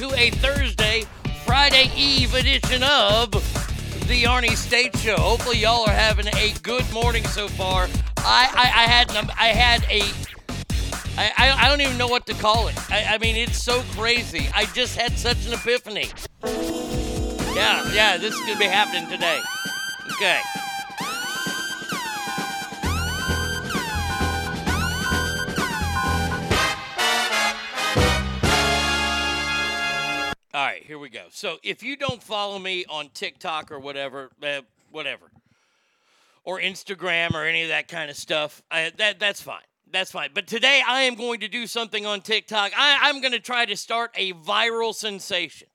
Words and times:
to 0.00 0.14
a 0.14 0.30
Thursday, 0.30 1.04
Friday 1.44 1.90
Eve 1.94 2.34
edition 2.34 2.82
of 2.82 3.30
the 4.08 4.22
Arnie 4.24 4.56
State 4.56 4.96
Show. 4.96 5.14
Hopefully, 5.16 5.58
y'all 5.58 5.86
are 5.86 5.92
having 5.92 6.26
a 6.28 6.54
good 6.62 6.90
morning 6.90 7.22
so 7.26 7.48
far. 7.48 7.86
I, 8.16 8.48
I, 8.54 8.62
I 8.62 8.86
had 8.86 9.10
I 9.38 9.48
had 9.48 9.84
a 9.90 10.00
I, 11.20 11.32
I, 11.36 11.66
I 11.66 11.68
don't 11.68 11.82
even 11.82 11.98
know 11.98 12.06
what 12.06 12.24
to 12.26 12.34
call 12.34 12.68
it. 12.68 12.90
I, 12.90 13.14
I 13.14 13.18
mean, 13.18 13.36
it's 13.36 13.62
so 13.62 13.82
crazy. 13.90 14.48
I 14.54 14.64
just 14.66 14.96
had 14.96 15.18
such 15.18 15.46
an 15.46 15.52
epiphany. 15.52 16.08
Yeah, 17.54 17.92
yeah, 17.92 18.16
this 18.16 18.34
is 18.34 18.40
gonna 18.40 18.58
be 18.58 18.64
happening 18.64 19.06
today. 19.10 19.38
Okay. 20.12 20.40
So 31.40 31.56
if 31.62 31.82
you 31.82 31.96
don't 31.96 32.22
follow 32.22 32.58
me 32.58 32.84
on 32.84 33.08
TikTok 33.14 33.72
or 33.72 33.80
whatever, 33.80 34.28
uh, 34.42 34.60
whatever, 34.90 35.30
or 36.44 36.60
Instagram 36.60 37.32
or 37.32 37.46
any 37.46 37.62
of 37.62 37.70
that 37.70 37.88
kind 37.88 38.10
of 38.10 38.16
stuff, 38.18 38.62
I, 38.70 38.92
that 38.98 39.18
that's 39.18 39.40
fine. 39.40 39.62
That's 39.90 40.12
fine. 40.12 40.32
But 40.34 40.46
today 40.46 40.82
I 40.86 41.04
am 41.04 41.14
going 41.14 41.40
to 41.40 41.48
do 41.48 41.66
something 41.66 42.04
on 42.04 42.20
TikTok. 42.20 42.72
I, 42.76 42.98
I'm 43.04 43.22
going 43.22 43.32
to 43.32 43.40
try 43.40 43.64
to 43.64 43.74
start 43.74 44.10
a 44.16 44.34
viral 44.34 44.94
sensation. 44.94 45.68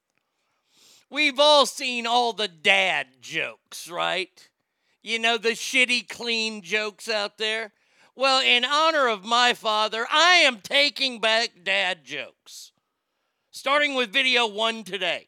We've 1.09 1.39
all 1.39 1.65
seen 1.65 2.05
all 2.05 2.31
the 2.31 2.47
dad 2.47 3.07
jokes, 3.19 3.89
right? 3.89 4.47
You 5.01 5.17
know, 5.17 5.39
the 5.39 5.53
shitty, 5.53 6.07
clean 6.07 6.61
jokes 6.61 7.09
out 7.09 7.39
there. 7.39 7.71
Well, 8.15 8.39
in 8.39 8.65
honor 8.65 9.07
of 9.07 9.25
my 9.25 9.55
father, 9.55 10.05
I 10.11 10.43
am 10.45 10.61
taking 10.61 11.19
back 11.19 11.63
dad 11.63 12.05
jokes 12.05 12.71
starting 13.49 13.95
with 13.95 14.13
video 14.13 14.45
one 14.45 14.83
today. 14.83 15.27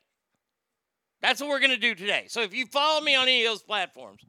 That's 1.28 1.42
what 1.42 1.50
we're 1.50 1.60
going 1.60 1.72
to 1.72 1.78
do 1.78 1.94
today. 1.94 2.24
So 2.30 2.40
if 2.40 2.54
you 2.54 2.66
follow 2.66 3.02
me 3.02 3.14
on 3.14 3.24
any 3.24 3.44
of 3.44 3.52
those 3.52 3.62
platforms, 3.62 4.22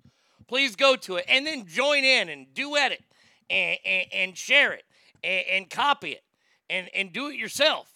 please 0.48 0.74
go 0.74 0.96
to 0.96 1.14
it 1.14 1.26
and 1.28 1.46
then 1.46 1.64
join 1.64 2.02
in 2.02 2.28
and 2.28 2.52
duet 2.52 2.90
it 2.90 3.04
and, 3.48 3.78
and, 3.86 4.06
and 4.12 4.36
share 4.36 4.72
it 4.72 4.82
and, 5.22 5.44
and 5.48 5.70
copy 5.70 6.10
it 6.10 6.24
and, 6.68 6.90
and 6.92 7.12
do 7.12 7.28
it 7.28 7.36
yourself. 7.36 7.88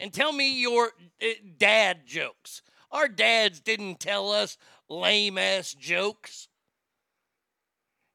And 0.00 0.12
tell 0.12 0.32
me 0.32 0.60
your 0.60 0.90
uh, 1.22 1.26
dad 1.58 2.08
jokes. 2.08 2.62
Our 2.90 3.06
dads 3.06 3.60
didn't 3.60 4.00
tell 4.00 4.32
us 4.32 4.58
lame 4.88 5.38
ass 5.38 5.72
jokes. 5.72 6.48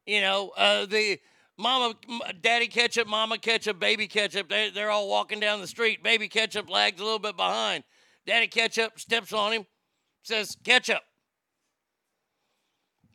You 0.05 0.19
know, 0.19 0.51
uh, 0.57 0.85
the 0.85 1.17
mama, 1.57 1.95
daddy 2.41 2.67
ketchup, 2.67 3.07
mama 3.07 3.37
ketchup, 3.37 3.79
baby 3.79 4.07
ketchup, 4.07 4.49
they, 4.49 4.69
they're 4.69 4.91
all 4.91 5.07
walking 5.07 5.39
down 5.39 5.61
the 5.61 5.67
street. 5.67 6.03
Baby 6.03 6.27
ketchup 6.27 6.69
lags 6.69 6.99
a 6.99 7.05
little 7.05 7.19
bit 7.19 7.37
behind. 7.37 7.85
Daddy 8.25 8.47
ketchup 8.47 8.99
steps 8.99 9.31
on 9.31 9.53
him, 9.53 9.65
says, 10.23 10.57
ketchup. 10.63 11.01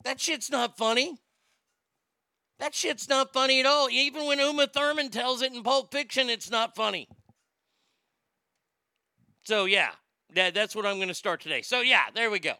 That 0.04 0.20
shit's 0.20 0.50
not 0.50 0.76
funny. 0.78 1.18
That 2.60 2.74
shit's 2.74 3.08
not 3.08 3.32
funny 3.32 3.60
at 3.60 3.66
all. 3.66 3.88
Even 3.90 4.26
when 4.26 4.38
Uma 4.38 4.66
Thurman 4.66 5.10
tells 5.10 5.42
it 5.42 5.52
in 5.52 5.62
Pulp 5.62 5.92
Fiction, 5.92 6.28
it's 6.28 6.50
not 6.50 6.74
funny. 6.74 7.08
So, 9.44 9.64
yeah, 9.64 9.90
that, 10.34 10.54
that's 10.54 10.74
what 10.76 10.84
I'm 10.84 10.96
going 10.96 11.08
to 11.08 11.14
start 11.14 11.40
today. 11.40 11.62
So, 11.62 11.80
yeah, 11.80 12.02
there 12.14 12.30
we 12.30 12.38
go. 12.38 12.54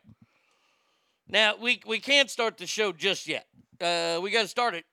Now, 1.29 1.55
we, 1.61 1.81
we 1.87 1.99
can't 1.99 2.31
start 2.31 2.59
the 2.59 2.67
show 2.67 2.93
just 2.93 3.29
yet. 3.29 3.47
Uh, 3.81 4.21
we 4.23 4.31
got 4.31 4.43
to 4.43 4.49
start 4.49 4.75
it. 4.75 4.85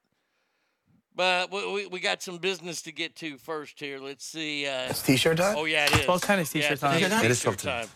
But 1.15 1.49
we, 1.51 1.71
we, 1.71 1.87
we 1.87 1.99
got 2.01 2.21
some 2.21 2.37
business 2.39 2.81
to 2.81 2.91
get 2.91 3.15
to 3.17 3.37
first 3.37 3.79
here. 3.79 3.99
Let's 3.99 4.25
see. 4.25 4.67
Uh, 4.67 4.89
It's 4.89 5.01
t-shirt 5.01 5.37
time? 5.37 5.55
oh, 5.57 5.63
yeah, 5.63 5.85
it 5.85 6.01
is. 6.01 6.07
What 6.07 6.21
kind 6.21 6.41
of 6.41 6.49
t-shirt 6.49 6.79
time? 6.79 7.01
it's 7.01 7.23
It 7.23 7.31
is 7.31 7.39
t-shirt 7.39 7.59
time. 7.59 7.87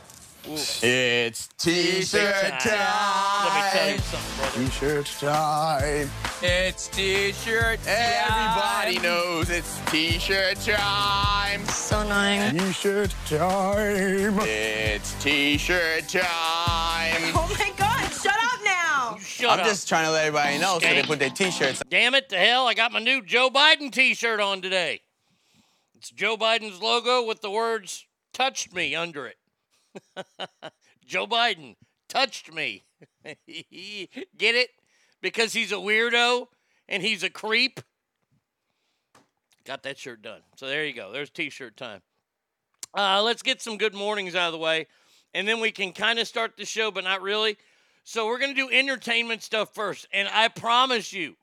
Ooh, 0.49 0.55
It's 0.81 1.47
t-shirt 1.59 2.59
time. 2.59 3.43
Let 3.45 3.53
me 3.53 3.69
tell 3.71 3.91
you 3.91 3.97
something, 3.99 4.35
brother. 4.37 4.65
T-shirt 4.65 5.05
time. 5.19 6.09
It's 6.41 6.87
t-shirt 6.87 7.79
time. 7.83 7.95
Everybody 8.31 8.99
knows 8.99 9.49
it's 9.51 9.79
t-shirt 9.91 10.59
time. 10.61 11.63
So 11.67 11.99
annoying. 11.99 12.57
T-shirt 12.57 13.13
time. 13.27 14.39
It's 14.41 15.13
t-shirt 15.23 16.07
time. 16.07 16.23
Oh 17.35 17.55
my 17.59 17.71
god, 17.77 18.09
shut 18.11 18.33
up 18.33 18.59
now! 18.65 19.17
Shut 19.21 19.51
I'm 19.51 19.59
up. 19.59 19.65
just 19.67 19.87
trying 19.87 20.05
to 20.05 20.11
let 20.11 20.25
everybody 20.25 20.57
know 20.57 20.79
so 20.79 20.87
they 20.87 21.03
put 21.03 21.19
their 21.19 21.29
t-shirts 21.29 21.83
Damn 21.89 22.15
it 22.15 22.27
to 22.29 22.37
hell, 22.37 22.65
I 22.67 22.73
got 22.73 22.91
my 22.91 22.99
new 22.99 23.21
Joe 23.21 23.51
Biden 23.51 23.91
t 23.91 24.15
shirt 24.15 24.39
on 24.39 24.63
today. 24.63 25.01
It's 25.93 26.09
Joe 26.09 26.37
Biden's 26.37 26.81
logo 26.81 27.23
with 27.27 27.41
the 27.41 27.51
words 27.51 28.07
touched 28.33 28.73
me 28.73 28.95
under 28.95 29.27
it. 29.27 29.35
Joe 31.05 31.27
Biden 31.27 31.75
touched 32.07 32.53
me. 32.53 32.83
Get 33.23 34.55
it? 34.55 34.69
Because 35.21 35.53
he's 35.53 35.71
a 35.71 35.75
weirdo 35.75 36.47
and 36.87 37.03
he's 37.03 37.23
a 37.23 37.29
creep. 37.29 37.79
Got 39.65 39.83
that 39.83 39.97
shirt 39.97 40.21
done. 40.21 40.41
So 40.55 40.67
there 40.67 40.85
you 40.85 40.93
go. 40.93 41.11
There's 41.11 41.29
t 41.29 41.49
shirt 41.49 41.77
time. 41.77 42.01
Uh, 42.97 43.21
let's 43.21 43.43
get 43.43 43.61
some 43.61 43.77
good 43.77 43.93
mornings 43.93 44.33
out 44.33 44.47
of 44.47 44.53
the 44.53 44.57
way, 44.57 44.87
and 45.35 45.47
then 45.47 45.59
we 45.59 45.71
can 45.71 45.91
kind 45.91 46.17
of 46.17 46.27
start 46.27 46.57
the 46.57 46.65
show, 46.65 46.89
but 46.89 47.03
not 47.03 47.21
really. 47.21 47.55
So 48.03 48.25
we're 48.25 48.39
going 48.39 48.55
to 48.55 48.59
do 48.59 48.73
entertainment 48.73 49.43
stuff 49.43 49.75
first. 49.75 50.07
And 50.11 50.27
I 50.33 50.47
promise 50.47 51.13
you, 51.13 51.35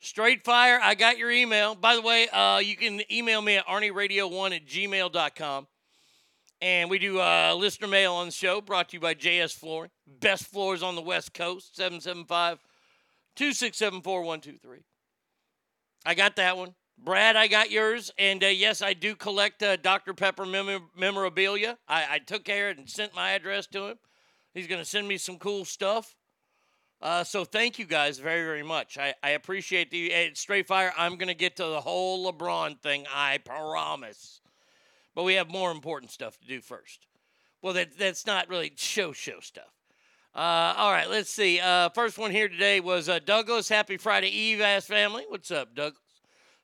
straight 0.00 0.44
fire, 0.44 0.80
I 0.82 0.96
got 0.96 1.18
your 1.18 1.30
email. 1.30 1.76
By 1.76 1.94
the 1.94 2.02
way, 2.02 2.28
uh, 2.30 2.58
you 2.58 2.74
can 2.74 3.02
email 3.12 3.40
me 3.40 3.56
at 3.56 3.66
arnieradio1 3.68 4.56
at 4.56 4.66
gmail.com. 4.66 5.68
And 6.62 6.90
we 6.90 6.98
do 6.98 7.20
uh, 7.20 7.54
listener 7.56 7.88
mail 7.88 8.14
on 8.14 8.26
the 8.26 8.32
show 8.32 8.60
brought 8.60 8.90
to 8.90 8.96
you 8.96 9.00
by 9.00 9.14
JS 9.14 9.54
Flooring. 9.54 9.90
Best 10.06 10.44
floors 10.44 10.82
on 10.82 10.94
the 10.94 11.00
West 11.00 11.32
Coast, 11.32 11.74
775 11.76 12.58
267 13.36 14.02
4123. 14.02 14.84
I 16.04 16.14
got 16.14 16.36
that 16.36 16.56
one. 16.58 16.74
Brad, 16.98 17.34
I 17.36 17.46
got 17.46 17.70
yours. 17.70 18.10
And 18.18 18.44
uh, 18.44 18.48
yes, 18.48 18.82
I 18.82 18.92
do 18.92 19.14
collect 19.14 19.62
uh, 19.62 19.76
Dr. 19.76 20.12
Pepper 20.12 20.44
mem- 20.44 20.90
memorabilia. 20.94 21.78
I-, 21.88 22.06
I 22.10 22.18
took 22.18 22.44
care 22.44 22.68
of 22.68 22.76
it 22.76 22.80
and 22.80 22.90
sent 22.90 23.14
my 23.14 23.30
address 23.30 23.66
to 23.68 23.88
him. 23.88 23.98
He's 24.52 24.66
going 24.66 24.82
to 24.82 24.88
send 24.88 25.08
me 25.08 25.16
some 25.16 25.38
cool 25.38 25.64
stuff. 25.64 26.14
Uh, 27.00 27.24
so 27.24 27.46
thank 27.46 27.78
you 27.78 27.86
guys 27.86 28.18
very, 28.18 28.44
very 28.44 28.62
much. 28.62 28.98
I, 28.98 29.14
I 29.22 29.30
appreciate 29.30 29.90
the 29.90 30.32
straight 30.34 30.66
fire. 30.66 30.92
I'm 30.98 31.16
going 31.16 31.28
to 31.28 31.34
get 31.34 31.56
to 31.56 31.64
the 31.64 31.80
whole 31.80 32.30
LeBron 32.30 32.82
thing, 32.82 33.06
I 33.14 33.38
promise. 33.38 34.42
But 35.14 35.24
we 35.24 35.34
have 35.34 35.50
more 35.50 35.70
important 35.70 36.12
stuff 36.12 36.38
to 36.38 36.46
do 36.46 36.60
first. 36.60 37.06
Well, 37.62 37.74
that, 37.74 37.98
that's 37.98 38.26
not 38.26 38.48
really 38.48 38.72
show 38.76 39.12
show 39.12 39.40
stuff. 39.40 39.72
Uh, 40.34 40.74
all 40.76 40.92
right, 40.92 41.10
let's 41.10 41.30
see. 41.30 41.58
Uh, 41.58 41.88
first 41.88 42.16
one 42.16 42.30
here 42.30 42.48
today 42.48 42.78
was 42.78 43.08
uh, 43.08 43.18
Douglas. 43.18 43.68
Happy 43.68 43.96
Friday 43.96 44.28
Eve, 44.28 44.60
ass 44.60 44.86
family. 44.86 45.24
What's 45.28 45.50
up, 45.50 45.74
Douglas? 45.74 46.00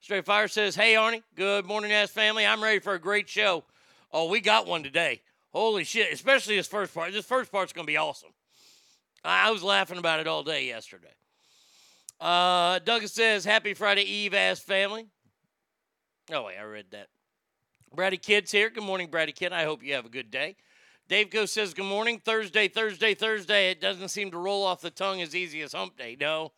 Straight 0.00 0.25
Fire 0.25 0.47
says, 0.47 0.76
Hey, 0.76 0.95
Arnie. 0.95 1.23
Good 1.35 1.67
morning, 1.67 1.91
ass 1.91 2.11
family. 2.11 2.47
I'm 2.47 2.62
ready 2.62 2.79
for 2.79 2.95
a 2.95 2.99
great 2.99 3.29
show. 3.29 3.65
Oh, 4.12 4.29
we 4.29 4.41
got 4.41 4.67
one 4.67 4.85
today. 4.85 5.21
Holy 5.53 5.83
shit. 5.83 6.12
Especially 6.12 6.57
this 6.57 6.69
first 6.69 6.95
part. 6.95 7.12
This 7.12 7.26
first 7.26 7.50
part's 7.50 7.73
going 7.73 7.87
to 7.87 7.91
be 7.91 7.97
awesome. 7.97 8.31
I 9.25 9.49
I 9.49 9.50
was 9.50 9.65
laughing 9.65 9.99
about 9.99 10.21
it 10.21 10.29
all 10.29 10.45
day 10.45 10.67
yesterday. 10.67 11.12
Uh, 12.21 12.79
Douglas 12.79 13.12
says, 13.12 13.45
Happy 13.45 13.75
Friday 13.75 14.03
Eve, 14.03 14.33
ass 14.33 14.61
family. 14.61 15.09
Oh, 16.33 16.45
wait, 16.45 16.57
I 16.57 16.62
read 16.62 16.87
that. 16.93 17.09
Brady 17.95 18.16
Kid's 18.16 18.52
here. 18.52 18.71
Good 18.71 18.85
morning, 18.85 19.09
Brady 19.11 19.33
Kid. 19.33 19.52
I 19.52 19.64
hope 19.64 19.83
you 19.83 19.95
have 19.95 20.07
a 20.07 20.11
good 20.11 20.31
day. 20.31 20.57
Dave 21.09 21.31
Go 21.31 21.47
says, 21.47 21.73
Good 21.73 21.85
morning. 21.85 22.21
Thursday, 22.25 22.69
Thursday, 22.69 23.14
Thursday. 23.14 23.71
It 23.71 23.81
doesn't 23.81 24.09
seem 24.09 24.31
to 24.33 24.38
roll 24.38 24.64
off 24.64 24.81
the 24.81 24.90
tongue 24.90 25.23
as 25.23 25.35
easy 25.35 25.62
as 25.62 25.73
hump 25.73 25.97
day. 25.97 26.16
No, 26.21 26.52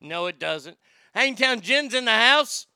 no, 0.00 0.26
it 0.26 0.38
doesn't. 0.38 0.76
Hangtown 1.14 1.60
Jen's 1.60 1.94
in 1.94 2.04
the 2.04 2.10
house. 2.10 2.66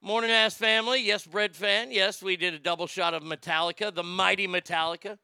Morning 0.00 0.30
ass 0.30 0.54
family. 0.54 1.02
Yes, 1.02 1.26
bread 1.26 1.56
fan. 1.56 1.90
Yes, 1.90 2.22
we 2.22 2.36
did 2.36 2.54
a 2.54 2.58
double 2.58 2.86
shot 2.86 3.14
of 3.14 3.24
Metallica, 3.24 3.92
the 3.92 4.04
mighty 4.04 4.46
Metallica. 4.46 5.18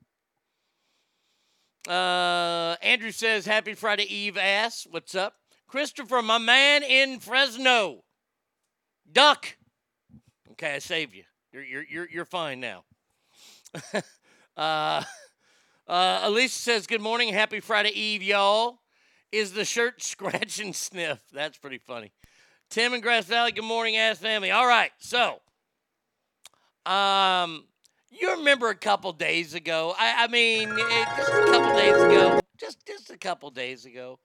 Uh, 1.89 2.77
Andrew 2.83 3.13
says, 3.13 3.47
Happy 3.47 3.75
Friday 3.75 4.13
Eve, 4.13 4.37
ass. 4.37 4.87
What's 4.91 5.15
up? 5.15 5.35
Christopher, 5.69 6.23
my 6.23 6.39
man 6.39 6.83
in 6.83 7.21
Fresno. 7.21 8.03
Duck. 9.11 9.57
Okay, 10.53 10.75
I 10.75 10.79
saved 10.81 11.15
you. 11.15 11.25
You're, 11.55 11.63
you're, 11.63 11.85
you're, 11.89 12.09
you're 12.11 12.25
fine 12.25 12.59
now. 12.59 12.83
uh, 14.57 15.05
uh, 15.87 16.21
Alicia 16.25 16.49
says, 16.49 16.89
Good 16.89 17.01
morning. 17.01 17.33
Happy 17.33 17.61
Friday 17.61 17.91
Eve, 17.91 18.25
y'all. 18.25 18.81
is 19.31 19.53
the 19.53 19.65
shirt 19.65 20.03
scratch 20.03 20.59
and 20.59 20.75
sniff. 20.75 21.21
That's 21.33 21.57
pretty 21.57 21.79
funny. 21.79 22.11
Tim 22.71 22.93
and 22.93 23.01
Grass 23.01 23.27
Valley, 23.27 23.53
good 23.53 23.63
morning, 23.63 23.97
ass 23.97 24.19
family. 24.19 24.51
All 24.51 24.67
right, 24.67 24.91
so, 24.99 25.43
um, 26.87 27.67
you 28.11 28.33
remember 28.33 28.71
a 28.71 28.75
couple 28.75 29.13
days 29.13 29.55
ago? 29.55 29.95
I, 29.97 30.25
I 30.25 30.27
mean, 30.27 30.71
it, 30.73 31.09
just 31.17 31.29
a 31.29 31.45
couple 31.53 31.77
days 31.77 32.03
ago, 32.03 32.41
just 32.59 32.85
just 32.85 33.11
a 33.11 33.17
couple 33.17 33.51
days 33.51 33.85
ago, 33.85 34.19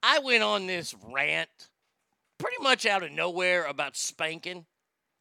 I 0.00 0.20
went 0.20 0.44
on 0.44 0.68
this 0.68 0.94
rant, 1.12 1.48
pretty 2.38 2.62
much 2.62 2.86
out 2.86 3.02
of 3.02 3.10
nowhere 3.10 3.64
about 3.64 3.96
spanking. 3.96 4.66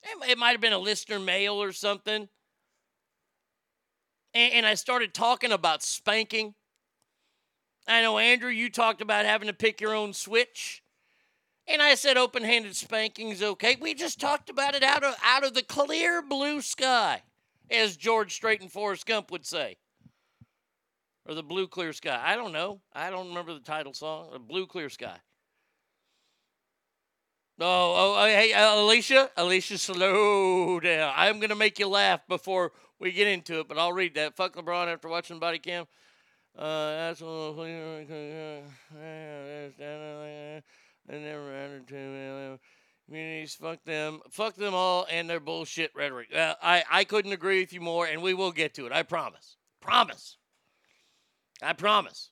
It, 0.03 0.31
it 0.31 0.37
might 0.37 0.51
have 0.51 0.61
been 0.61 0.73
a 0.73 0.79
listener 0.79 1.19
mail 1.19 1.61
or 1.61 1.71
something, 1.71 2.29
and, 4.33 4.53
and 4.53 4.65
I 4.65 4.75
started 4.75 5.13
talking 5.13 5.51
about 5.51 5.83
spanking. 5.83 6.53
I 7.87 8.01
know 8.01 8.17
Andrew, 8.17 8.49
you 8.49 8.69
talked 8.69 9.01
about 9.01 9.25
having 9.25 9.47
to 9.47 9.53
pick 9.53 9.81
your 9.81 9.95
own 9.95 10.13
switch. 10.13 10.83
And 11.67 11.83
I 11.83 11.93
said 11.93 12.17
open-handed 12.17 12.75
spanking's 12.75 13.43
okay. 13.43 13.77
We 13.79 13.93
just 13.93 14.19
talked 14.19 14.49
about 14.49 14.73
it 14.73 14.81
out 14.81 15.03
of 15.03 15.15
out 15.23 15.45
of 15.45 15.53
the 15.53 15.61
clear 15.61 16.23
blue 16.23 16.61
sky, 16.61 17.21
as 17.69 17.95
George 17.95 18.33
Strait 18.33 18.61
and 18.61 18.71
Forrest 18.71 19.05
Gump 19.05 19.29
would 19.29 19.45
say. 19.45 19.77
Or 21.27 21.35
the 21.35 21.43
blue 21.43 21.67
clear 21.67 21.93
sky. 21.93 22.19
I 22.23 22.35
don't 22.35 22.53
know. 22.53 22.81
I 22.91 23.11
don't 23.11 23.27
remember 23.27 23.53
the 23.53 23.59
title 23.59 23.93
song. 23.93 24.29
The 24.33 24.39
blue 24.39 24.65
clear 24.65 24.89
sky. 24.89 25.17
Oh, 27.61 28.15
oh, 28.17 28.25
hey, 28.25 28.53
uh, 28.53 28.81
Alicia, 28.81 29.29
Alicia, 29.35 29.77
slow 29.77 30.79
down. 30.79 31.13
I'm 31.15 31.39
gonna 31.39 31.55
make 31.55 31.77
you 31.77 31.87
laugh 31.87 32.21
before 32.27 32.71
we 32.99 33.11
get 33.11 33.27
into 33.27 33.59
it, 33.59 33.67
but 33.67 33.77
I'll 33.77 33.91
read 33.91 34.15
that. 34.15 34.37
Fuck 34.37 34.55
LeBron 34.55 34.87
after 34.87 35.09
watching 35.09 35.39
body 35.39 35.59
cam. 35.59 35.85
Uh, 36.57 36.91
that's 36.91 37.21
I 37.21 37.25
never 41.09 41.81
to 41.87 42.59
communities. 43.09 43.55
Fuck 43.55 43.83
them. 43.83 44.21
Fuck 44.29 44.55
them 44.55 44.73
all 44.73 45.07
and 45.11 45.29
their 45.29 45.39
bullshit 45.39 45.91
rhetoric. 45.95 46.33
Uh, 46.33 46.55
I, 46.61 46.83
I 46.89 47.03
couldn't 47.03 47.31
agree 47.31 47.59
with 47.59 47.73
you 47.73 47.81
more, 47.81 48.05
and 48.05 48.21
we 48.21 48.33
will 48.33 48.51
get 48.51 48.73
to 48.75 48.85
it. 48.85 48.91
I 48.91 49.03
promise. 49.03 49.57
Promise. 49.81 50.37
I 51.61 51.73
promise. 51.73 52.29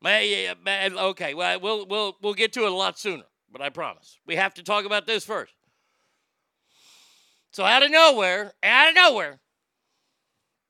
May, 0.00 0.52
may, 0.64 0.90
okay, 0.90 1.34
well, 1.34 1.60
we'll, 1.60 1.86
we'll, 1.86 2.16
we'll 2.22 2.34
get 2.34 2.52
to 2.52 2.64
it 2.64 2.72
a 2.72 2.74
lot 2.74 2.98
sooner, 2.98 3.24
but 3.50 3.60
I 3.62 3.68
promise. 3.68 4.18
We 4.26 4.36
have 4.36 4.54
to 4.54 4.62
talk 4.62 4.84
about 4.84 5.06
this 5.06 5.24
first. 5.24 5.52
So, 7.50 7.64
out 7.64 7.82
of 7.82 7.90
nowhere, 7.90 8.52
out 8.62 8.88
of 8.88 8.94
nowhere, 8.94 9.40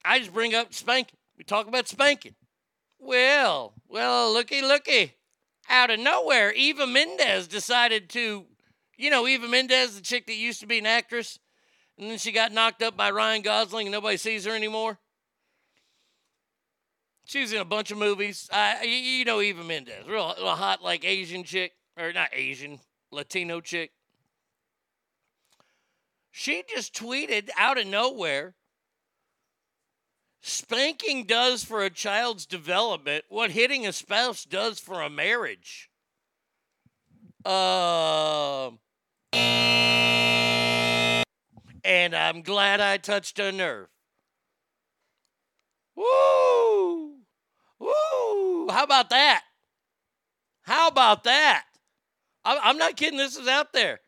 I 0.05 0.19
just 0.19 0.33
bring 0.33 0.55
up 0.55 0.73
spanking. 0.73 1.19
We 1.37 1.45
talk 1.45 1.67
about 1.67 1.89
spanking. 1.89 2.35
Well, 2.99 3.75
well, 3.89 4.33
looky, 4.33 4.63
looky 4.63 5.15
out 5.69 5.91
of 5.91 6.01
nowhere, 6.01 6.53
Eva 6.53 6.87
Mendes 6.87 7.47
decided 7.47 8.09
to, 8.11 8.47
you 8.97 9.11
know, 9.11 9.27
Eva 9.27 9.49
Mendes, 9.49 9.97
the 9.97 10.03
chick 10.03 10.27
that 10.27 10.35
used 10.35 10.61
to 10.61 10.67
be 10.67 10.79
an 10.79 10.87
actress, 10.87 11.39
and 11.99 12.11
then 12.11 12.19
she 12.19 12.33
got 12.33 12.53
knocked 12.53 12.83
up 12.83 12.97
by 12.97 13.11
Ryan 13.11 13.43
Gosling 13.43 13.87
and 13.87 13.93
nobody 13.93 14.17
sees 14.17 14.45
her 14.45 14.55
anymore. 14.55 14.99
She's 17.27 17.53
in 17.53 17.61
a 17.61 17.65
bunch 17.65 17.91
of 17.91 17.99
movies. 17.99 18.49
Uh, 18.51 18.77
you, 18.83 19.25
know 19.25 19.41
Eva 19.41 19.63
Mendes, 19.63 20.07
real, 20.07 20.35
real 20.39 20.55
hot, 20.55 20.83
like 20.83 21.05
Asian 21.05 21.45
chick, 21.45 21.73
or 21.99 22.13
not 22.13 22.31
Asian, 22.33 22.81
Latino 23.11 23.61
chick. 23.61 23.93
She 26.31 26.63
just 26.69 26.95
tweeted 26.95 27.49
out 27.57 27.79
of 27.79 27.87
nowhere 27.87 28.55
Spanking 30.41 31.25
does 31.25 31.65
for 31.65 31.85
a 31.85 31.91
child's 31.91 32.47
development 32.47 33.25
what 33.29 33.51
hitting 33.51 33.87
a 33.87 33.93
spouse 33.93 34.45
does 34.45 34.79
for 34.79 35.03
a 35.03 35.11
marriage. 35.11 35.91
Uh, 37.45 38.71
and 41.85 42.15
I'm 42.15 42.43
glad 42.43 42.81
I 42.81 42.99
touched 42.99 43.39
a 43.39 43.53
nerve. 43.53 43.89
Woo! 45.97 47.17
Woo! 47.79 48.69
How 48.71 48.85
about 48.85 49.11
that? 49.11 49.43
How 50.63 50.89
about 50.89 51.25
that? 51.25 51.65
I'm 52.63 52.79
not 52.79 52.97
kidding. 52.97 53.19
This 53.19 53.37
is 53.37 53.49
out 53.49 53.73
there. 53.73 54.01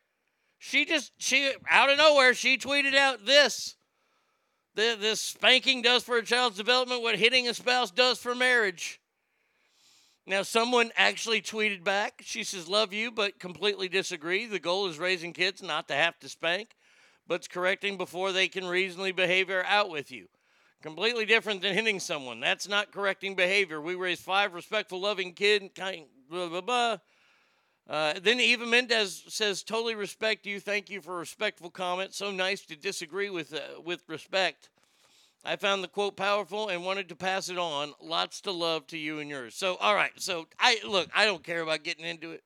She 0.58 0.84
just, 0.84 1.12
she, 1.18 1.52
out 1.70 1.90
of 1.90 1.98
nowhere, 1.98 2.34
she 2.34 2.58
tweeted 2.58 2.94
out 2.94 3.24
this 3.24 3.76
this 4.74 5.20
spanking 5.20 5.82
does 5.82 6.04
for 6.04 6.16
a 6.16 6.22
child's 6.22 6.56
development 6.56 7.02
what 7.02 7.18
hitting 7.18 7.48
a 7.48 7.54
spouse 7.54 7.90
does 7.90 8.18
for 8.18 8.34
marriage. 8.34 9.00
Now, 10.26 10.42
someone 10.42 10.90
actually 10.96 11.42
tweeted 11.42 11.82
back. 11.82 12.22
She 12.24 12.44
says, 12.44 12.68
Love 12.68 12.92
you, 12.92 13.10
but 13.10 13.38
completely 13.38 13.88
disagree. 13.88 14.46
The 14.46 14.58
goal 14.58 14.86
is 14.86 14.98
raising 14.98 15.32
kids 15.32 15.62
not 15.62 15.88
to 15.88 15.94
have 15.94 16.18
to 16.20 16.28
spank, 16.28 16.76
but 17.26 17.36
it's 17.36 17.48
correcting 17.48 17.96
before 17.96 18.32
they 18.32 18.48
can 18.48 18.66
reasonably 18.66 19.12
behavior 19.12 19.64
out 19.66 19.90
with 19.90 20.12
you. 20.12 20.28
Completely 20.82 21.26
different 21.26 21.62
than 21.62 21.74
hitting 21.74 22.00
someone. 22.00 22.40
That's 22.40 22.68
not 22.68 22.92
correcting 22.92 23.34
behavior. 23.34 23.80
We 23.80 23.96
raise 23.96 24.20
five 24.20 24.54
respectful, 24.54 25.00
loving 25.00 25.34
kids. 25.34 25.70
kind, 25.74 26.06
blah, 26.30 26.48
blah, 26.48 26.60
blah. 26.60 26.98
Uh, 27.90 28.14
then 28.22 28.38
Eva 28.38 28.64
Mendes 28.64 29.24
says, 29.26 29.64
"Totally 29.64 29.96
respect 29.96 30.46
you. 30.46 30.60
Thank 30.60 30.90
you 30.90 31.00
for 31.00 31.16
a 31.16 31.18
respectful 31.18 31.70
comment. 31.70 32.14
So 32.14 32.30
nice 32.30 32.64
to 32.66 32.76
disagree 32.76 33.30
with 33.30 33.52
uh, 33.52 33.80
with 33.84 34.04
respect. 34.08 34.70
I 35.44 35.56
found 35.56 35.82
the 35.82 35.88
quote 35.88 36.16
powerful 36.16 36.68
and 36.68 36.84
wanted 36.84 37.08
to 37.08 37.16
pass 37.16 37.48
it 37.48 37.58
on. 37.58 37.94
Lots 38.00 38.42
to 38.42 38.52
love 38.52 38.86
to 38.88 38.98
you 38.98 39.18
and 39.18 39.28
yours. 39.28 39.56
So, 39.56 39.74
all 39.76 39.96
right. 39.96 40.12
So, 40.16 40.46
I 40.60 40.78
look. 40.86 41.08
I 41.16 41.24
don't 41.24 41.42
care 41.42 41.62
about 41.62 41.82
getting 41.82 42.04
into 42.04 42.30
it. 42.30 42.44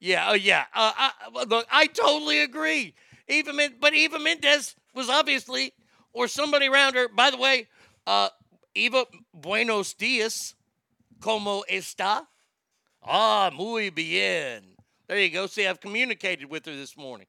Yeah. 0.00 0.30
Oh, 0.30 0.34
yeah. 0.34 0.64
Uh, 0.74 0.92
I, 0.96 1.12
look, 1.46 1.66
I 1.70 1.86
totally 1.86 2.40
agree. 2.40 2.94
Eva, 3.28 3.52
but 3.78 3.94
Eva 3.94 4.18
Mendes 4.18 4.74
was 4.92 5.08
obviously, 5.08 5.72
or 6.12 6.26
somebody 6.26 6.66
around 6.66 6.94
her. 6.94 7.08
By 7.08 7.30
the 7.30 7.36
way, 7.36 7.68
uh, 8.08 8.30
Eva, 8.74 9.04
buenos 9.32 9.94
dias. 9.94 10.54
¿Cómo 11.20 11.62
está? 11.70 12.26
Ah, 13.04 13.50
muy 13.52 13.90
bien. 13.90 14.62
There 15.08 15.18
you 15.18 15.30
go. 15.30 15.46
See, 15.46 15.66
I've 15.66 15.80
communicated 15.80 16.48
with 16.48 16.66
her 16.66 16.74
this 16.74 16.96
morning 16.96 17.26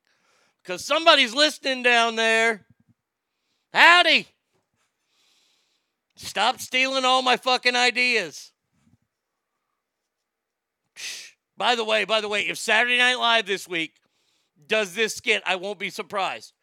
because 0.62 0.86
somebody's 0.86 1.34
listening 1.34 1.84
down 1.84 2.16
there. 2.16 2.66
Howdy. 3.74 4.28
Stop 6.16 6.60
stealing 6.60 7.06
all 7.06 7.22
my 7.22 7.38
fucking 7.38 7.76
ideas. 7.76 8.52
By 11.58 11.76
the 11.76 11.84
way, 11.84 12.06
by 12.06 12.22
the 12.22 12.28
way, 12.28 12.42
if 12.42 12.58
Saturday 12.58 12.98
Night 12.98 13.18
Live 13.18 13.46
this 13.46 13.68
week 13.68 13.96
does 14.68 14.94
this 14.94 15.16
skit, 15.16 15.42
I 15.46 15.56
won't 15.56 15.80
be 15.80 15.90
surprised. 15.90 16.54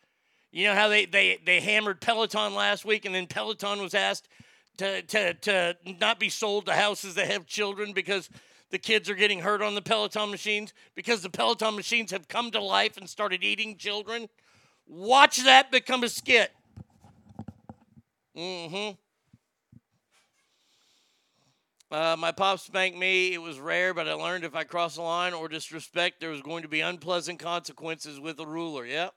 You 0.52 0.66
know 0.66 0.74
how 0.74 0.88
they, 0.88 1.04
they, 1.04 1.38
they 1.44 1.60
hammered 1.60 2.00
Peloton 2.00 2.54
last 2.54 2.84
week, 2.84 3.04
and 3.04 3.14
then 3.14 3.26
Peloton 3.26 3.80
was 3.80 3.94
asked 3.94 4.28
to, 4.78 5.02
to, 5.02 5.34
to 5.34 5.76
not 6.00 6.18
be 6.18 6.28
sold 6.28 6.66
to 6.66 6.72
houses 6.72 7.14
that 7.14 7.30
have 7.30 7.46
children 7.46 7.92
because 7.92 8.28
the 8.70 8.78
kids 8.78 9.10
are 9.10 9.14
getting 9.14 9.40
hurt 9.40 9.62
on 9.62 9.74
the 9.74 9.82
Peloton 9.82 10.30
machines 10.30 10.72
because 10.94 11.22
the 11.22 11.30
Peloton 11.30 11.74
machines 11.74 12.10
have 12.12 12.28
come 12.28 12.50
to 12.52 12.60
life 12.60 12.96
and 12.96 13.08
started 13.08 13.42
eating 13.42 13.76
children. 13.76 14.28
Watch 14.86 15.42
that 15.44 15.70
become 15.70 16.04
a 16.04 16.08
skit. 16.08 16.52
Mm-hmm. 18.36 18.96
Uh, 21.92 22.16
my 22.16 22.30
pop 22.30 22.60
spanked 22.60 22.96
me. 22.96 23.34
It 23.34 23.42
was 23.42 23.58
rare, 23.58 23.92
but 23.92 24.08
I 24.08 24.12
learned 24.12 24.44
if 24.44 24.54
I 24.54 24.62
crossed 24.62 24.96
the 24.96 25.02
line 25.02 25.32
or 25.32 25.48
disrespect, 25.48 26.20
there 26.20 26.30
was 26.30 26.40
going 26.40 26.62
to 26.62 26.68
be 26.68 26.80
unpleasant 26.80 27.40
consequences 27.40 28.20
with 28.20 28.38
a 28.38 28.46
ruler. 28.46 28.86
Yep. 28.86 29.12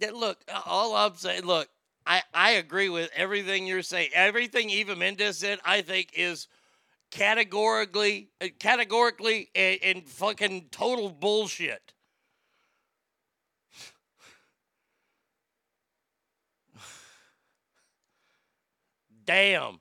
Yeah, 0.00 0.10
look, 0.14 0.38
all 0.64 0.94
I'm 0.94 1.16
saying, 1.16 1.42
look, 1.42 1.68
I, 2.06 2.22
I 2.32 2.52
agree 2.52 2.88
with 2.88 3.10
everything 3.14 3.66
you're 3.66 3.82
saying. 3.82 4.10
Everything 4.14 4.70
Eva 4.70 4.94
Mendes 4.94 5.38
said, 5.38 5.58
I 5.64 5.82
think 5.82 6.10
is– 6.14 6.46
categorically, 7.10 8.30
uh, 8.40 8.46
categorically, 8.58 9.50
and, 9.54 9.78
and 9.82 10.08
fucking 10.08 10.66
total 10.70 11.10
bullshit. 11.10 11.92
Damn. 19.24 19.80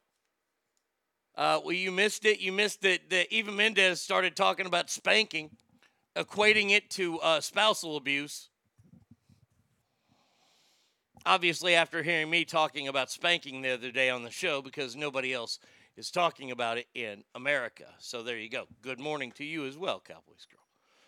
Uh, 1.36 1.60
well, 1.64 1.74
you 1.74 1.92
missed 1.92 2.26
it. 2.26 2.40
You 2.40 2.52
missed 2.52 2.84
it. 2.86 3.10
That 3.10 3.34
Eva 3.34 3.52
Mendes 3.52 4.02
started 4.02 4.36
talking 4.36 4.66
about 4.66 4.90
spanking, 4.90 5.52
equating 6.16 6.72
it 6.72 6.90
to 6.92 7.18
uh, 7.20 7.42
spousal 7.42 7.98
abuse. 7.98 8.50
Obviously, 11.26 11.76
after 11.76 12.04
hearing 12.04 12.30
me 12.30 12.46
talking 12.46 12.88
about 12.88 13.10
spanking 13.10 13.62
the 13.62 13.70
other 13.70 13.92
day 13.92 14.10
on 14.10 14.24
the 14.24 14.32
show, 14.32 14.62
because 14.62 14.96
nobody 14.96 15.34
else 15.34 15.60
is 16.00 16.10
talking 16.10 16.50
about 16.50 16.78
it 16.78 16.88
in 16.96 17.26
America. 17.36 17.84
So 18.00 18.24
there 18.24 18.38
you 18.38 18.50
go. 18.50 18.68
Good 18.82 19.02
morning 19.02 19.34
to 19.34 19.44
you 19.44 19.66
as 19.66 19.78
well, 19.78 20.00
Cowboys 20.00 20.48
girl. 20.50 20.62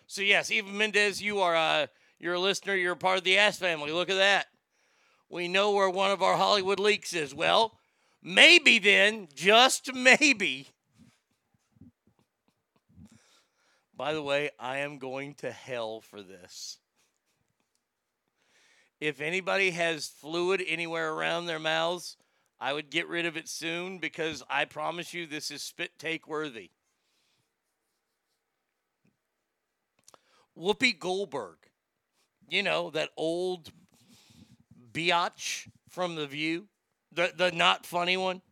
So 0.06 0.20
yes, 0.20 0.50
Eva 0.50 0.70
Mendes, 0.70 1.22
you 1.22 1.40
are 1.40 1.54
a 1.54 1.88
you're 2.20 2.34
a 2.34 2.38
listener. 2.38 2.74
You're 2.74 2.92
a 2.92 2.96
part 2.96 3.16
of 3.16 3.24
the 3.24 3.38
Ass 3.38 3.56
family. 3.56 3.90
Look 3.90 4.10
at 4.10 4.16
that. 4.16 4.48
We 5.30 5.48
know 5.48 5.72
where 5.72 5.88
one 5.88 6.10
of 6.10 6.22
our 6.22 6.36
Hollywood 6.36 6.78
leaks 6.78 7.14
is. 7.14 7.34
Well, 7.34 7.78
maybe 8.22 8.78
then, 8.78 9.28
just 9.34 9.94
maybe. 9.94 10.68
By 13.96 14.12
the 14.12 14.22
way, 14.22 14.50
I 14.60 14.78
am 14.78 14.98
going 14.98 15.34
to 15.36 15.50
hell 15.50 16.02
for 16.02 16.20
this. 16.20 16.76
If 19.00 19.22
anybody 19.22 19.70
has 19.70 20.06
fluid 20.06 20.62
anywhere 20.66 21.14
around 21.14 21.46
their 21.46 21.58
mouths, 21.58 22.18
I 22.62 22.72
would 22.72 22.90
get 22.90 23.08
rid 23.08 23.26
of 23.26 23.36
it 23.36 23.48
soon 23.48 23.98
because 23.98 24.40
I 24.48 24.66
promise 24.66 25.12
you 25.12 25.26
this 25.26 25.50
is 25.50 25.64
spit 25.64 25.98
take 25.98 26.28
worthy. 26.28 26.70
Whoopi 30.56 30.96
Goldberg, 30.96 31.56
you 32.48 32.62
know, 32.62 32.90
that 32.90 33.08
old 33.16 33.72
biatch 34.92 35.70
from 35.88 36.14
The 36.14 36.28
View, 36.28 36.68
the, 37.10 37.32
the 37.36 37.50
not 37.50 37.84
funny 37.84 38.16
one. 38.16 38.42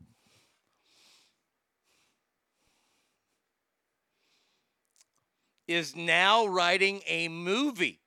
Is 5.68 5.94
now 5.94 6.46
writing 6.46 7.00
a 7.06 7.28
movie. 7.28 8.00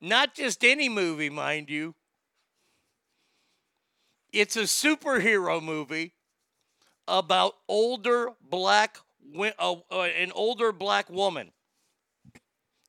Not 0.00 0.34
just 0.34 0.64
any 0.64 0.88
movie, 0.88 1.30
mind 1.30 1.70
you. 1.70 1.94
It's 4.34 4.56
a 4.56 4.64
superhero 4.64 5.62
movie 5.62 6.12
about 7.06 7.54
older 7.68 8.30
black 8.42 8.98
uh, 9.38 9.76
uh, 9.92 10.02
an 10.02 10.32
older 10.34 10.72
black 10.72 11.08
woman. 11.08 11.52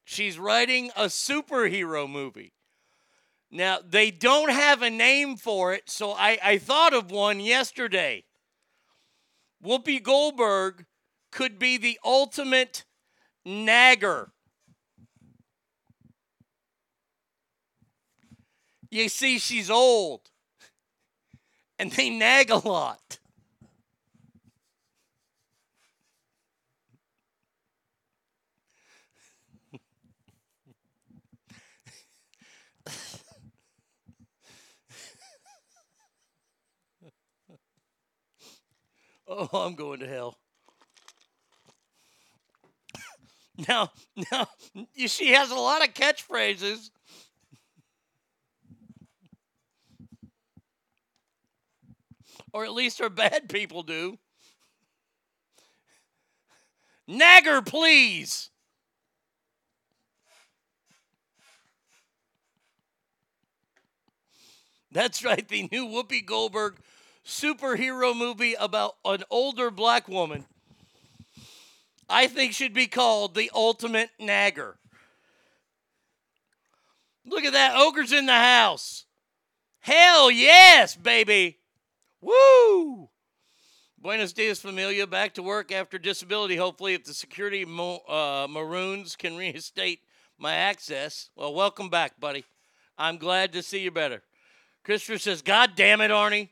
She's 0.04 0.40
writing 0.40 0.90
a 0.98 1.06
superhero 1.06 2.10
movie. 2.10 2.54
Now, 3.52 3.78
they 3.88 4.10
don't 4.10 4.50
have 4.50 4.82
a 4.82 4.90
name 4.90 5.38
for 5.38 5.72
it, 5.74 5.88
so 5.88 6.14
I, 6.14 6.40
I 6.44 6.58
thought 6.58 6.96
of 6.96 7.12
one 7.12 7.40
yesterday. 7.40 8.24
Whoopi 9.64 10.02
Goldberg 10.02 10.86
could 11.32 11.60
be 11.60 11.78
the 11.78 12.00
ultimate 12.04 12.86
nagger. 13.46 14.32
You 18.90 19.10
see, 19.10 19.38
she's 19.38 19.70
old, 19.70 20.32
and 21.78 21.92
they 21.92 22.10
nag 22.10 22.50
a 22.50 22.58
lot. 22.58 23.20
Oh, 39.28 39.50
I'm 39.66 39.76
going 39.76 40.00
to 40.02 40.08
hell. 40.08 40.38
Now, 43.68 43.92
now, 44.32 44.48
she 44.96 45.32
has 45.32 45.50
a 45.50 45.56
lot 45.56 45.82
of 45.82 45.94
catchphrases. 45.94 46.90
Or 52.56 52.64
at 52.64 52.72
least 52.72 53.00
her 53.00 53.10
bad 53.10 53.50
people 53.50 53.84
do. 53.84 54.18
Nagger, 57.06 57.62
please. 57.62 58.50
That's 64.90 65.22
right, 65.22 65.46
the 65.46 65.68
new 65.70 65.86
Whoopi 65.86 66.26
Goldberg 66.26 66.78
superhero 67.26 68.16
movie 68.16 68.54
about 68.58 68.96
an 69.04 69.24
older 69.30 69.70
black 69.70 70.08
woman, 70.08 70.46
I 72.10 72.28
think 72.28 72.54
should 72.54 72.74
be 72.74 72.88
called 72.88 73.36
The 73.36 73.52
Ultimate 73.54 74.12
Nagger. 74.18 74.78
Look 77.26 77.44
at 77.44 77.52
that. 77.52 77.76
Ogre's 77.76 78.14
in 78.14 78.28
the 78.28 78.32
house. 78.32 79.04
Hell 79.82 80.32
yes, 80.32 80.96
baby. 80.96 81.58
Woo! 82.22 83.10
Buenos 83.98 84.34
dias, 84.34 84.60
familia. 84.60 85.08
Back 85.08 85.34
to 85.36 85.44
work 85.44 85.72
after 85.72 85.98
disability, 85.98 86.56
hopefully, 86.56 86.94
if 86.94 87.06
the 87.06 87.14
security 87.14 87.66
mo- 87.66 88.04
uh, 88.08 88.48
maroons 88.50 89.16
can 89.16 89.36
reinstate 89.38 90.02
my 90.38 90.54
access. 90.54 91.30
Well, 91.36 91.54
welcome 91.54 91.90
back, 91.90 92.20
buddy. 92.20 92.46
I'm 92.98 93.18
glad 93.18 93.54
to 93.54 93.64
see 93.64 93.80
you 93.80 93.92
better. 93.92 94.22
Christopher 94.84 95.18
says, 95.18 95.42
God 95.42 95.72
damn 95.76 96.02
it, 96.02 96.12
Arnie. 96.12 96.50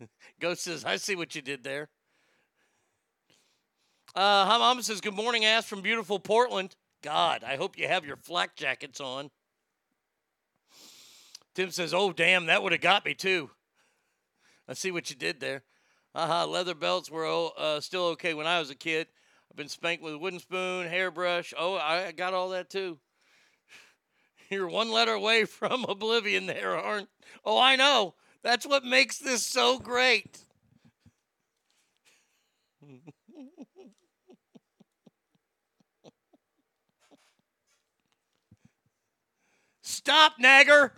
Ghost 0.40 0.62
says, 0.62 0.84
I 0.84 0.96
see 0.96 1.14
what 1.14 1.34
you 1.34 1.42
did 1.42 1.62
there. 1.62 1.88
Uh, 4.14 4.46
Mama 4.58 4.82
says, 4.82 5.02
Good 5.02 5.14
morning, 5.14 5.44
ass 5.44 5.66
from 5.66 5.82
beautiful 5.82 6.18
Portland. 6.18 6.74
God, 7.02 7.44
I 7.44 7.56
hope 7.56 7.78
you 7.78 7.86
have 7.86 8.06
your 8.06 8.16
flak 8.16 8.56
jackets 8.56 8.98
on. 8.98 9.30
Tim 11.54 11.70
says, 11.70 11.92
Oh, 11.92 12.12
damn, 12.12 12.46
that 12.46 12.62
would 12.62 12.72
have 12.72 12.80
got 12.80 13.04
me 13.04 13.12
too. 13.12 13.50
I 14.68 14.74
see 14.74 14.90
what 14.90 15.10
you 15.10 15.16
did 15.16 15.40
there. 15.40 15.62
Haha, 16.14 16.32
uh-huh, 16.44 16.46
leather 16.46 16.74
belts 16.74 17.10
were 17.10 17.26
uh, 17.56 17.80
still 17.80 18.04
okay 18.08 18.34
when 18.34 18.46
I 18.46 18.58
was 18.58 18.70
a 18.70 18.74
kid. 18.74 19.06
I've 19.50 19.56
been 19.56 19.68
spanked 19.68 20.02
with 20.02 20.14
a 20.14 20.18
wooden 20.18 20.40
spoon, 20.40 20.86
hairbrush. 20.88 21.52
Oh, 21.56 21.74
I 21.76 22.12
got 22.12 22.34
all 22.34 22.50
that 22.50 22.70
too. 22.70 22.98
You're 24.50 24.68
one 24.68 24.90
letter 24.90 25.12
away 25.12 25.44
from 25.46 25.84
oblivion 25.88 26.46
there, 26.46 26.76
aren't? 26.76 27.08
Oh, 27.44 27.58
I 27.58 27.76
know. 27.76 28.14
That's 28.42 28.66
what 28.66 28.84
makes 28.84 29.18
this 29.18 29.44
so 29.44 29.78
great. 29.78 30.38
Stop, 39.82 40.34
Nagger, 40.38 40.92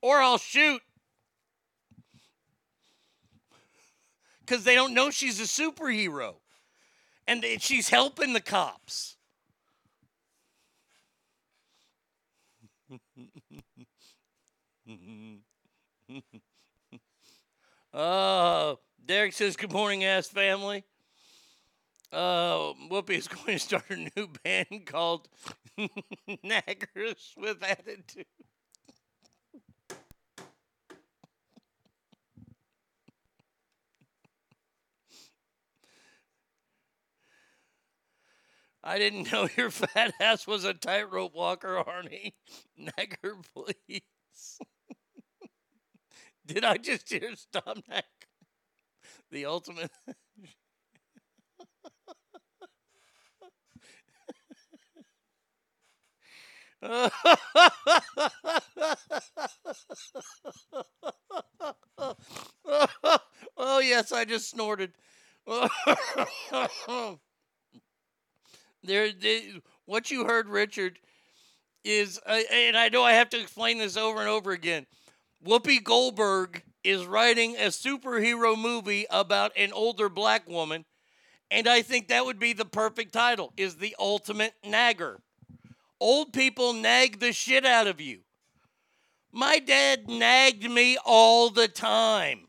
or 0.00 0.18
I'll 0.20 0.38
shoot. 0.38 0.82
Because 4.52 4.66
they 4.66 4.74
don't 4.74 4.92
know 4.92 5.08
she's 5.08 5.40
a 5.40 5.44
superhero. 5.44 6.34
And 7.26 7.42
she's 7.58 7.88
helping 7.88 8.34
the 8.34 8.40
cops. 8.42 9.16
Uh, 17.94 18.74
Derek 19.06 19.32
says, 19.32 19.56
Good 19.56 19.72
morning, 19.72 20.04
ass 20.04 20.26
family. 20.26 20.84
Uh, 22.12 22.74
Whoopi 22.90 23.12
is 23.12 23.28
going 23.46 23.56
to 23.56 23.58
start 23.58 23.88
a 23.88 23.96
new 23.96 24.28
band 24.44 24.84
called 24.84 25.30
Naggers 26.28 27.34
with 27.38 27.62
Attitude. 27.62 28.26
I 38.84 38.98
didn't 38.98 39.30
know 39.32 39.48
your 39.56 39.70
fat 39.72 40.14
ass 40.20 40.46
was 40.46 40.64
a 40.64 40.74
tightrope 40.74 41.34
walker, 41.34 41.82
Arnie. 41.86 42.32
Nagger, 42.76 43.36
please. 43.54 44.58
Did 46.46 46.64
I 46.64 46.76
just 46.76 47.08
hear 47.08 47.34
Stomach? 47.36 48.04
The 49.30 49.46
ultimate. 49.46 49.90
oh, 63.56 63.78
yes, 63.80 64.12
I 64.12 64.24
just 64.24 64.50
snorted. 64.50 64.92
There, 68.82 69.12
they, 69.12 69.60
what 69.86 70.10
you 70.10 70.24
heard, 70.24 70.48
Richard, 70.48 70.98
is, 71.84 72.20
uh, 72.26 72.40
and 72.52 72.76
I 72.76 72.88
know 72.88 73.02
I 73.02 73.12
have 73.12 73.30
to 73.30 73.40
explain 73.40 73.78
this 73.78 73.96
over 73.96 74.20
and 74.20 74.28
over 74.28 74.52
again. 74.52 74.86
Whoopi 75.44 75.82
Goldberg 75.82 76.62
is 76.84 77.06
writing 77.06 77.56
a 77.56 77.68
superhero 77.68 78.56
movie 78.56 79.06
about 79.10 79.52
an 79.56 79.72
older 79.72 80.08
black 80.08 80.48
woman, 80.48 80.84
and 81.50 81.68
I 81.68 81.82
think 81.82 82.08
that 82.08 82.24
would 82.24 82.38
be 82.38 82.52
the 82.52 82.64
perfect 82.64 83.12
title 83.12 83.52
is 83.56 83.76
The 83.76 83.96
Ultimate 83.98 84.54
Nagger. 84.64 85.20
Old 86.00 86.32
people 86.32 86.72
nag 86.72 87.20
the 87.20 87.32
shit 87.32 87.64
out 87.64 87.86
of 87.86 88.00
you. 88.00 88.20
My 89.32 89.58
dad 89.58 90.08
nagged 90.08 90.68
me 90.68 90.98
all 91.04 91.50
the 91.50 91.68
time. 91.68 92.48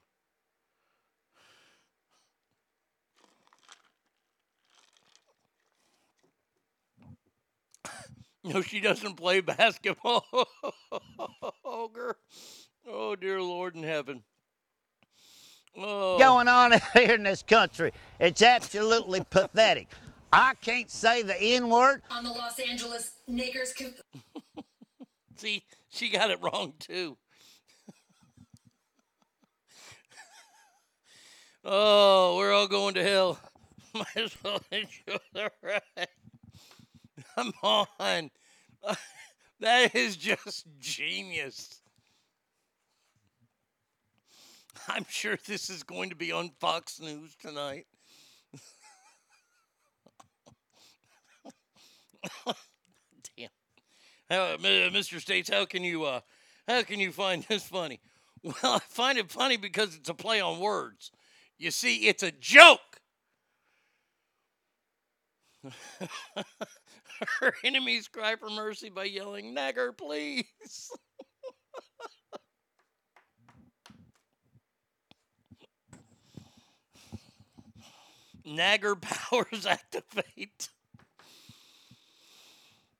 No, 8.54 8.62
she 8.62 8.82
doesn't 8.82 9.16
play 9.16 9.40
basketball. 9.42 10.26
Ogre. 11.64 12.18
Oh, 12.86 13.16
dear 13.16 13.42
Lord 13.42 13.76
in 13.78 13.84
heaven. 13.84 14.24
Oh. 15.78 16.20
Going 16.20 16.50
on 16.50 16.74
here 16.94 17.14
in 17.14 17.24
this 17.24 17.42
country. 17.42 17.94
It's 18.20 18.42
absolutely 18.42 19.24
pathetic. 19.30 19.88
I 20.34 20.56
can't 20.56 20.92
say 20.92 21.22
the 21.22 21.42
N 21.42 21.70
word. 21.70 22.02
On 22.12 22.26
the 22.26 22.32
Los 22.32 22.60
Angeles 22.60 23.12
Nakers. 23.26 23.72
Com- 23.72 23.94
See, 25.38 25.64
she 25.90 26.10
got 26.10 26.30
it 26.30 26.40
wrong 26.42 26.74
too. 26.78 27.16
oh, 31.64 32.36
we're 32.38 32.52
all 32.52 32.68
going 32.68 32.96
to 32.96 33.04
hell. 33.04 33.40
Might 33.94 34.08
as 34.18 34.36
well 34.44 34.60
enjoy 34.72 35.20
the 35.34 35.52
ride. 35.62 36.08
Come 37.36 37.54
on. 37.62 38.30
That 39.60 39.96
is 39.96 40.18
just 40.18 40.66
genius. 40.80 41.80
I'm 44.90 45.06
sure 45.08 45.38
this 45.48 45.70
is 45.70 45.84
going 45.84 46.10
to 46.10 46.18
be 46.18 46.34
on 46.34 46.52
Fox 46.60 47.00
News 47.00 47.34
tonight. 47.40 47.86
Damn. 53.38 53.50
Uh, 54.30 54.58
Mr. 54.58 55.22
States, 55.22 55.50
how 55.50 55.64
can 55.66 55.84
you 55.84 56.04
uh, 56.04 56.20
how 56.68 56.84
can 56.84 57.00
you 57.00 57.14
find 57.14 57.44
this 57.50 57.64
funny? 57.64 58.02
Well, 58.44 58.56
I 58.64 58.80
find 58.80 59.18
it 59.18 59.32
funny 59.32 59.56
because 59.56 59.96
it's 59.96 60.10
a 60.10 60.14
play 60.14 60.42
on 60.42 60.60
words. 60.60 61.12
You 61.58 61.72
see, 61.72 62.08
it's 62.08 62.24
a 62.24 62.32
joke. 62.32 62.80
Her 67.40 67.54
enemies 67.64 68.08
cry 68.08 68.36
for 68.36 68.50
mercy 68.50 68.90
by 68.90 69.06
yelling, 69.06 69.54
"Nagger, 69.54 69.94
please!" 69.94 70.92
Nagger 78.46 78.96
powers 78.96 79.66
activate. 79.70 80.70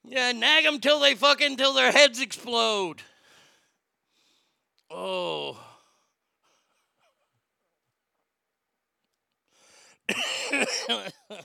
Yeah, 0.06 0.32
nag 0.34 0.66
them 0.66 0.80
till 0.80 1.00
they 1.00 1.16
fucking 1.16 1.58
till 1.58 1.74
their 1.74 1.92
heads 1.92 2.20
explode. 2.22 3.02
Oh. 4.90 5.58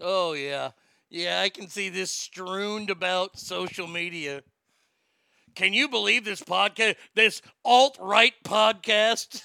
oh 0.00 0.32
yeah. 0.32 0.70
Yeah, 1.12 1.40
I 1.42 1.48
can 1.48 1.68
see 1.68 1.90
this 1.90 2.10
strewn 2.10 2.90
about 2.90 3.38
social 3.38 3.86
media. 3.86 4.42
Can 5.54 5.72
you 5.72 5.88
believe 5.88 6.24
this 6.26 6.42
podcast, 6.42 6.96
this 7.14 7.40
alt 7.64 7.96
right 8.00 8.34
podcast? 8.44 9.42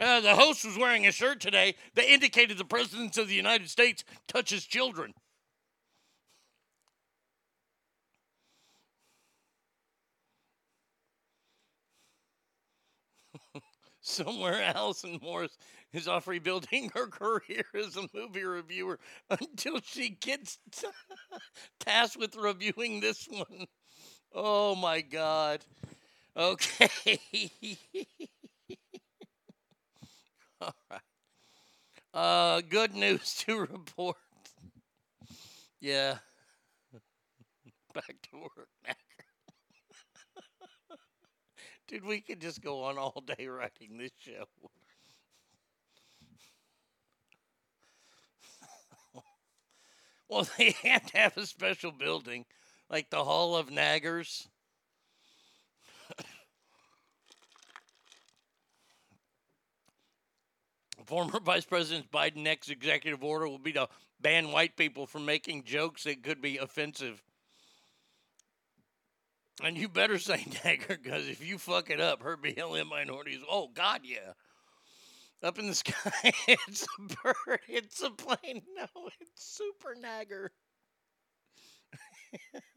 uh, 0.00 0.20
the 0.20 0.34
host 0.34 0.64
was 0.64 0.76
wearing 0.78 1.06
a 1.06 1.12
shirt 1.12 1.40
today 1.40 1.74
that 1.94 2.10
indicated 2.10 2.58
the 2.58 2.64
President 2.64 3.16
of 3.18 3.28
the 3.28 3.34
United 3.34 3.68
States 3.70 4.04
touches 4.26 4.64
children. 4.64 5.14
Somewhere 14.00 14.62
Allison 14.62 15.18
Morris 15.22 15.56
is 15.92 16.08
off 16.08 16.26
rebuilding 16.28 16.90
her 16.94 17.06
career 17.06 17.64
as 17.74 17.96
a 17.96 18.08
movie 18.14 18.44
reviewer 18.44 18.98
until 19.30 19.80
she 19.82 20.10
gets 20.10 20.58
t- 20.72 20.86
tasked 21.80 22.18
with 22.18 22.36
reviewing 22.36 23.00
this 23.00 23.26
one. 23.28 23.66
Oh 24.34 24.74
my 24.74 25.00
God. 25.00 25.64
Okay. 26.36 27.20
All 30.60 30.74
right. 30.90 31.00
Uh, 32.12 32.60
good 32.60 32.94
news 32.94 33.34
to 33.34 33.58
report. 33.58 34.16
Yeah. 35.80 36.18
Back 37.94 38.16
to 38.30 38.38
work. 38.38 38.68
Dude, 41.88 42.04
we 42.04 42.20
could 42.20 42.40
just 42.40 42.62
go 42.62 42.84
on 42.84 42.98
all 42.98 43.22
day 43.26 43.46
writing 43.48 43.98
this 43.98 44.12
show. 44.18 44.46
Well, 50.30 50.48
they 50.58 50.74
have 50.84 51.06
to 51.06 51.18
have 51.18 51.36
a 51.36 51.44
special 51.44 51.92
building, 51.92 52.46
like 52.88 53.10
the 53.10 53.24
Hall 53.24 53.56
of 53.56 53.68
Naggers. 53.68 54.46
Former 61.06 61.40
Vice 61.40 61.64
President 61.64 62.10
Biden's 62.12 62.36
next 62.36 62.70
executive 62.70 63.24
order 63.24 63.48
will 63.48 63.58
be 63.58 63.72
to 63.72 63.88
ban 64.20 64.52
white 64.52 64.76
people 64.76 65.06
from 65.06 65.24
making 65.24 65.64
jokes 65.64 66.04
that 66.04 66.22
could 66.22 66.40
be 66.40 66.58
offensive. 66.58 67.20
And 69.62 69.76
you 69.76 69.88
better 69.88 70.18
say 70.18 70.46
nagger, 70.64 70.98
because 71.02 71.26
if 71.28 71.44
you 71.44 71.58
fuck 71.58 71.90
it 71.90 72.00
up, 72.00 72.22
her 72.22 72.36
BLM 72.36 72.88
minorities, 72.88 73.40
oh, 73.50 73.68
God, 73.74 74.02
yeah. 74.04 74.34
Up 75.42 75.58
in 75.58 75.66
the 75.68 75.74
sky, 75.74 76.32
it's 76.48 76.86
a 76.98 77.02
bird, 77.22 77.60
it's 77.68 78.02
a 78.02 78.10
plane. 78.10 78.62
No, 78.76 78.86
it's 79.20 79.44
super 79.44 79.94
nagger. 79.94 80.52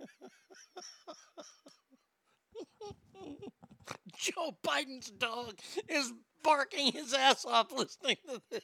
Joe 4.18 4.58
Biden's 4.66 5.10
dog 5.12 5.56
is 5.88 6.14
barking 6.44 6.92
his 6.94 7.14
ass 7.14 7.46
off 7.46 7.72
listening 7.72 8.18
to 8.28 8.42
this. 8.52 8.64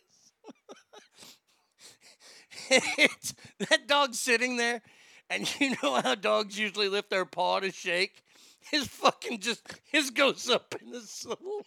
that 3.70 3.88
dog's 3.88 4.20
sitting 4.20 4.58
there, 4.58 4.82
and 5.30 5.50
you 5.60 5.72
know 5.84 6.02
how 6.02 6.16
dogs 6.16 6.58
usually 6.58 6.90
lift 6.90 7.10
their 7.10 7.26
paw 7.26 7.60
to 7.60 7.72
shake? 7.72 8.24
His 8.72 8.88
fucking 8.88 9.40
just, 9.40 9.62
his 9.92 10.12
goes 10.12 10.50
up 10.50 10.76
in 10.82 10.92
the 10.92 11.02
soul. 11.02 11.66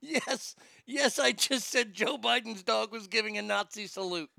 Yes, 0.00 0.54
yes, 0.86 1.18
I 1.18 1.32
just 1.32 1.68
said 1.68 1.92
Joe 1.92 2.18
Biden's 2.18 2.62
dog 2.62 2.92
was 2.92 3.06
giving 3.06 3.38
a 3.38 3.42
Nazi 3.42 3.86
salute. 3.86 4.30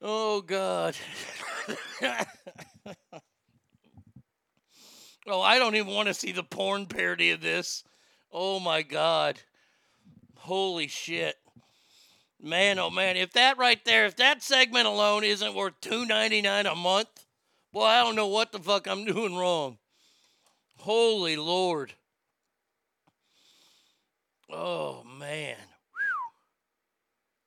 Oh, 0.00 0.40
God. 0.40 0.96
oh, 5.26 5.40
I 5.40 5.58
don't 5.58 5.74
even 5.74 5.92
want 5.92 6.08
to 6.08 6.14
see 6.14 6.32
the 6.32 6.44
porn 6.44 6.86
parody 6.86 7.30
of 7.30 7.40
this. 7.40 7.84
Oh, 8.32 8.60
my 8.60 8.82
God. 8.82 9.40
Holy 10.36 10.88
shit. 10.88 11.36
Man, 12.40 12.78
oh 12.78 12.88
man, 12.88 13.16
if 13.16 13.32
that 13.32 13.58
right 13.58 13.84
there, 13.84 14.06
if 14.06 14.16
that 14.16 14.44
segment 14.44 14.86
alone 14.86 15.24
isn't 15.24 15.54
worth 15.54 15.80
two 15.80 16.06
ninety 16.06 16.40
nine 16.40 16.66
a 16.66 16.74
month, 16.76 17.26
boy, 17.72 17.82
I 17.82 18.04
don't 18.04 18.14
know 18.14 18.28
what 18.28 18.52
the 18.52 18.60
fuck 18.60 18.86
I'm 18.86 19.04
doing 19.04 19.34
wrong. 19.34 19.78
Holy 20.78 21.36
Lord. 21.36 21.94
Oh 24.50 25.04
man. 25.04 25.56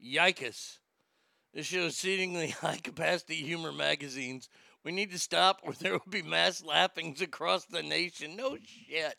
Yikes. 0.03 0.77
This 1.53 1.67
shows 1.67 1.91
exceedingly 1.91 2.47
high 2.61 2.79
capacity 2.81 3.35
humor 3.35 3.71
magazines. 3.71 4.49
We 4.83 4.91
need 4.91 5.11
to 5.11 5.19
stop 5.19 5.61
or 5.63 5.73
there 5.73 5.93
will 5.93 6.01
be 6.09 6.21
mass 6.21 6.63
laughings 6.63 7.21
across 7.21 7.65
the 7.65 7.83
nation. 7.83 8.35
No 8.35 8.57
shit. 8.65 9.15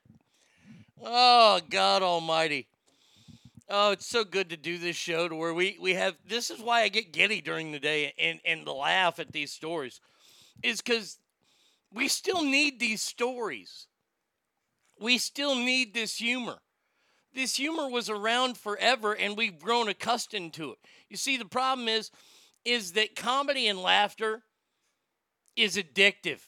Oh, 1.04 1.60
God 1.68 2.02
Almighty. 2.02 2.68
Oh, 3.68 3.92
it's 3.92 4.06
so 4.06 4.24
good 4.24 4.50
to 4.50 4.56
do 4.56 4.78
this 4.78 4.96
show 4.96 5.28
to 5.28 5.34
where 5.34 5.54
we, 5.54 5.78
we 5.80 5.94
have 5.94 6.16
this 6.28 6.50
is 6.50 6.60
why 6.60 6.82
I 6.82 6.88
get 6.88 7.12
giddy 7.12 7.40
during 7.40 7.72
the 7.72 7.80
day 7.80 8.12
and, 8.18 8.40
and 8.44 8.66
laugh 8.66 9.18
at 9.18 9.32
these 9.32 9.52
stories. 9.52 10.00
Is 10.62 10.80
because 10.82 11.18
we 11.92 12.08
still 12.08 12.44
need 12.44 12.78
these 12.78 13.02
stories. 13.02 13.86
We 15.00 15.18
still 15.18 15.54
need 15.54 15.94
this 15.94 16.16
humor. 16.16 16.58
This 17.34 17.56
humor 17.56 17.88
was 17.88 18.10
around 18.10 18.58
forever 18.58 19.14
and 19.14 19.36
we've 19.36 19.58
grown 19.58 19.88
accustomed 19.88 20.52
to 20.54 20.72
it. 20.72 20.78
You 21.08 21.16
see, 21.16 21.36
the 21.36 21.44
problem 21.44 21.88
is, 21.88 22.10
is 22.64 22.92
that 22.92 23.16
comedy 23.16 23.68
and 23.68 23.78
laughter 23.80 24.42
is 25.56 25.76
addictive. 25.76 26.40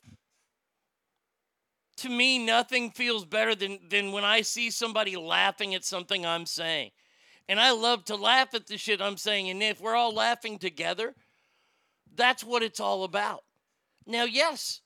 To 1.99 2.09
me, 2.09 2.45
nothing 2.45 2.91
feels 2.91 3.25
better 3.25 3.55
than, 3.55 3.79
than 3.89 4.13
when 4.13 4.25
I 4.25 4.43
see 4.43 4.71
somebody 4.71 5.17
laughing 5.17 5.75
at 5.75 5.85
something 5.85 6.27
I'm 6.27 6.47
saying. 6.47 6.91
And 7.49 7.61
I 7.61 7.73
love 7.73 8.05
to 8.07 8.17
laugh 8.17 8.55
at 8.55 8.67
the 8.67 8.79
shit 8.79 9.01
I'm 9.01 9.17
saying. 9.17 9.49
And 9.51 9.63
if 9.63 9.81
we're 9.81 9.95
all 9.95 10.15
laughing 10.15 10.59
together, 10.59 11.15
that's 12.15 12.43
what 12.43 12.63
it's 12.63 12.81
all 12.81 13.05
about. 13.05 13.45
Now, 14.07 14.25
yes, 14.25 14.81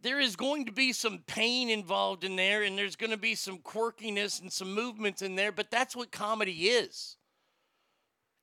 there 0.00 0.20
is 0.20 0.36
going 0.36 0.66
to 0.66 0.72
be 0.72 0.92
some 0.92 1.18
pain 1.26 1.68
involved 1.68 2.24
in 2.24 2.36
there, 2.36 2.62
and 2.62 2.78
there's 2.78 2.96
going 2.96 3.10
to 3.10 3.16
be 3.16 3.34
some 3.34 3.58
quirkiness 3.58 4.40
and 4.40 4.52
some 4.52 4.72
movements 4.72 5.22
in 5.22 5.34
there, 5.34 5.52
but 5.52 5.70
that's 5.70 5.96
what 5.96 6.12
comedy 6.12 6.68
is. 6.68 7.16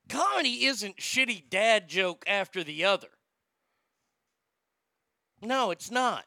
Comedy 0.09 0.65
isn't 0.65 0.97
shitty 0.97 1.49
dad 1.49 1.87
joke 1.87 2.23
after 2.27 2.63
the 2.63 2.83
other. 2.83 3.07
No, 5.41 5.71
it's 5.71 5.89
not. 5.89 6.25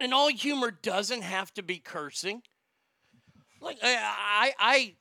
And 0.00 0.14
all 0.14 0.28
humor 0.28 0.70
doesn't 0.70 1.22
have 1.22 1.52
to 1.54 1.62
be 1.62 1.78
cursing. 1.78 2.42
Like 3.60 3.78
I, 3.82 4.52
I, 4.58 4.94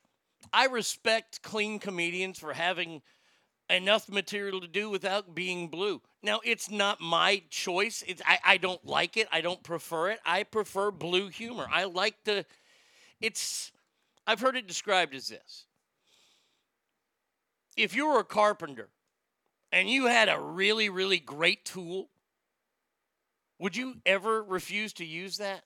I 0.52 0.66
respect 0.68 1.44
clean 1.44 1.78
comedians 1.78 2.40
for 2.40 2.54
having 2.54 3.02
enough 3.70 4.10
material 4.10 4.62
to 4.62 4.68
do 4.68 4.90
without 4.90 5.36
being 5.36 5.68
blue. 5.68 6.02
Now 6.24 6.40
it's 6.44 6.70
not 6.70 7.02
my 7.02 7.44
choice. 7.50 8.04
It's 8.08 8.22
I, 8.26 8.40
I 8.44 8.58
don't 8.58 8.84
like 8.86 9.18
it. 9.18 9.28
I 9.32 9.42
don't 9.42 9.62
prefer 9.64 10.10
it. 10.10 10.20
I 10.26 10.44
prefer 10.44 10.92
blue 10.92 11.30
humor. 11.30 11.68
I 11.72 11.86
like 11.86 12.24
the. 12.24 12.46
It's. 13.20 13.72
I've 14.26 14.40
heard 14.40 14.56
it 14.58 14.68
described 14.68 15.16
as 15.16 15.28
this. 15.28 15.66
If 17.76 17.96
you 17.96 18.08
were 18.08 18.20
a 18.20 18.26
carpenter, 18.26 18.90
and 19.72 19.90
you 19.90 20.06
had 20.06 20.30
a 20.30 20.40
really 20.40 20.90
really 20.90 21.20
great 21.20 21.66
tool, 21.66 22.10
would 23.60 23.76
you 23.76 23.96
ever 24.06 24.44
refuse 24.44 24.94
to 24.94 25.06
use 25.06 25.38
that? 25.38 25.64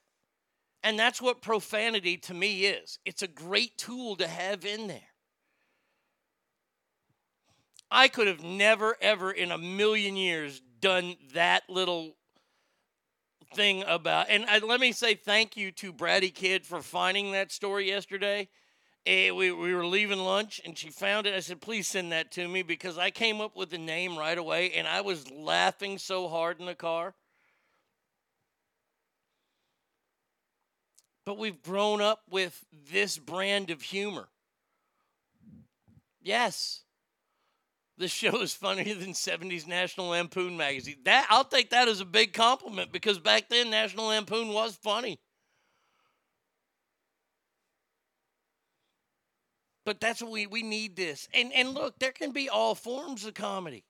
And 0.84 0.98
that's 0.98 1.22
what 1.22 1.42
profanity 1.42 2.16
to 2.18 2.34
me 2.34 2.64
is. 2.64 2.98
It's 3.04 3.22
a 3.22 3.28
great 3.28 3.78
tool 3.78 4.16
to 4.16 4.26
have 4.26 4.64
in 4.64 4.88
there. 4.88 5.11
I 7.92 8.08
could 8.08 8.26
have 8.26 8.42
never, 8.42 8.96
ever 9.02 9.30
in 9.30 9.52
a 9.52 9.58
million 9.58 10.16
years 10.16 10.62
done 10.80 11.16
that 11.34 11.68
little 11.68 12.16
thing 13.54 13.84
about. 13.86 14.26
And 14.30 14.46
I, 14.46 14.58
let 14.58 14.80
me 14.80 14.92
say 14.92 15.14
thank 15.14 15.58
you 15.58 15.70
to 15.72 15.92
Bratty 15.92 16.34
Kid 16.34 16.64
for 16.64 16.80
finding 16.80 17.32
that 17.32 17.52
story 17.52 17.88
yesterday. 17.88 18.48
Eh, 19.04 19.30
we, 19.30 19.52
we 19.52 19.74
were 19.74 19.84
leaving 19.84 20.20
lunch 20.20 20.60
and 20.64 20.76
she 20.76 20.88
found 20.88 21.26
it. 21.26 21.34
I 21.34 21.40
said, 21.40 21.60
please 21.60 21.86
send 21.86 22.12
that 22.12 22.32
to 22.32 22.48
me 22.48 22.62
because 22.62 22.96
I 22.96 23.10
came 23.10 23.42
up 23.42 23.54
with 23.56 23.68
the 23.68 23.78
name 23.78 24.16
right 24.16 24.38
away 24.38 24.72
and 24.72 24.88
I 24.88 25.02
was 25.02 25.30
laughing 25.30 25.98
so 25.98 26.28
hard 26.28 26.60
in 26.60 26.66
the 26.66 26.74
car. 26.74 27.14
But 31.26 31.36
we've 31.36 31.62
grown 31.62 32.00
up 32.00 32.22
with 32.30 32.64
this 32.90 33.18
brand 33.18 33.70
of 33.70 33.82
humor. 33.82 34.28
Yes. 36.22 36.81
The 37.98 38.08
show 38.08 38.40
is 38.40 38.54
funnier 38.54 38.94
than 38.94 39.12
70s 39.12 39.66
National 39.66 40.08
Lampoon 40.08 40.56
magazine. 40.56 40.96
That 41.04 41.26
I'll 41.28 41.44
take 41.44 41.70
that 41.70 41.88
as 41.88 42.00
a 42.00 42.04
big 42.04 42.32
compliment 42.32 42.90
because 42.90 43.18
back 43.18 43.48
then 43.48 43.70
National 43.70 44.06
Lampoon 44.06 44.48
was 44.48 44.74
funny. 44.76 45.20
But 49.84 50.00
that's 50.00 50.22
what 50.22 50.30
we 50.30 50.46
we 50.46 50.62
need 50.62 50.96
this. 50.96 51.28
And 51.34 51.52
and 51.52 51.70
look, 51.70 51.98
there 51.98 52.12
can 52.12 52.32
be 52.32 52.48
all 52.48 52.74
forms 52.74 53.24
of 53.24 53.34
comedy. 53.34 53.84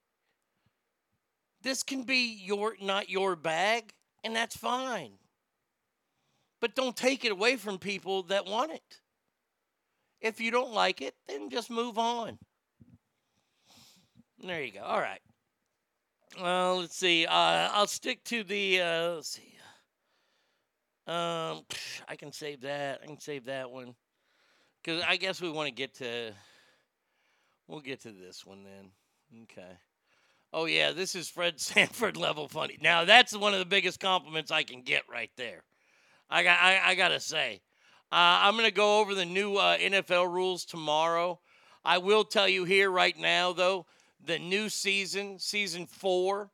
This 1.63 1.83
can 1.83 2.03
be 2.03 2.41
your 2.45 2.77
not 2.81 3.09
your 3.09 3.37
bag, 3.37 3.93
and 4.25 4.35
that's 4.35 4.57
fine. 4.57 5.13
But 6.61 6.75
don't 6.75 6.97
take 6.97 7.25
it 7.25 7.33
away 7.33 7.57
from 7.57 7.79
people 7.79 8.25
that 8.25 8.47
want 8.47 8.73
it. 8.73 9.01
If 10.21 10.41
you 10.41 10.51
don't 10.51 10.73
like 10.73 11.01
it, 11.03 11.15
then 11.27 11.51
just 11.51 11.71
move 11.71 11.99
on. 11.99 12.39
There 14.45 14.63
you 14.63 14.73
go. 14.73 14.83
All 14.83 15.01
right. 15.01 15.21
Well, 16.41 16.81
let's 16.81 16.97
see. 16.97 17.27
Uh, 17.27 17.69
I'll 17.73 17.87
stick 17.87 18.25
to 18.25 18.43
the. 18.43 18.81
Uh, 18.81 19.11
let's 19.15 19.29
see. 19.29 19.55
Um, 21.07 21.63
I 22.09 22.17
can 22.17 22.33
save 22.33 22.63
that. 22.63 23.01
I 23.03 23.07
can 23.07 23.21
save 23.21 23.45
that 23.47 23.71
one 23.71 23.95
because 24.83 25.03
I 25.07 25.17
guess 25.17 25.41
we 25.41 25.51
want 25.51 25.69
to 25.69 25.75
get 25.75 25.95
to. 25.97 26.33
We'll 27.69 27.81
get 27.81 28.01
to 28.03 28.11
this 28.13 28.45
one 28.45 28.65
then. 28.65 28.91
Okay. 29.45 29.77
Oh 30.53 30.67
yeah, 30.67 30.91
this 30.91 31.15
is 31.15 31.29
Fred 31.29 31.61
Sanford 31.61 32.17
level 32.17 32.49
funny. 32.49 32.79
Now 32.81 33.05
that's 33.05 33.37
one 33.37 33.53
of 33.53 33.61
the 33.61 33.67
biggest 33.67 34.01
compliments 34.01 34.51
I 34.51 34.65
can 34.65 34.83
get 34.83 35.03
right 35.09 35.31
there. 35.37 35.63
I 36.29 36.43
got 36.43 36.59
I, 36.61 36.81
I 36.85 36.95
gotta 36.95 37.21
say, 37.21 37.61
uh, 38.11 38.43
I'm 38.43 38.57
gonna 38.57 38.71
go 38.71 39.01
over 39.01 39.15
the 39.15 39.25
new 39.25 39.57
uh, 39.57 39.77
NFL 39.79 40.33
rules 40.33 40.65
tomorrow. 40.65 41.41
I 41.85 41.99
will 41.99 42.25
tell 42.25 42.49
you 42.49 42.65
here 42.65 42.91
right 42.91 43.19
now 43.19 43.53
though, 43.53 43.87
the 44.25 44.39
new 44.39 44.69
season, 44.69 45.39
season 45.39 45.87
four 45.87 46.51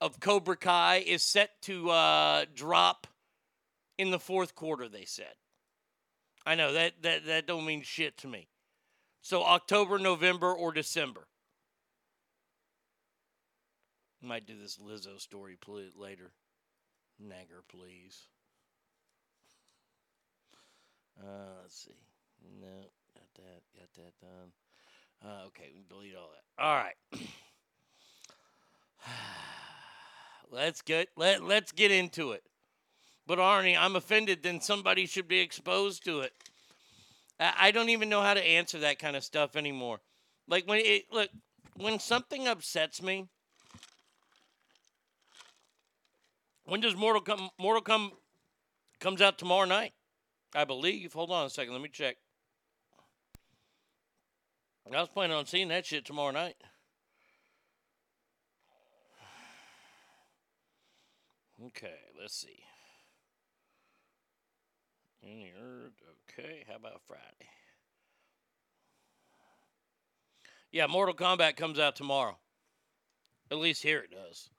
of 0.00 0.20
Cobra 0.20 0.56
Kai, 0.56 0.96
is 1.06 1.22
set 1.22 1.60
to 1.62 1.90
uh, 1.90 2.44
drop 2.54 3.06
in 3.98 4.10
the 4.10 4.18
fourth 4.18 4.54
quarter. 4.54 4.88
They 4.88 5.04
said. 5.04 5.34
I 6.46 6.54
know 6.54 6.72
that 6.72 7.02
that 7.02 7.26
that 7.26 7.46
don't 7.46 7.64
mean 7.64 7.82
shit 7.82 8.18
to 8.18 8.28
me. 8.28 8.48
So 9.22 9.42
October, 9.42 9.98
November, 9.98 10.52
or 10.52 10.72
December. 10.72 11.26
Might 14.20 14.46
do 14.46 14.54
this 14.58 14.78
Lizzo 14.78 15.20
story 15.20 15.56
later. 15.96 16.32
Nagger, 17.18 17.62
please. 17.68 18.28
Uh, 21.18 21.60
let's 21.62 21.76
see. 21.76 21.92
No, 22.60 22.90
got 23.14 23.34
that. 23.36 23.62
Got 23.78 23.92
that 23.94 24.20
done. 24.20 24.52
Uh, 25.24 25.46
okay, 25.46 25.70
we 25.74 25.82
delete 25.88 26.14
all 26.16 26.30
that. 26.32 26.42
All 26.62 26.76
right. 26.76 26.94
let's 30.50 30.82
get 30.82 31.08
let 31.16 31.42
let's 31.42 31.72
get 31.72 31.90
into 31.90 32.32
it. 32.32 32.42
But 33.26 33.38
Arnie, 33.38 33.74
I'm 33.78 33.96
offended. 33.96 34.42
Then 34.42 34.60
somebody 34.60 35.06
should 35.06 35.28
be 35.28 35.40
exposed 35.40 36.04
to 36.04 36.20
it. 36.20 36.34
I, 37.40 37.54
I 37.58 37.70
don't 37.70 37.88
even 37.88 38.10
know 38.10 38.20
how 38.20 38.34
to 38.34 38.46
answer 38.46 38.80
that 38.80 38.98
kind 38.98 39.16
of 39.16 39.24
stuff 39.24 39.56
anymore. 39.56 40.00
Like 40.46 40.68
when 40.68 40.80
it 40.80 41.04
look 41.10 41.30
when 41.76 41.98
something 41.98 42.46
upsets 42.46 43.02
me. 43.02 43.28
When 46.66 46.80
does 46.80 46.96
Mortal 46.96 47.22
come? 47.22 47.48
Mortal 47.58 47.82
come 47.82 48.12
comes 49.00 49.22
out 49.22 49.38
tomorrow 49.38 49.66
night. 49.66 49.94
I 50.54 50.64
believe. 50.64 51.14
Hold 51.14 51.30
on 51.30 51.46
a 51.46 51.50
second. 51.50 51.72
Let 51.72 51.82
me 51.82 51.88
check. 51.88 52.16
I 54.92 55.00
was 55.00 55.08
planning 55.08 55.36
on 55.36 55.46
seeing 55.46 55.68
that 55.68 55.86
shit 55.86 56.04
tomorrow 56.04 56.30
night. 56.30 56.56
Okay, 61.66 61.94
let's 62.20 62.36
see. 62.36 62.62
Any 65.22 65.52
Okay, 66.30 66.64
how 66.68 66.76
about 66.76 67.00
Friday? 67.06 67.48
Yeah, 70.70 70.86
Mortal 70.86 71.14
Kombat 71.14 71.56
comes 71.56 71.78
out 71.78 71.96
tomorrow. 71.96 72.36
At 73.50 73.58
least 73.58 73.82
here 73.82 74.00
it 74.00 74.10
does. 74.10 74.50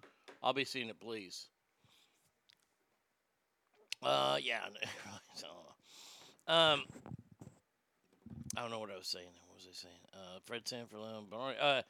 I'll 0.42 0.54
be 0.54 0.66
seeing 0.66 0.90
it, 0.90 1.00
please. 1.00 1.48
Uh, 4.02 4.38
yeah. 4.42 4.62
um, 6.48 6.84
I 8.56 8.62
don't 8.62 8.72
know 8.72 8.80
what 8.80 8.92
I 8.92 8.98
was 8.98 9.08
saying. 9.08 9.28
Was 9.66 9.84
I 9.84 9.88
saying? 9.88 9.96
Uh, 10.14 10.40
Fred 10.46 10.68
Sanford, 10.68 11.00
uh, 11.60 11.82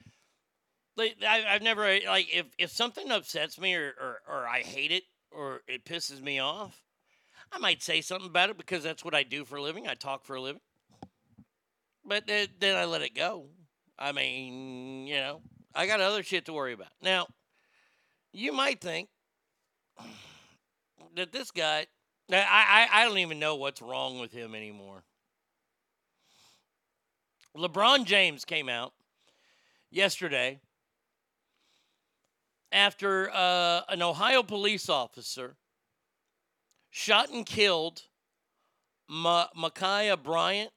I, 0.98 1.46
I've 1.50 1.62
never 1.62 1.84
like 2.08 2.28
if 2.34 2.46
if 2.58 2.72
something 2.72 3.12
upsets 3.12 3.60
me 3.60 3.76
or, 3.76 3.94
or 4.00 4.22
or 4.28 4.48
I 4.48 4.62
hate 4.62 4.92
it 4.92 5.04
or 5.30 5.62
it 5.68 5.84
pisses 5.84 6.22
me 6.22 6.40
off, 6.40 6.82
I 7.52 7.58
might 7.58 7.84
say 7.84 8.00
something 8.00 8.30
about 8.30 8.50
it 8.50 8.58
because 8.58 8.84
that's 8.84 9.04
what 9.04 9.14
I 9.14 9.24
do 9.24 9.44
for 9.44 9.58
a 9.58 9.62
living. 9.62 9.88
I 9.88 9.96
talk 9.96 10.24
for 10.24 10.36
a 10.36 10.42
living. 10.42 10.62
But 12.06 12.28
then, 12.28 12.48
then 12.60 12.76
I 12.76 12.86
let 12.86 13.02
it 13.02 13.16
go. 13.16 13.48
I 13.98 14.12
mean, 14.12 15.08
you 15.08 15.16
know, 15.16 15.42
I 15.74 15.88
got 15.88 16.00
other 16.00 16.24
shit 16.24 16.46
to 16.46 16.54
worry 16.54 16.74
about. 16.74 16.94
Now, 17.02 17.28
you 18.32 18.54
might 18.54 18.80
think 18.80 19.10
that 21.16 21.34
this 21.34 21.52
guy 21.52 21.88
I, 22.32 22.88
I, 22.92 23.02
I 23.02 23.06
don't 23.06 23.18
even 23.18 23.40
know 23.40 23.56
what's 23.56 23.82
wrong 23.82 24.20
with 24.20 24.32
him 24.32 24.56
anymore. 24.56 25.04
LeBron 27.56 28.06
James 28.06 28.44
came 28.44 28.68
out 28.68 28.94
yesterday 29.90 30.60
after 32.72 33.30
uh, 33.32 33.82
an 33.88 34.02
Ohio 34.02 34.44
police 34.44 34.90
officer 34.90 35.56
shot 36.90 37.30
and 37.32 37.46
killed 37.46 38.04
Ma- 39.08 39.48
Ma'Khia 39.58 40.22
Bryant. 40.22 40.72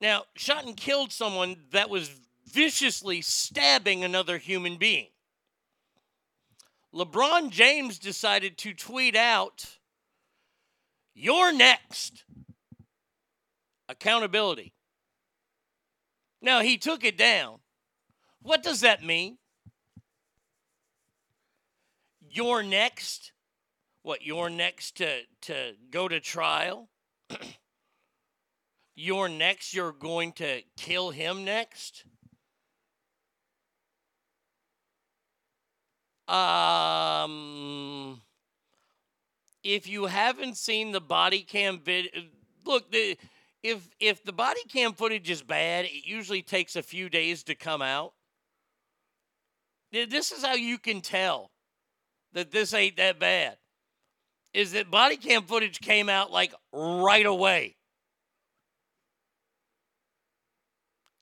Now, 0.00 0.24
shot 0.34 0.64
and 0.64 0.76
killed 0.76 1.12
someone 1.12 1.56
that 1.70 1.90
was 1.90 2.10
viciously 2.46 3.20
stabbing 3.20 4.02
another 4.02 4.38
human 4.38 4.76
being. 4.76 5.08
LeBron 6.92 7.50
James 7.50 7.98
decided 7.98 8.58
to 8.58 8.74
tweet 8.74 9.14
out 9.14 9.78
you're 11.14 11.52
next. 11.52 12.24
Accountability. 13.88 14.72
Now, 16.42 16.60
he 16.60 16.78
took 16.78 17.04
it 17.04 17.18
down. 17.18 17.58
What 18.42 18.62
does 18.62 18.80
that 18.80 19.02
mean? 19.02 19.38
You're 22.28 22.62
next? 22.62 23.32
What, 24.02 24.24
you're 24.24 24.48
next 24.48 24.96
to, 24.98 25.22
to 25.42 25.74
go 25.90 26.08
to 26.08 26.20
trial? 26.20 26.88
you're 28.94 29.28
next, 29.28 29.74
you're 29.74 29.92
going 29.92 30.32
to 30.34 30.62
kill 30.76 31.10
him 31.10 31.44
next? 31.44 32.04
Um 36.28 38.22
if 39.62 39.86
you 39.88 40.06
haven't 40.06 40.56
seen 40.56 40.92
the 40.92 41.00
body 41.00 41.42
cam 41.42 41.80
vid- 41.80 42.30
look, 42.64 42.90
the, 42.90 43.18
if 43.62 43.88
if 43.98 44.24
the 44.24 44.32
body 44.32 44.60
cam 44.68 44.92
footage 44.92 45.28
is 45.30 45.42
bad, 45.42 45.84
it 45.84 46.06
usually 46.06 46.42
takes 46.42 46.76
a 46.76 46.82
few 46.82 47.08
days 47.08 47.42
to 47.44 47.54
come 47.54 47.82
out. 47.82 48.14
This 49.92 50.30
is 50.32 50.44
how 50.44 50.54
you 50.54 50.78
can 50.78 51.00
tell 51.00 51.50
that 52.32 52.50
this 52.52 52.72
ain't 52.74 52.96
that 52.96 53.18
bad. 53.18 53.56
Is 54.54 54.72
that 54.72 54.90
body 54.90 55.16
cam 55.16 55.42
footage 55.42 55.80
came 55.80 56.08
out 56.08 56.30
like 56.30 56.54
right 56.72 57.26
away. 57.26 57.76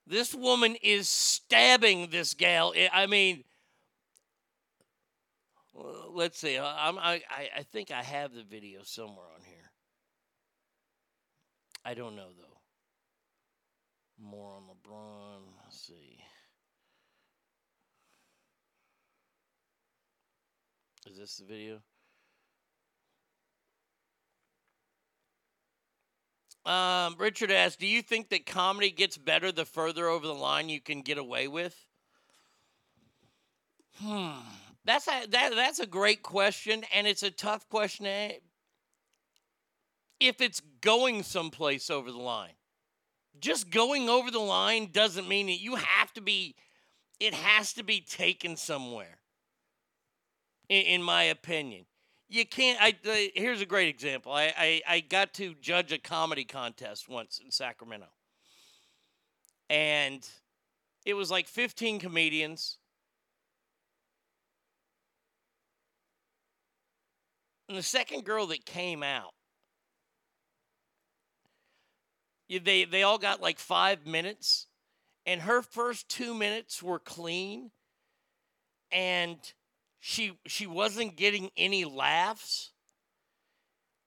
This 0.07 0.35
woman 0.35 0.77
is 0.83 1.09
stabbing 1.09 2.09
this 2.11 2.33
gal. 2.33 2.73
I- 2.93 3.07
mean, 3.07 3.45
let's 6.11 6.39
see. 6.39 6.59
I'm, 6.59 6.99
I, 6.99 7.23
I 7.31 7.63
think 7.63 7.91
I 7.91 8.03
have 8.03 8.33
the 8.33 8.43
video 8.43 8.81
somewhere 8.85 9.27
on. 9.35 9.48
I 11.85 11.95
don't 11.95 12.17
know 12.17 12.29
though. 12.39 12.59
More 14.21 14.53
on 14.55 14.63
LeBron. 14.65 15.43
Let's 15.65 15.87
see. 15.87 16.19
Is 21.07 21.17
this 21.17 21.37
the 21.37 21.45
video? 21.45 21.81
Um, 26.67 27.17
Richard 27.19 27.51
asked, 27.51 27.79
"Do 27.81 27.87
you 27.87 28.03
think 28.03 28.29
that 28.29 28.45
comedy 28.45 28.91
gets 28.91 29.17
better 29.17 29.51
the 29.53 29.65
further 29.65 30.09
over 30.09 30.27
the 30.27 30.35
line 30.35 30.69
you 30.69 30.81
can 30.81 31.03
get 31.03 31.17
away 31.17 31.49
with?" 31.49 31.87
Hmm, 34.01 34.41
that's 34.85 35.09
a 35.09 35.27
that, 35.29 35.55
that's 35.55 35.79
a 35.81 35.87
great 35.87 36.23
question, 36.23 36.85
and 36.93 37.07
it's 37.07 37.23
a 37.23 37.31
tough 37.31 37.69
question. 37.69 38.05
to 38.05 38.11
a- 38.11 38.41
If 40.21 40.41
it's 40.41 40.61
going 40.81 41.23
someplace 41.23 41.91
over 41.91 42.11
the 42.11 42.19
line, 42.19 42.55
just 43.41 43.71
going 43.71 44.09
over 44.09 44.31
the 44.31 44.39
line 44.41 44.91
doesn't 44.93 45.29
mean 45.29 45.47
that 45.47 45.61
you 45.61 45.77
have 45.77 46.13
to 46.15 46.21
be. 46.21 46.57
It 47.21 47.35
has 47.35 47.73
to 47.75 47.83
be 47.83 48.01
taken 48.01 48.57
somewhere. 48.57 49.19
In, 50.69 50.83
in 50.83 51.03
my 51.03 51.25
opinion, 51.25 51.87
you 52.29 52.45
can't. 52.47 52.81
I 52.81 52.91
uh, 53.09 53.31
here's 53.35 53.61
a 53.61 53.67
great 53.67 53.89
example. 53.89 54.33
I, 54.33 54.53
I 54.57 54.83
I 54.89 55.01
got 55.01 55.35
to 55.35 55.55
judge 55.55 55.93
a 55.93 55.99
comedy 55.99 56.45
contest 56.45 57.09
once 57.09 57.41
in 57.45 57.51
Sacramento, 57.51 58.09
and 59.71 60.29
it 61.05 61.15
was 61.15 61.31
like 61.31 61.47
15 61.47 62.01
comedians. 62.01 62.79
And 67.69 67.77
the 67.77 67.83
second 67.83 68.25
girl 68.25 68.47
that 68.49 68.65
came 68.65 69.03
out, 69.03 69.35
you- 71.43 72.38
they 72.49 72.85
they 72.85 73.03
all 73.03 73.19
got 73.19 73.43
like 73.43 73.59
five 73.59 74.07
minutes, 74.07 74.67
and 75.27 75.43
her 75.43 75.61
first 75.61 76.09
two 76.09 76.33
minutes 76.35 76.83
were 76.83 76.99
clean, 76.99 77.71
and 78.91 79.37
she 80.01 80.39
she 80.47 80.67
wasn't 80.67 81.17
getting 81.17 81.51
any 81.57 81.85
laughs, 81.85 82.71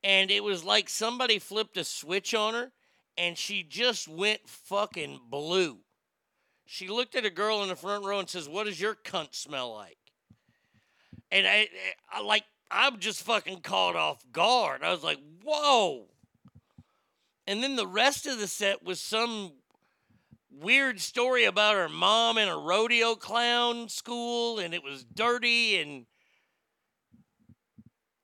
and 0.03 0.31
it 0.31 0.43
was 0.43 0.63
like 0.63 0.89
somebody 0.89 1.37
flipped 1.37 1.77
a 1.77 1.83
switch 1.83 2.33
on 2.33 2.55
her, 2.55 2.71
and 3.17 3.37
she 3.37 3.61
just 3.61 4.07
went 4.07 4.41
fucking 4.47 5.19
blue. 5.29 5.77
She 6.65 6.87
looked 6.87 7.15
at 7.15 7.25
a 7.25 7.29
girl 7.29 7.61
in 7.63 7.69
the 7.69 7.75
front 7.75 8.05
row 8.05 8.19
and 8.19 8.29
says, 8.29 8.49
"What 8.49 8.63
does 8.63 8.79
your 8.79 8.95
cunt 8.95 9.35
smell 9.35 9.73
like?" 9.73 9.97
And 11.29 11.45
I, 11.45 11.67
I 12.11 12.21
like 12.21 12.45
I'm 12.71 12.99
just 12.99 13.23
fucking 13.23 13.61
caught 13.61 13.95
off 13.95 14.23
guard. 14.31 14.81
I 14.81 14.91
was 14.91 15.03
like, 15.03 15.19
"Whoa!" 15.43 16.10
And 17.47 17.63
then 17.63 17.75
the 17.75 17.87
rest 17.87 18.25
of 18.27 18.39
the 18.39 18.47
set 18.47 18.83
was 18.83 18.99
some 18.99 19.53
weird 20.51 20.99
story 20.99 21.45
about 21.45 21.75
her 21.75 21.89
mom 21.89 22.37
in 22.37 22.47
a 22.47 22.57
rodeo 22.57 23.15
clown 23.15 23.87
school 23.87 24.59
and 24.59 24.73
it 24.73 24.83
was 24.83 25.05
dirty 25.05 25.77
and 25.77 26.05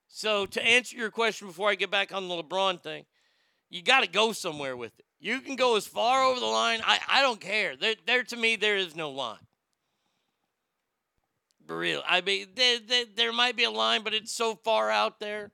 so 0.07 0.45
to 0.47 0.65
answer 0.65 0.97
your 0.97 1.11
question 1.11 1.47
before 1.47 1.69
I 1.69 1.75
get 1.75 1.91
back 1.91 2.11
on 2.11 2.27
the 2.27 2.33
LeBron 2.33 2.81
thing, 2.81 3.05
you 3.69 3.83
got 3.83 4.01
to 4.01 4.09
go 4.09 4.31
somewhere 4.31 4.75
with 4.75 4.97
it. 4.97 5.05
You 5.19 5.41
can 5.41 5.55
go 5.55 5.77
as 5.77 5.85
far 5.85 6.23
over 6.23 6.39
the 6.39 6.47
line. 6.47 6.81
I, 6.83 6.99
I 7.07 7.21
don't 7.21 7.39
care. 7.39 7.75
There, 7.77 7.93
there 8.07 8.23
to 8.23 8.35
me 8.35 8.55
there 8.55 8.77
is 8.77 8.95
no 8.95 9.11
line. 9.11 9.37
For 11.67 11.77
real. 11.77 12.01
I 12.07 12.21
mean 12.21 12.47
there, 12.55 12.79
there, 12.85 13.05
there 13.15 13.33
might 13.33 13.55
be 13.55 13.63
a 13.63 13.71
line 13.71 14.01
but 14.03 14.13
it's 14.13 14.31
so 14.31 14.55
far 14.55 14.89
out 14.89 15.19
there 15.19 15.51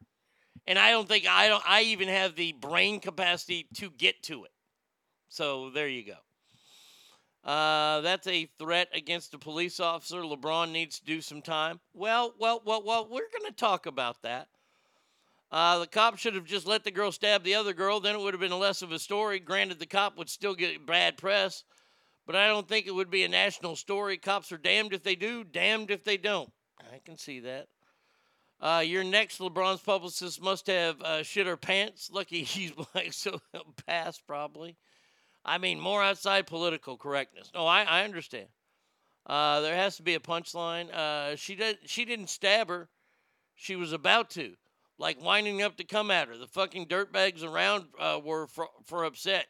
and 0.67 0.79
I 0.79 0.91
don't 0.91 1.07
think 1.07 1.27
I 1.27 1.47
don't 1.47 1.63
I 1.67 1.81
even 1.83 2.07
have 2.07 2.35
the 2.35 2.53
brain 2.53 2.99
capacity 2.99 3.67
to 3.75 3.89
get 3.89 4.23
to 4.23 4.45
it. 4.45 4.51
So 5.29 5.69
there 5.69 5.87
you 5.87 6.05
go. 6.05 7.49
Uh, 7.49 7.99
that's 8.01 8.27
a 8.27 8.49
threat 8.57 8.87
against 8.93 9.33
a 9.33 9.37
police 9.37 9.79
officer. 9.79 10.21
LeBron 10.21 10.71
needs 10.71 10.99
to 10.99 11.05
do 11.05 11.21
some 11.21 11.41
time. 11.41 11.79
Well, 11.93 12.33
well, 12.39 12.61
well, 12.65 12.81
well, 12.85 13.03
we're 13.03 13.29
going 13.37 13.51
to 13.51 13.55
talk 13.55 13.85
about 13.85 14.21
that. 14.21 14.47
Uh, 15.51 15.79
the 15.79 15.87
cop 15.87 16.17
should 16.17 16.35
have 16.35 16.45
just 16.45 16.65
let 16.65 16.83
the 16.83 16.91
girl 16.91 17.11
stab 17.11 17.43
the 17.43 17.55
other 17.55 17.73
girl. 17.73 17.99
Then 17.99 18.15
it 18.15 18.21
would 18.21 18.33
have 18.33 18.41
been 18.41 18.57
less 18.57 18.81
of 18.81 18.91
a 18.91 18.97
story. 18.97 19.39
Granted, 19.39 19.79
the 19.79 19.85
cop 19.85 20.17
would 20.17 20.29
still 20.29 20.55
get 20.55 20.85
bad 20.85 21.17
press, 21.17 21.63
but 22.25 22.35
I 22.35 22.47
don't 22.47 22.67
think 22.67 22.87
it 22.87 22.95
would 22.95 23.11
be 23.11 23.23
a 23.23 23.29
national 23.29 23.75
story. 23.75 24.17
Cops 24.17 24.51
are 24.51 24.57
damned 24.57 24.93
if 24.93 25.03
they 25.03 25.15
do, 25.15 25.43
damned 25.43 25.91
if 25.91 26.03
they 26.03 26.17
don't. 26.17 26.49
I 26.91 26.99
can 27.03 27.17
see 27.17 27.41
that. 27.41 27.67
Uh, 28.63 28.79
your 28.79 29.03
next 29.03 29.39
LeBron's 29.39 29.81
publicist 29.81 30.41
must 30.41 30.67
have 30.67 31.01
uh, 31.01 31.21
shit 31.21 31.45
her 31.45 31.57
pants. 31.57 32.09
Lucky 32.13 32.43
he's 32.43 32.71
black, 32.71 33.11
so 33.11 33.41
he'll 33.51 33.75
pass 33.85 34.17
probably. 34.19 34.77
I 35.43 35.57
mean, 35.57 35.81
more 35.81 36.01
outside 36.01 36.47
political 36.47 36.95
correctness. 36.95 37.51
No, 37.53 37.65
I, 37.65 37.83
I 37.83 38.05
understand. 38.05 38.47
Uh, 39.25 39.59
there 39.59 39.75
has 39.75 39.97
to 39.97 40.03
be 40.03 40.15
a 40.15 40.19
punchline. 40.19 40.93
Uh, 40.93 41.35
she 41.35 41.55
did. 41.55 41.77
She 41.85 42.05
didn't 42.05 42.29
stab 42.29 42.69
her. 42.69 42.87
She 43.55 43.75
was 43.75 43.91
about 43.91 44.29
to, 44.31 44.53
like 44.97 45.21
winding 45.21 45.61
up 45.61 45.75
to 45.77 45.83
come 45.83 46.09
at 46.09 46.29
her. 46.29 46.37
The 46.37 46.47
fucking 46.47 46.87
dirtbags 46.87 47.43
around 47.43 47.87
uh, 47.99 48.21
were 48.23 48.47
for, 48.47 48.67
for 48.85 49.03
upset. 49.03 49.47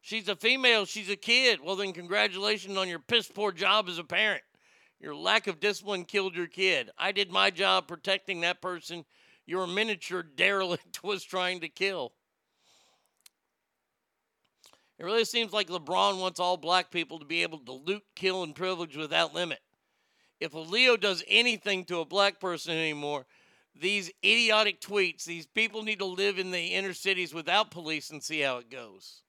She's 0.00 0.28
a 0.28 0.34
female. 0.34 0.86
She's 0.86 1.08
a 1.08 1.16
kid. 1.16 1.60
Well, 1.62 1.76
then, 1.76 1.92
congratulations 1.92 2.76
on 2.76 2.88
your 2.88 2.98
piss 2.98 3.28
poor 3.28 3.52
job 3.52 3.88
as 3.88 3.98
a 3.98 4.04
parent. 4.04 4.42
Your 5.00 5.14
lack 5.14 5.46
of 5.46 5.60
discipline 5.60 6.04
killed 6.04 6.34
your 6.34 6.46
kid. 6.46 6.90
I 6.96 7.12
did 7.12 7.30
my 7.30 7.50
job 7.50 7.86
protecting 7.86 8.40
that 8.40 8.62
person 8.62 9.04
your 9.46 9.66
miniature 9.66 10.22
derelict 10.36 11.02
was 11.02 11.24
trying 11.24 11.60
to 11.60 11.68
kill. 11.68 12.12
It 14.98 15.04
really 15.04 15.24
seems 15.24 15.52
like 15.52 15.68
LeBron 15.68 16.20
wants 16.20 16.40
all 16.40 16.56
black 16.56 16.90
people 16.90 17.18
to 17.18 17.26
be 17.26 17.42
able 17.42 17.58
to 17.58 17.72
loot, 17.72 18.02
kill, 18.14 18.42
and 18.42 18.54
privilege 18.54 18.96
without 18.96 19.34
limit. 19.34 19.60
If 20.40 20.54
a 20.54 20.58
LEO 20.58 20.96
does 20.96 21.22
anything 21.28 21.84
to 21.86 22.00
a 22.00 22.06
black 22.06 22.40
person 22.40 22.74
anymore, 22.74 23.26
these 23.78 24.10
idiotic 24.24 24.80
tweets, 24.80 25.24
these 25.24 25.46
people 25.46 25.82
need 25.82 25.98
to 25.98 26.06
live 26.06 26.38
in 26.38 26.50
the 26.50 26.68
inner 26.68 26.94
cities 26.94 27.34
without 27.34 27.70
police 27.70 28.08
and 28.08 28.22
see 28.22 28.40
how 28.40 28.56
it 28.56 28.70
goes. 28.70 29.22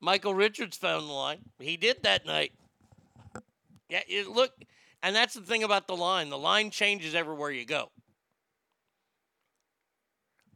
Michael 0.00 0.34
Richards 0.34 0.76
found 0.76 1.06
the 1.06 1.12
line. 1.12 1.40
He 1.58 1.76
did 1.76 2.02
that 2.02 2.24
night. 2.24 2.52
Yeah, 4.08 4.22
look, 4.28 4.52
and 5.02 5.14
that's 5.14 5.34
the 5.34 5.42
thing 5.42 5.62
about 5.62 5.86
the 5.86 5.96
line. 5.96 6.30
The 6.30 6.38
line 6.38 6.70
changes 6.70 7.14
everywhere 7.14 7.50
you 7.50 7.64
go. 7.64 7.90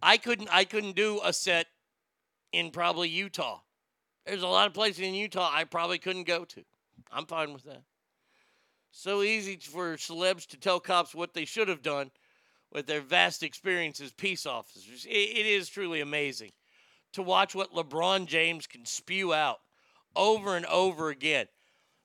I 0.03 0.17
couldn't 0.17 0.49
I 0.51 0.65
couldn't 0.65 0.97
do 0.97 1.21
a 1.25 1.33
set 1.33 1.67
in 2.53 2.71
probably 2.71 3.09
Utah. 3.09 3.61
There's 4.27 4.43
a 4.43 4.49
lot 4.49 4.67
of 4.67 4.75
places 4.75 5.01
in 5.01 5.15
Utah 5.15 5.51
I 5.53 5.65
probably 5.65 5.99
couldn't 5.99 6.27
go 6.27 6.45
to. 6.45 6.63
I'm 7.11 7.27
fine 7.27 7.53
with 7.53 7.65
that. 7.65 7.83
So 8.91 9.23
easy 9.23 9.57
for 9.57 9.97
celebs 9.97 10.47
to 10.49 10.59
tell 10.59 10.81
cops 10.81 11.15
what 11.15 11.35
they 11.35 11.45
should 11.45 11.69
have 11.69 11.83
done 11.83 12.11
with 12.73 12.87
their 12.87 13.01
vast 13.01 13.43
experience 13.43 14.01
as 14.01 14.13
peace 14.13 14.47
officers. 14.47 15.07
It, 15.07 15.11
it 15.11 15.47
is 15.47 15.69
truly 15.69 16.01
amazing 16.01 16.53
to 17.13 17.23
watch 17.23 17.55
what 17.55 17.75
LeBron 17.75 18.27
James 18.27 18.67
can 18.67 18.85
spew 18.85 19.33
out 19.33 19.59
over 20.15 20.57
and 20.57 20.67
over 20.67 21.11
again. 21.11 21.47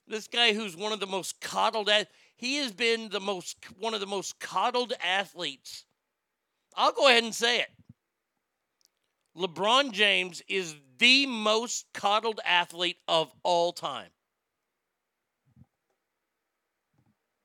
This 0.07 0.27
guy 0.27 0.53
who's 0.53 0.75
one 0.75 0.91
of 0.91 0.99
the 0.99 1.07
most 1.07 1.39
coddled 1.39 1.89
he 2.35 2.57
has 2.57 2.71
been 2.71 3.09
the 3.09 3.21
most 3.21 3.57
one 3.79 3.93
of 3.93 3.99
the 3.99 4.05
most 4.05 4.39
coddled 4.39 4.93
athletes. 5.01 5.85
I'll 6.75 6.91
go 6.91 7.07
ahead 7.07 7.23
and 7.23 7.33
say 7.33 7.61
it. 7.61 7.69
LeBron 9.37 9.91
James 9.91 10.41
is 10.47 10.75
the 10.97 11.25
most 11.25 11.85
coddled 11.93 12.39
athlete 12.45 12.97
of 13.07 13.31
all 13.43 13.71
time. 13.71 14.09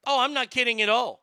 Oh, 0.06 0.20
I'm 0.20 0.34
not 0.34 0.50
kidding 0.50 0.82
at 0.82 0.88
all. 0.88 1.22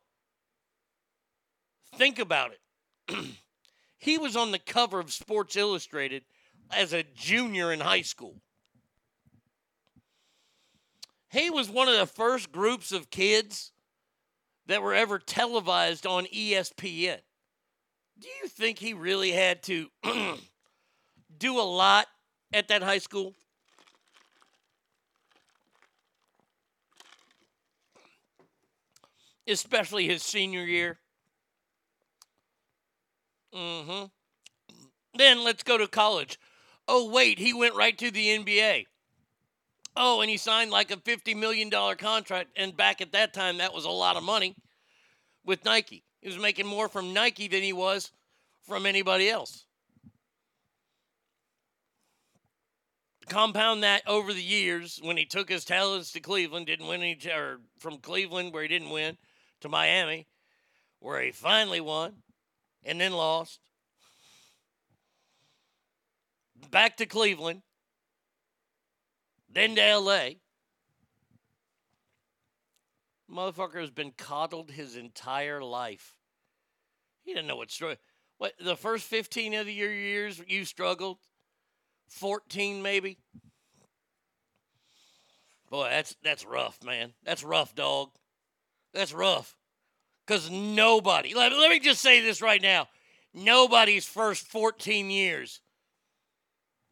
Think 1.96 2.20
about 2.20 2.52
it. 2.52 3.26
he 3.98 4.18
was 4.18 4.36
on 4.36 4.52
the 4.52 4.60
cover 4.60 5.00
of 5.00 5.12
Sports 5.12 5.56
Illustrated 5.56 6.24
as 6.72 6.94
a 6.94 7.04
junior 7.04 7.72
in 7.72 7.80
high 7.80 8.02
school. 8.02 8.42
He 11.36 11.50
was 11.50 11.70
one 11.70 11.88
of 11.88 11.98
the 11.98 12.06
first 12.06 12.52
groups 12.52 12.92
of 12.92 13.10
kids 13.10 13.72
that 14.68 14.82
were 14.82 14.94
ever 14.94 15.20
televised 15.20 16.08
on 16.08 16.26
ESPN. 16.26 17.20
Do 18.18 18.28
you 18.42 18.48
think 18.48 18.80
he 18.80 18.94
really 18.94 19.32
had 19.32 19.62
to 19.64 19.88
do 21.38 21.60
a 21.60 21.62
lot 21.62 22.08
at 22.54 22.70
that 22.70 22.82
high 22.82 22.98
school. 22.98 23.34
Especially 29.48 30.08
his 30.08 30.24
senior 30.24 30.64
year. 30.64 30.98
Mm-hmm. 33.54 34.06
Then 35.18 35.44
let's 35.44 35.64
go 35.64 35.78
to 35.78 35.88
college. 35.88 36.40
Oh, 36.88 37.10
wait, 37.10 37.40
he 37.40 37.54
went 37.54 37.76
right 37.76 37.98
to 37.98 38.10
the 38.10 38.28
NBA. 38.40 38.86
Oh, 39.98 40.22
and 40.22 40.30
he 40.30 40.38
signed 40.38 40.72
like 40.72 40.92
a 40.92 40.98
$50 40.98 41.36
million 41.36 41.70
contract. 41.70 42.50
And 42.56 42.76
back 42.76 43.02
at 43.02 43.14
that 43.14 43.34
time, 43.34 43.58
that 43.58 43.74
was 43.74 43.86
a 43.86 43.90
lot 43.90 44.18
of 44.18 44.24
money 44.24 44.56
with 45.46 45.64
Nike. 45.64 46.04
He 46.22 46.28
was 46.28 46.38
making 46.38 46.68
more 46.68 46.90
from 46.90 47.14
Nike 47.14 47.48
than 47.48 47.64
he 47.64 47.74
was 47.74 48.12
from 48.64 48.86
anybody 48.86 49.30
else. 49.30 49.66
Compound 53.30 53.84
that 53.84 54.04
over 54.06 54.34
the 54.34 54.44
years 54.44 55.00
when 55.02 55.18
he 55.18 55.26
took 55.26 55.50
his 55.50 55.66
talents 55.66 56.12
to 56.12 56.20
Cleveland, 56.20 56.68
didn't 56.68 56.88
win 56.88 57.02
any, 57.02 57.18
or 57.34 57.60
from 57.80 57.98
Cleveland 57.98 58.54
where 58.54 58.62
he 58.62 58.68
didn't 58.68 58.92
win 58.92 59.18
to 59.62 59.70
Miami, 59.70 60.28
where 61.00 61.22
he 61.22 61.32
finally 61.32 61.82
won 61.82 62.14
and 62.84 63.02
then 63.02 63.14
lost. 63.14 63.60
Back 66.70 66.98
to 66.98 67.06
Cleveland, 67.06 67.62
then 69.56 69.76
to 69.76 69.98
LA. 69.98 70.30
Motherfucker 73.32 73.80
has 73.80 73.90
been 73.90 74.12
coddled 74.16 74.70
his 74.70 74.96
entire 74.96 75.64
life. 75.64 76.14
He 77.24 77.34
didn't 77.34 77.48
know 77.48 77.56
what 77.56 77.72
struggle. 77.72 77.98
What 78.38 78.54
the 78.64 78.76
first 78.76 79.06
fifteen 79.06 79.54
of 79.56 79.68
your 79.68 79.92
years 79.92 80.40
you 80.46 80.66
struggled, 80.66 81.18
fourteen 82.08 82.84
maybe. 82.84 83.18
Boy, 85.72 85.90
that's 85.90 86.16
that's 86.24 86.46
rough, 86.46 86.84
man. 86.84 87.14
That's 87.24 87.44
rough, 87.44 87.74
dog. 87.74 88.10
That's 88.94 89.14
rough. 89.14 89.58
Cause 90.28 90.50
nobody. 90.50 91.34
Let, 91.34 91.52
let 91.52 91.70
me 91.70 91.80
just 91.80 92.02
say 92.02 92.20
this 92.22 92.42
right 92.42 92.62
now. 92.62 92.88
Nobody's 93.34 94.06
first 94.06 94.48
fourteen 94.48 95.10
years 95.10 95.62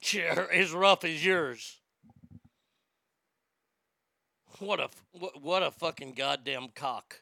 as 0.51 0.71
rough 0.71 1.03
as 1.03 1.23
yours. 1.23 1.79
What 4.63 4.79
a 4.79 4.89
what, 5.11 5.41
what 5.41 5.63
a 5.63 5.71
fucking 5.71 6.13
goddamn 6.13 6.69
cock. 6.73 7.21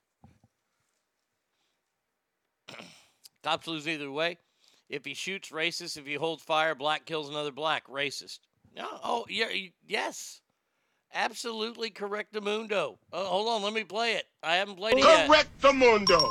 Cops 3.44 3.66
lose 3.66 3.88
either 3.88 4.12
way. 4.12 4.38
If 4.90 5.06
he 5.06 5.16
shoots, 5.16 5.50
racist. 5.50 5.98
If 5.98 6.06
he 6.06 6.14
holds 6.14 6.44
fire, 6.44 6.76
black 6.76 7.06
kills 7.06 7.30
another 7.30 7.52
black, 7.52 7.88
racist. 7.88 8.40
No, 8.76 8.88
oh 9.04 9.26
yeah, 9.28 9.48
yes, 9.88 10.42
absolutely 11.14 11.90
correct, 11.90 12.32
the 12.32 12.42
mundo. 12.42 13.00
Uh, 13.12 13.24
hold 13.24 13.48
on, 13.48 13.64
let 13.64 13.74
me 13.74 13.84
play 13.84 14.14
it. 14.14 14.26
I 14.44 14.58
haven't 14.58 14.76
played 14.76 15.00
it 15.00 15.04
yet. 15.04 15.28
Correct 15.28 15.50
the 15.62 15.74
mundo. 15.74 16.30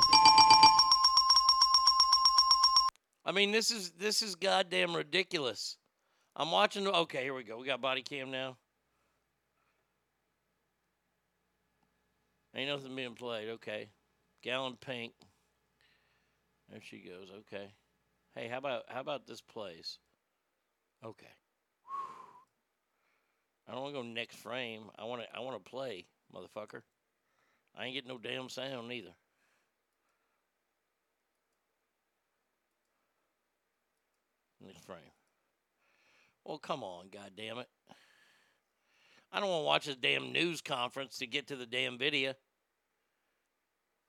I 3.25 3.33
mean, 3.33 3.51
this 3.51 3.69
is 3.69 3.91
this 3.91 4.21
is 4.21 4.35
goddamn 4.35 4.95
ridiculous. 4.95 5.77
I'm 6.37 6.51
watching. 6.51 6.87
Okay, 6.87 7.23
here 7.23 7.33
we 7.33 7.43
go. 7.43 7.57
We 7.57 7.67
got 7.67 7.81
body 7.81 8.01
cam 8.01 8.31
now. 8.31 8.55
Ain't 12.55 12.69
nothing 12.69 12.95
being 12.95 13.15
played. 13.15 13.49
Okay. 13.49 13.89
Gallon 14.43 14.77
pink. 14.79 15.13
There 16.69 16.81
she 16.81 16.99
goes. 16.99 17.29
Okay. 17.39 17.71
Hey, 18.35 18.47
how 18.47 18.57
about 18.57 18.83
how 18.87 19.01
about 19.01 19.27
this 19.27 19.41
place? 19.41 19.99
Okay. 21.03 21.25
I 23.67 23.73
don't 23.73 23.81
want 23.81 23.95
to 23.95 24.01
go 24.01 24.07
next 24.07 24.35
frame. 24.37 24.83
I 24.97 25.05
want 25.05 25.21
to 25.21 25.27
I 25.35 25.39
want 25.39 25.63
to 25.63 25.69
play, 25.69 26.05
motherfucker. 26.33 26.81
I 27.77 27.85
ain't 27.85 27.93
getting 27.93 28.09
no 28.09 28.17
damn 28.17 28.49
sound 28.49 28.91
either. 28.91 29.13
Next 34.65 34.85
frame. 34.85 34.99
Well, 36.45 36.57
come 36.57 36.83
on, 36.83 37.05
God 37.11 37.31
damn 37.35 37.59
it. 37.59 37.67
I 39.31 39.39
don't 39.39 39.49
want 39.49 39.61
to 39.61 39.65
watch 39.65 39.85
this 39.85 39.95
damn 39.95 40.31
news 40.33 40.61
conference 40.61 41.17
to 41.19 41.27
get 41.27 41.47
to 41.47 41.55
the 41.55 41.65
damn 41.65 41.97
video. 41.97 42.33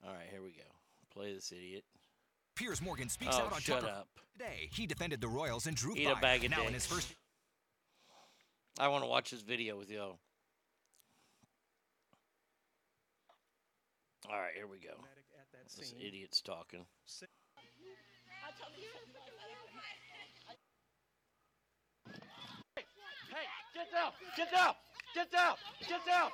All 0.05 0.13
right, 0.13 0.27
here 0.31 0.43
we 0.43 0.51
go. 0.51 0.63
Play 1.15 1.33
this 1.35 1.53
idiot. 1.53 1.85
Piers 2.57 2.83
Morgan 2.83 3.09
speaks 3.09 3.37
Oh, 3.37 3.43
out 3.43 3.53
on 3.53 3.61
shut 3.61 3.81
Tucker 3.83 3.93
up. 3.93 4.09
today. 4.33 4.69
He 4.73 4.87
defended 4.87 5.21
the 5.21 5.29
Royals 5.29 5.67
and 5.67 5.77
drew 5.77 5.95
Eat 5.97 6.07
a 6.07 6.17
bag 6.17 6.45
of 6.45 6.51
now 6.51 6.67
in 6.67 6.75
his 6.75 6.85
dicks. 6.85 6.95
first 6.95 7.15
I 8.81 8.89
want 8.89 9.05
to 9.05 9.09
watch 9.09 9.31
this 9.31 9.43
video 9.43 9.77
with 9.79 9.91
y'all. 9.91 10.19
All 14.31 14.39
right, 14.39 14.53
here 14.57 14.67
we 14.67 14.79
go. 14.79 14.95
This 15.79 15.95
idiot's 16.01 16.41
talking. 16.41 16.85
Hey, 22.75 22.85
Hey! 23.31 23.47
get 23.75 23.91
down! 23.93 24.13
Get 24.37 24.53
down! 24.53 24.75
Get 25.15 25.31
down! 25.31 25.57
Get 25.89 26.07
down! 26.07 26.31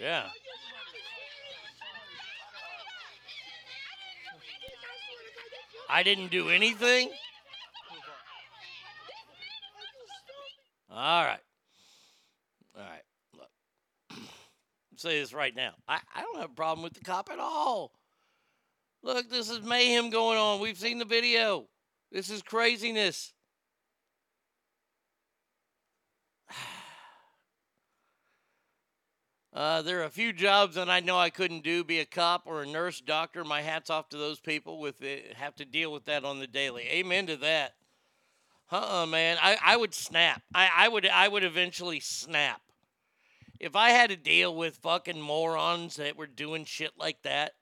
Yeah. 0.00 0.26
I 5.88 6.02
didn't 6.02 6.30
do 6.30 6.48
anything. 6.48 7.10
All 10.90 11.24
right. 11.24 11.38
All 12.76 12.82
right. 12.82 13.02
Look. 13.36 14.20
Say 14.96 15.20
this 15.20 15.32
right 15.32 15.54
now. 15.54 15.74
I, 15.88 16.00
I 16.14 16.22
don't 16.22 16.40
have 16.40 16.50
a 16.50 16.54
problem 16.54 16.82
with 16.82 16.94
the 16.94 17.00
cop 17.00 17.30
at 17.30 17.38
all. 17.38 17.92
Look, 19.02 19.30
this 19.30 19.50
is 19.50 19.62
mayhem 19.62 20.10
going 20.10 20.38
on. 20.38 20.60
We've 20.60 20.78
seen 20.78 20.98
the 20.98 21.04
video. 21.04 21.66
This 22.14 22.30
is 22.30 22.40
craziness. 22.42 23.34
Uh, 29.52 29.80
there 29.82 30.00
are 30.00 30.04
a 30.04 30.10
few 30.10 30.32
jobs 30.32 30.74
that 30.74 30.90
I 30.90 30.98
know 30.98 31.16
I 31.16 31.30
couldn't 31.30 31.62
do. 31.62 31.84
Be 31.84 32.00
a 32.00 32.04
cop 32.04 32.42
or 32.44 32.62
a 32.62 32.66
nurse, 32.66 33.00
doctor. 33.00 33.44
My 33.44 33.62
hats 33.62 33.88
off 33.88 34.08
to 34.08 34.16
those 34.16 34.40
people 34.40 34.80
with 34.80 35.00
it, 35.00 35.34
have 35.34 35.54
to 35.54 35.64
deal 35.64 35.92
with 35.92 36.06
that 36.06 36.24
on 36.24 36.40
the 36.40 36.48
daily. 36.48 36.82
Amen 36.88 37.28
to 37.28 37.36
that. 37.36 37.74
Uh-uh, 38.72 39.06
man. 39.06 39.36
I, 39.40 39.56
I 39.64 39.76
would 39.76 39.94
snap. 39.94 40.42
I, 40.52 40.68
I 40.74 40.88
would 40.88 41.06
I 41.06 41.28
would 41.28 41.44
eventually 41.44 42.00
snap. 42.00 42.62
If 43.60 43.76
I 43.76 43.90
had 43.90 44.10
to 44.10 44.16
deal 44.16 44.56
with 44.56 44.78
fucking 44.78 45.20
morons 45.20 45.94
that 45.96 46.16
were 46.16 46.26
doing 46.26 46.64
shit 46.64 46.94
like 46.98 47.22
that 47.22 47.52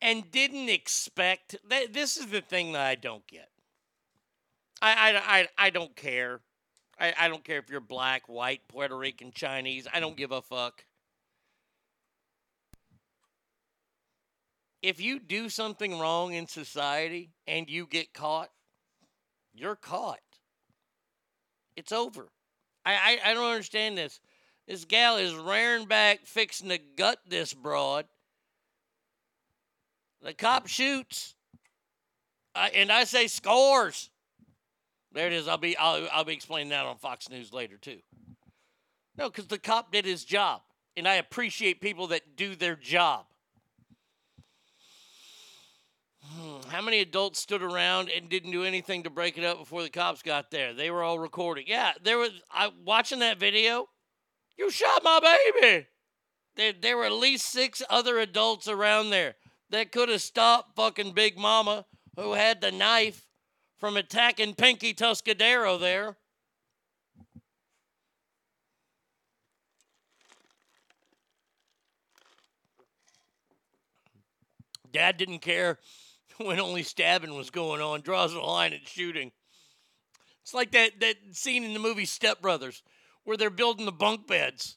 and 0.00 0.30
didn't 0.30 0.68
expect 0.68 1.56
that 1.68 1.92
this 1.92 2.16
is 2.16 2.26
the 2.26 2.40
thing 2.40 2.72
that 2.72 2.86
I 2.86 2.94
don't 2.94 3.26
get. 3.26 3.48
I 4.82 5.12
I, 5.12 5.38
I, 5.38 5.48
I 5.58 5.70
don't 5.70 5.96
care. 5.96 6.40
I, 6.98 7.14
I 7.18 7.28
don't 7.28 7.44
care 7.44 7.58
if 7.58 7.68
you're 7.70 7.80
black, 7.80 8.28
white, 8.28 8.62
Puerto 8.68 8.96
Rican, 8.96 9.32
Chinese. 9.34 9.86
I 9.92 10.00
don't 10.00 10.16
give 10.16 10.32
a 10.32 10.40
fuck. 10.40 10.84
If 14.82 15.00
you 15.00 15.18
do 15.18 15.48
something 15.48 15.98
wrong 15.98 16.32
in 16.32 16.46
society 16.46 17.32
and 17.46 17.68
you 17.68 17.86
get 17.86 18.14
caught, 18.14 18.50
you're 19.52 19.76
caught. 19.76 20.20
It's 21.76 21.92
over. 21.92 22.28
I, 22.84 23.18
I, 23.24 23.30
I 23.30 23.34
don't 23.34 23.50
understand 23.50 23.98
this. 23.98 24.20
This 24.66 24.84
gal 24.84 25.16
is 25.16 25.34
rearing 25.34 25.86
back, 25.86 26.24
fixing 26.24 26.68
to 26.70 26.78
gut 26.78 27.18
this 27.28 27.52
broad. 27.52 28.06
The 30.26 30.34
cop 30.34 30.66
shoots. 30.66 31.36
And 32.74 32.90
I 32.90 33.04
say 33.04 33.28
scores. 33.28 34.10
There 35.12 35.28
it 35.28 35.32
is. 35.32 35.46
I'll 35.46 35.56
be 35.56 35.76
I'll, 35.76 36.08
I'll 36.12 36.24
be 36.24 36.32
explaining 36.32 36.70
that 36.70 36.84
on 36.84 36.98
Fox 36.98 37.30
News 37.30 37.52
later 37.52 37.76
too. 37.76 38.00
No, 39.16 39.30
because 39.30 39.46
the 39.46 39.58
cop 39.58 39.92
did 39.92 40.04
his 40.04 40.24
job, 40.24 40.62
and 40.96 41.06
I 41.06 41.14
appreciate 41.14 41.80
people 41.80 42.08
that 42.08 42.36
do 42.36 42.56
their 42.56 42.74
job. 42.74 43.26
Hmm, 46.24 46.68
How 46.68 46.82
many 46.82 47.00
adults 47.00 47.40
stood 47.40 47.62
around 47.62 48.10
and 48.10 48.28
didn't 48.28 48.50
do 48.50 48.64
anything 48.64 49.04
to 49.04 49.10
break 49.10 49.38
it 49.38 49.44
up 49.44 49.58
before 49.58 49.82
the 49.82 49.90
cops 49.90 50.22
got 50.22 50.50
there? 50.50 50.74
They 50.74 50.90
were 50.90 51.04
all 51.04 51.20
recording. 51.20 51.66
Yeah, 51.68 51.92
there 52.02 52.18
was. 52.18 52.30
I 52.50 52.70
watching 52.84 53.20
that 53.20 53.38
video. 53.38 53.86
You 54.58 54.70
shot 54.70 55.04
my 55.04 55.20
baby. 55.20 55.86
There, 56.56 56.72
there 56.72 56.96
were 56.96 57.04
at 57.04 57.12
least 57.12 57.46
six 57.46 57.80
other 57.88 58.18
adults 58.18 58.66
around 58.66 59.10
there 59.10 59.36
that 59.70 59.92
could 59.92 60.08
have 60.08 60.22
stopped 60.22 60.76
fucking 60.76 61.12
Big 61.12 61.36
Mama, 61.38 61.84
who 62.16 62.32
had 62.32 62.60
the 62.60 62.72
knife, 62.72 63.26
from 63.78 63.96
attacking 63.96 64.54
Pinky 64.54 64.94
Tuscadero 64.94 65.78
there. 65.78 66.16
Dad 74.92 75.18
didn't 75.18 75.40
care 75.40 75.78
when 76.38 76.58
only 76.58 76.82
stabbing 76.82 77.34
was 77.34 77.50
going 77.50 77.82
on, 77.82 78.00
draws 78.00 78.32
the 78.32 78.40
line 78.40 78.72
at 78.72 78.88
shooting. 78.88 79.30
It's 80.42 80.54
like 80.54 80.70
that, 80.72 81.00
that 81.00 81.16
scene 81.32 81.64
in 81.64 81.74
the 81.74 81.78
movie 81.80 82.06
Step 82.06 82.40
Brothers 82.40 82.82
where 83.24 83.36
they're 83.36 83.50
building 83.50 83.84
the 83.84 83.92
bunk 83.92 84.26
beds. 84.26 84.76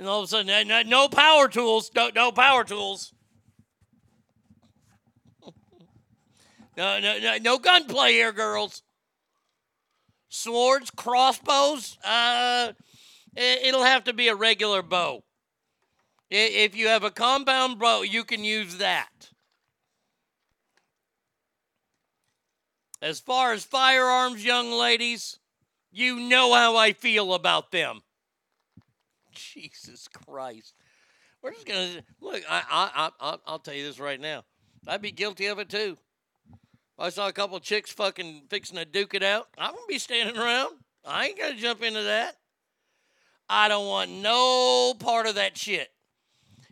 And 0.00 0.08
all 0.08 0.20
of 0.20 0.24
a 0.24 0.28
sudden, 0.28 0.48
"Eh, 0.48 0.62
no- 0.62 0.80
no 0.80 1.08
power 1.10 1.46
tools, 1.46 1.90
no, 1.94 2.08
no 2.08 2.32
power 2.32 2.64
tools. 2.64 3.12
No, 6.76 6.98
no, 6.98 7.18
no, 7.18 7.36
no 7.36 7.58
gunplay 7.58 8.12
here, 8.12 8.32
girls. 8.32 8.82
Swords, 10.30 10.90
crossbows, 10.90 11.98
uh, 12.02 12.72
it'll 13.36 13.84
have 13.84 14.04
to 14.04 14.14
be 14.14 14.28
a 14.28 14.34
regular 14.34 14.80
bow. 14.80 15.22
If 16.30 16.74
you 16.74 16.88
have 16.88 17.04
a 17.04 17.10
compound 17.10 17.78
bow, 17.78 18.00
you 18.00 18.24
can 18.24 18.42
use 18.42 18.78
that. 18.78 19.28
As 23.02 23.20
far 23.20 23.52
as 23.52 23.64
firearms, 23.64 24.42
young 24.42 24.72
ladies, 24.72 25.38
you 25.90 26.16
know 26.16 26.54
how 26.54 26.76
I 26.76 26.94
feel 26.94 27.34
about 27.34 27.72
them. 27.72 28.02
Jesus 29.54 30.08
Christ. 30.08 30.74
We're 31.42 31.52
just 31.52 31.66
gonna 31.66 32.02
look. 32.20 32.42
I, 32.48 32.62
I, 32.70 33.10
I, 33.20 33.36
I'll 33.46 33.58
tell 33.58 33.74
you 33.74 33.84
this 33.84 33.98
right 33.98 34.20
now. 34.20 34.44
I'd 34.86 35.02
be 35.02 35.10
guilty 35.10 35.46
of 35.46 35.58
it 35.58 35.68
too. 35.68 35.96
I 36.98 37.08
saw 37.08 37.28
a 37.28 37.32
couple 37.32 37.58
chicks 37.60 37.90
fucking 37.90 38.42
fixing 38.50 38.76
to 38.76 38.84
duke 38.84 39.14
it 39.14 39.22
out. 39.22 39.48
I 39.56 39.70
wouldn't 39.70 39.88
be 39.88 39.98
standing 39.98 40.36
around. 40.36 40.76
I 41.04 41.28
ain't 41.28 41.38
gonna 41.38 41.56
jump 41.56 41.82
into 41.82 42.02
that. 42.02 42.36
I 43.48 43.68
don't 43.68 43.86
want 43.86 44.10
no 44.10 44.94
part 44.98 45.26
of 45.26 45.36
that 45.36 45.56
shit. 45.56 45.88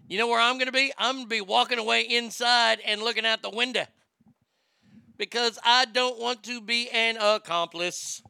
You 0.07 0.19
know 0.19 0.29
where 0.29 0.41
I'm 0.41 0.59
gonna 0.59 0.73
be? 0.73 0.93
I'm 0.99 1.17
gonna 1.17 1.27
be 1.29 1.41
walking 1.41 1.79
away 1.79 2.03
inside 2.03 2.81
and 2.87 3.03
looking 3.03 3.27
out 3.27 3.43
the 3.43 3.51
window 3.51 3.85
because 5.17 5.59
I 5.65 5.87
don't 5.87 6.19
want 6.19 6.43
to 6.45 6.61
be 6.61 6.89
an 6.91 7.17
accomplice. 7.19 8.23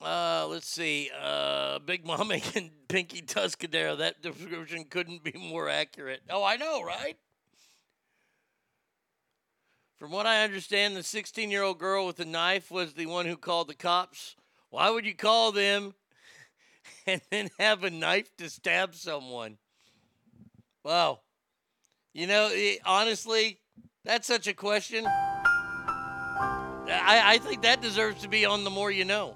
Uh, 0.00 0.46
let's 0.48 0.68
see. 0.68 1.10
Uh, 1.18 1.78
Big 1.80 2.04
Mama 2.04 2.38
and 2.54 2.70
Pinky 2.88 3.22
Tuscadero. 3.22 3.98
That 3.98 4.22
description 4.22 4.84
couldn't 4.84 5.24
be 5.24 5.32
more 5.32 5.68
accurate. 5.68 6.22
Oh, 6.30 6.44
I 6.44 6.56
know, 6.56 6.82
right? 6.82 7.16
From 9.98 10.10
what 10.10 10.26
I 10.26 10.44
understand, 10.44 10.94
the 10.94 11.02
16 11.02 11.50
year 11.50 11.62
old 11.62 11.78
girl 11.78 12.06
with 12.06 12.16
the 12.16 12.26
knife 12.26 12.70
was 12.70 12.92
the 12.92 13.06
one 13.06 13.24
who 13.24 13.36
called 13.36 13.68
the 13.68 13.74
cops. 13.74 14.36
Why 14.68 14.90
would 14.90 15.06
you 15.06 15.14
call 15.14 15.52
them 15.52 15.94
and 17.06 17.22
then 17.30 17.48
have 17.58 17.82
a 17.82 17.90
knife 17.90 18.36
to 18.36 18.50
stab 18.50 18.94
someone? 18.94 19.56
Wow. 20.84 21.20
You 22.12 22.26
know, 22.26 22.50
it, 22.52 22.80
honestly, 22.84 23.58
that's 24.04 24.26
such 24.26 24.46
a 24.46 24.54
question. 24.54 25.06
I, 26.88 27.22
I 27.24 27.38
think 27.38 27.62
that 27.62 27.80
deserves 27.80 28.22
to 28.22 28.28
be 28.28 28.44
on 28.44 28.64
the 28.64 28.70
more 28.70 28.90
you 28.90 29.04
know. 29.04 29.34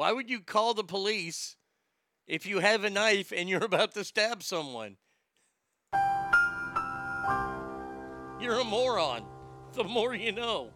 Why 0.00 0.12
would 0.12 0.30
you 0.30 0.40
call 0.40 0.72
the 0.72 0.82
police 0.82 1.56
if 2.26 2.46
you 2.46 2.60
have 2.60 2.84
a 2.84 2.88
knife 2.88 3.34
and 3.36 3.50
you're 3.50 3.62
about 3.66 3.92
to 3.92 4.02
stab 4.02 4.42
someone? 4.42 4.96
You're 8.40 8.60
a 8.60 8.64
moron. 8.64 9.26
The 9.74 9.84
more 9.84 10.14
you 10.14 10.32
know. 10.32 10.70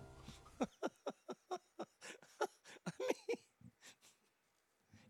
I 0.61 0.66
mean, 3.01 3.39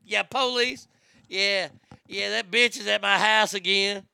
yeah, 0.05 0.23
police. 0.23 0.87
Yeah, 1.29 1.71
yeah, 2.07 2.31
that 2.31 2.53
bitch 2.53 2.79
is 2.79 2.87
at 2.87 3.03
my 3.03 3.19
house 3.19 3.53
again. 3.53 4.07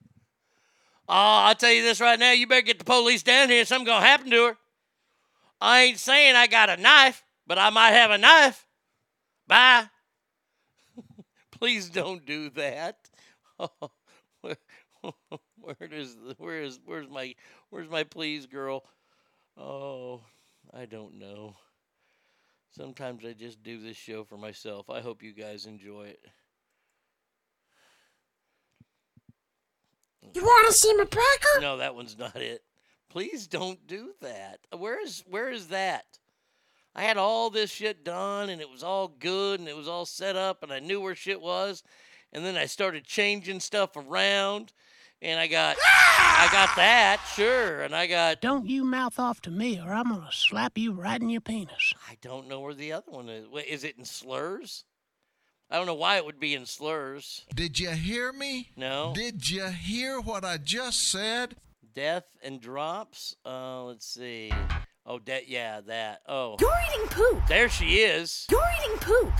Oh, 1.11 1.45
I'll 1.45 1.55
tell 1.55 1.73
you 1.73 1.83
this 1.83 2.01
right 2.01 2.19
now. 2.19 2.33
You 2.33 2.47
better 2.47 2.63
get 2.63 2.79
the 2.79 2.87
police 2.87 3.23
down 3.23 3.51
here. 3.51 3.67
Something's 3.67 3.91
gonna 3.91 4.07
happen 4.07 4.31
to 4.31 4.47
her. 4.47 4.57
I 5.61 5.83
ain't 5.83 5.99
saying 5.99 6.37
I 6.37 6.47
got 6.47 6.71
a 6.71 6.79
knife, 6.79 7.23
but 7.47 7.59
I 7.59 7.69
might 7.69 7.91
have 7.91 8.11
a 8.11 8.17
knife. 8.17 8.67
Bye. 9.51 9.87
Please 11.51 11.91
don't 11.91 12.25
do 12.25 12.51
that. 12.51 12.99
where, 14.41 14.57
where 15.61 15.89
does 15.91 16.17
where 16.39 16.63
is 16.63 16.79
where's 16.85 17.09
my 17.11 17.35
where's 17.71 17.91
my 17.91 18.05
please 18.05 18.47
girl? 18.47 18.85
Oh, 19.59 20.21
I 20.73 20.87
don't 20.87 21.19
know. 21.19 21.57
Sometimes 22.71 23.25
I 23.25 23.33
just 23.33 23.61
do 23.65 23.83
this 23.83 23.97
show 23.97 24.23
for 24.23 24.39
myself. 24.39 24.89
I 24.89 25.01
hope 25.01 25.21
you 25.21 25.33
guys 25.33 25.67
enjoy 25.67 26.05
it. 26.05 26.25
You 30.33 30.43
want 30.43 30.69
to 30.69 30.75
see 30.75 30.95
my 30.95 31.05
pecker? 31.07 31.61
No, 31.61 31.79
that 31.79 31.97
one's 31.97 32.17
not 32.17 32.37
it. 32.37 32.63
Please 33.09 33.49
don't 33.49 33.85
do 33.89 34.13
that. 34.21 34.61
Where 34.79 35.03
is 35.03 35.25
where 35.29 35.51
is 35.51 35.67
that? 35.69 36.20
I 36.95 37.03
had 37.03 37.17
all 37.17 37.51
this 37.51 37.71
shit 37.71 38.05
done 38.05 38.49
and 38.51 38.61
it 38.61 38.69
was 38.69 38.83
all 38.83 39.09
good 39.09 39.61
and 39.61 39.69
it 39.69 39.77
was 39.77 39.89
all 39.89 40.07
set 40.07 40.37
up 40.37 40.63
and 40.63 40.73
I 40.73 40.81
knew 40.81 41.01
where 41.01 41.15
shit 41.15 41.41
was. 41.41 41.83
And 42.33 42.45
then 42.45 42.57
I 42.57 42.67
started 42.67 43.05
changing 43.05 43.61
stuff 43.61 43.97
around 43.97 44.73
and 45.23 45.39
I 45.39 45.47
got 45.47 45.77
I 45.83 46.49
got 46.51 46.75
that, 46.77 47.21
sure. 47.35 47.83
And 47.83 47.95
I 47.95 48.07
got 48.07 48.41
Don't 48.41 48.67
you 48.67 48.85
mouth 48.85 49.19
off 49.19 49.41
to 49.43 49.51
me 49.51 49.79
or 49.79 49.93
I'm 49.93 50.09
going 50.09 50.23
to 50.23 50.33
slap 50.33 50.79
you 50.79 50.93
right 50.93 51.21
in 51.21 51.29
your 51.29 51.41
penis. 51.41 51.95
I 52.09 52.17
don't 52.21 52.49
know 52.49 52.61
where 52.61 52.75
the 52.75 52.93
other 52.93 53.11
one 53.11 53.29
is. 53.29 53.47
Wait, 53.49 53.67
is 53.67 53.85
it 53.85 53.99
in 53.99 54.05
slurs? 54.05 54.85
I 55.71 55.77
don't 55.77 55.87
know 55.87 55.95
why 55.95 56.17
it 56.17 56.25
would 56.25 56.41
be 56.41 56.55
in 56.55 56.67
slurs. 56.67 57.45
Did 57.55 57.79
you 57.79 57.91
hear 57.91 58.33
me? 58.33 58.71
No. 58.77 59.13
Did 59.15 59.49
you 59.49 59.67
hear 59.69 60.21
what 60.21 60.45
I 60.45 60.57
just 60.57 61.11
said? 61.11 61.57
Death 61.95 62.25
and 62.43 62.61
drops. 62.61 63.37
Uh, 63.47 63.85
let's 63.85 64.07
see. 64.07 64.53
Oh, 65.07 65.19
that 65.27 65.49
yeah, 65.49 65.81
that. 65.83 66.21
Oh, 66.29 66.57
You're 66.61 66.71
eating 66.95 67.09
poop. 67.09 67.47
there 67.49 67.69
she 67.69 68.01
is. 68.01 68.47
You're 68.51 68.61
eating 68.85 68.99
poop. 68.99 69.33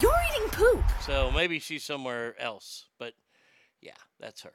You're 0.00 0.12
eating 0.36 0.48
poop. 0.50 0.82
So 1.02 1.30
maybe 1.30 1.58
she's 1.58 1.84
somewhere 1.84 2.34
else, 2.40 2.86
but 2.98 3.14
yeah, 3.80 3.92
that's 4.20 4.42
her. 4.42 4.52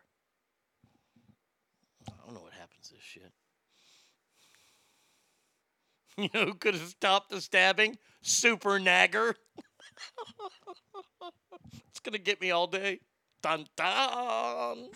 I 2.08 2.14
don't 2.26 2.34
know 2.36 2.42
what 2.42 2.54
happens 2.54 2.88
to 2.90 2.94
this 2.96 3.04
shit. 3.04 3.32
You 6.20 6.30
know 6.34 6.46
who 6.46 6.56
could 6.56 6.74
have 6.74 6.88
stopped 6.88 7.30
the 7.30 7.40
stabbing? 7.40 8.00
Super 8.24 8.80
Nagger. 8.80 9.36
it's 11.90 12.00
gonna 12.00 12.18
get 12.18 12.42
me 12.42 12.50
all 12.50 12.66
day. 12.66 13.02
Dun 13.44 13.68
dun. 13.76 14.90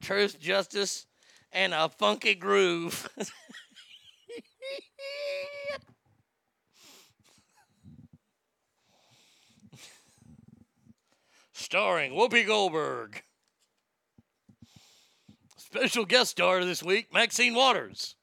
Truth, 0.00 0.40
justice, 0.40 1.06
and 1.52 1.74
a 1.74 1.88
funky 1.88 2.34
groove. 2.34 3.08
Starring 11.52 12.12
Whoopi 12.12 12.46
Goldberg. 12.46 13.22
Special 15.56 16.04
guest 16.04 16.32
star 16.32 16.64
this 16.64 16.82
week, 16.82 17.12
Maxine 17.12 17.54
Waters. 17.54 18.16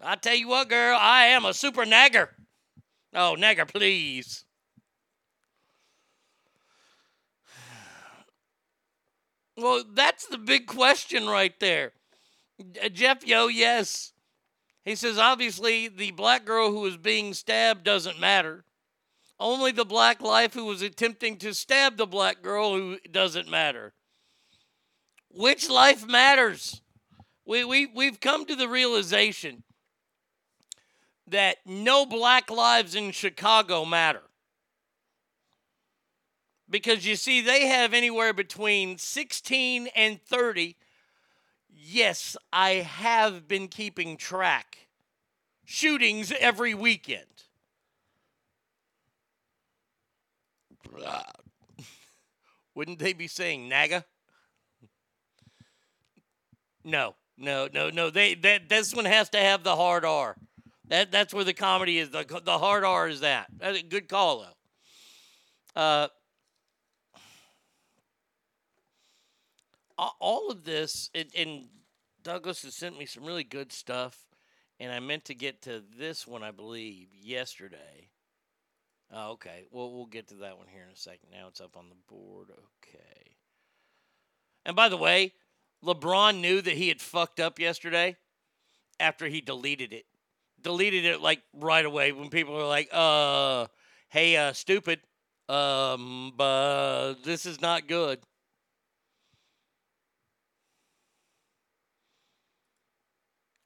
I 0.00 0.14
tell 0.16 0.34
you 0.34 0.48
what, 0.48 0.68
girl, 0.68 0.96
I 0.98 1.24
am 1.26 1.44
a 1.44 1.52
super 1.52 1.84
nagger. 1.84 2.30
Oh, 3.14 3.34
nagger, 3.34 3.66
please. 3.66 4.44
Well, 9.56 9.84
that's 9.92 10.26
the 10.26 10.38
big 10.38 10.66
question 10.66 11.26
right 11.26 11.58
there. 11.60 11.92
Uh, 12.82 12.88
Jeff 12.88 13.26
Yo, 13.26 13.48
yes. 13.48 14.12
He 14.84 14.94
says 14.94 15.18
obviously 15.18 15.88
the 15.88 16.12
black 16.12 16.44
girl 16.44 16.70
who 16.70 16.80
was 16.80 16.96
being 16.96 17.34
stabbed 17.34 17.84
doesn't 17.84 18.20
matter. 18.20 18.64
Only 19.38 19.72
the 19.72 19.84
black 19.84 20.20
life 20.20 20.54
who 20.54 20.64
was 20.64 20.80
attempting 20.80 21.36
to 21.38 21.52
stab 21.52 21.96
the 21.96 22.06
black 22.06 22.42
girl 22.42 22.74
who 22.74 22.98
doesn't 23.10 23.48
matter. 23.48 23.92
Which 25.30 25.68
life 25.68 26.06
matters? 26.06 26.80
We, 27.44 27.64
we, 27.64 27.86
we've 27.86 28.20
come 28.20 28.46
to 28.46 28.56
the 28.56 28.68
realization 28.68 29.62
that 31.26 31.58
no 31.66 32.06
black 32.06 32.50
lives 32.50 32.94
in 32.94 33.10
Chicago 33.10 33.84
matter. 33.84 34.22
Because 36.68 37.06
you 37.06 37.16
see, 37.16 37.40
they 37.40 37.66
have 37.66 37.94
anywhere 37.94 38.32
between 38.32 38.98
16 38.98 39.88
and 39.94 40.20
30. 40.22 40.76
Yes, 41.72 42.36
I 42.52 42.70
have 42.70 43.46
been 43.46 43.68
keeping 43.68 44.16
track. 44.16 44.88
Shootings 45.64 46.32
every 46.40 46.74
weekend. 46.74 47.26
Wouldn't 52.74 52.98
they 52.98 53.12
be 53.12 53.28
saying 53.28 53.68
NAGA? 53.68 54.04
No, 56.84 57.14
no, 57.36 57.68
no, 57.72 57.90
no. 57.90 58.10
They 58.10 58.34
that 58.34 58.68
this 58.68 58.94
one 58.94 59.06
has 59.06 59.28
to 59.30 59.38
have 59.38 59.64
the 59.64 59.74
hard 59.74 60.04
R. 60.04 60.36
That 60.88 61.10
that's 61.10 61.34
where 61.34 61.44
the 61.44 61.52
comedy 61.52 61.98
is. 61.98 62.10
The 62.10 62.24
the 62.44 62.58
hard 62.58 62.84
R 62.84 63.08
is 63.08 63.20
that. 63.20 63.48
That's 63.58 63.80
a 63.80 63.82
good 63.82 64.08
call 64.08 64.40
though. 64.40 65.80
Uh, 65.80 66.08
all 69.98 70.50
of 70.50 70.64
this, 70.64 71.10
and, 71.14 71.28
and 71.36 71.68
Douglas 72.22 72.62
has 72.62 72.74
sent 72.74 72.98
me 72.98 73.06
some 73.06 73.24
really 73.24 73.44
good 73.44 73.72
stuff, 73.72 74.26
and 74.78 74.92
I 74.92 75.00
meant 75.00 75.24
to 75.26 75.34
get 75.34 75.62
to 75.62 75.82
this 75.98 76.26
one, 76.26 76.42
I 76.42 76.50
believe, 76.50 77.08
yesterday. 77.14 78.10
Oh, 79.12 79.32
okay. 79.32 79.64
Well, 79.70 79.92
we'll 79.92 80.06
get 80.06 80.28
to 80.28 80.34
that 80.36 80.58
one 80.58 80.66
here 80.68 80.82
in 80.82 80.92
a 80.92 80.96
second. 80.96 81.30
Now 81.30 81.46
it's 81.48 81.60
up 81.60 81.76
on 81.76 81.88
the 81.88 82.14
board. 82.14 82.48
Okay. 82.50 83.36
And 84.64 84.74
by 84.74 84.88
the 84.88 84.96
way, 84.96 85.32
LeBron 85.84 86.40
knew 86.40 86.60
that 86.60 86.74
he 86.74 86.88
had 86.88 87.00
fucked 87.00 87.38
up 87.38 87.58
yesterday 87.58 88.16
after 88.98 89.26
he 89.28 89.40
deleted 89.40 89.92
it. 89.92 90.06
Deleted 90.60 91.04
it 91.04 91.20
like 91.20 91.42
right 91.54 91.84
away 91.84 92.10
when 92.10 92.28
people 92.28 92.54
were 92.54 92.66
like, 92.66 92.88
"Uh, 92.92 93.68
hey, 94.08 94.36
uh, 94.36 94.52
stupid. 94.52 95.00
Um, 95.48 96.32
but 96.36 97.22
this 97.22 97.46
is 97.46 97.60
not 97.60 97.86
good." 97.86 98.18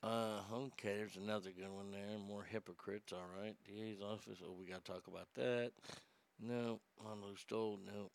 Uh, 0.02 0.40
okay, 0.54 0.96
there's 0.96 1.16
another 1.16 1.50
good 1.50 1.70
one 1.70 1.90
there. 1.90 2.18
More 2.26 2.44
hypocrites, 2.44 3.12
all 3.12 3.26
right. 3.38 3.54
DA's 3.66 4.00
office. 4.00 4.38
Oh, 4.42 4.54
we 4.58 4.64
got 4.64 4.84
to 4.84 4.92
talk 4.92 5.06
about 5.06 5.28
that. 5.34 5.72
No, 6.40 6.80
on 7.04 7.20
loose 7.22 7.40
stole. 7.40 7.78
Nope. 7.84 8.12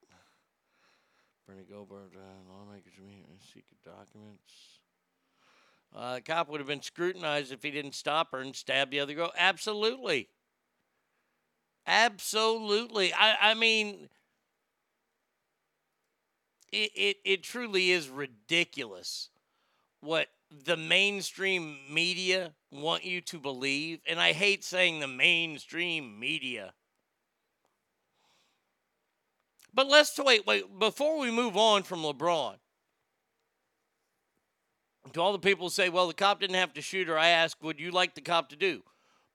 Bernie 1.48 1.66
Goldberg, 1.70 2.16
uh, 2.16 2.52
lawmakers 2.52 2.94
meet 3.06 3.26
and 3.30 3.40
secret 3.40 3.78
documents. 3.84 4.80
Uh, 5.96 6.16
the 6.16 6.22
cop 6.22 6.50
would 6.50 6.60
have 6.60 6.68
been 6.68 6.82
scrutinized 6.82 7.52
if 7.52 7.62
he 7.62 7.70
didn't 7.70 7.94
stop 7.94 8.32
her 8.32 8.40
and 8.40 8.56
stab 8.56 8.90
the 8.90 9.00
other 9.00 9.14
girl. 9.14 9.32
Absolutely. 9.38 10.30
Absolutely. 11.86 13.14
I, 13.14 13.52
I 13.52 13.54
mean, 13.54 14.10
it, 16.72 16.92
it, 16.96 17.18
it 17.24 17.44
truly 17.44 17.92
is 17.92 18.10
ridiculous 18.10 19.30
what 20.02 20.30
the 20.66 20.78
mainstream 20.78 21.78
media 21.90 22.54
want 22.72 23.04
you 23.04 23.22
to 23.22 23.40
believe. 23.40 24.00
And 24.08 24.20
I 24.20 24.34
hate 24.34 24.64
saying 24.64 25.00
the 25.00 25.08
mainstream 25.08 26.20
media. 26.20 26.74
But 29.74 29.88
let's 29.88 30.18
wait, 30.18 30.48
wait, 30.48 30.80
before 30.80 31.20
we 31.20 31.32
move 31.32 31.58
on 31.58 31.84
from 31.84 32.02
LeBron, 32.02 32.56
to 35.12 35.22
all 35.22 35.34
the 35.34 35.40
people 35.40 35.68
who 35.68 35.72
say, 35.72 35.90
well, 35.90 36.08
the 36.08 36.14
cop 36.14 36.40
didn't 36.40 36.56
have 36.56 36.74
to 36.74 36.82
shoot 36.82 37.08
her, 37.08 37.20
I 37.20 37.28
ask, 37.28 37.62
would 37.62 37.80
you 37.80 37.92
like 37.92 38.16
the 38.16 38.22
cop 38.22 38.50
to 38.50 38.56
do? 38.56 38.84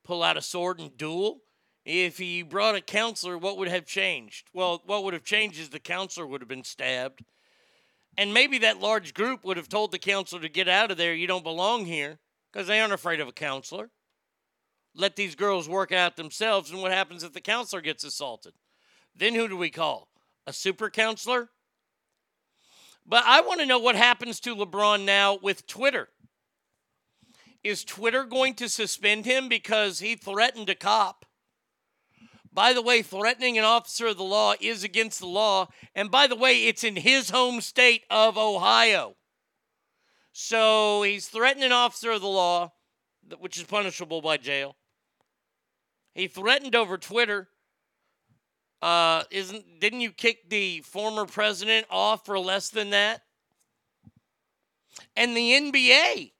Pull 0.02 0.22
out 0.22 0.38
a 0.38 0.42
sword 0.42 0.80
and 0.80 0.96
duel? 0.96 1.42
If 1.84 2.18
he 2.18 2.42
brought 2.42 2.74
a 2.74 2.80
counselor, 2.80 3.36
what 3.38 3.58
would 3.58 3.68
have 3.68 3.86
changed? 3.86 4.48
Well, 4.52 4.82
what 4.86 5.04
would 5.04 5.14
have 5.14 5.24
changed 5.24 5.60
is 5.60 5.68
the 5.68 5.78
counselor 5.78 6.26
would 6.26 6.40
have 6.40 6.48
been 6.48 6.64
stabbed. 6.64 7.22
And 8.18 8.34
maybe 8.34 8.58
that 8.58 8.80
large 8.80 9.14
group 9.14 9.44
would 9.44 9.56
have 9.56 9.68
told 9.68 9.92
the 9.92 9.98
counselor 9.98 10.42
to 10.42 10.48
get 10.48 10.68
out 10.68 10.90
of 10.90 10.96
there, 10.96 11.14
you 11.14 11.26
don't 11.26 11.44
belong 11.44 11.86
here, 11.86 12.18
because 12.52 12.66
they 12.66 12.80
aren't 12.80 12.92
afraid 12.92 13.20
of 13.20 13.28
a 13.28 13.32
counselor. 13.32 13.90
Let 14.94 15.16
these 15.16 15.34
girls 15.34 15.68
work 15.68 15.92
out 15.92 16.16
themselves, 16.16 16.70
and 16.70 16.82
what 16.82 16.92
happens 16.92 17.22
if 17.22 17.32
the 17.32 17.40
counselor 17.40 17.80
gets 17.80 18.04
assaulted? 18.04 18.54
Then 19.14 19.34
who 19.34 19.48
do 19.48 19.56
we 19.56 19.70
call? 19.70 20.08
A 20.46 20.52
super 20.52 20.90
counselor? 20.90 21.50
But 23.06 23.24
I 23.26 23.40
want 23.40 23.60
to 23.60 23.66
know 23.66 23.78
what 23.78 23.96
happens 23.96 24.40
to 24.40 24.54
LeBron 24.54 25.04
now 25.04 25.38
with 25.40 25.66
Twitter. 25.66 26.08
Is 27.62 27.84
Twitter 27.84 28.24
going 28.24 28.54
to 28.54 28.68
suspend 28.68 29.26
him 29.26 29.48
because 29.48 30.00
he 30.00 30.16
threatened 30.16 30.68
a 30.68 30.74
cop? 30.74 31.26
By 32.52 32.72
the 32.72 32.82
way, 32.82 33.02
threatening 33.02 33.58
an 33.58 33.64
officer 33.64 34.08
of 34.08 34.16
the 34.16 34.24
law 34.24 34.54
is 34.60 34.82
against 34.82 35.20
the 35.20 35.26
law. 35.26 35.68
And 35.94 36.10
by 36.10 36.26
the 36.26 36.36
way, 36.36 36.64
it's 36.64 36.82
in 36.82 36.96
his 36.96 37.30
home 37.30 37.60
state 37.60 38.02
of 38.10 38.36
Ohio. 38.36 39.16
So 40.32 41.02
he's 41.02 41.28
threatening 41.28 41.66
an 41.66 41.72
officer 41.72 42.10
of 42.10 42.20
the 42.20 42.28
law, 42.28 42.72
which 43.38 43.56
is 43.56 43.64
punishable 43.64 44.20
by 44.20 44.36
jail. 44.36 44.76
He 46.14 46.26
threatened 46.26 46.74
over 46.74 46.98
Twitter. 46.98 47.48
Uh, 48.82 49.24
isn't 49.30 49.78
didn't 49.78 50.00
you 50.00 50.10
kick 50.10 50.48
the 50.48 50.80
former 50.80 51.26
president 51.26 51.86
off 51.90 52.24
for 52.24 52.38
less 52.38 52.70
than 52.70 52.90
that? 52.90 53.22
And 55.16 55.36
the 55.36 55.52
NBA, 55.52 56.32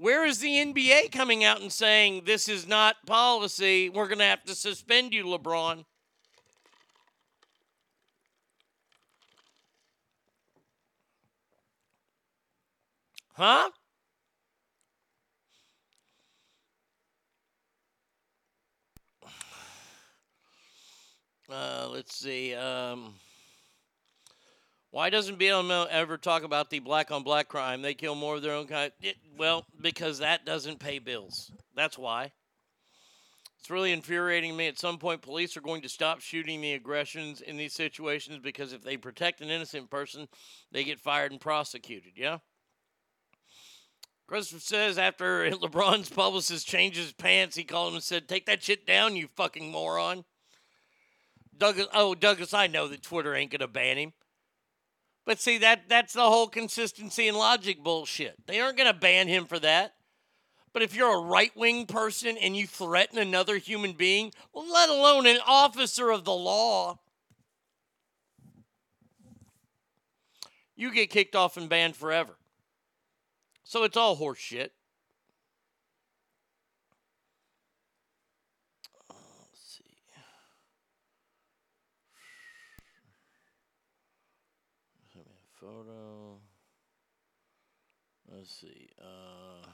where 0.00 0.24
is 0.24 0.38
the 0.38 0.48
NBA 0.48 1.12
coming 1.12 1.44
out 1.44 1.60
and 1.60 1.70
saying 1.70 2.22
this 2.24 2.48
is 2.48 2.66
not 2.66 2.96
policy? 3.06 3.90
We're 3.90 4.06
going 4.06 4.20
to 4.20 4.24
have 4.24 4.42
to 4.44 4.54
suspend 4.54 5.12
you, 5.12 5.24
LeBron. 5.24 5.84
Huh? 13.34 13.70
Uh, 21.52 21.88
let's 21.90 22.14
see. 22.14 22.54
Um, 22.54 23.14
why 24.90 25.08
doesn't 25.08 25.38
BLM 25.38 25.86
ever 25.88 26.18
talk 26.18 26.42
about 26.42 26.70
the 26.70 26.80
black 26.80 27.10
on 27.10 27.22
black 27.22 27.48
crime? 27.48 27.82
They 27.82 27.94
kill 27.94 28.16
more 28.16 28.36
of 28.36 28.42
their 28.42 28.54
own 28.54 28.66
kind. 28.66 28.92
It, 29.00 29.16
well, 29.38 29.64
because 29.80 30.18
that 30.18 30.44
doesn't 30.44 30.80
pay 30.80 30.98
bills. 30.98 31.52
That's 31.76 31.96
why. 31.96 32.32
It's 33.60 33.70
really 33.70 33.92
infuriating 33.92 34.56
me. 34.56 34.66
At 34.66 34.78
some 34.78 34.98
point, 34.98 35.22
police 35.22 35.56
are 35.56 35.60
going 35.60 35.82
to 35.82 35.88
stop 35.88 36.20
shooting 36.20 36.60
the 36.60 36.72
aggressions 36.72 37.40
in 37.40 37.56
these 37.56 37.74
situations 37.74 38.38
because 38.42 38.72
if 38.72 38.82
they 38.82 38.96
protect 38.96 39.42
an 39.42 39.50
innocent 39.50 39.90
person, 39.90 40.26
they 40.72 40.82
get 40.82 40.98
fired 40.98 41.30
and 41.30 41.40
prosecuted. 41.40 42.12
Yeah? 42.16 42.38
Christopher 44.26 44.60
says 44.60 44.98
after 44.98 45.50
LeBron's 45.50 46.08
publicist 46.08 46.66
changed 46.66 46.98
his 46.98 47.12
pants, 47.12 47.54
he 47.54 47.62
called 47.62 47.90
him 47.90 47.96
and 47.96 48.02
said, 48.02 48.26
Take 48.26 48.46
that 48.46 48.62
shit 48.62 48.86
down, 48.86 49.14
you 49.14 49.28
fucking 49.36 49.70
moron. 49.70 50.24
Douglas, 51.56 51.88
oh, 51.92 52.14
Douglas, 52.14 52.54
I 52.54 52.66
know 52.66 52.88
that 52.88 53.02
Twitter 53.02 53.34
ain't 53.34 53.50
going 53.50 53.60
to 53.60 53.68
ban 53.68 53.98
him. 53.98 54.12
But 55.24 55.38
see, 55.38 55.58
that 55.58 55.88
that's 55.88 56.12
the 56.12 56.22
whole 56.22 56.48
consistency 56.48 57.28
and 57.28 57.36
logic 57.36 57.82
bullshit. 57.82 58.34
They 58.46 58.60
aren't 58.60 58.76
going 58.76 58.92
to 58.92 58.98
ban 58.98 59.28
him 59.28 59.46
for 59.46 59.58
that. 59.58 59.94
But 60.72 60.82
if 60.82 60.94
you're 60.94 61.16
a 61.16 61.24
right 61.24 61.54
wing 61.56 61.86
person 61.86 62.36
and 62.36 62.56
you 62.56 62.66
threaten 62.66 63.18
another 63.18 63.58
human 63.58 63.92
being, 63.92 64.32
let 64.54 64.88
alone 64.88 65.26
an 65.26 65.38
officer 65.46 66.10
of 66.10 66.24
the 66.24 66.32
law, 66.32 67.00
you 70.76 70.92
get 70.92 71.10
kicked 71.10 71.34
off 71.34 71.56
and 71.56 71.68
banned 71.68 71.96
forever. 71.96 72.36
So 73.64 73.84
it's 73.84 73.96
all 73.96 74.14
horse 74.14 74.38
shit. 74.38 74.72
photo. 85.60 86.40
Let's 88.50 88.60
see. 88.60 88.88
Uh, 89.00 89.66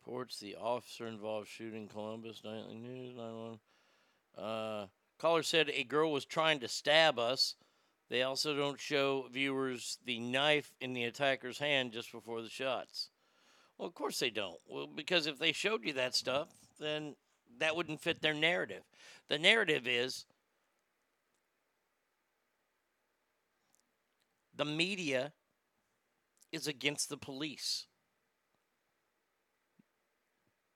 reports 0.00 0.40
the 0.40 0.56
officer 0.56 1.06
involved 1.06 1.48
shooting 1.48 1.86
Columbus 1.86 2.40
Nightly 2.42 2.78
News 2.78 3.14
911. 3.14 3.58
Uh, 4.38 4.86
caller 5.18 5.42
said 5.42 5.68
a 5.68 5.84
girl 5.84 6.12
was 6.12 6.24
trying 6.24 6.60
to 6.60 6.68
stab 6.68 7.18
us. 7.18 7.56
They 8.08 8.22
also 8.22 8.56
don't 8.56 8.80
show 8.80 9.26
viewers 9.30 9.98
the 10.06 10.18
knife 10.18 10.72
in 10.80 10.94
the 10.94 11.04
attacker's 11.04 11.58
hand 11.58 11.92
just 11.92 12.10
before 12.10 12.40
the 12.40 12.48
shots. 12.48 13.10
Well, 13.76 13.88
of 13.88 13.94
course 13.94 14.18
they 14.18 14.30
don't. 14.30 14.60
Well, 14.66 14.86
because 14.86 15.26
if 15.26 15.38
they 15.38 15.52
showed 15.52 15.84
you 15.84 15.92
that 15.94 16.14
stuff, 16.14 16.48
then 16.80 17.16
that 17.58 17.76
wouldn't 17.76 18.00
fit 18.00 18.22
their 18.22 18.34
narrative. 18.34 18.84
The 19.28 19.38
narrative 19.38 19.86
is 19.86 20.24
the 24.56 24.64
media 24.64 25.32
is 26.52 26.66
against 26.66 27.08
the 27.08 27.16
police. 27.16 27.86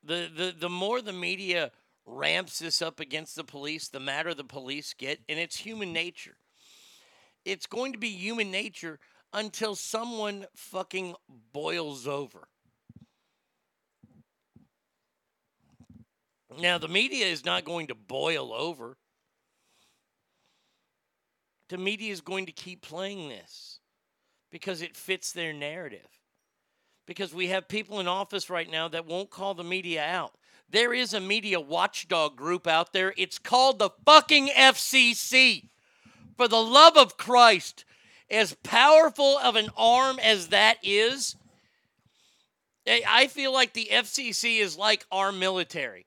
The, 0.03 0.29
the, 0.35 0.55
the 0.59 0.68
more 0.68 1.03
the 1.03 1.12
media 1.12 1.70
ramps 2.07 2.61
this 2.61 2.81
up 2.81 3.01
against 3.01 3.37
the 3.37 3.45
police, 3.45 3.89
the 3.89 4.01
madder 4.01 4.35
the 4.35 4.45
police 4.45 4.95
get, 4.97 5.20
and 5.29 5.39
it's 5.39 5.57
human 5.57 5.93
nature. 5.93 6.37
It's 7.45 7.66
going 7.66 7.93
to 7.93 7.99
be 7.99 8.09
human 8.09 8.51
nature 8.51 8.99
until 9.33 9.74
someone 9.74 10.47
fucking 10.55 11.14
boils 11.53 12.07
over. 12.07 12.49
Now, 16.59 16.79
the 16.79 16.89
media 16.89 17.27
is 17.27 17.45
not 17.45 17.64
going 17.64 17.89
to 17.89 17.95
boil 17.95 18.53
over. 18.53 18.97
The 21.68 21.77
media 21.77 22.12
is 22.12 22.20
going 22.20 22.47
to 22.47 22.53
keep 22.53 22.81
playing 22.81 23.29
this 23.29 23.81
because 24.51 24.82
it 24.82 24.97
fits 24.97 25.32
their 25.32 25.53
narrative. 25.53 26.09
because 27.07 27.32
we 27.32 27.49
have 27.49 27.68
people 27.68 28.01
in 28.01 28.09
office 28.09 28.51
right 28.51 28.70
now 28.70 28.88
that 28.88 29.07
won't 29.07 29.30
call 29.30 29.55
the 29.55 29.62
media 29.64 30.03
out. 30.05 30.32
There 30.68 30.92
is 30.92 31.14
a 31.14 31.20
media 31.20 31.61
watchdog 31.61 32.36
group 32.36 32.66
out 32.66 32.92
there. 32.92 33.14
It's 33.16 33.38
called 33.38 33.78
the 33.78 33.90
fucking 34.05 34.49
FCC. 34.49 35.68
For 36.36 36.49
the 36.49 36.61
love 36.61 36.97
of 36.97 37.16
Christ, 37.16 37.84
as 38.28 38.55
powerful 38.64 39.38
of 39.38 39.55
an 39.57 39.70
arm 39.76 40.18
as 40.18 40.49
that 40.49 40.78
is, 40.82 41.36
I 42.86 43.28
feel 43.28 43.53
like 43.53 43.72
the 43.72 43.88
FCC 43.92 44.59
is 44.61 44.76
like 44.76 45.07
our 45.12 45.30
military. 45.32 46.07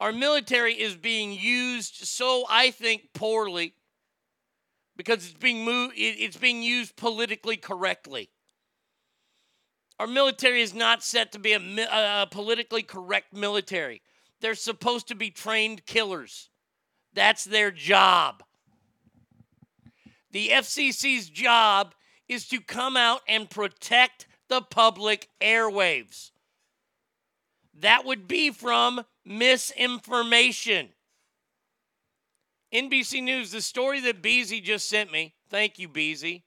Our 0.00 0.12
military 0.12 0.74
is 0.74 0.94
being 0.96 1.32
used 1.32 1.94
so 2.06 2.44
I 2.48 2.70
think 2.70 3.12
poorly 3.14 3.74
because 4.96 5.24
it's 5.24 5.34
being 5.34 5.64
moved 5.64 5.94
it's 5.96 6.36
being 6.36 6.62
used 6.62 6.96
politically 6.96 7.56
correctly. 7.56 8.30
Our 9.98 10.06
military 10.06 10.60
is 10.60 10.74
not 10.74 11.02
set 11.02 11.32
to 11.32 11.38
be 11.38 11.52
a, 11.52 11.58
a 11.58 12.26
politically 12.30 12.82
correct 12.82 13.32
military. 13.32 14.02
They're 14.40 14.54
supposed 14.54 15.08
to 15.08 15.14
be 15.14 15.30
trained 15.30 15.86
killers. 15.86 16.50
That's 17.14 17.44
their 17.44 17.70
job. 17.70 18.42
The 20.32 20.48
FCC's 20.48 21.30
job 21.30 21.94
is 22.28 22.46
to 22.48 22.60
come 22.60 22.96
out 22.96 23.22
and 23.26 23.48
protect 23.48 24.26
the 24.48 24.60
public 24.60 25.30
airwaves. 25.40 26.30
That 27.80 28.04
would 28.04 28.28
be 28.28 28.50
from 28.50 29.04
misinformation. 29.24 30.90
NBC 32.76 33.22
News, 33.22 33.52
the 33.52 33.62
story 33.62 34.00
that 34.00 34.20
Beezy 34.20 34.60
just 34.60 34.86
sent 34.86 35.10
me, 35.10 35.32
thank 35.48 35.78
you, 35.78 35.88
Beezy, 35.88 36.44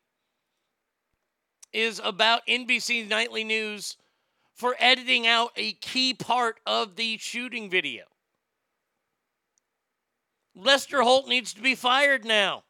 is 1.74 2.00
about 2.04 2.46
NBC 2.48 3.10
Nightly 3.10 3.44
News 3.44 3.98
for 4.54 4.76
editing 4.78 5.26
out 5.26 5.50
a 5.56 5.74
key 5.74 6.14
part 6.14 6.60
of 6.68 6.98
the 6.98 7.18
shooting 7.18 7.68
video. 7.68 8.04
Lester 10.56 11.02
Holt 11.02 11.28
needs 11.28 11.52
to 11.56 11.62
be 11.62 11.74
fired 11.74 12.26
now. 12.26 12.64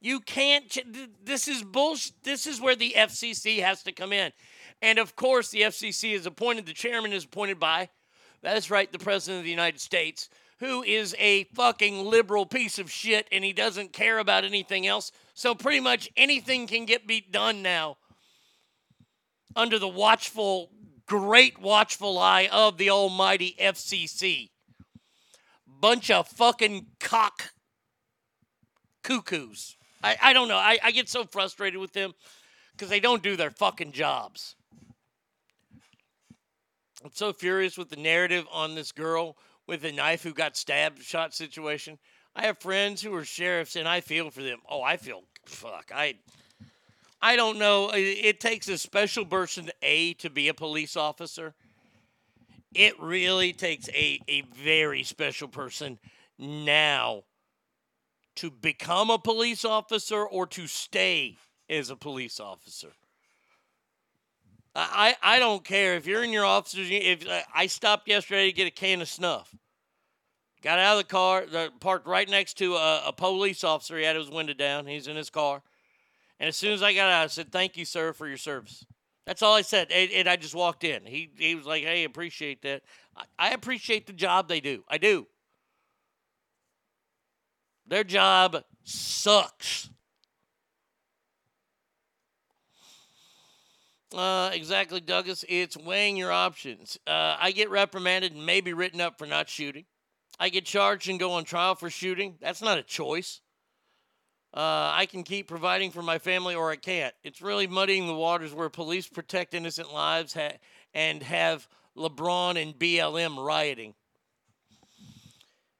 You 0.00 0.18
can't. 0.18 0.76
This 1.24 1.46
is 1.46 1.62
bullshit. 1.62 2.24
This 2.24 2.48
is 2.48 2.60
where 2.60 2.76
the 2.76 2.94
FCC 2.96 3.60
has 3.60 3.84
to 3.84 3.92
come 3.92 4.12
in. 4.12 4.32
And 4.82 4.98
of 4.98 5.14
course, 5.14 5.50
the 5.50 5.62
FCC 5.62 6.14
is 6.14 6.26
appointed, 6.26 6.66
the 6.66 6.72
chairman 6.72 7.12
is 7.12 7.24
appointed 7.24 7.60
by, 7.60 7.90
that's 8.42 8.72
right, 8.72 8.90
the 8.90 8.98
President 8.98 9.38
of 9.38 9.44
the 9.44 9.50
United 9.50 9.80
States, 9.80 10.28
who 10.60 10.82
is 10.82 11.14
a 11.18 11.44
fucking 11.54 12.04
liberal 12.04 12.44
piece 12.44 12.78
of 12.78 12.90
shit 12.90 13.28
and 13.30 13.44
he 13.44 13.52
doesn't 13.52 13.92
care 13.92 14.18
about 14.18 14.44
anything 14.44 14.86
else. 14.86 15.12
So 15.34 15.54
pretty 15.54 15.80
much 15.80 16.10
anything 16.16 16.66
can 16.66 16.84
get 16.84 17.06
be 17.06 17.20
done 17.20 17.62
now 17.62 17.96
under 19.54 19.78
the 19.78 19.88
watchful, 19.88 20.70
great 21.06 21.60
watchful 21.60 22.18
eye 22.18 22.48
of 22.50 22.76
the 22.76 22.90
almighty 22.90 23.54
FCC. 23.60 24.50
Bunch 25.66 26.10
of 26.10 26.26
fucking 26.26 26.86
cock 26.98 27.52
cuckoos. 29.04 29.76
I, 30.02 30.16
I 30.20 30.32
don't 30.32 30.48
know. 30.48 30.56
I, 30.56 30.78
I 30.82 30.90
get 30.90 31.08
so 31.08 31.24
frustrated 31.24 31.80
with 31.80 31.92
them 31.92 32.14
because 32.72 32.88
they 32.88 33.00
don't 33.00 33.22
do 33.22 33.36
their 33.36 33.50
fucking 33.50 33.92
jobs. 33.92 34.56
I'm 37.04 37.12
so 37.14 37.32
furious 37.32 37.78
with 37.78 37.90
the 37.90 37.96
narrative 37.96 38.44
on 38.52 38.74
this 38.74 38.90
girl 38.90 39.36
with 39.68 39.84
a 39.84 39.92
knife 39.92 40.22
who 40.24 40.32
got 40.32 40.56
stabbed 40.56 41.00
shot 41.02 41.34
situation. 41.34 41.98
I 42.34 42.46
have 42.46 42.58
friends 42.58 43.02
who 43.02 43.14
are 43.14 43.24
sheriffs 43.24 43.76
and 43.76 43.86
I 43.86 44.00
feel 44.00 44.30
for 44.30 44.42
them. 44.42 44.58
Oh, 44.68 44.82
I 44.82 44.96
feel 44.96 45.22
fuck. 45.44 45.92
I 45.94 46.14
I 47.20 47.36
don't 47.36 47.58
know. 47.58 47.90
It, 47.92 48.38
takes 48.38 48.68
a 48.68 48.78
special 48.78 49.26
person 49.26 49.70
A 49.82 50.14
to 50.14 50.30
be 50.30 50.48
a 50.48 50.54
police 50.54 50.96
officer. 50.96 51.54
It 52.74 52.98
really 53.00 53.52
takes 53.52 53.88
a, 53.88 54.20
a 54.28 54.42
very 54.42 55.02
special 55.02 55.48
person 55.48 55.98
now 56.38 57.24
to 58.36 58.52
become 58.52 59.10
a 59.10 59.18
police 59.18 59.64
officer 59.64 60.24
or 60.24 60.46
to 60.46 60.68
stay 60.68 61.36
as 61.68 61.90
a 61.90 61.96
police 61.96 62.38
officer. 62.38 62.92
I, 64.80 65.16
I 65.22 65.38
don't 65.38 65.64
care 65.64 65.94
if 65.96 66.06
you're 66.06 66.22
in 66.22 66.32
your 66.32 66.44
officers. 66.44 66.88
If 66.90 67.26
I 67.54 67.66
stopped 67.66 68.08
yesterday 68.08 68.46
to 68.46 68.52
get 68.52 68.68
a 68.68 68.70
can 68.70 69.00
of 69.00 69.08
snuff, 69.08 69.54
got 70.62 70.78
out 70.78 70.98
of 70.98 70.98
the 70.98 71.10
car, 71.10 71.46
parked 71.80 72.06
right 72.06 72.28
next 72.28 72.54
to 72.58 72.74
a, 72.74 73.08
a 73.08 73.12
police 73.12 73.64
officer. 73.64 73.98
He 73.98 74.04
had 74.04 74.16
his 74.16 74.30
window 74.30 74.54
down. 74.54 74.86
He's 74.86 75.08
in 75.08 75.16
his 75.16 75.30
car, 75.30 75.62
and 76.38 76.48
as 76.48 76.56
soon 76.56 76.72
as 76.72 76.82
I 76.82 76.94
got 76.94 77.10
out, 77.10 77.24
I 77.24 77.26
said, 77.26 77.50
"Thank 77.50 77.76
you, 77.76 77.84
sir, 77.84 78.12
for 78.12 78.28
your 78.28 78.36
service." 78.36 78.84
That's 79.26 79.42
all 79.42 79.54
I 79.54 79.62
said, 79.62 79.90
and, 79.90 80.10
and 80.12 80.28
I 80.28 80.36
just 80.36 80.54
walked 80.54 80.84
in. 80.84 81.04
He 81.04 81.30
he 81.36 81.54
was 81.54 81.66
like, 81.66 81.82
"Hey, 81.82 82.04
appreciate 82.04 82.62
that. 82.62 82.82
I, 83.16 83.24
I 83.38 83.50
appreciate 83.50 84.06
the 84.06 84.12
job 84.12 84.48
they 84.48 84.60
do. 84.60 84.84
I 84.88 84.98
do. 84.98 85.26
Their 87.86 88.04
job 88.04 88.62
sucks." 88.84 89.90
Uh, 94.14 94.50
exactly, 94.52 95.00
Douglas. 95.00 95.44
It's 95.48 95.76
weighing 95.76 96.16
your 96.16 96.32
options. 96.32 96.98
Uh, 97.06 97.36
I 97.38 97.50
get 97.52 97.68
reprimanded 97.70 98.32
and 98.32 98.44
maybe 98.44 98.72
written 98.72 99.00
up 99.00 99.18
for 99.18 99.26
not 99.26 99.48
shooting. 99.48 99.84
I 100.40 100.48
get 100.48 100.64
charged 100.64 101.08
and 101.08 101.20
go 101.20 101.32
on 101.32 101.44
trial 101.44 101.74
for 101.74 101.90
shooting. 101.90 102.36
That's 102.40 102.62
not 102.62 102.78
a 102.78 102.82
choice. 102.82 103.40
Uh, 104.54 104.90
I 104.94 105.06
can 105.10 105.24
keep 105.24 105.46
providing 105.46 105.90
for 105.90 106.00
my 106.00 106.18
family 106.18 106.54
or 106.54 106.70
I 106.70 106.76
can't. 106.76 107.14
It's 107.22 107.42
really 107.42 107.66
muddying 107.66 108.06
the 108.06 108.14
waters 108.14 108.54
where 108.54 108.70
police 108.70 109.06
protect 109.06 109.52
innocent 109.52 109.92
lives 109.92 110.32
ha- 110.32 110.56
and 110.94 111.22
have 111.22 111.68
LeBron 111.96 112.60
and 112.60 112.78
BLM 112.78 113.44
rioting. 113.44 113.94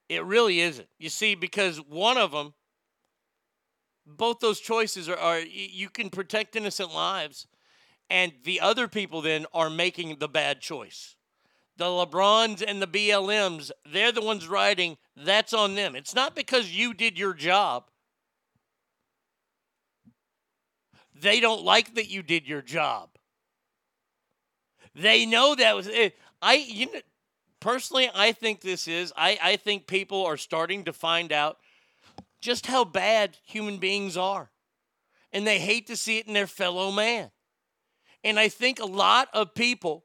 It 0.08 0.24
really 0.24 0.60
isn't. 0.60 0.88
You 0.98 1.08
see, 1.08 1.34
because 1.34 1.78
one 1.78 2.18
of 2.18 2.32
them, 2.32 2.52
both 4.06 4.40
those 4.40 4.60
choices 4.60 5.08
are, 5.08 5.16
are 5.16 5.38
you 5.40 5.88
can 5.88 6.10
protect 6.10 6.56
innocent 6.56 6.92
lives 6.92 7.46
and 8.10 8.32
the 8.44 8.60
other 8.60 8.88
people 8.88 9.20
then 9.22 9.46
are 9.52 9.70
making 9.70 10.18
the 10.18 10.28
bad 10.28 10.60
choice. 10.60 11.16
The 11.76 11.84
LeBrons 11.84 12.64
and 12.66 12.82
the 12.82 12.86
BLMs, 12.86 13.70
they're 13.90 14.12
the 14.12 14.22
ones 14.22 14.48
writing. 14.48 14.96
That's 15.16 15.52
on 15.52 15.74
them. 15.74 15.94
It's 15.94 16.14
not 16.14 16.34
because 16.34 16.70
you 16.70 16.92
did 16.92 17.18
your 17.18 17.34
job. 17.34 17.84
They 21.20 21.40
don't 21.40 21.62
like 21.62 21.94
that 21.94 22.08
you 22.08 22.22
did 22.22 22.46
your 22.46 22.62
job. 22.62 23.10
They 24.94 25.26
know 25.26 25.54
that 25.54 25.76
was 25.76 25.86
it. 25.86 26.16
I 26.42 26.54
you 26.54 26.86
know, 26.86 27.00
personally, 27.60 28.10
I 28.14 28.32
think 28.32 28.60
this 28.60 28.88
is. 28.88 29.12
I 29.16 29.38
I 29.40 29.56
think 29.56 29.86
people 29.86 30.24
are 30.26 30.36
starting 30.36 30.84
to 30.84 30.92
find 30.92 31.32
out 31.32 31.58
just 32.40 32.66
how 32.66 32.84
bad 32.84 33.36
human 33.44 33.78
beings 33.78 34.16
are, 34.16 34.50
and 35.32 35.46
they 35.46 35.58
hate 35.58 35.86
to 35.88 35.96
see 35.96 36.18
it 36.18 36.26
in 36.26 36.34
their 36.34 36.46
fellow 36.46 36.90
man. 36.90 37.30
And 38.24 38.38
I 38.38 38.48
think 38.48 38.80
a 38.80 38.86
lot 38.86 39.28
of 39.32 39.54
people 39.54 40.04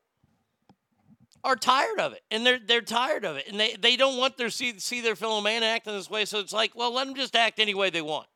are 1.44 1.56
tired 1.56 2.00
of 2.00 2.14
it. 2.14 2.22
And 2.32 2.46
they're 2.46 2.60
they're 2.60 2.82
tired 2.82 3.26
of 3.26 3.38
it. 3.38 3.48
And 3.48 3.60
they, 3.60 3.76
they 3.80 3.96
don't 3.96 4.18
want 4.18 4.38
their 4.38 4.50
see 4.50 4.80
see 4.80 5.02
their 5.02 5.16
fellow 5.16 5.42
man 5.42 5.64
acting 5.64 5.94
this 5.94 6.10
way. 6.10 6.26
So 6.26 6.40
it's 6.40 6.54
like, 6.54 6.76
well, 6.76 6.94
let 6.94 7.06
them 7.06 7.16
just 7.16 7.36
act 7.36 7.60
any 7.60 7.74
way 7.74 7.90
they 7.90 8.02
want. 8.02 8.28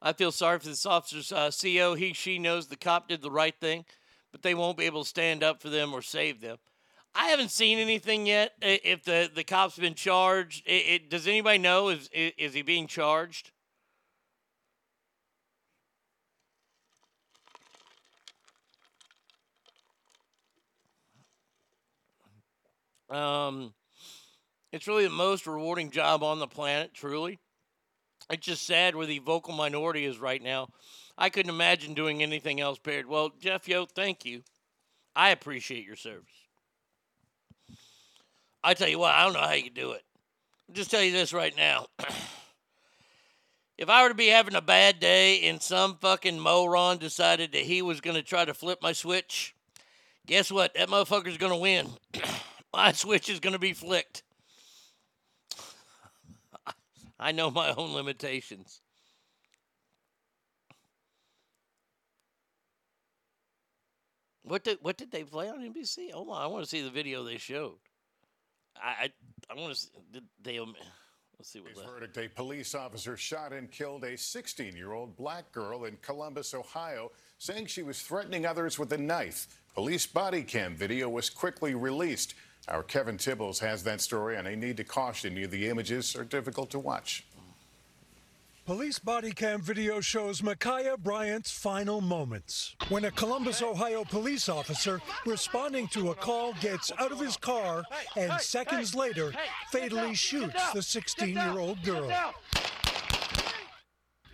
I 0.00 0.12
feel 0.12 0.30
sorry 0.30 0.58
for 0.60 0.68
this 0.68 0.86
officer's 0.86 1.32
uh, 1.32 1.50
CO. 1.50 1.94
He, 1.94 2.12
she 2.12 2.38
knows 2.38 2.68
the 2.68 2.76
cop 2.76 3.08
did 3.08 3.20
the 3.20 3.32
right 3.32 3.54
thing, 3.58 3.84
but 4.30 4.42
they 4.42 4.54
won't 4.54 4.78
be 4.78 4.84
able 4.84 5.02
to 5.02 5.08
stand 5.08 5.42
up 5.42 5.60
for 5.60 5.70
them 5.70 5.92
or 5.92 6.02
save 6.02 6.40
them. 6.40 6.58
I 7.14 7.26
haven't 7.28 7.50
seen 7.50 7.78
anything 7.78 8.26
yet. 8.26 8.52
If 8.62 9.02
the, 9.02 9.28
the 9.34 9.42
cop's 9.42 9.76
been 9.76 9.94
charged, 9.94 10.64
it, 10.66 10.70
it, 10.70 11.10
does 11.10 11.26
anybody 11.26 11.58
know? 11.58 11.88
Is, 11.88 12.08
is 12.12 12.32
is 12.38 12.54
he 12.54 12.62
being 12.62 12.86
charged? 12.86 13.50
Um, 23.10 23.72
it's 24.72 24.86
really 24.86 25.04
the 25.04 25.10
most 25.10 25.46
rewarding 25.46 25.90
job 25.90 26.22
on 26.22 26.38
the 26.38 26.46
planet, 26.46 26.92
truly. 26.92 27.38
It's 28.30 28.46
just 28.46 28.66
sad 28.66 28.94
where 28.94 29.06
the 29.06 29.20
vocal 29.20 29.54
minority 29.54 30.04
is 30.04 30.18
right 30.18 30.42
now. 30.42 30.68
I 31.16 31.30
couldn't 31.30 31.50
imagine 31.50 31.94
doing 31.94 32.22
anything 32.22 32.60
else, 32.60 32.78
period. 32.78 33.06
Well, 33.06 33.32
Jeff 33.40 33.66
Yo, 33.66 33.86
thank 33.86 34.24
you. 34.24 34.42
I 35.16 35.30
appreciate 35.30 35.84
your 35.84 35.96
service. 35.96 36.26
I 38.62 38.74
tell 38.74 38.88
you 38.88 38.98
what, 38.98 39.14
I 39.14 39.24
don't 39.24 39.32
know 39.32 39.40
how 39.40 39.52
you 39.52 39.70
do 39.70 39.92
it. 39.92 40.02
I'll 40.68 40.74
just 40.74 40.90
tell 40.90 41.02
you 41.02 41.12
this 41.12 41.32
right 41.32 41.56
now. 41.56 41.86
if 43.78 43.88
I 43.88 44.02
were 44.02 44.10
to 44.10 44.14
be 44.14 44.26
having 44.26 44.54
a 44.54 44.60
bad 44.60 45.00
day 45.00 45.48
and 45.48 45.62
some 45.62 45.96
fucking 45.96 46.38
moron 46.38 46.98
decided 46.98 47.52
that 47.52 47.62
he 47.62 47.80
was 47.80 48.00
going 48.00 48.16
to 48.16 48.22
try 48.22 48.44
to 48.44 48.52
flip 48.52 48.80
my 48.82 48.92
switch, 48.92 49.54
guess 50.26 50.52
what? 50.52 50.74
That 50.74 50.88
motherfucker's 50.88 51.38
going 51.38 51.52
to 51.52 51.58
win. 51.58 51.88
my 52.72 52.92
switch 52.92 53.28
is 53.28 53.40
going 53.40 53.54
to 53.54 53.58
be 53.58 53.72
flicked. 53.72 54.22
I 57.18 57.32
know 57.32 57.50
my 57.50 57.72
own 57.72 57.94
limitations. 57.94 58.80
What 64.42 64.64
did 64.64 64.78
what 64.80 64.96
did 64.96 65.10
they 65.10 65.24
play 65.24 65.50
on 65.50 65.60
NBC? 65.60 66.10
Oh 66.14 66.30
on, 66.30 66.42
I 66.42 66.46
want 66.46 66.64
to 66.64 66.70
see 66.70 66.80
the 66.80 66.90
video 66.90 67.22
they 67.22 67.36
showed. 67.36 67.76
I 68.74 68.88
I, 69.04 69.10
I 69.50 69.54
want 69.60 69.74
to 69.74 69.78
see 69.78 69.88
did 70.10 70.24
they 70.42 70.58
um, 70.58 70.74
let's 71.38 71.50
see 71.50 71.60
what 71.60 71.76
left. 71.76 71.88
verdict 71.88 72.16
a 72.16 72.28
police 72.28 72.74
officer 72.74 73.14
shot 73.18 73.52
and 73.52 73.70
killed 73.70 74.04
a 74.04 74.12
16-year-old 74.12 75.16
black 75.16 75.52
girl 75.52 75.84
in 75.84 75.98
Columbus, 76.00 76.54
Ohio, 76.54 77.12
saying 77.36 77.66
she 77.66 77.82
was 77.82 78.00
threatening 78.00 78.46
others 78.46 78.78
with 78.78 78.90
a 78.94 78.98
knife. 78.98 79.48
Police 79.74 80.06
body 80.06 80.42
cam 80.42 80.74
video 80.74 81.10
was 81.10 81.28
quickly 81.28 81.74
released. 81.74 82.34
Our 82.68 82.82
Kevin 82.82 83.16
Tibbles 83.16 83.58
has 83.60 83.82
that 83.84 84.00
story, 84.00 84.36
and 84.36 84.46
I 84.46 84.54
need 84.54 84.76
to 84.76 84.84
caution 84.84 85.36
you 85.36 85.46
the 85.46 85.68
images 85.68 86.14
are 86.14 86.24
difficult 86.24 86.70
to 86.70 86.78
watch. 86.78 87.24
Police 88.66 88.98
body 88.98 89.32
cam 89.32 89.62
video 89.62 89.98
shows 90.02 90.42
Ma'Khia 90.42 90.98
Bryant's 90.98 91.50
final 91.50 92.02
moments 92.02 92.76
when 92.90 93.06
a 93.06 93.10
Columbus, 93.10 93.62
Ohio 93.62 94.04
police 94.04 94.50
officer 94.50 95.00
responding 95.24 95.88
to 95.88 96.10
a 96.10 96.14
call 96.14 96.52
gets 96.60 96.92
out 96.98 97.10
of 97.10 97.18
his 97.18 97.38
car 97.38 97.82
and 98.14 98.30
seconds 98.42 98.94
later 98.94 99.32
fatally 99.72 100.14
shoots 100.14 100.70
the 100.72 100.82
16 100.82 101.30
year 101.34 101.58
old 101.58 101.82
girl. 101.82 102.12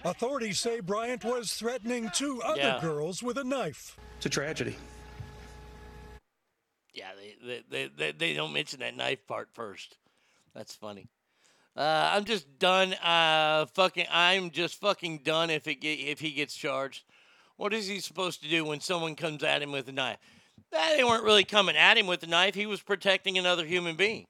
Authorities 0.05 0.59
say 0.59 0.81
Bryant 0.81 1.23
was 1.25 1.53
threatening 1.53 2.11
two 2.13 2.43
other 2.43 2.61
Yeah. 2.61 2.81
girls 2.81 3.23
with 3.23 3.39
a 3.39 3.45
knife. 3.45 3.97
It's 4.17 4.27
a 4.27 4.31
tragedy. 4.31 4.77
Yeah, 6.95 7.11
they, 7.45 7.63
they, 7.69 7.91
they, 7.97 8.13
they, 8.13 8.35
don't 8.35 8.53
mention 8.53 8.81
that 8.81 8.97
knife 8.97 9.27
part 9.27 9.49
first. 9.53 9.97
That's 10.55 10.75
funny. 10.75 11.09
Uh, 11.77 12.11
I'm 12.13 12.25
just 12.25 12.59
done. 12.61 12.95
Uh, 12.95 13.67
fucking, 13.75 14.07
I'm 14.11 14.51
just 14.51 14.81
fucking 14.81 15.19
done. 15.25 15.51
If 15.51 15.67
it 15.67 15.81
get, 15.81 15.99
if 15.99 16.21
he 16.21 16.31
gets 16.31 16.55
charged, 16.55 17.03
what 17.57 17.75
is 17.75 17.89
he 17.89 17.99
supposed 17.99 18.43
to 18.43 18.49
do 18.49 18.65
when 18.65 18.81
someone 18.81 19.17
comes 19.17 19.43
at 19.43 19.61
him 19.61 19.73
with 19.73 19.89
a 19.89 19.93
knife? 19.93 20.19
They 20.71 21.03
weren't 21.03 21.25
really 21.25 21.45
coming 21.45 21.77
at 21.77 21.99
him 21.99 22.07
with 22.07 22.23
a 22.23 22.29
knife. 22.29 22.55
He 22.55 22.67
was 22.67 22.81
protecting 22.81 23.39
another 23.39 23.65
human 23.65 23.97
being. 23.97 24.27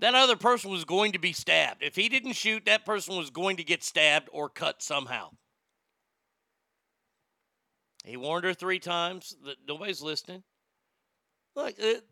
That 0.00 0.16
other 0.16 0.36
person 0.36 0.72
was 0.72 0.84
going 0.84 1.12
to 1.12 1.20
be 1.20 1.32
stabbed. 1.32 1.84
If 1.84 1.94
he 1.94 2.08
didn't 2.08 2.32
shoot, 2.32 2.64
that 2.64 2.84
person 2.84 3.16
was 3.16 3.30
going 3.30 3.58
to 3.58 3.64
get 3.64 3.84
stabbed 3.84 4.28
or 4.32 4.48
cut 4.48 4.82
somehow. 4.82 5.30
He 8.04 8.16
warned 8.16 8.44
her 8.44 8.54
three 8.54 8.78
times 8.78 9.36
that 9.44 9.56
nobody's 9.66 10.02
listening. 10.02 10.42
Look, 11.54 11.78
it, 11.78 12.04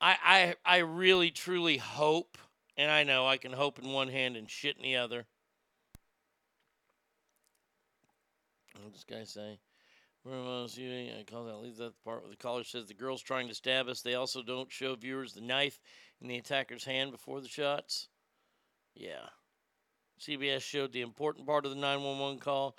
I, 0.00 0.16
I, 0.24 0.54
I 0.64 0.78
really, 0.78 1.30
truly 1.30 1.78
hope, 1.78 2.38
and 2.76 2.90
I 2.90 3.04
know 3.04 3.26
I 3.26 3.36
can 3.36 3.52
hope 3.52 3.78
in 3.78 3.92
one 3.92 4.08
hand 4.08 4.36
and 4.36 4.48
shit 4.48 4.76
in 4.76 4.82
the 4.82 4.96
other. 4.96 5.26
What 8.74 8.92
does 8.92 9.04
this 9.04 9.04
guy 9.04 9.24
say? 9.24 9.58
I 10.26 11.24
call 11.26 11.44
that 11.44 11.56
leaves 11.56 11.78
that 11.78 11.92
part 12.04 12.22
where 12.22 12.30
the 12.30 12.36
caller 12.36 12.64
says 12.64 12.86
the 12.86 12.94
girl's 12.94 13.22
trying 13.22 13.48
to 13.48 13.54
stab 13.54 13.88
us. 13.88 14.02
They 14.02 14.14
also 14.14 14.42
don't 14.42 14.70
show 14.70 14.94
viewers 14.94 15.32
the 15.32 15.40
knife 15.40 15.80
in 16.20 16.28
the 16.28 16.36
attacker's 16.36 16.84
hand 16.84 17.12
before 17.12 17.40
the 17.40 17.48
shots. 17.48 18.08
Yeah. 18.94 19.28
CBS 20.18 20.62
showed 20.62 20.92
the 20.92 21.00
important 21.00 21.46
part 21.46 21.64
of 21.64 21.70
the 21.70 21.76
911 21.76 22.38
call. 22.38 22.76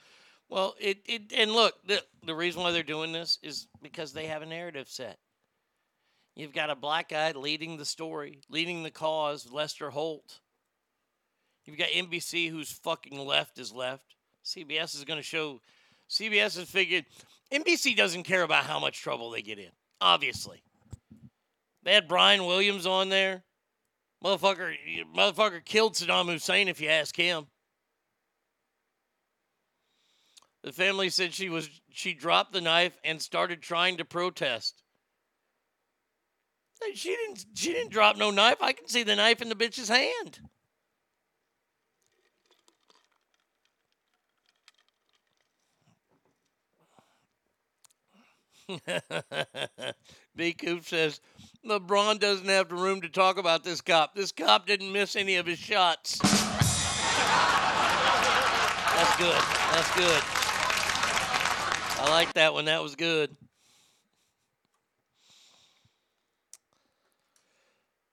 Well, 0.49 0.75
it, 0.79 0.99
it 1.05 1.33
and 1.35 1.51
look, 1.51 1.75
the, 1.85 2.03
the 2.25 2.35
reason 2.35 2.61
why 2.61 2.71
they're 2.71 2.83
doing 2.83 3.11
this 3.11 3.37
is 3.43 3.67
because 3.81 4.13
they 4.13 4.25
have 4.25 4.41
a 4.41 4.47
narrative 4.47 4.89
set. 4.89 5.17
You've 6.35 6.53
got 6.53 6.69
a 6.69 6.75
black 6.75 7.09
guy 7.09 7.31
leading 7.31 7.77
the 7.77 7.85
story, 7.85 8.39
leading 8.49 8.83
the 8.83 8.91
cause, 8.91 9.51
Lester 9.51 9.89
Holt. 9.89 10.39
You've 11.65 11.77
got 11.77 11.89
NBC 11.89 12.49
who's 12.49 12.71
fucking 12.71 13.19
left 13.19 13.59
is 13.59 13.71
left. 13.71 14.15
CBS 14.43 14.95
is 14.95 15.03
going 15.03 15.19
to 15.19 15.23
show. 15.23 15.59
CBS 16.09 16.57
has 16.57 16.69
figured 16.69 17.05
NBC 17.51 17.95
doesn't 17.95 18.23
care 18.23 18.43
about 18.43 18.63
how 18.63 18.79
much 18.79 19.01
trouble 19.01 19.29
they 19.31 19.41
get 19.41 19.59
in. 19.59 19.71
Obviously, 20.01 20.63
they 21.83 21.93
had 21.93 22.07
Brian 22.07 22.45
Williams 22.45 22.85
on 22.85 23.09
there. 23.09 23.43
Motherfucker, 24.23 24.75
motherfucker 25.15 25.63
killed 25.63 25.95
Saddam 25.95 26.27
Hussein. 26.27 26.67
If 26.67 26.81
you 26.81 26.89
ask 26.89 27.15
him, 27.15 27.47
the 30.61 30.73
family 30.73 31.09
said 31.09 31.33
she 31.33 31.49
was 31.49 31.69
she 31.91 32.13
dropped 32.13 32.51
the 32.51 32.61
knife 32.61 32.97
and 33.03 33.21
started 33.21 33.61
trying 33.61 33.97
to 33.97 34.05
protest. 34.05 34.83
She 36.93 37.09
didn't. 37.09 37.45
She 37.55 37.73
didn't 37.73 37.91
drop 37.91 38.17
no 38.17 38.31
knife. 38.31 38.61
I 38.61 38.73
can 38.73 38.87
see 38.87 39.03
the 39.03 39.15
knife 39.15 39.41
in 39.41 39.49
the 39.49 39.55
bitch's 39.55 39.89
hand. 39.89 40.39
B. 50.35 50.53
Coop 50.53 50.85
says 50.85 51.19
LeBron 51.65 52.19
doesn't 52.19 52.47
have 52.47 52.69
the 52.69 52.75
room 52.75 53.01
to 53.01 53.09
talk 53.09 53.37
about 53.37 53.63
this 53.63 53.81
cop. 53.81 54.15
This 54.15 54.31
cop 54.31 54.65
didn't 54.65 54.91
miss 54.91 55.15
any 55.15 55.35
of 55.35 55.45
his 55.45 55.59
shots. 55.59 56.17
That's 58.99 59.17
good. 59.17 59.41
That's 59.71 59.95
good. 59.95 60.23
I 62.01 62.09
like 62.09 62.33
that 62.33 62.53
one. 62.53 62.65
That 62.65 62.81
was 62.81 62.95
good. 62.95 63.35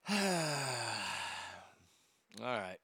All 0.10 0.16
right. 2.42 2.78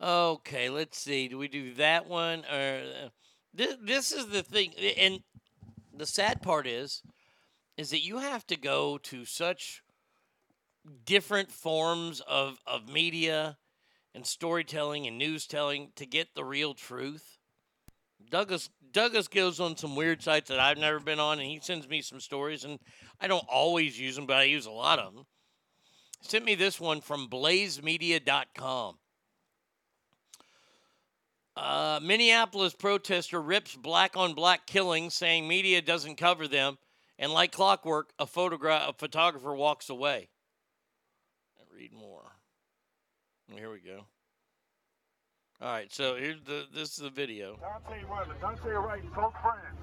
Okay, 0.00 0.68
let's 0.70 0.98
see. 0.98 1.28
Do 1.28 1.38
we 1.38 1.48
do 1.48 1.74
that 1.74 2.08
one 2.08 2.44
or 2.52 2.82
uh, 3.04 3.08
this? 3.52 3.76
This 3.80 4.12
is 4.12 4.26
the 4.26 4.42
thing, 4.42 4.72
and 4.98 5.20
the 5.96 6.06
sad 6.06 6.42
part 6.42 6.66
is, 6.66 7.02
is 7.76 7.90
that 7.90 8.04
you 8.04 8.18
have 8.18 8.46
to 8.46 8.56
go 8.56 8.98
to 8.98 9.24
such 9.24 9.82
different 11.04 11.50
forms 11.50 12.20
of 12.20 12.58
of 12.66 12.88
media 12.88 13.56
and 14.14 14.26
storytelling 14.26 15.06
and 15.06 15.18
news 15.18 15.46
telling 15.46 15.90
to 15.96 16.06
get 16.06 16.34
the 16.34 16.44
real 16.44 16.74
truth. 16.74 17.38
Douglas 18.30 18.70
Douglas 18.92 19.28
goes 19.28 19.58
on 19.60 19.76
some 19.76 19.96
weird 19.96 20.22
sites 20.22 20.48
that 20.48 20.60
I've 20.60 20.78
never 20.78 21.00
been 21.00 21.18
on, 21.18 21.40
and 21.40 21.48
he 21.48 21.58
sends 21.60 21.88
me 21.88 22.00
some 22.00 22.20
stories, 22.20 22.64
and 22.64 22.78
I 23.20 23.26
don't 23.26 23.46
always 23.50 23.98
use 23.98 24.14
them, 24.14 24.26
but 24.26 24.36
I 24.36 24.44
use 24.44 24.66
a 24.66 24.70
lot 24.70 25.00
of 25.00 25.14
them. 25.14 25.26
Sent 26.20 26.44
me 26.44 26.54
this 26.54 26.80
one 26.80 27.00
from 27.00 27.28
BlazeMedia.com. 27.28 28.96
Uh, 31.56 32.00
Minneapolis 32.02 32.74
protester 32.74 33.40
rips 33.40 33.76
black 33.76 34.16
on 34.16 34.34
black 34.34 34.66
killings, 34.66 35.14
saying 35.14 35.46
media 35.46 35.82
doesn't 35.82 36.16
cover 36.16 36.48
them, 36.48 36.78
and 37.18 37.32
like 37.32 37.52
clockwork, 37.52 38.12
a 38.18 38.26
photograph, 38.26 38.88
a 38.88 38.92
photographer 38.92 39.54
walks 39.54 39.88
away. 39.88 40.28
And 41.58 41.68
Read 41.74 41.92
more. 41.92 42.32
Here 43.52 43.70
we 43.70 43.80
go. 43.80 44.06
All 45.60 45.68
right, 45.68 45.92
so 45.92 46.16
here's 46.16 46.42
the 46.42 46.66
this 46.74 46.90
is 46.90 46.96
the 46.96 47.10
video. 47.10 47.58
Dante 47.60 48.04
Williams, 48.04 48.34
Daunte 48.42 48.84
Wright, 48.84 49.02
close 49.14 49.32
friends, 49.40 49.78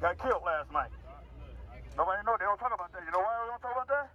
got 0.00 0.18
killed 0.18 0.42
last 0.44 0.72
night. 0.72 0.90
Nobody 1.96 2.20
know. 2.26 2.36
They 2.38 2.44
don't 2.44 2.58
talk 2.58 2.74
about 2.74 2.92
that. 2.92 3.00
You 3.06 3.12
know 3.12 3.24
why 3.24 3.32
we 3.44 3.48
don't 3.48 3.62
talk 3.62 3.72
about 3.72 3.88
that? 3.88 4.10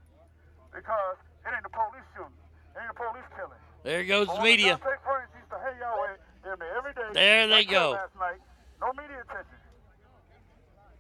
Because 0.70 1.18
it 1.46 1.50
ain't 1.50 1.64
the 1.64 1.74
police 1.74 2.06
shooting. 2.14 2.38
It 2.76 2.86
ain't 2.86 2.94
the 2.94 3.00
police 3.02 3.30
killing. 3.34 3.62
There 3.84 4.04
goes 4.06 4.28
the 4.28 4.42
media. 4.44 4.78
Dante 4.78 5.02
friends 5.02 5.32
used 5.34 5.50
to 5.50 5.58
hang 5.58 5.82
out 5.82 5.98
with 5.98 6.22
him 6.46 6.58
there 6.60 6.78
every 6.78 6.94
day. 6.94 7.10
There 7.14 7.48
they 7.48 7.66
go. 7.66 7.98
Last 7.98 8.14
night. 8.20 8.42
No 8.78 8.94
media 8.94 9.26
attention. 9.26 9.58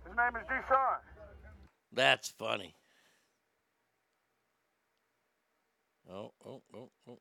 His 0.07 0.17
name 0.17 0.33
is 0.33 0.45
Deshaun. 0.49 0.97
That's 1.91 2.29
funny. 2.29 2.75
Oh, 6.09 6.31
oh, 6.45 6.61
oh, 6.75 6.89
oh. 7.07 7.19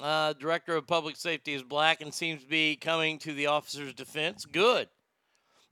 uh, 0.00 0.32
director 0.34 0.76
of 0.76 0.86
public 0.86 1.16
safety 1.16 1.54
is 1.54 1.62
black 1.62 2.00
and 2.00 2.12
seems 2.12 2.42
to 2.42 2.48
be 2.48 2.76
coming 2.76 3.18
to 3.18 3.32
the 3.32 3.46
officer's 3.46 3.94
defense. 3.94 4.44
Good. 4.44 4.88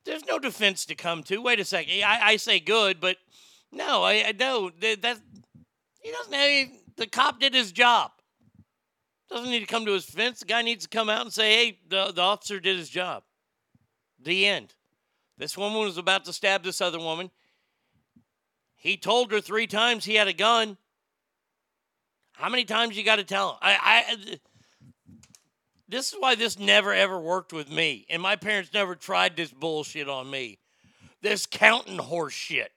There's 0.08 0.24
no 0.24 0.38
defense 0.38 0.86
to 0.86 0.94
come 0.94 1.22
to. 1.24 1.42
Wait 1.42 1.60
a 1.60 1.66
second. 1.66 2.02
I, 2.02 2.18
I 2.22 2.36
say 2.36 2.60
good, 2.60 2.98
but 2.98 3.18
no, 3.70 4.02
I, 4.04 4.28
I 4.28 4.32
no. 4.32 4.70
That 4.80 5.18
he 6.00 6.10
doesn't 6.10 6.32
have. 6.32 6.68
The 6.96 7.06
cop 7.06 7.38
did 7.38 7.52
his 7.52 7.72
job. 7.72 8.12
Doesn't 9.28 9.50
need 9.50 9.60
to 9.60 9.66
come 9.66 9.84
to 9.84 9.92
his 9.92 10.06
fence. 10.06 10.40
The 10.40 10.46
guy 10.46 10.62
needs 10.62 10.84
to 10.84 10.88
come 10.88 11.10
out 11.10 11.20
and 11.20 11.32
say, 11.32 11.54
"Hey, 11.54 11.78
the 11.90 12.10
the 12.12 12.22
officer 12.22 12.58
did 12.58 12.78
his 12.78 12.88
job." 12.88 13.22
The 14.18 14.46
end. 14.46 14.74
This 15.36 15.58
woman 15.58 15.80
was 15.80 15.98
about 15.98 16.24
to 16.24 16.32
stab 16.32 16.64
this 16.64 16.80
other 16.80 16.98
woman. 16.98 17.30
He 18.76 18.96
told 18.96 19.30
her 19.30 19.42
three 19.42 19.66
times 19.66 20.06
he 20.06 20.14
had 20.14 20.26
a 20.26 20.32
gun. 20.32 20.78
How 22.32 22.48
many 22.48 22.64
times 22.64 22.96
you 22.96 23.04
got 23.04 23.16
to 23.16 23.24
tell 23.24 23.50
him? 23.50 23.56
I, 23.60 23.76
I, 23.82 24.38
This 25.88 26.12
is 26.12 26.16
why 26.18 26.34
this 26.34 26.58
never 26.58 26.92
ever 26.92 27.18
worked 27.18 27.52
with 27.52 27.70
me, 27.70 28.04
and 28.10 28.20
my 28.20 28.36
parents 28.36 28.72
never 28.74 28.94
tried 28.94 29.36
this 29.36 29.50
bullshit 29.50 30.08
on 30.08 30.30
me. 30.30 30.58
This 31.22 31.46
counting 31.46 31.98
horse 31.98 32.34
shit. 32.34 32.72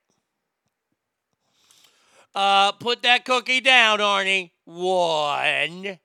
Uh, 2.33 2.71
put 2.71 3.03
that 3.03 3.25
cookie 3.25 3.59
down, 3.59 3.99
Arnie. 3.99 4.51
One, 4.63 5.99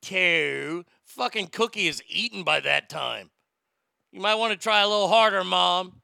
two. 0.00 0.84
Fucking 1.04 1.48
cookie 1.48 1.86
is 1.86 2.02
eaten 2.08 2.42
by 2.42 2.60
that 2.60 2.88
time. 2.88 3.30
You 4.10 4.20
might 4.20 4.36
want 4.36 4.52
to 4.52 4.58
try 4.58 4.80
a 4.80 4.88
little 4.88 5.08
harder, 5.08 5.44
Mom. 5.44 6.00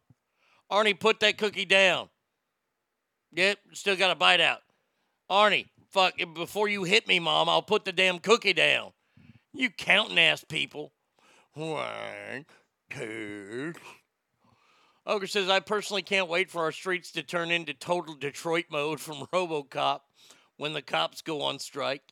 Arnie, 0.71 0.99
put 0.99 1.21
that 1.21 1.39
cookie 1.39 1.65
down. 1.65 2.11
Yep, 3.33 3.59
still 3.73 3.97
got 3.97 4.11
a 4.11 4.15
bite 4.15 4.41
out. 4.41 4.61
Arnie, 5.31 5.69
fuck, 5.91 6.15
before 6.35 6.69
you 6.69 6.85
hit 6.85 7.09
me, 7.09 7.19
Mom, 7.19 7.49
I'll 7.49 7.63
put 7.63 7.85
the 7.85 7.93
damn 7.93 8.19
cookie 8.19 8.53
down. 8.53 8.93
You 9.53 9.71
counting 9.71 10.19
ass 10.19 10.45
people. 10.45 10.93
One, 11.55 12.47
two. 12.91 13.75
Ogre 15.07 15.27
says, 15.27 15.49
I 15.49 15.61
personally 15.61 16.03
can't 16.03 16.29
wait 16.29 16.51
for 16.51 16.63
our 16.63 16.73
streets 16.73 17.11
to 17.13 17.23
turn 17.23 17.51
into 17.51 17.75
total 17.75 18.15
Detroit 18.15 18.67
mode 18.71 19.01
from 19.01 19.27
Robocop 19.33 20.01
when 20.57 20.73
the 20.73 20.83
cops 20.83 21.23
go 21.23 21.43
on 21.43 21.59
strike. 21.59 22.03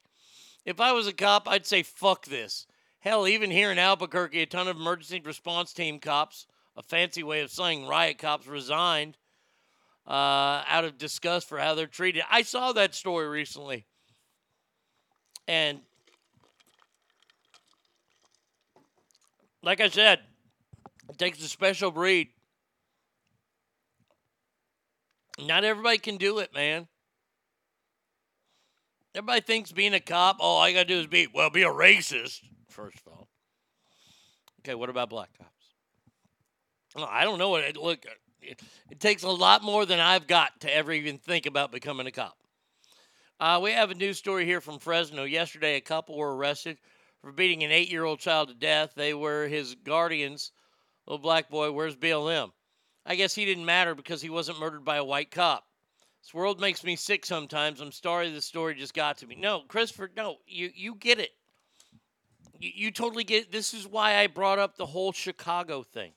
If 0.64 0.80
I 0.80 0.92
was 0.92 1.06
a 1.06 1.12
cop, 1.12 1.48
I'd 1.48 1.66
say, 1.66 1.82
fuck 1.82 2.24
this. 2.26 2.66
Hell, 3.00 3.28
even 3.28 3.50
here 3.50 3.70
in 3.70 3.78
Albuquerque, 3.78 4.42
a 4.42 4.46
ton 4.46 4.66
of 4.66 4.76
emergency 4.76 5.20
response 5.24 5.72
team 5.72 6.00
cops, 6.00 6.46
a 6.76 6.82
fancy 6.82 7.22
way 7.22 7.40
of 7.40 7.50
saying 7.50 7.86
riot 7.86 8.18
cops, 8.18 8.46
resigned 8.46 9.16
uh, 10.06 10.64
out 10.66 10.84
of 10.84 10.98
disgust 10.98 11.48
for 11.48 11.58
how 11.58 11.74
they're 11.74 11.86
treated. 11.86 12.22
I 12.30 12.42
saw 12.42 12.72
that 12.72 12.94
story 12.94 13.28
recently. 13.28 13.86
And 15.46 15.80
like 19.62 19.80
I 19.80 19.88
said, 19.88 20.20
it 21.08 21.18
takes 21.18 21.42
a 21.42 21.48
special 21.48 21.90
breed. 21.90 22.28
Not 25.38 25.64
everybody 25.64 25.98
can 25.98 26.16
do 26.16 26.38
it, 26.38 26.52
man. 26.52 26.88
Everybody 29.14 29.40
thinks 29.40 29.72
being 29.72 29.94
a 29.94 30.00
cop, 30.00 30.36
oh, 30.40 30.44
all 30.44 30.68
you 30.68 30.74
got 30.74 30.86
to 30.86 30.94
do 30.94 31.00
is 31.00 31.06
be, 31.06 31.28
well, 31.32 31.50
be 31.50 31.62
a 31.62 31.68
racist, 31.68 32.40
first 32.68 32.98
of 32.98 33.12
all. 33.12 33.28
Okay, 34.60 34.74
what 34.74 34.90
about 34.90 35.10
black 35.10 35.30
cops? 35.38 35.50
I 37.10 37.24
don't 37.24 37.38
know. 37.38 37.50
What 37.50 37.64
it, 37.64 37.76
look, 37.76 38.04
it, 38.40 38.60
it, 38.90 39.00
takes 39.00 39.22
a 39.22 39.28
lot 39.28 39.62
more 39.62 39.86
than 39.86 40.00
I've 40.00 40.26
got 40.26 40.60
to 40.60 40.74
ever 40.74 40.92
even 40.92 41.18
think 41.18 41.46
about 41.46 41.70
becoming 41.70 42.06
a 42.06 42.10
cop. 42.10 42.36
Uh, 43.38 43.60
we 43.62 43.70
have 43.72 43.90
a 43.90 43.94
news 43.94 44.18
story 44.18 44.44
here 44.44 44.60
from 44.60 44.78
Fresno. 44.78 45.24
Yesterday, 45.24 45.76
a 45.76 45.80
couple 45.80 46.16
were 46.16 46.34
arrested 46.34 46.78
for 47.20 47.32
beating 47.32 47.62
an 47.64 47.72
eight 47.72 47.90
year 47.90 48.04
old 48.04 48.20
child 48.20 48.48
to 48.48 48.54
death. 48.54 48.92
They 48.94 49.14
were 49.14 49.48
his 49.48 49.74
guardians. 49.74 50.52
Little 51.06 51.22
black 51.22 51.48
boy, 51.48 51.72
where's 51.72 51.96
BLM? 51.96 52.50
I 53.06 53.14
guess 53.14 53.34
he 53.34 53.44
didn't 53.44 53.64
matter 53.64 53.94
because 53.94 54.20
he 54.20 54.30
wasn't 54.30 54.60
murdered 54.60 54.84
by 54.84 54.96
a 54.96 55.04
white 55.04 55.30
cop. 55.30 55.64
This 56.22 56.34
world 56.34 56.60
makes 56.60 56.84
me 56.84 56.96
sick 56.96 57.24
sometimes. 57.24 57.80
I'm 57.80 57.92
sorry 57.92 58.30
this 58.30 58.44
story 58.44 58.74
just 58.74 58.92
got 58.92 59.18
to 59.18 59.26
me. 59.26 59.36
No, 59.36 59.60
Christopher, 59.68 60.10
no, 60.14 60.36
you, 60.46 60.70
you 60.74 60.94
get 60.94 61.18
it. 61.18 61.30
You, 62.58 62.70
you 62.74 62.90
totally 62.90 63.24
get 63.24 63.44
it. 63.44 63.52
This 63.52 63.72
is 63.72 63.86
why 63.86 64.16
I 64.16 64.26
brought 64.26 64.58
up 64.58 64.76
the 64.76 64.86
whole 64.86 65.12
Chicago 65.12 65.82
thing. 65.82 66.12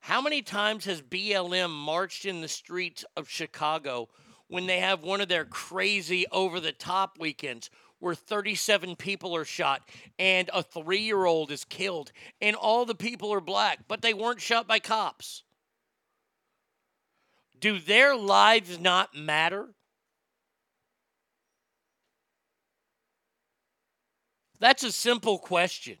How 0.00 0.20
many 0.20 0.42
times 0.42 0.84
has 0.84 1.02
BLM 1.02 1.70
marched 1.70 2.26
in 2.26 2.40
the 2.40 2.48
streets 2.48 3.04
of 3.16 3.28
Chicago 3.28 4.08
when 4.46 4.66
they 4.66 4.78
have 4.78 5.02
one 5.02 5.20
of 5.20 5.28
their 5.28 5.44
crazy 5.44 6.26
over 6.30 6.60
the 6.60 6.70
top 6.70 7.18
weekends 7.18 7.70
where 7.98 8.14
37 8.14 8.96
people 8.96 9.34
are 9.34 9.44
shot 9.44 9.82
and 10.18 10.50
a 10.52 10.62
three 10.62 11.00
year 11.00 11.24
old 11.24 11.50
is 11.50 11.64
killed 11.64 12.12
and 12.40 12.56
all 12.56 12.84
the 12.84 12.94
people 12.94 13.32
are 13.32 13.40
black, 13.40 13.80
but 13.88 14.02
they 14.02 14.14
weren't 14.14 14.40
shot 14.40 14.66
by 14.66 14.78
cops? 14.78 15.42
Do 17.58 17.78
their 17.78 18.14
lives 18.14 18.78
not 18.78 19.14
matter? 19.14 19.68
That's 24.58 24.82
a 24.82 24.92
simple 24.92 25.38
question. 25.38 25.96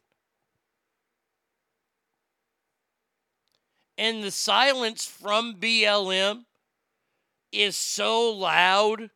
And 3.98 4.22
the 4.22 4.30
silence 4.30 5.06
from 5.06 5.54
BLM 5.54 6.44
is 7.52 7.76
so 7.76 8.30
loud. 8.30 9.10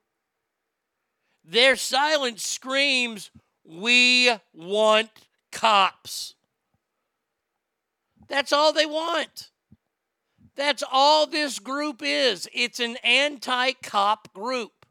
Their 1.51 1.74
silence 1.74 2.47
screams, 2.47 3.32
We 3.64 4.31
want 4.55 5.10
cops. 5.51 6.36
That's 8.28 8.52
all 8.52 8.72
they 8.72 8.86
want. 8.86 9.51
That's 10.55 10.85
all 10.93 11.27
this 11.27 11.59
group 11.59 12.02
is. 12.05 12.48
It's 12.55 12.78
an 12.78 12.98
anti 13.02 13.72
cop 13.82 14.32
group. 14.32 14.86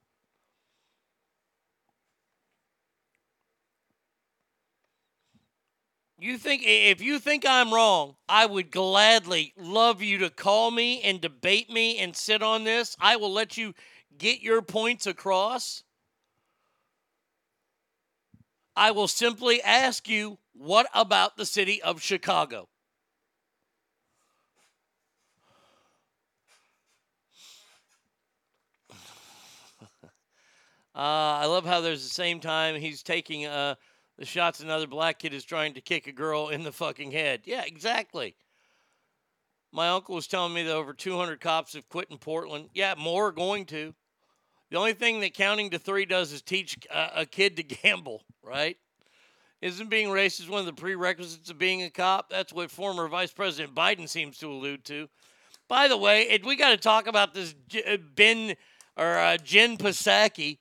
You 6.19 6.37
think 6.37 6.63
if 6.65 6.99
you 6.99 7.19
think 7.19 7.45
I'm 7.47 7.73
wrong, 7.73 8.17
I 8.27 8.45
would 8.45 8.69
gladly 8.69 9.53
love 9.57 10.01
you 10.01 10.17
to 10.17 10.29
call 10.29 10.71
me 10.71 11.01
and 11.03 11.21
debate 11.21 11.69
me 11.69 11.99
and 11.99 12.13
sit 12.13 12.43
on 12.43 12.65
this. 12.65 12.97
I 12.99 13.15
will 13.15 13.31
let 13.31 13.55
you 13.55 13.73
get 14.17 14.41
your 14.41 14.61
points 14.61 15.07
across. 15.07 15.83
I 18.79 18.91
will 18.91 19.09
simply 19.09 19.61
ask 19.61 20.07
you, 20.07 20.37
what 20.53 20.87
about 20.93 21.35
the 21.35 21.45
city 21.45 21.81
of 21.81 22.01
Chicago? 22.01 22.69
Uh, 30.95 31.39
I 31.43 31.45
love 31.45 31.65
how 31.65 31.79
there's 31.79 32.03
the 32.03 32.13
same 32.13 32.39
time 32.41 32.75
he's 32.75 33.03
taking 33.03 33.45
uh, 33.45 33.75
the 34.17 34.25
shots 34.25 34.59
another 34.59 34.87
black 34.87 35.19
kid 35.19 35.33
is 35.33 35.45
trying 35.45 35.75
to 35.75 35.81
kick 35.81 36.07
a 36.07 36.11
girl 36.11 36.49
in 36.49 36.63
the 36.63 36.73
fucking 36.73 37.11
head. 37.11 37.41
Yeah, 37.45 37.63
exactly. 37.65 38.35
My 39.71 39.89
uncle 39.89 40.15
was 40.15 40.27
telling 40.27 40.53
me 40.53 40.63
that 40.63 40.73
over 40.73 40.93
200 40.93 41.39
cops 41.39 41.73
have 41.73 41.87
quit 41.87 42.09
in 42.09 42.17
Portland. 42.17 42.69
Yeah, 42.73 42.95
more 42.97 43.27
are 43.27 43.31
going 43.31 43.65
to. 43.67 43.93
The 44.69 44.77
only 44.77 44.93
thing 44.93 45.19
that 45.21 45.33
counting 45.33 45.71
to 45.71 45.79
three 45.79 46.05
does 46.05 46.31
is 46.31 46.41
teach 46.41 46.77
a, 46.93 47.21
a 47.21 47.25
kid 47.25 47.57
to 47.57 47.63
gamble, 47.83 48.23
right? 48.43 48.77
Isn't 49.61 49.89
being 49.89 50.07
racist 50.07 50.49
one 50.49 50.61
of 50.61 50.65
the 50.65 50.73
prerequisites 50.73 51.49
of 51.49 51.57
being 51.57 51.83
a 51.83 51.89
cop? 51.89 52.29
That's 52.29 52.53
what 52.53 52.71
former 52.71 53.07
Vice 53.07 53.31
President 53.31 53.75
Biden 53.75 54.07
seems 54.07 54.37
to 54.37 54.47
allude 54.47 54.85
to. 54.85 55.09
By 55.67 55.87
the 55.87 55.97
way, 55.97 56.39
we 56.45 56.55
got 56.55 56.69
to 56.69 56.77
talk 56.77 57.07
about 57.07 57.33
this 57.33 57.53
uh, 57.85 57.97
Ben 58.15 58.55
or 58.95 59.17
uh, 59.17 59.37
Jen 59.37 59.77
Psaki 59.77 60.59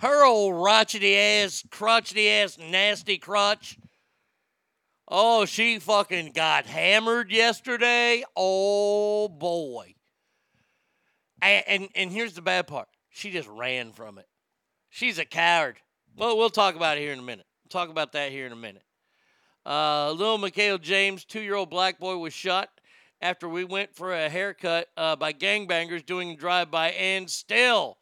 her 0.00 0.24
old 0.24 0.54
rochety 0.54 1.44
ass, 1.44 1.62
crotchety 1.70 2.28
ass, 2.28 2.58
nasty 2.58 3.18
crotch. 3.18 3.78
Oh, 5.06 5.44
she 5.44 5.78
fucking 5.78 6.32
got 6.32 6.66
hammered 6.66 7.30
yesterday. 7.30 8.24
Oh 8.34 9.28
boy. 9.28 9.94
And, 11.42 11.64
and 11.66 11.88
and 11.94 12.12
here's 12.12 12.34
the 12.34 12.42
bad 12.42 12.66
part. 12.66 12.88
She 13.10 13.30
just 13.30 13.48
ran 13.48 13.92
from 13.92 14.18
it. 14.18 14.26
She's 14.88 15.18
a 15.18 15.24
coward. 15.24 15.76
Well, 16.16 16.36
we'll 16.36 16.50
talk 16.50 16.76
about 16.76 16.98
it 16.98 17.02
here 17.02 17.12
in 17.12 17.18
a 17.18 17.22
minute. 17.22 17.46
We'll 17.64 17.80
talk 17.80 17.90
about 17.90 18.12
that 18.12 18.32
here 18.32 18.46
in 18.46 18.52
a 18.52 18.56
minute. 18.56 18.82
Uh, 19.66 20.12
little 20.12 20.38
Mekhi 20.38 20.80
James, 20.80 21.24
two-year-old 21.24 21.70
black 21.70 21.98
boy, 21.98 22.16
was 22.16 22.32
shot 22.32 22.70
after 23.20 23.48
we 23.48 23.64
went 23.64 23.94
for 23.94 24.14
a 24.14 24.28
haircut 24.28 24.88
uh, 24.96 25.16
by 25.16 25.32
gangbangers 25.32 26.04
doing 26.04 26.30
a 26.30 26.36
drive-by, 26.36 26.90
and 26.90 27.28
still 27.28 27.98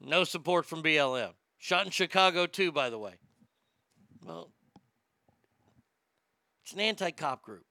no 0.00 0.24
support 0.24 0.66
from 0.66 0.82
BLM. 0.82 1.32
Shot 1.58 1.84
in 1.84 1.90
Chicago, 1.90 2.46
too, 2.46 2.70
by 2.70 2.90
the 2.90 2.98
way. 2.98 3.14
Well, 4.24 4.50
it's 6.62 6.72
an 6.72 6.80
anti 6.80 7.10
cop 7.10 7.42
group. 7.42 7.64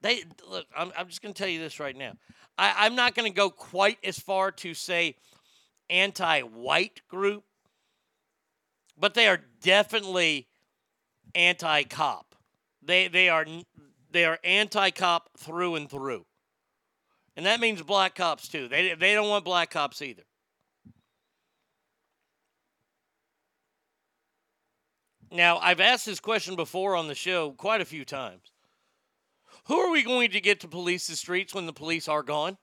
They 0.00 0.22
look. 0.48 0.66
I'm, 0.76 0.92
I'm 0.96 1.08
just 1.08 1.22
going 1.22 1.34
to 1.34 1.38
tell 1.38 1.48
you 1.48 1.58
this 1.58 1.80
right 1.80 1.96
now. 1.96 2.12
I, 2.58 2.74
I'm 2.78 2.96
not 2.96 3.14
going 3.14 3.30
to 3.30 3.34
go 3.34 3.48
quite 3.48 3.98
as 4.04 4.18
far 4.18 4.50
to 4.50 4.74
say 4.74 5.16
anti-white 5.88 7.00
group, 7.08 7.44
but 8.98 9.14
they 9.14 9.28
are 9.28 9.40
definitely 9.62 10.48
anti-cop. 11.34 12.34
They 12.82 13.08
they 13.08 13.28
are 13.28 13.46
they 14.10 14.24
are 14.24 14.38
anti-cop 14.42 15.30
through 15.38 15.76
and 15.76 15.88
through, 15.88 16.26
and 17.36 17.46
that 17.46 17.60
means 17.60 17.82
black 17.82 18.14
cops 18.14 18.48
too. 18.48 18.68
They 18.68 18.94
they 18.94 19.14
don't 19.14 19.28
want 19.28 19.44
black 19.44 19.70
cops 19.70 20.02
either. 20.02 20.22
Now, 25.30 25.58
I've 25.58 25.80
asked 25.80 26.06
this 26.06 26.20
question 26.20 26.56
before 26.56 26.96
on 26.96 27.06
the 27.06 27.14
show 27.14 27.50
quite 27.50 27.82
a 27.82 27.84
few 27.84 28.04
times. 28.04 28.50
Who 29.68 29.78
are 29.80 29.90
we 29.90 30.02
going 30.02 30.30
to 30.30 30.40
get 30.40 30.60
to 30.60 30.68
police 30.68 31.06
the 31.06 31.16
streets 31.16 31.54
when 31.54 31.66
the 31.66 31.74
police 31.74 32.08
are 32.08 32.22
gone? 32.22 32.56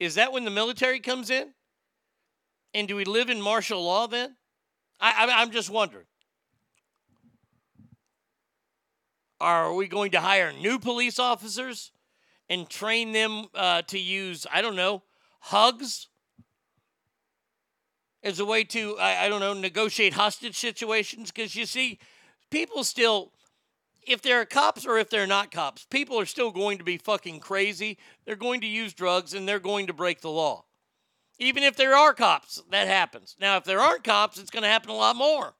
Is 0.00 0.16
that 0.16 0.32
when 0.32 0.44
the 0.44 0.50
military 0.50 0.98
comes 0.98 1.30
in? 1.30 1.54
And 2.74 2.88
do 2.88 2.96
we 2.96 3.04
live 3.04 3.30
in 3.30 3.40
martial 3.40 3.82
law 3.82 4.08
then? 4.08 4.36
I, 5.00 5.42
am 5.42 5.52
just 5.52 5.70
wondering. 5.70 6.06
Are 9.40 9.72
we 9.72 9.86
going 9.86 10.10
to 10.10 10.20
hire 10.20 10.52
new 10.52 10.80
police 10.80 11.20
officers 11.20 11.92
and 12.48 12.68
train 12.68 13.12
them 13.12 13.46
uh, 13.54 13.82
to 13.82 13.98
use, 13.98 14.44
I 14.52 14.60
don't 14.60 14.74
know, 14.74 15.04
hugs 15.38 16.08
as 18.24 18.40
a 18.40 18.44
way 18.44 18.64
to, 18.64 18.96
I, 18.98 19.26
I 19.26 19.28
don't 19.28 19.40
know, 19.40 19.54
negotiate 19.54 20.14
hostage 20.14 20.58
situations? 20.58 21.30
Because 21.30 21.54
you 21.54 21.64
see, 21.64 22.00
people 22.50 22.82
still, 22.82 23.32
if 24.08 24.22
there 24.22 24.40
are 24.40 24.46
cops 24.46 24.86
or 24.86 24.98
if 24.98 25.10
they're 25.10 25.26
not 25.26 25.50
cops, 25.50 25.84
people 25.84 26.18
are 26.18 26.26
still 26.26 26.50
going 26.50 26.78
to 26.78 26.84
be 26.84 26.96
fucking 26.96 27.40
crazy. 27.40 27.98
They're 28.24 28.36
going 28.36 28.62
to 28.62 28.66
use 28.66 28.94
drugs 28.94 29.34
and 29.34 29.46
they're 29.46 29.58
going 29.58 29.86
to 29.88 29.92
break 29.92 30.20
the 30.20 30.30
law. 30.30 30.64
Even 31.38 31.62
if 31.62 31.76
there 31.76 31.94
are 31.94 32.14
cops, 32.14 32.62
that 32.70 32.88
happens. 32.88 33.36
Now, 33.40 33.58
if 33.58 33.64
there 33.64 33.80
aren't 33.80 34.04
cops, 34.04 34.38
it's 34.38 34.50
going 34.50 34.64
to 34.64 34.68
happen 34.68 34.90
a 34.90 34.94
lot 34.94 35.14
more. 35.14 35.54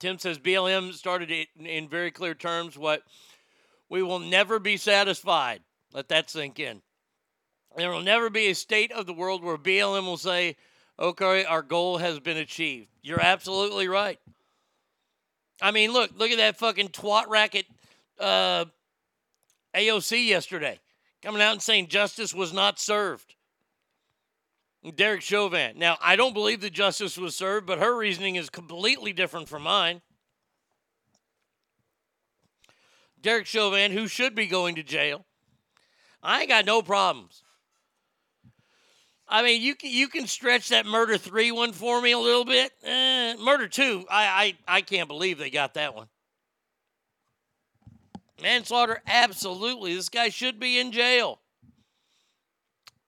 Tim 0.00 0.18
says 0.18 0.38
BLM 0.38 0.92
started 0.94 1.30
in 1.56 1.88
very 1.88 2.10
clear 2.10 2.34
terms 2.34 2.76
what 2.76 3.04
we 3.88 4.02
will 4.02 4.18
never 4.18 4.58
be 4.58 4.76
satisfied. 4.76 5.60
Let 5.92 6.08
that 6.08 6.28
sink 6.28 6.58
in. 6.58 6.82
There 7.76 7.90
will 7.90 8.02
never 8.02 8.30
be 8.30 8.48
a 8.48 8.54
state 8.54 8.92
of 8.92 9.06
the 9.06 9.12
world 9.12 9.42
where 9.42 9.56
BLM 9.56 10.04
will 10.04 10.16
say, 10.16 10.56
okay, 10.98 11.44
our 11.44 11.62
goal 11.62 11.98
has 11.98 12.20
been 12.20 12.36
achieved. 12.36 12.88
You're 13.02 13.22
absolutely 13.22 13.88
right. 13.88 14.18
I 15.60 15.70
mean, 15.70 15.92
look, 15.92 16.10
look 16.16 16.30
at 16.30 16.38
that 16.38 16.58
fucking 16.58 16.88
twat 16.88 17.28
racket 17.28 17.66
uh, 18.18 18.66
AOC 19.74 20.26
yesterday 20.26 20.78
coming 21.22 21.40
out 21.40 21.52
and 21.52 21.62
saying 21.62 21.86
justice 21.86 22.34
was 22.34 22.52
not 22.52 22.78
served. 22.78 23.34
Derek 24.96 25.22
Chauvin. 25.22 25.78
Now, 25.78 25.96
I 26.00 26.16
don't 26.16 26.34
believe 26.34 26.60
that 26.62 26.72
justice 26.72 27.16
was 27.16 27.36
served, 27.36 27.66
but 27.66 27.78
her 27.78 27.96
reasoning 27.96 28.34
is 28.34 28.50
completely 28.50 29.12
different 29.12 29.48
from 29.48 29.62
mine. 29.62 30.02
Derek 33.20 33.46
Chauvin, 33.46 33.92
who 33.92 34.08
should 34.08 34.34
be 34.34 34.46
going 34.46 34.74
to 34.74 34.82
jail. 34.82 35.24
I 36.20 36.40
ain't 36.40 36.48
got 36.48 36.66
no 36.66 36.82
problems. 36.82 37.41
I 39.32 39.42
mean, 39.42 39.62
you 39.62 39.74
can 39.74 39.90
you 39.90 40.08
can 40.08 40.26
stretch 40.26 40.68
that 40.68 40.84
murder 40.84 41.16
three 41.16 41.50
one 41.50 41.72
for 41.72 42.02
me 42.02 42.12
a 42.12 42.18
little 42.18 42.44
bit. 42.44 42.70
Eh, 42.84 43.34
murder 43.36 43.66
two, 43.66 44.04
I, 44.10 44.54
I 44.68 44.76
I 44.76 44.80
can't 44.82 45.08
believe 45.08 45.38
they 45.38 45.48
got 45.48 45.72
that 45.72 45.94
one. 45.94 46.08
Manslaughter, 48.42 49.00
absolutely. 49.06 49.94
This 49.94 50.10
guy 50.10 50.28
should 50.28 50.60
be 50.60 50.78
in 50.78 50.92
jail. 50.92 51.40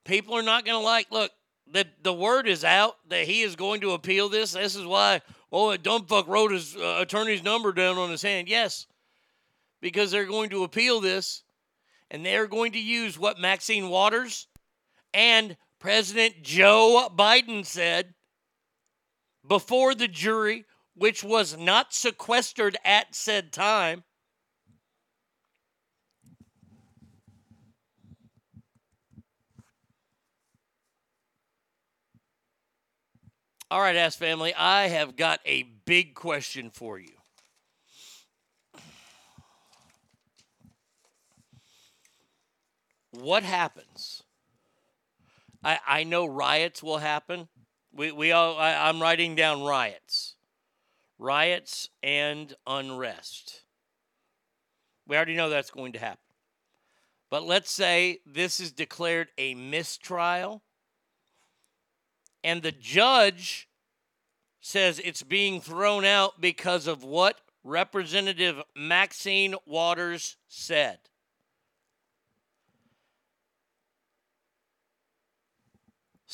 People 0.06 0.34
are 0.34 0.42
not 0.42 0.64
going 0.64 0.80
to 0.80 0.84
like. 0.84 1.08
Look, 1.10 1.30
the 1.70 1.86
the 2.02 2.14
word 2.14 2.48
is 2.48 2.64
out 2.64 2.96
that 3.10 3.26
he 3.26 3.42
is 3.42 3.54
going 3.54 3.82
to 3.82 3.90
appeal 3.90 4.30
this. 4.30 4.52
This 4.52 4.76
is 4.76 4.86
why. 4.86 5.20
Oh, 5.52 5.72
a 5.72 5.78
dumb 5.78 6.06
fuck 6.06 6.26
wrote 6.26 6.52
his 6.52 6.74
uh, 6.74 6.96
attorney's 7.00 7.44
number 7.44 7.70
down 7.70 7.98
on 7.98 8.10
his 8.10 8.22
hand. 8.22 8.48
Yes, 8.48 8.86
because 9.82 10.10
they're 10.10 10.24
going 10.24 10.48
to 10.50 10.64
appeal 10.64 11.02
this, 11.02 11.42
and 12.10 12.24
they're 12.24 12.46
going 12.46 12.72
to 12.72 12.80
use 12.80 13.18
what 13.18 13.38
Maxine 13.38 13.90
Waters 13.90 14.48
and 15.12 15.56
President 15.84 16.42
Joe 16.42 17.10
Biden 17.14 17.62
said 17.62 18.14
before 19.46 19.94
the 19.94 20.08
jury, 20.08 20.64
which 20.94 21.22
was 21.22 21.58
not 21.58 21.92
sequestered 21.92 22.78
at 22.86 23.14
said 23.14 23.52
time. 23.52 24.02
All 33.70 33.82
right, 33.82 33.94
Ask 33.94 34.18
Family, 34.18 34.54
I 34.54 34.88
have 34.88 35.16
got 35.16 35.40
a 35.44 35.64
big 35.84 36.14
question 36.14 36.70
for 36.70 36.98
you. 36.98 37.12
What 43.10 43.42
happens? 43.42 44.13
I, 45.64 45.78
I 45.86 46.04
know 46.04 46.26
riots 46.26 46.82
will 46.82 46.98
happen. 46.98 47.48
We, 47.92 48.12
we 48.12 48.32
all, 48.32 48.58
I, 48.58 48.74
I'm 48.88 49.00
writing 49.00 49.34
down 49.34 49.62
riots. 49.62 50.34
Riots 51.18 51.88
and 52.02 52.54
unrest. 52.66 53.62
We 55.06 55.16
already 55.16 55.36
know 55.36 55.48
that's 55.48 55.70
going 55.70 55.92
to 55.92 55.98
happen. 55.98 56.18
But 57.30 57.44
let's 57.44 57.70
say 57.70 58.18
this 58.26 58.60
is 58.60 58.72
declared 58.72 59.28
a 59.38 59.54
mistrial 59.54 60.62
and 62.44 62.62
the 62.62 62.72
judge 62.72 63.68
says 64.60 65.00
it's 65.02 65.22
being 65.22 65.60
thrown 65.60 66.04
out 66.04 66.40
because 66.40 66.86
of 66.86 67.02
what 67.02 67.40
Representative 67.64 68.62
Maxine 68.76 69.54
Waters 69.66 70.36
said. 70.46 70.98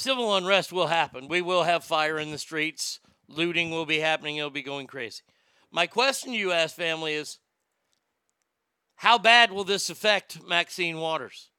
Civil 0.00 0.34
unrest 0.34 0.72
will 0.72 0.86
happen. 0.86 1.28
We 1.28 1.42
will 1.42 1.64
have 1.64 1.84
fire 1.84 2.18
in 2.18 2.30
the 2.30 2.38
streets. 2.38 3.00
Looting 3.28 3.70
will 3.70 3.84
be 3.84 3.98
happening. 3.98 4.38
It'll 4.38 4.48
be 4.48 4.62
going 4.62 4.86
crazy. 4.86 5.20
My 5.70 5.86
question 5.86 6.32
to 6.32 6.38
you, 6.38 6.52
ask 6.52 6.74
family, 6.74 7.12
is 7.12 7.36
how 8.96 9.18
bad 9.18 9.52
will 9.52 9.62
this 9.62 9.90
affect 9.90 10.42
Maxine 10.48 10.96
Waters? 10.96 11.50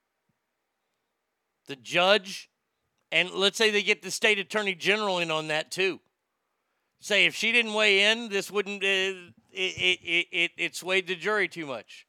The 1.68 1.76
judge 1.76 2.50
and 3.12 3.30
let's 3.30 3.60
say 3.60 3.70
they 3.70 3.84
get 3.84 4.02
the 4.02 4.10
state 4.10 4.40
attorney 4.40 4.74
general 4.74 5.20
in 5.20 5.30
on 5.30 5.50
that 5.50 5.70
too. 5.70 6.00
Say 7.00 7.28
if 7.28 7.36
she 7.36 7.52
didn't 7.52 7.76
weigh 7.76 8.12
in, 8.12 8.30
this 8.30 8.50
wouldn't 8.50 8.84
uh, 8.84 8.88
it, 8.88 9.32
it, 9.54 10.28
it, 10.32 10.52
it 10.58 10.76
swayed 10.76 11.06
the 11.06 11.16
jury 11.16 11.48
too 11.48 11.68
much. 11.68 12.08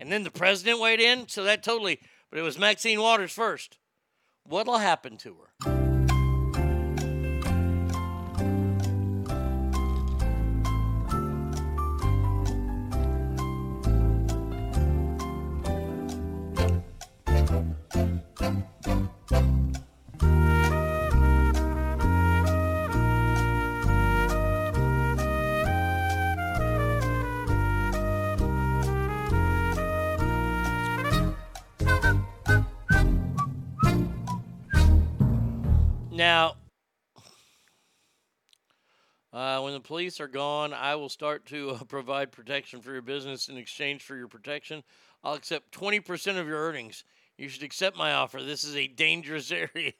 And 0.00 0.10
then 0.10 0.24
the 0.24 0.32
president 0.32 0.80
weighed 0.80 0.98
in, 0.98 1.28
so 1.28 1.44
that 1.44 1.62
totally. 1.62 2.00
But 2.28 2.40
it 2.40 2.42
was 2.42 2.58
Maxine 2.58 3.00
Waters 3.00 3.30
first. 3.30 3.78
What'll 4.46 4.76
happen 4.76 5.16
to 5.18 5.36
her? 5.64 5.83
Police 39.84 40.18
are 40.18 40.28
gone, 40.28 40.72
I 40.72 40.94
will 40.94 41.10
start 41.10 41.44
to 41.46 41.72
uh, 41.72 41.84
provide 41.84 42.32
protection 42.32 42.80
for 42.80 42.90
your 42.90 43.02
business 43.02 43.50
in 43.50 43.58
exchange 43.58 44.02
for 44.02 44.16
your 44.16 44.28
protection. 44.28 44.82
I'll 45.22 45.34
accept 45.34 45.72
20% 45.78 46.38
of 46.38 46.48
your 46.48 46.56
earnings. 46.58 47.04
You 47.36 47.50
should 47.50 47.62
accept 47.62 47.94
my 47.94 48.14
offer. 48.14 48.42
This 48.42 48.64
is 48.64 48.74
a 48.76 48.86
dangerous 48.86 49.52
area. 49.74 49.92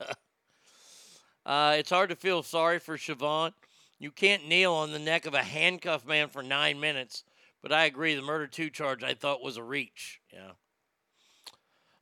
uh, 1.45 1.77
it's 1.79 1.91
hard 1.91 2.09
to 2.09 2.17
feel 2.17 2.43
sorry 2.43 2.79
for 2.79 2.97
Chauvin. 2.97 3.53
You 3.99 4.11
can't 4.11 4.49
kneel 4.49 4.73
on 4.73 4.91
the 4.91 4.99
neck 4.99 5.27
of 5.27 5.35
a 5.35 5.43
handcuffed 5.43 6.09
man 6.09 6.29
for 6.29 6.43
nine 6.43 6.81
minutes, 6.81 7.23
but 7.63 7.71
I 7.71 7.85
agree. 7.85 8.15
The 8.15 8.23
murder 8.23 8.47
two 8.47 8.71
charge 8.71 9.05
I 9.05 9.13
thought 9.13 9.43
was 9.43 9.59
a 9.59 9.63
reach. 9.63 10.19
Yeah. 10.33 10.53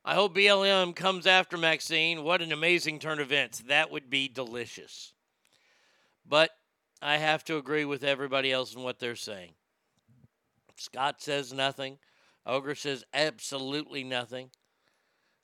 I 0.05 0.15
hope 0.15 0.35
BLM 0.35 0.95
comes 0.95 1.27
after 1.27 1.57
Maxine. 1.57 2.23
What 2.23 2.41
an 2.41 2.53
amazing 2.53 2.99
turn 2.99 3.19
of 3.19 3.27
events. 3.27 3.59
That 3.67 3.91
would 3.91 4.09
be 4.09 4.29
delicious. 4.29 5.11
But 6.25 6.51
I 7.03 7.17
have 7.17 7.43
to 7.45 7.57
agree 7.57 7.83
with 7.83 8.03
everybody 8.03 8.51
else 8.51 8.73
in 8.73 8.81
what 8.81 8.99
they're 8.99 9.17
saying. 9.17 9.51
Scott 10.77 11.21
says 11.21 11.51
nothing. 11.51 11.97
Ogre 12.45 12.75
says 12.75 13.03
absolutely 13.13 14.05
nothing. 14.05 14.51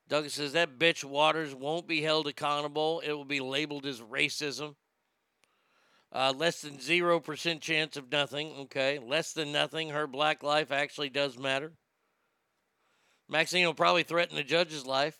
Doug 0.07 0.29
says 0.29 0.53
that 0.53 0.79
bitch 0.79 1.03
Waters 1.03 1.53
won't 1.53 1.85
be 1.85 2.01
held 2.01 2.27
accountable. 2.27 3.01
It 3.05 3.11
will 3.11 3.25
be 3.25 3.41
labeled 3.41 3.85
as 3.85 3.99
racism. 3.99 4.75
Uh, 6.13 6.33
less 6.35 6.61
than 6.61 6.77
0% 6.77 7.61
chance 7.61 7.97
of 7.97 8.09
nothing. 8.09 8.53
Okay. 8.61 8.97
Less 8.97 9.33
than 9.33 9.51
nothing. 9.51 9.89
Her 9.89 10.07
black 10.07 10.41
life 10.41 10.71
actually 10.71 11.09
does 11.09 11.37
matter. 11.37 11.73
Maxine 13.27 13.65
will 13.65 13.73
probably 13.73 14.03
threaten 14.03 14.37
the 14.37 14.43
judge's 14.43 14.85
life. 14.85 15.17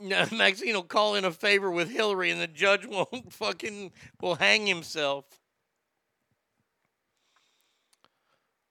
Maxine 0.32 0.74
will 0.74 0.82
call 0.82 1.14
in 1.14 1.24
a 1.24 1.30
favor 1.30 1.70
with 1.70 1.90
Hillary, 1.90 2.30
and 2.30 2.40
the 2.40 2.46
judge 2.46 2.86
won't 2.86 3.32
fucking 3.32 3.92
will 4.20 4.36
hang 4.36 4.66
himself. 4.66 5.24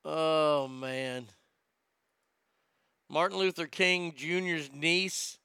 Oh 0.04 0.68
man. 0.68 1.28
Martin 3.10 3.38
Luther 3.38 3.68
King 3.68 4.14
Jr.'s 4.16 4.70
niece 4.74 5.38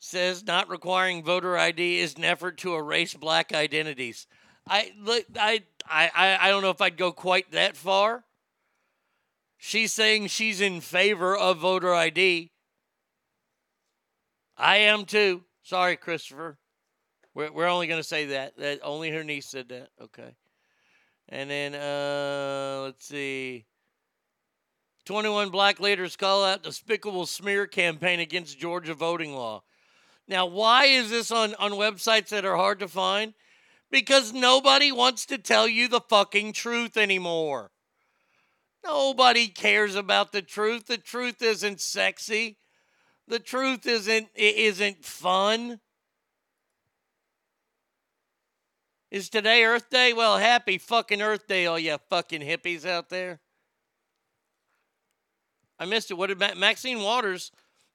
says 0.00 0.44
not 0.44 0.68
requiring 0.68 1.24
voter 1.24 1.56
ID 1.56 1.98
is 2.00 2.14
an 2.16 2.24
effort 2.24 2.58
to 2.58 2.74
erase 2.74 3.14
black 3.14 3.54
identities. 3.54 4.26
I 4.68 4.92
look 5.00 5.24
I 5.36 5.62
I 5.88 6.10
I- 6.14 6.38
I 6.46 6.48
don't 6.50 6.62
know 6.62 6.70
if 6.70 6.80
I'd 6.80 6.96
go 6.96 7.10
quite 7.10 7.50
that 7.52 7.76
far. 7.76 8.24
She's 9.56 9.92
saying 9.92 10.26
she's 10.26 10.60
in 10.60 10.80
favor 10.80 11.34
of 11.36 11.58
voter 11.58 11.94
ID. 11.94 12.50
I 14.56 14.76
am 14.78 15.04
too. 15.04 15.42
Sorry, 15.62 15.96
Christopher. 15.96 16.58
We're, 17.34 17.50
we're 17.50 17.68
only 17.68 17.86
going 17.86 18.00
to 18.00 18.08
say 18.08 18.26
that. 18.26 18.56
That 18.58 18.80
only 18.82 19.10
her 19.10 19.24
niece 19.24 19.46
said 19.46 19.68
that. 19.70 19.88
Okay. 20.00 20.34
And 21.28 21.50
then 21.50 21.74
uh 21.74 22.82
let's 22.84 23.06
see. 23.06 23.64
21 25.04 25.50
black 25.50 25.80
leaders 25.80 26.16
call 26.16 26.44
out 26.44 26.62
despicable 26.62 27.26
smear 27.26 27.66
campaign 27.66 28.20
against 28.20 28.58
Georgia 28.58 28.94
voting 28.94 29.34
law. 29.34 29.62
Now, 30.26 30.46
why 30.46 30.86
is 30.86 31.10
this 31.10 31.30
on, 31.30 31.54
on 31.56 31.72
websites 31.72 32.28
that 32.28 32.46
are 32.46 32.56
hard 32.56 32.78
to 32.80 32.88
find? 32.88 33.34
Because 33.90 34.32
nobody 34.32 34.90
wants 34.90 35.26
to 35.26 35.36
tell 35.36 35.68
you 35.68 35.88
the 35.88 36.00
fucking 36.00 36.54
truth 36.54 36.96
anymore. 36.96 37.70
Nobody 38.82 39.48
cares 39.48 39.94
about 39.94 40.32
the 40.32 40.42
truth. 40.42 40.86
The 40.86 40.98
truth 40.98 41.42
isn't 41.42 41.80
sexy. 41.80 42.56
The 43.26 43.38
truth 43.38 43.86
isn't 43.86 44.28
isn't 44.34 45.04
fun. 45.04 45.80
Is 49.10 49.28
today 49.30 49.64
Earth 49.64 49.90
Day? 49.90 50.12
Well, 50.12 50.38
happy 50.38 50.76
fucking 50.76 51.22
Earth 51.22 51.46
Day, 51.46 51.66
all 51.66 51.78
you 51.78 51.96
fucking 52.10 52.42
hippies 52.42 52.84
out 52.84 53.08
there. 53.10 53.40
I 55.78 55.86
missed 55.86 56.10
it. 56.10 56.14
What 56.14 56.26
did 56.26 56.38
Ma- 56.38 56.54
Maxine 56.54 57.00
Waters 57.00 57.50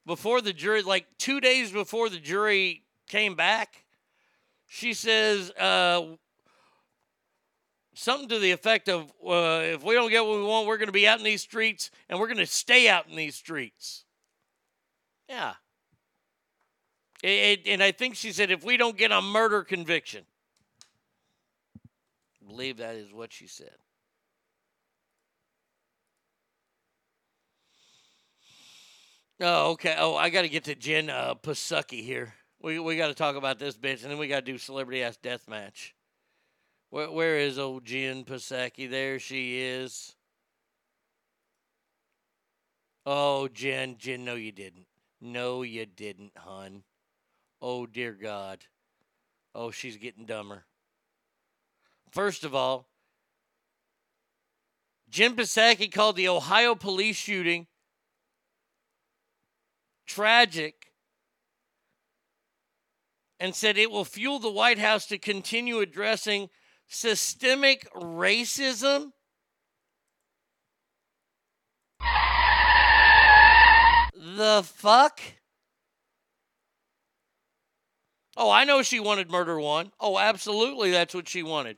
before 0.05 0.41
the 0.41 0.53
jury, 0.53 0.81
like 0.81 1.05
two 1.17 1.39
days 1.39 1.71
before 1.71 2.09
the 2.09 2.19
jury 2.19 2.83
came 3.07 3.35
back, 3.35 3.83
she 4.65 4.93
says 4.93 5.51
uh, 5.51 6.15
something 7.93 8.29
to 8.29 8.39
the 8.39 8.51
effect 8.51 8.89
of, 8.89 9.11
uh, 9.25 9.61
"If 9.63 9.83
we 9.83 9.93
don't 9.93 10.09
get 10.09 10.25
what 10.25 10.37
we 10.37 10.43
want, 10.43 10.67
we're 10.67 10.77
going 10.77 10.87
to 10.87 10.93
be 10.93 11.07
out 11.07 11.19
in 11.19 11.25
these 11.25 11.41
streets, 11.41 11.91
and 12.07 12.19
we're 12.19 12.27
going 12.27 12.37
to 12.37 12.45
stay 12.45 12.87
out 12.87 13.07
in 13.07 13.15
these 13.15 13.35
streets." 13.35 14.05
Yeah. 15.29 15.53
It, 17.21 17.61
and 17.67 17.83
I 17.83 17.91
think 17.91 18.15
she 18.15 18.31
said, 18.31 18.49
"If 18.49 18.63
we 18.63 18.77
don't 18.77 18.97
get 18.97 19.11
a 19.11 19.21
murder 19.21 19.63
conviction." 19.63 20.25
I 22.41 22.47
believe 22.47 22.77
that 22.77 22.95
is 22.95 23.13
what 23.13 23.31
she 23.31 23.45
said. 23.45 23.75
Oh, 29.41 29.71
okay. 29.71 29.95
Oh, 29.97 30.15
I 30.15 30.29
got 30.29 30.41
to 30.41 30.49
get 30.49 30.65
to 30.65 30.75
Jen 30.75 31.09
uh, 31.09 31.35
Pasucky 31.35 32.03
here. 32.03 32.33
We 32.61 32.79
we 32.79 32.97
got 32.97 33.07
to 33.07 33.13
talk 33.13 33.35
about 33.35 33.59
this 33.59 33.77
bitch, 33.77 34.01
and 34.01 34.11
then 34.11 34.17
we 34.17 34.27
got 34.27 34.45
to 34.45 34.51
do 34.51 34.57
celebrity 34.57 35.03
ass 35.03 35.17
death 35.17 35.47
match. 35.47 35.95
Where 36.89 37.11
where 37.11 37.37
is 37.37 37.59
old 37.59 37.85
Jen 37.85 38.23
Psaki? 38.25 38.89
There 38.89 39.19
she 39.19 39.59
is. 39.59 40.15
Oh, 43.05 43.47
Jen, 43.47 43.97
Jen, 43.97 44.25
no, 44.25 44.35
you 44.35 44.51
didn't. 44.51 44.88
No, 45.21 45.63
you 45.63 45.85
didn't, 45.85 46.31
hun. 46.37 46.83
Oh, 47.61 47.85
dear 47.85 48.13
God. 48.13 48.59
Oh, 49.53 49.71
she's 49.71 49.97
getting 49.97 50.25
dumber. 50.25 50.65
First 52.11 52.43
of 52.43 52.55
all, 52.55 52.87
Jim 55.09 55.35
Psaki 55.35 55.91
called 55.91 56.15
the 56.15 56.27
Ohio 56.27 56.75
police 56.75 57.15
shooting 57.15 57.67
tragic 60.05 60.91
and 63.39 63.55
said 63.55 63.77
it 63.77 63.91
will 63.91 64.05
fuel 64.05 64.39
the 64.39 64.51
White 64.51 64.79
House 64.79 65.05
to 65.07 65.17
continue 65.17 65.79
addressing 65.79 66.49
systemic 66.87 67.87
racism. 67.93 69.11
The 74.39 74.63
fuck? 74.63 75.19
Oh, 78.37 78.49
I 78.49 78.63
know 78.63 78.81
she 78.81 79.01
wanted 79.01 79.29
murder 79.29 79.59
one. 79.59 79.91
Oh, 79.99 80.17
absolutely, 80.17 80.91
that's 80.91 81.13
what 81.13 81.27
she 81.27 81.43
wanted. 81.43 81.75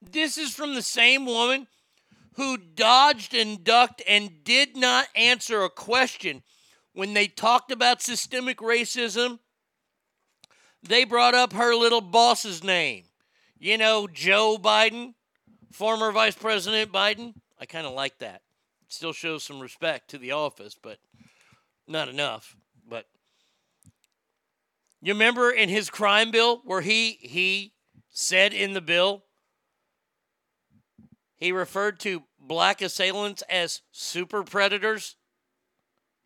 This 0.00 0.38
is 0.38 0.54
from 0.54 0.76
the 0.76 0.82
same 0.82 1.26
woman 1.26 1.66
who 2.34 2.56
dodged 2.56 3.34
and 3.34 3.64
ducked 3.64 4.00
and 4.06 4.44
did 4.44 4.76
not 4.76 5.08
answer 5.16 5.64
a 5.64 5.68
question 5.68 6.44
when 6.92 7.14
they 7.14 7.26
talked 7.26 7.72
about 7.72 8.00
systemic 8.00 8.58
racism. 8.58 9.40
They 10.84 11.02
brought 11.02 11.34
up 11.34 11.52
her 11.52 11.74
little 11.74 12.00
boss's 12.00 12.62
name. 12.62 13.09
You 13.62 13.76
know, 13.76 14.06
Joe 14.06 14.56
Biden, 14.58 15.12
former 15.70 16.10
Vice 16.12 16.34
President 16.34 16.90
Biden. 16.90 17.34
I 17.60 17.66
kind 17.66 17.86
of 17.86 17.92
like 17.92 18.18
that. 18.20 18.40
Still 18.88 19.12
shows 19.12 19.44
some 19.44 19.60
respect 19.60 20.08
to 20.10 20.18
the 20.18 20.32
office, 20.32 20.74
but 20.82 20.98
not 21.86 22.08
enough. 22.08 22.56
But 22.88 23.04
you 25.02 25.12
remember 25.12 25.50
in 25.50 25.68
his 25.68 25.90
crime 25.90 26.30
bill 26.30 26.62
where 26.64 26.80
he 26.80 27.18
he 27.20 27.74
said 28.08 28.54
in 28.54 28.72
the 28.72 28.80
bill 28.80 29.24
he 31.36 31.52
referred 31.52 32.00
to 32.00 32.22
black 32.38 32.80
assailants 32.80 33.42
as 33.50 33.82
super 33.92 34.42
predators. 34.42 35.16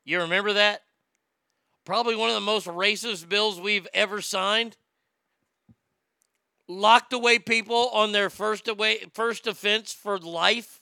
You 0.05 0.21
remember 0.21 0.53
that? 0.53 0.83
Probably 1.85 2.15
one 2.15 2.29
of 2.29 2.37
the 2.37 2.41
most 2.41 2.69
racist 2.69 3.29
bills 3.29 3.61
we've 3.61 3.89
ever 3.93 4.21
signed. 4.21 4.77
Locked 6.67 7.13
away 7.13 7.39
people 7.39 7.91
on 7.93 8.13
their 8.13 8.31
first 8.31 8.69
away 8.69 9.05
first 9.13 9.47
offense 9.47 9.93
for 9.93 10.19
life. 10.19 10.81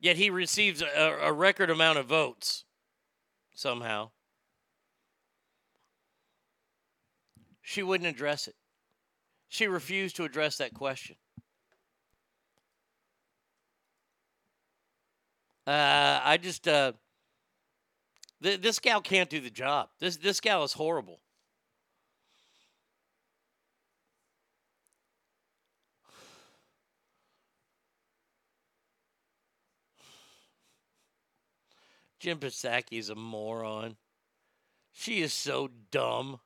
Yet 0.00 0.16
he 0.16 0.30
receives 0.30 0.82
a, 0.82 1.18
a 1.22 1.32
record 1.32 1.70
amount 1.70 1.98
of 1.98 2.06
votes 2.06 2.64
somehow. 3.54 4.10
She 7.62 7.82
wouldn't 7.82 8.08
address 8.08 8.48
it. 8.48 8.56
She 9.48 9.66
refused 9.66 10.16
to 10.16 10.24
address 10.24 10.58
that 10.58 10.74
question. 10.74 11.16
Uh, 15.66 16.20
I 16.24 16.38
just 16.38 16.66
uh, 16.66 16.92
th- 18.42 18.60
this 18.60 18.78
gal 18.80 19.00
can't 19.00 19.30
do 19.30 19.40
the 19.40 19.50
job. 19.50 19.90
This 20.00 20.16
this 20.16 20.40
gal 20.40 20.64
is 20.64 20.72
horrible. 20.72 21.20
Jim 32.22 32.38
Psaki 32.38 33.00
is 33.00 33.08
a 33.08 33.16
moron. 33.16 33.96
She 34.92 35.22
is 35.22 35.32
so 35.32 35.68
dumb. 35.90 36.38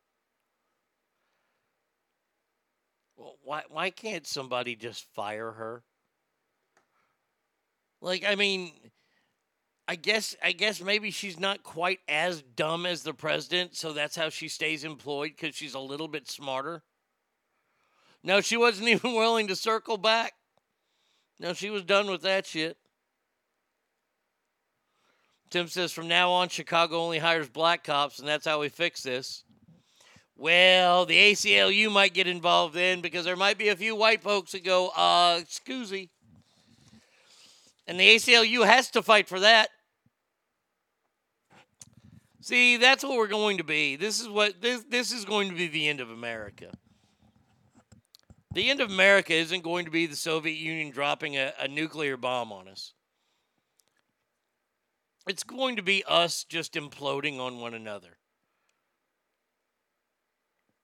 Well, 3.14 3.36
Why 3.44 3.64
why 3.68 3.90
can't 3.90 4.26
somebody 4.26 4.74
just 4.74 5.04
fire 5.12 5.52
her? 5.52 5.82
Like 8.00 8.24
I 8.26 8.36
mean, 8.36 8.72
I 9.86 9.96
guess 9.96 10.34
I 10.42 10.52
guess 10.52 10.80
maybe 10.80 11.10
she's 11.10 11.38
not 11.38 11.62
quite 11.62 12.00
as 12.08 12.40
dumb 12.40 12.86
as 12.86 13.02
the 13.02 13.12
president, 13.12 13.76
so 13.76 13.92
that's 13.92 14.16
how 14.16 14.30
she 14.30 14.48
stays 14.48 14.82
employed 14.82 15.36
cuz 15.36 15.54
she's 15.54 15.74
a 15.74 15.78
little 15.78 16.08
bit 16.08 16.26
smarter. 16.26 16.84
No, 18.22 18.40
she 18.40 18.56
wasn't 18.56 18.88
even 18.94 19.12
willing 19.12 19.48
to 19.48 19.56
circle 19.56 19.98
back. 19.98 20.32
No, 21.38 21.52
she 21.52 21.68
was 21.68 21.84
done 21.84 22.10
with 22.10 22.22
that 22.22 22.46
shit. 22.46 22.78
Tim 25.50 25.68
says 25.68 25.92
from 25.92 26.08
now 26.08 26.30
on, 26.30 26.48
Chicago 26.48 27.00
only 27.00 27.18
hires 27.18 27.48
black 27.48 27.84
cops, 27.84 28.18
and 28.18 28.26
that's 28.26 28.46
how 28.46 28.60
we 28.60 28.68
fix 28.68 29.02
this. 29.02 29.44
Well, 30.36 31.06
the 31.06 31.32
ACLU 31.32 31.90
might 31.90 32.12
get 32.12 32.26
involved 32.26 32.74
then 32.74 33.00
because 33.00 33.24
there 33.24 33.36
might 33.36 33.56
be 33.56 33.68
a 33.68 33.76
few 33.76 33.96
white 33.96 34.22
folks 34.22 34.52
that 34.52 34.64
go, 34.64 34.88
uh, 34.88 35.38
excuse 35.40 35.90
me. 35.90 36.10
And 37.86 37.98
the 37.98 38.16
ACLU 38.16 38.66
has 38.66 38.90
to 38.90 39.02
fight 39.02 39.28
for 39.28 39.40
that. 39.40 39.70
See, 42.42 42.76
that's 42.76 43.02
what 43.02 43.16
we're 43.16 43.26
going 43.26 43.58
to 43.58 43.64
be. 43.64 43.96
This 43.96 44.20
is 44.20 44.28
what 44.28 44.60
this 44.60 44.84
this 44.88 45.10
is 45.10 45.24
going 45.24 45.48
to 45.48 45.56
be 45.56 45.66
the 45.66 45.88
end 45.88 46.00
of 46.00 46.10
America. 46.10 46.70
The 48.52 48.70
end 48.70 48.80
of 48.80 48.88
America 48.88 49.34
isn't 49.34 49.64
going 49.64 49.84
to 49.84 49.90
be 49.90 50.06
the 50.06 50.14
Soviet 50.14 50.56
Union 50.56 50.92
dropping 50.92 51.36
a, 51.36 51.52
a 51.58 51.66
nuclear 51.66 52.16
bomb 52.16 52.52
on 52.52 52.68
us. 52.68 52.92
It's 55.26 55.42
going 55.42 55.76
to 55.76 55.82
be 55.82 56.04
us 56.06 56.44
just 56.44 56.74
imploding 56.74 57.40
on 57.40 57.58
one 57.58 57.74
another. 57.74 58.18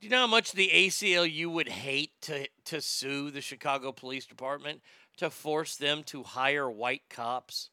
Do 0.01 0.07
you 0.07 0.11
know 0.11 0.19
how 0.19 0.27
much 0.27 0.51
the 0.51 0.69
ACLU 0.69 1.47
would 1.47 1.69
hate 1.69 2.11
to 2.23 2.49
to 2.65 2.81
sue 2.81 3.31
the 3.31 3.41
Chicago 3.41 3.93
Police 3.93 4.27
Department 4.27 4.81
to 5.19 5.31
force 5.31 5.77
them 5.77 6.03
to 6.05 6.25
hire 6.25 6.69
white 6.69 7.09
cops? 7.09 7.71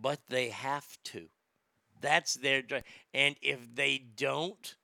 But 0.00 0.20
they 0.30 0.48
have 0.48 0.86
to. 1.04 1.26
That's 2.00 2.34
their 2.34 2.62
and 3.12 3.36
if 3.42 3.74
they 3.74 3.98
don't, 3.98 4.76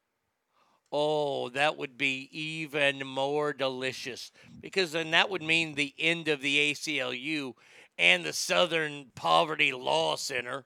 oh, 0.93 1.49
that 1.51 1.79
would 1.79 1.97
be 1.97 2.29
even 2.31 3.07
more 3.07 3.55
delicious 3.55 4.31
because 4.61 4.93
then 4.93 5.13
that 5.13 5.31
would 5.31 5.43
mean 5.43 5.75
the 5.75 5.95
end 5.99 6.29
of 6.29 6.43
the 6.43 6.71
ACLU 6.71 7.55
and 7.99 8.25
the 8.25 8.33
Southern 8.33 9.07
Poverty 9.15 9.73
Law 9.73 10.17
Center. 10.17 10.65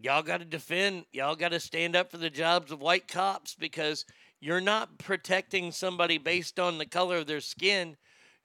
Y'all 0.00 0.22
got 0.22 0.38
to 0.38 0.44
defend, 0.44 1.06
y'all 1.12 1.36
got 1.36 1.50
to 1.50 1.60
stand 1.60 1.96
up 1.96 2.10
for 2.10 2.18
the 2.18 2.28
jobs 2.28 2.70
of 2.70 2.80
white 2.80 3.08
cops 3.08 3.54
because 3.54 4.04
you're 4.40 4.60
not 4.60 4.98
protecting 4.98 5.72
somebody 5.72 6.18
based 6.18 6.58
on 6.60 6.76
the 6.76 6.84
color 6.84 7.18
of 7.18 7.26
their 7.26 7.40
skin. 7.40 7.96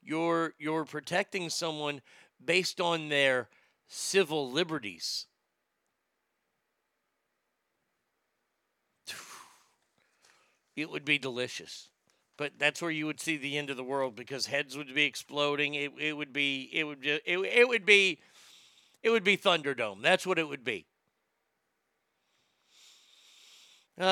You're 0.01 0.53
you're 0.57 0.85
protecting 0.85 1.49
someone 1.49 2.01
based 2.43 2.79
on 2.79 3.09
their 3.09 3.49
civil 3.87 4.49
liberties. 4.49 5.25
It 10.77 10.89
would 10.89 11.03
be 11.03 11.17
delicious. 11.17 11.89
But 12.39 12.53
that's 12.57 12.81
where 12.81 12.89
you 12.89 13.05
would 13.05 13.19
see 13.19 13.35
the 13.35 13.57
end 13.57 13.69
of 13.69 13.75
the 13.75 13.83
world 13.83 14.15
because 14.15 14.45
heads 14.45 14.77
would 14.77 14.95
be 14.95 15.03
exploding. 15.03 15.73
It, 15.73 15.91
it 15.99 16.13
would 16.13 16.31
be 16.31 16.69
it 16.71 16.85
would 16.85 17.05
it, 17.05 17.21
it 17.25 17.67
would 17.67 17.85
be 17.85 18.19
it 19.03 19.09
would 19.09 19.25
be 19.25 19.35
Thunderdome. 19.35 20.01
That's 20.01 20.25
what 20.25 20.39
it 20.39 20.47
would 20.47 20.63
be. 20.63 20.85
Uh, 23.99 24.05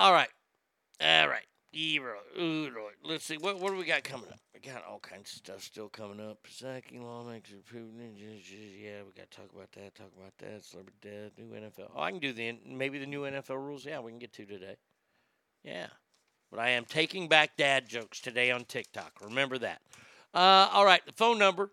all 0.00 0.12
right, 0.12 0.28
all 1.00 1.28
right. 1.28 1.46
Let's 3.04 3.24
see 3.24 3.38
what 3.38 3.60
what 3.60 3.70
do 3.70 3.76
we 3.76 3.84
got 3.84 4.02
coming 4.02 4.28
up. 4.28 4.40
We 4.52 4.58
got 4.58 4.84
all 4.84 4.98
kinds 4.98 5.30
of 5.30 5.38
stuff 5.38 5.62
still 5.62 5.88
coming 5.88 6.18
up. 6.18 6.38
Sacking 6.50 7.04
lawmakers, 7.04 7.54
approving. 7.60 8.16
Yeah, 8.16 9.02
we 9.06 9.12
got 9.16 9.30
to 9.30 9.36
talk 9.36 9.52
about 9.54 9.70
that. 9.72 9.94
Talk 9.94 10.10
about 10.18 10.36
that. 10.38 10.64
Celebrity 10.64 10.98
death, 11.00 11.30
new 11.38 11.54
NFL. 11.54 11.92
Oh, 11.94 12.00
I 12.00 12.10
can 12.10 12.18
do 12.18 12.32
the 12.32 12.58
maybe 12.66 12.98
the 12.98 13.06
new 13.06 13.20
NFL 13.20 13.64
rules. 13.64 13.86
Yeah, 13.86 14.00
we 14.00 14.10
can 14.10 14.18
get 14.18 14.32
to 14.32 14.46
today. 14.46 14.74
Yeah, 15.62 15.86
but 16.50 16.60
I 16.60 16.70
am 16.70 16.84
taking 16.84 17.28
back 17.28 17.56
dad 17.56 17.88
jokes 17.88 18.20
today 18.20 18.50
on 18.50 18.64
TikTok. 18.64 19.12
Remember 19.22 19.58
that. 19.58 19.80
Uh, 20.34 20.68
all 20.72 20.84
right, 20.84 21.04
the 21.06 21.12
phone 21.12 21.38
number 21.38 21.70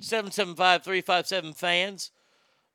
775 0.00 0.84
357 0.84 1.52
fans. 1.54 2.10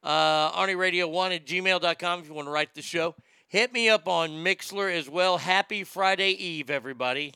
Uh, 0.04 0.52
Arnie 0.52 0.78
Radio 0.78 1.08
1 1.08 1.32
at 1.32 1.46
gmail.com 1.46 2.20
if 2.20 2.28
you 2.28 2.34
want 2.34 2.48
to 2.48 2.52
write 2.52 2.74
the 2.74 2.82
show. 2.82 3.16
Hit 3.48 3.72
me 3.72 3.88
up 3.88 4.08
on 4.08 4.32
Mixlr 4.32 4.92
as 4.92 5.10
well. 5.10 5.38
Happy 5.38 5.84
Friday 5.84 6.32
Eve, 6.32 6.70
everybody. 6.70 7.34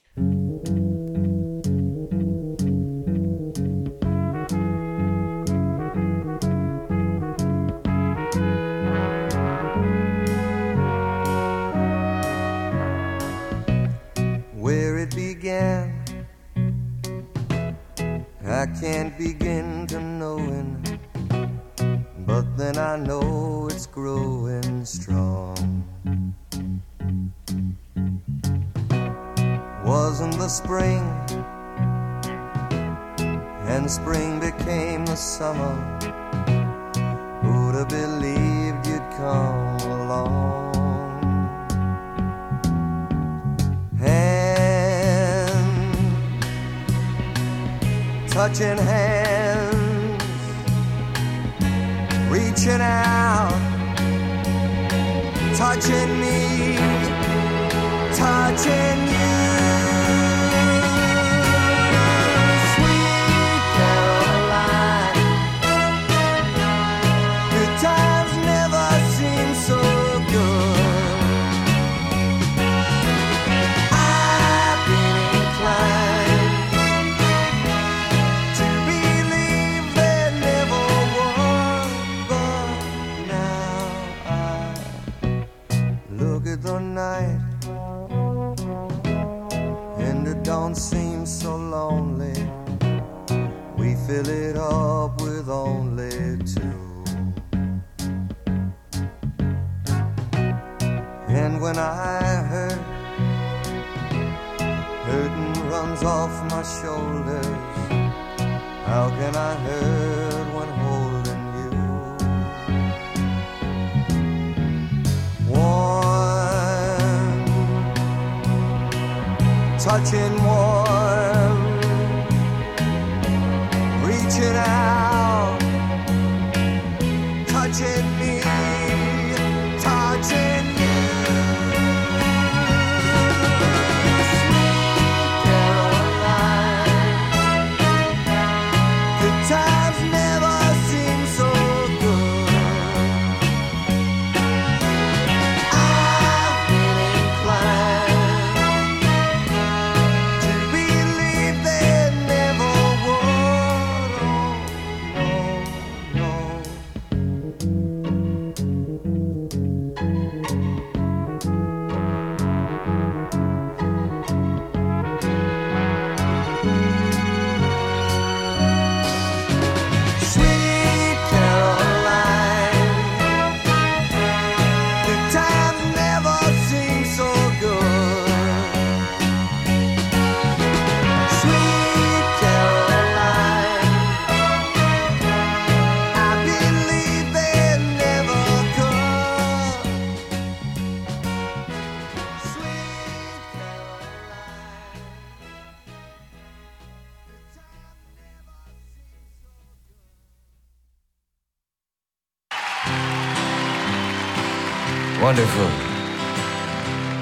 Wonderful. 205.37 205.67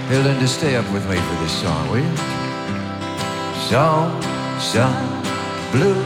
Hey, 0.08 0.24
Linda, 0.24 0.48
stay 0.48 0.78
up 0.78 0.90
with 0.94 1.06
me 1.10 1.18
for 1.18 1.36
this 1.44 1.52
song, 1.52 1.90
will 1.90 2.00
you? 2.00 2.16
Song, 3.68 4.22
song, 4.58 5.22
blue. 5.74 6.02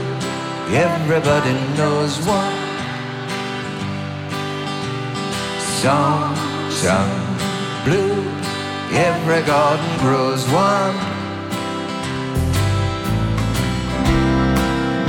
Everybody 0.74 1.54
knows 1.78 2.18
one. 2.26 2.56
Song, 5.84 6.36
song, 6.72 7.14
blue. 7.86 8.26
Every 8.90 9.44
garden 9.46 10.00
grows 10.00 10.50
one. 10.50 10.96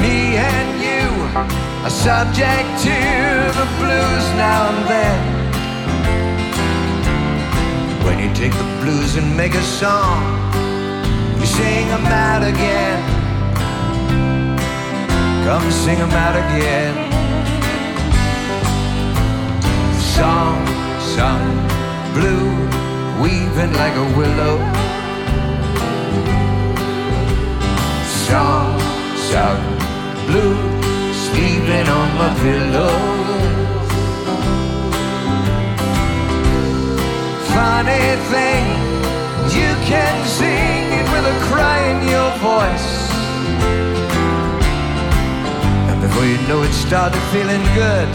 Me 0.03 0.37
and 0.37 0.71
you 0.85 1.09
are 1.83 1.89
subject 1.89 2.69
to 2.85 2.97
the 3.57 3.67
blues 3.79 4.27
now 4.37 4.69
and 4.69 4.87
then. 4.87 5.30
You 8.21 8.29
take 8.35 8.53
the 8.53 8.69
blues 8.83 9.17
and 9.17 9.35
make 9.35 9.55
a 9.55 9.63
song, 9.63 10.21
you 11.41 11.47
sing 11.47 11.89
them 11.89 12.05
out 12.05 12.43
again. 12.43 13.01
Come 15.47 15.71
sing 15.71 15.99
them 15.99 16.11
out 16.11 16.37
again. 16.37 16.95
Song, 20.17 20.59
song, 21.17 21.43
blue, 22.13 22.51
weaving 23.23 23.73
like 23.73 23.97
a 24.05 24.07
willow. 24.19 24.57
Song, 28.29 28.79
song, 29.33 29.61
blue, 30.27 30.57
sleeping 31.25 31.89
on 31.89 32.09
my 32.19 32.31
pillow. 32.43 33.10
Funny 37.61 38.17
thing, 38.33 38.65
you 39.53 39.69
can 39.85 40.17
sing 40.25 40.81
it 40.97 41.07
with 41.13 41.27
a 41.29 41.37
cry 41.45 41.77
in 41.93 42.09
your 42.09 42.31
voice. 42.41 42.89
And 45.93 46.01
before 46.01 46.25
you 46.25 46.41
know 46.49 46.63
it, 46.63 46.73
started 46.73 47.21
feeling 47.29 47.61
good. 47.77 48.09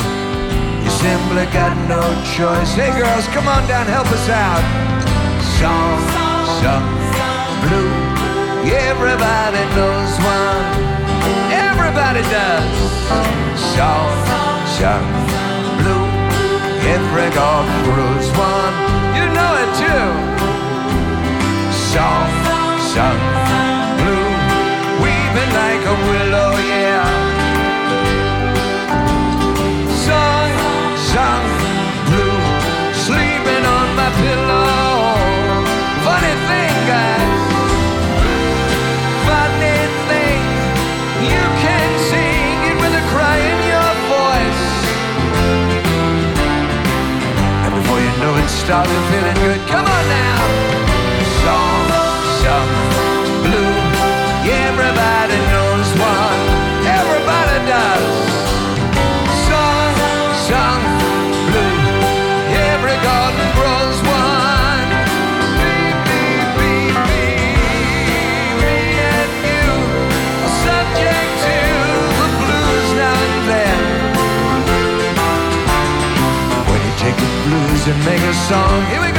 You 0.82 0.90
simply 0.90 1.46
got 1.54 1.78
no 1.86 2.02
choice. 2.34 2.74
Hey 2.74 2.90
girls, 2.98 3.28
come 3.38 3.48
on 3.48 3.62
down, 3.68 3.86
help 3.86 4.10
us 4.18 4.28
out. 4.34 4.66
Song, 5.62 6.02
song, 6.66 6.86
blue. 7.70 7.94
Everybody 8.90 9.62
knows 9.78 10.14
one. 10.26 10.66
Everybody 11.54 12.22
does. 12.34 12.66
Song, 13.78 14.10
song, 14.80 15.06
blue. 15.78 16.06
Every 16.98 17.30
garden 17.38 17.78
grows 17.94 18.30
one. 18.42 18.85
Know 19.36 19.54
it 19.64 19.72
too. 19.84 20.08
Song, 21.92 22.30
song, 22.94 23.20
blue. 24.00 24.30
Weaving 25.04 25.52
like 25.62 25.84
a 25.94 25.96
willow, 26.10 26.52
started 48.66 49.00
feeling 49.12 49.45
make 78.06 78.22
a 78.22 78.34
song, 78.34 78.86
here 78.86 79.02
we 79.02 79.15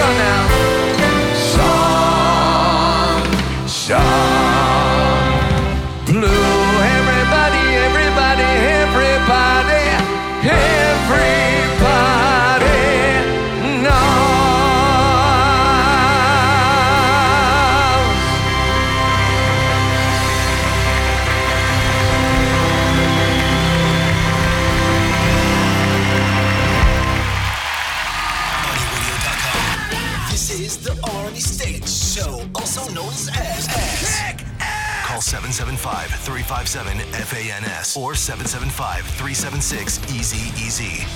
or 37.97 38.15
775 38.15 39.07
376 39.07 40.15
Easy 40.15 40.49
Easy. 40.63 41.07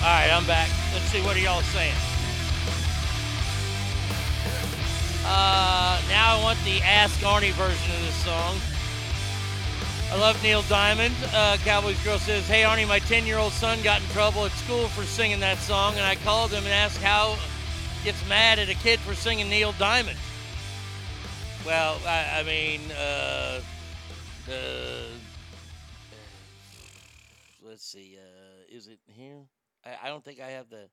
All 0.00 0.08
right, 0.08 0.30
I'm 0.32 0.46
back. 0.46 0.70
Let's 0.92 1.04
see 1.06 1.20
what 1.20 1.36
are 1.36 1.40
y'all 1.40 1.60
saying. 1.62 1.94
Uh, 5.24 6.00
now 6.08 6.38
I 6.38 6.42
want 6.42 6.58
the 6.64 6.80
Ask 6.82 7.20
Arnie 7.20 7.52
version 7.52 7.94
of 7.94 8.00
this 8.02 8.16
song. 8.24 8.56
I 10.10 10.18
love 10.18 10.42
Neil 10.42 10.62
Diamond. 10.62 11.14
Uh, 11.32 11.56
Cowboys 11.64 12.02
Girl 12.02 12.18
says, 12.18 12.46
Hey 12.48 12.62
Arnie, 12.62 12.88
my 12.88 12.98
10 12.98 13.26
year 13.26 13.38
old 13.38 13.52
son 13.52 13.80
got 13.82 14.00
in 14.00 14.08
trouble 14.08 14.44
at 14.44 14.52
school 14.52 14.88
for 14.88 15.04
singing 15.04 15.40
that 15.40 15.58
song, 15.58 15.94
and 15.94 16.02
I 16.04 16.16
called 16.16 16.50
him 16.50 16.64
and 16.64 16.72
asked 16.72 16.98
how 16.98 17.36
gets 18.04 18.28
mad 18.28 18.58
at 18.58 18.68
a 18.68 18.74
kid 18.74 18.98
for 19.00 19.14
singing 19.14 19.48
Neil 19.48 19.72
Diamond. 19.78 20.18
Well, 21.64 21.98
I, 22.06 22.40
I 22.40 22.42
mean, 22.42 22.80
uh, 22.90 23.60
the. 24.46 25.04
let's 27.64 27.84
see, 27.84 28.18
uh, 28.18 28.76
is 28.76 28.88
it 28.88 28.98
here? 29.06 29.46
I, 29.84 30.06
I 30.06 30.08
don't 30.08 30.24
think 30.24 30.40
I 30.40 30.48
have 30.48 30.68
the. 30.68 30.88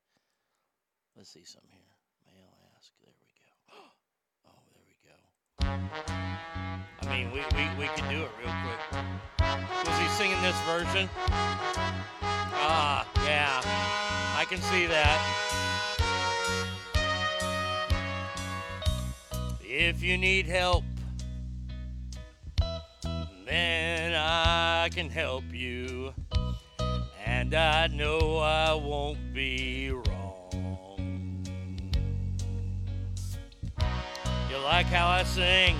Let's 1.16 1.30
see 1.30 1.42
some 1.44 1.62
here. 1.68 1.80
Mail 2.32 2.46
ask. 2.76 2.92
There 3.02 3.12
we 3.20 3.26
go. 3.34 3.74
Oh, 4.46 4.62
there 4.70 4.84
we 4.86 4.94
go. 5.04 5.16
I 7.02 7.16
mean, 7.16 7.32
we, 7.32 7.40
we, 7.56 7.68
we 7.78 7.86
can 7.96 8.08
do 8.08 8.22
it 8.22 8.30
real 8.38 8.54
quick. 8.62 8.80
Was 9.84 9.98
he 9.98 10.08
singing 10.10 10.40
this 10.42 10.58
version? 10.60 11.08
Ah, 12.62 13.06
yeah. 13.24 13.60
I 14.36 14.44
can 14.48 14.60
see 14.60 14.86
that. 14.86 15.50
If 19.72 20.02
you 20.02 20.18
need 20.18 20.46
help, 20.46 20.82
then 23.46 24.14
I 24.16 24.88
can 24.92 25.08
help 25.08 25.44
you. 25.52 26.12
And 27.24 27.54
I 27.54 27.86
know 27.86 28.38
I 28.38 28.74
won't 28.74 29.32
be 29.32 29.92
wrong. 29.92 31.46
You 34.50 34.58
like 34.64 34.86
how 34.86 35.06
I 35.06 35.22
sing? 35.22 35.76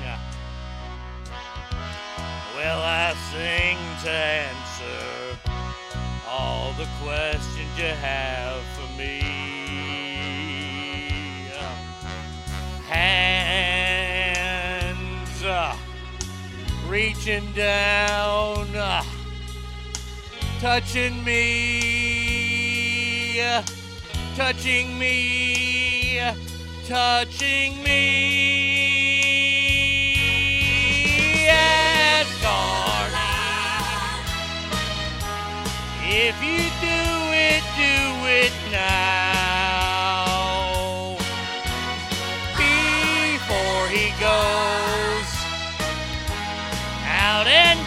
Well, 2.54 2.80
I 2.82 3.12
sing 3.32 3.76
to 4.04 4.10
answer 4.12 5.38
all 6.28 6.72
the 6.74 6.86
questions 7.02 7.76
you 7.76 7.86
have 7.86 8.62
for 8.76 8.96
me. 8.96 9.39
Hands 12.90 14.34
uh, 15.44 15.76
reaching 16.88 17.52
down, 17.52 18.66
uh, 18.74 19.04
touching 20.58 21.22
me, 21.22 21.40
uh, 23.40 23.62
touching 24.34 24.98
me, 24.98 26.20
touching 26.84 27.80
me. 27.84 28.00
Ask 31.48 32.42
Arnie. 32.42 33.14
If 36.08 36.42
you 36.42 36.70
do 36.80 37.30
it, 37.38 37.62
do 37.76 38.26
it 38.26 38.52
now. 38.72 39.29
Goes 44.30 45.30
out 47.04 47.46
and 47.46 47.78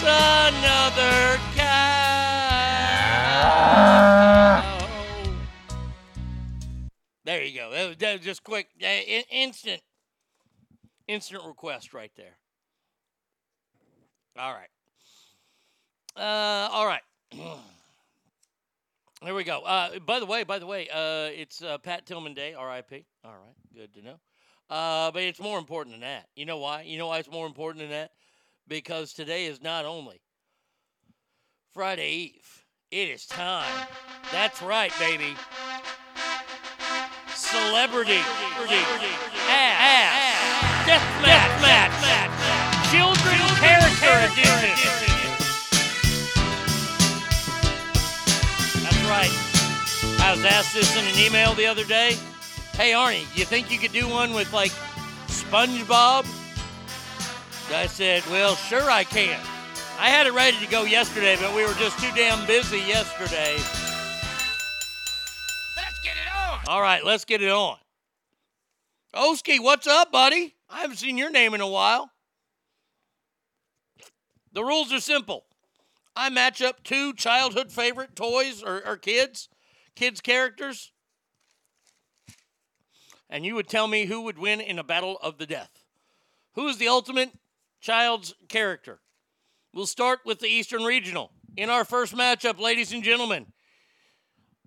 another 0.00 1.38
cow. 1.54 1.72
There 7.24 7.44
you 7.44 7.54
go. 7.58 7.70
That 7.70 7.88
was, 7.88 7.96
that 7.98 8.12
was 8.14 8.22
just 8.24 8.42
quick, 8.42 8.68
uh, 8.82 8.86
in- 8.86 9.24
instant, 9.30 9.82
instant 11.08 11.44
request 11.44 11.92
right 11.92 12.10
there. 12.16 12.38
All 14.38 14.54
right. 14.54 14.70
Uh, 16.16 16.68
all 16.72 16.86
right. 16.86 17.02
There 19.24 19.34
we 19.36 19.44
go. 19.44 19.60
Uh, 19.60 20.00
by 20.00 20.18
the 20.18 20.26
way, 20.26 20.42
by 20.42 20.58
the 20.58 20.66
way, 20.66 20.88
uh, 20.88 21.30
it's 21.32 21.62
uh, 21.62 21.78
Pat 21.78 22.06
Tillman 22.06 22.34
Day, 22.34 22.54
R.I.P. 22.54 23.06
All 23.24 23.30
right, 23.30 23.54
good 23.72 23.94
to 23.94 24.02
know. 24.02 24.18
Uh, 24.72 25.10
but 25.10 25.22
it's 25.22 25.38
more 25.38 25.58
important 25.58 25.92
than 25.92 26.00
that. 26.00 26.28
You 26.34 26.46
know 26.46 26.56
why? 26.56 26.80
You 26.80 26.96
know 26.96 27.08
why 27.08 27.18
it's 27.18 27.30
more 27.30 27.46
important 27.46 27.80
than 27.82 27.90
that? 27.90 28.12
Because 28.66 29.12
today 29.12 29.44
is 29.44 29.60
not 29.60 29.84
only 29.84 30.22
Friday 31.74 32.10
Eve. 32.10 32.64
It 32.90 33.10
is 33.10 33.26
time. 33.26 33.70
That's 34.32 34.62
right, 34.62 34.90
baby. 34.98 35.36
Celebrity, 37.34 38.20
ass, 39.50 40.86
death 40.86 41.20
match, 41.20 41.92
children 42.90 43.36
character 43.60 44.08
edition. 44.24 44.72
That's 48.82 49.02
right. 49.04 49.32
I 50.18 50.32
was 50.34 50.42
asked 50.46 50.72
this 50.72 50.96
in 50.96 51.04
an 51.04 51.18
email 51.18 51.52
the 51.52 51.66
other 51.66 51.84
day. 51.84 52.16
Hey, 52.74 52.92
Arnie, 52.92 53.26
you 53.36 53.44
think 53.44 53.70
you 53.70 53.78
could 53.78 53.92
do 53.92 54.08
one 54.08 54.32
with 54.32 54.52
like 54.52 54.72
SpongeBob? 55.26 56.26
I 57.70 57.86
said, 57.86 58.22
well, 58.30 58.54
sure 58.54 58.90
I 58.90 59.04
can. 59.04 59.38
I 59.98 60.08
had 60.08 60.26
it 60.26 60.32
ready 60.32 60.58
to 60.58 60.66
go 60.66 60.84
yesterday, 60.84 61.36
but 61.40 61.54
we 61.54 61.64
were 61.64 61.74
just 61.74 61.98
too 61.98 62.10
damn 62.14 62.46
busy 62.46 62.78
yesterday. 62.78 63.54
Let's 65.76 66.00
get 66.02 66.14
it 66.16 66.28
on. 66.34 66.60
All 66.68 66.82
right, 66.82 67.04
let's 67.04 67.24
get 67.24 67.42
it 67.42 67.50
on. 67.50 67.76
Oski, 69.14 69.58
what's 69.58 69.86
up, 69.86 70.10
buddy? 70.10 70.54
I 70.68 70.80
haven't 70.80 70.96
seen 70.96 71.18
your 71.18 71.30
name 71.30 71.54
in 71.54 71.60
a 71.60 71.68
while. 71.68 72.10
The 74.52 74.64
rules 74.64 74.92
are 74.92 75.00
simple. 75.00 75.44
I 76.14 76.30
match 76.30 76.60
up 76.62 76.82
two 76.82 77.12
childhood 77.14 77.72
favorite 77.72 78.16
toys 78.16 78.62
or, 78.62 78.86
or 78.86 78.96
kids, 78.96 79.48
kids' 79.94 80.20
characters, 80.20 80.91
and 83.32 83.46
you 83.46 83.54
would 83.54 83.66
tell 83.66 83.88
me 83.88 84.04
who 84.04 84.20
would 84.20 84.38
win 84.38 84.60
in 84.60 84.78
a 84.78 84.84
battle 84.84 85.18
of 85.22 85.38
the 85.38 85.46
death. 85.46 85.82
Who 86.54 86.68
is 86.68 86.76
the 86.76 86.88
ultimate 86.88 87.30
child's 87.80 88.34
character? 88.48 89.00
We'll 89.72 89.86
start 89.86 90.20
with 90.26 90.38
the 90.38 90.48
Eastern 90.48 90.84
Regional. 90.84 91.32
In 91.56 91.70
our 91.70 91.86
first 91.86 92.14
matchup, 92.14 92.60
ladies 92.60 92.92
and 92.92 93.02
gentlemen, 93.02 93.46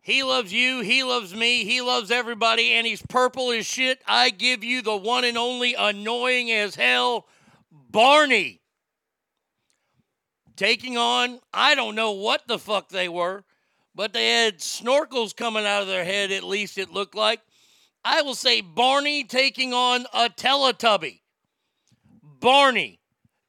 he 0.02 0.24
loves 0.24 0.52
you, 0.52 0.82
he 0.82 1.04
loves 1.04 1.34
me, 1.34 1.64
he 1.64 1.80
loves 1.80 2.10
everybody, 2.10 2.72
and 2.72 2.88
he's 2.88 3.04
purple 3.04 3.52
as 3.52 3.68
shit. 3.68 4.02
I 4.08 4.32
give 4.32 4.64
you 4.64 4.82
the 4.82 4.98
one 4.98 5.26
and 5.26 5.38
only 5.38 5.76
annoying 5.76 6.52
as 6.52 6.74
hell, 6.74 7.28
Barney. 7.72 8.62
Taking 10.56 10.98
on, 10.98 11.40
I 11.54 11.76
don't 11.76 11.94
know 11.94 12.14
what 12.14 12.48
the 12.48 12.58
fuck 12.58 12.90
they 12.90 13.10
were, 13.10 13.44
but 13.94 14.12
they 14.12 14.44
had 14.44 14.58
snorkels 14.58 15.36
coming 15.36 15.68
out 15.68 15.84
of 15.84 15.88
their 15.88 16.06
head, 16.06 16.32
at 16.32 16.44
least 16.44 16.80
it 16.80 16.92
looked 16.92 17.14
like. 17.14 17.42
I 18.08 18.22
will 18.22 18.36
say 18.36 18.62
Barney 18.62 19.24
taking 19.24 19.74
on 19.74 20.06
a 20.14 20.30
Teletubby. 20.30 21.22
Barney, 22.22 23.00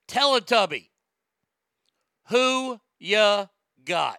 Teletubby. 0.09 0.89
Who 2.31 2.81
ya 2.99 3.49
got? 3.85 4.17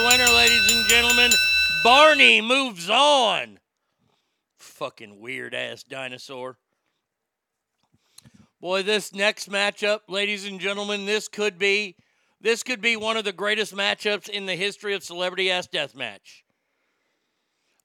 A 0.00 0.06
winner, 0.06 0.32
ladies 0.32 0.70
and 0.70 0.86
gentlemen. 0.88 1.30
Barney 1.82 2.40
moves 2.40 2.88
on. 2.88 3.58
Fucking 4.58 5.20
weird 5.20 5.54
ass 5.54 5.82
dinosaur. 5.82 6.58
Boy, 8.60 8.82
this 8.82 9.14
next 9.14 9.50
matchup, 9.50 10.00
ladies 10.08 10.46
and 10.46 10.60
gentlemen, 10.60 11.06
this 11.06 11.28
could 11.28 11.58
be 11.58 11.96
this 12.40 12.62
could 12.62 12.80
be 12.80 12.96
one 12.96 13.16
of 13.16 13.24
the 13.24 13.32
greatest 13.32 13.74
matchups 13.74 14.28
in 14.28 14.46
the 14.46 14.56
history 14.56 14.94
of 14.94 15.04
celebrity 15.04 15.50
ass 15.50 15.66
deathmatch. 15.66 16.42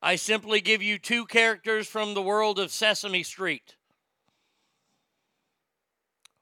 I 0.02 0.16
simply 0.16 0.62
give 0.62 0.82
you 0.82 0.98
two 0.98 1.26
characters 1.26 1.88
from 1.88 2.14
the 2.14 2.22
world 2.22 2.60
of 2.60 2.72
Sesame 2.72 3.24
Street. 3.24 3.76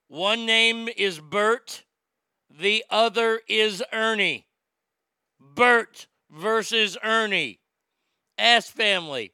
One 0.07 0.45
name 0.45 0.89
is 0.95 1.19
Bert, 1.19 1.83
the 2.49 2.83
other 2.89 3.41
is 3.47 3.81
Ernie. 3.91 4.45
Bert 5.43 6.07
versus 6.29 6.97
Ernie. 7.03 7.59
Ass 8.37 8.69
family. 8.69 9.33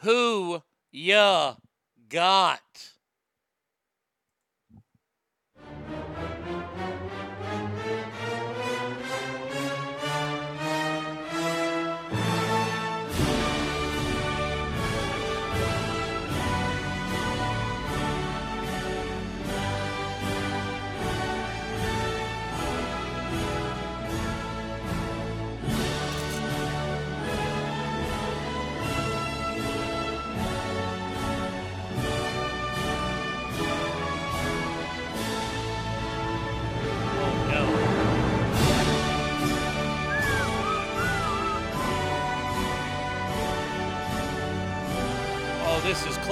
Who 0.00 0.62
ya 0.90 1.56
got? 2.08 2.93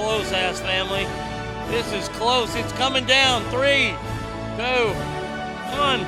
Close, 0.03 0.33
ass 0.33 0.59
family. 0.59 1.05
This 1.71 1.93
is 1.93 2.09
close. 2.17 2.53
It's 2.55 2.73
coming 2.73 3.05
down. 3.05 3.41
Three, 3.43 3.91
two, 4.57 4.89
one. 5.79 6.01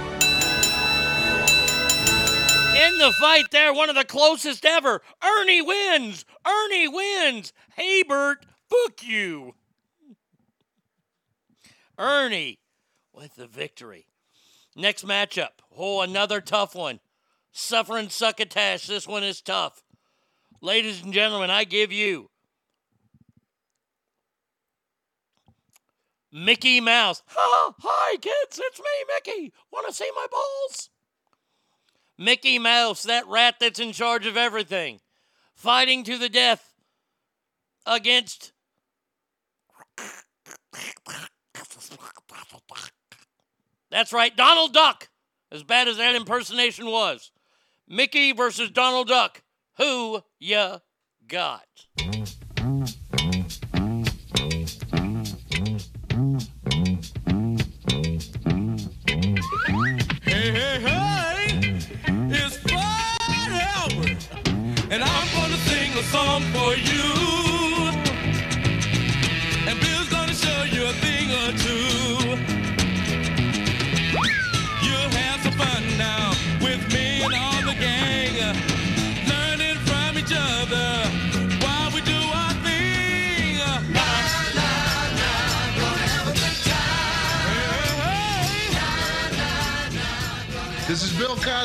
In 2.75 2.97
the 2.97 3.13
fight 3.21 3.45
there, 3.51 3.73
one 3.73 3.87
of 3.87 3.95
the 3.95 4.03
closest 4.03 4.65
ever. 4.65 5.01
Ernie 5.23 5.61
wins. 5.61 6.25
Ernie 6.45 6.89
wins. 6.89 7.53
Hey, 7.77 8.03
Bert, 8.03 8.45
fuck 8.69 9.01
you. 9.01 9.55
Ernie 11.97 12.59
with 13.13 13.35
the 13.35 13.47
victory. 13.47 14.07
Next 14.75 15.07
matchup. 15.07 15.61
Oh, 15.75 16.01
another 16.01 16.41
tough 16.41 16.75
one. 16.75 16.99
Suffering 17.53 18.09
succotash. 18.09 18.87
This 18.87 19.07
one 19.07 19.23
is 19.23 19.39
tough. 19.39 19.85
Ladies 20.61 21.01
and 21.01 21.13
gentlemen, 21.13 21.49
I 21.49 21.63
give 21.63 21.93
you 21.93 22.29
Mickey 26.35 26.81
Mouse. 26.81 27.23
Ha, 27.27 27.73
hi, 27.79 28.17
kids, 28.17 28.59
it's 28.61 28.77
me, 28.77 28.85
Mickey. 29.07 29.53
Want 29.71 29.87
to 29.87 29.93
see 29.93 30.11
my 30.13 30.27
balls? 30.29 30.89
Mickey 32.17 32.59
Mouse, 32.59 33.03
that 33.03 33.25
rat 33.25 33.55
that's 33.61 33.79
in 33.79 33.93
charge 33.93 34.25
of 34.25 34.35
everything, 34.35 34.99
fighting 35.53 36.03
to 36.03 36.17
the 36.17 36.27
death 36.27 36.73
against. 37.85 38.51
That's 43.89 44.11
right, 44.11 44.35
Donald 44.35 44.73
Duck. 44.73 45.07
As 45.53 45.63
bad 45.63 45.87
as 45.87 45.95
that 45.95 46.15
impersonation 46.15 46.87
was. 46.87 47.31
Mickey 47.87 48.33
versus 48.33 48.71
Donald 48.71 49.07
Duck. 49.07 49.41
Who 49.77 50.21
ya 50.37 50.79
got? 51.29 51.63
Song 66.15 66.41
for 66.53 66.73
you. 66.77 67.24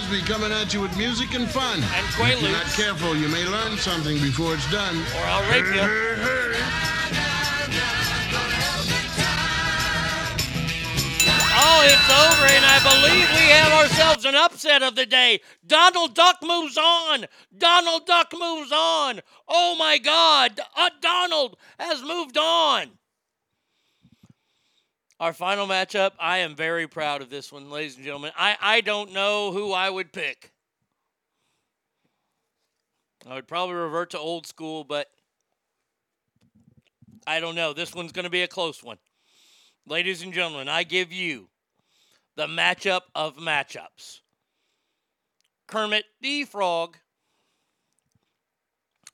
Cosby 0.01 0.22
coming 0.22 0.51
at 0.51 0.72
you 0.72 0.81
with 0.81 0.97
music 0.97 1.35
and 1.35 1.47
fun. 1.47 1.82
And 1.82 2.06
If 2.09 2.40
you're 2.40 2.51
not 2.51 2.64
careful, 2.72 3.14
you 3.14 3.28
may 3.28 3.44
learn 3.44 3.77
something 3.77 4.16
before 4.18 4.55
it's 4.55 4.70
done. 4.72 4.97
Or 4.97 5.24
I'll 5.27 5.51
rape 5.51 5.66
you. 5.66 5.82
Oh, 11.52 11.82
it's 11.85 12.09
over, 12.09 12.47
and 12.47 12.64
I 12.64 12.78
believe 12.82 13.28
we 13.28 13.51
have 13.51 13.72
ourselves 13.74 14.24
an 14.24 14.35
upset 14.35 14.82
of 14.82 14.94
the 14.94 15.05
day. 15.05 15.40
Donald 15.66 16.14
Duck 16.14 16.39
moves 16.43 16.78
on. 16.78 17.27
Donald 17.59 18.06
Duck 18.06 18.32
moves 18.32 18.72
on. 18.72 19.20
Oh 19.48 19.77
my 19.78 19.98
God. 19.98 20.60
Uh, 20.77 20.89
Donald 21.02 21.59
has 21.78 22.02
moved 22.02 22.39
on. 22.39 22.93
Our 25.20 25.34
final 25.34 25.66
matchup, 25.66 26.12
I 26.18 26.38
am 26.38 26.56
very 26.56 26.88
proud 26.88 27.20
of 27.20 27.28
this 27.28 27.52
one, 27.52 27.68
ladies 27.68 27.97
and 27.97 28.05
gentlemen. 28.06 28.32
I, 28.38 28.56
I 28.59 28.80
don't 28.80 29.12
know 29.12 29.52
who 29.52 29.70
I 29.70 29.90
would 29.90 30.14
pick. 30.14 30.51
I 33.28 33.34
would 33.34 33.47
probably 33.47 33.74
revert 33.74 34.09
to 34.10 34.18
old 34.18 34.47
school, 34.47 34.82
but 34.82 35.10
I 37.26 37.38
don't 37.38 37.55
know. 37.55 37.74
This 37.74 37.94
one's 37.94 38.12
going 38.12 38.24
to 38.24 38.30
be 38.30 38.40
a 38.40 38.48
close 38.48 38.82
one. 38.82 38.97
Ladies 39.86 40.22
and 40.22 40.32
gentlemen, 40.32 40.70
I 40.70 40.84
give 40.84 41.12
you 41.12 41.51
the 42.36 42.47
matchup 42.47 43.02
of 43.14 43.36
matchups 43.36 44.20
Kermit 45.66 46.06
the 46.22 46.44
Frog, 46.44 46.97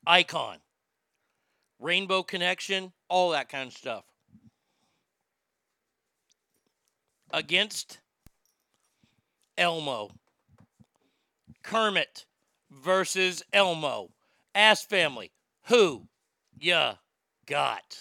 Icon, 0.06 0.58
Rainbow 1.80 2.22
Connection, 2.22 2.92
all 3.08 3.30
that 3.30 3.48
kind 3.48 3.66
of 3.66 3.76
stuff. 3.76 4.04
Against 7.30 7.98
Elmo. 9.58 10.10
Kermit 11.62 12.26
versus 12.70 13.42
Elmo. 13.52 14.10
Ass 14.54 14.84
family, 14.84 15.32
who 15.64 16.08
ya 16.58 16.94
got? 17.46 17.98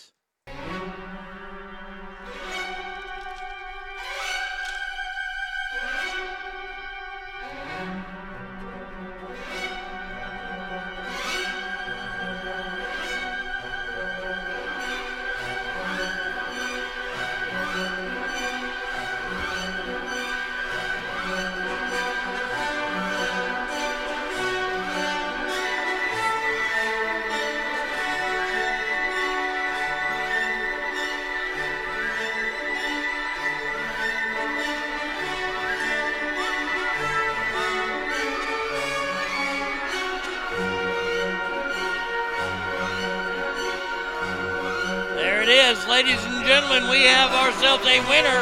Ladies 45.95 46.25
and 46.25 46.45
gentlemen. 46.45 46.89
We 46.89 47.03
have 47.03 47.31
ourselves 47.31 47.85
a 47.85 47.99
winner. 48.09 48.41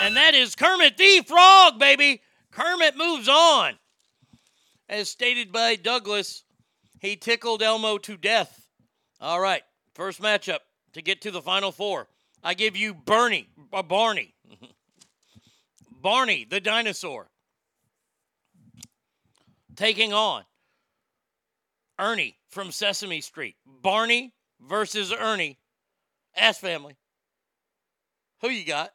And 0.00 0.14
that 0.14 0.34
is 0.36 0.54
Kermit 0.54 0.96
the 0.96 1.24
Frog, 1.26 1.80
baby. 1.80 2.22
Kermit 2.52 2.96
moves 2.96 3.28
on. 3.28 3.74
As 4.88 5.08
stated 5.08 5.50
by 5.50 5.74
Douglas, 5.74 6.44
he 7.00 7.16
tickled 7.16 7.60
Elmo 7.60 7.98
to 7.98 8.16
death. 8.16 8.68
All 9.20 9.40
right, 9.40 9.62
first 9.96 10.22
matchup 10.22 10.60
to 10.92 11.02
get 11.02 11.22
to 11.22 11.32
the 11.32 11.42
final 11.42 11.72
four. 11.72 12.06
I 12.44 12.54
give 12.54 12.76
you 12.76 12.94
Bernie, 12.94 13.48
uh, 13.72 13.82
Barney. 13.82 14.32
Barney 15.90 16.46
the 16.48 16.60
dinosaur. 16.60 17.26
Taking 19.74 20.12
on 20.12 20.44
Ernie 21.98 22.36
from 22.48 22.70
Sesame 22.70 23.20
Street. 23.20 23.56
Barney 23.82 24.32
versus 24.68 25.12
Ernie. 25.12 25.58
Ass 26.36 26.58
family. 26.58 26.96
Who 28.42 28.48
you 28.48 28.66
got? 28.66 28.90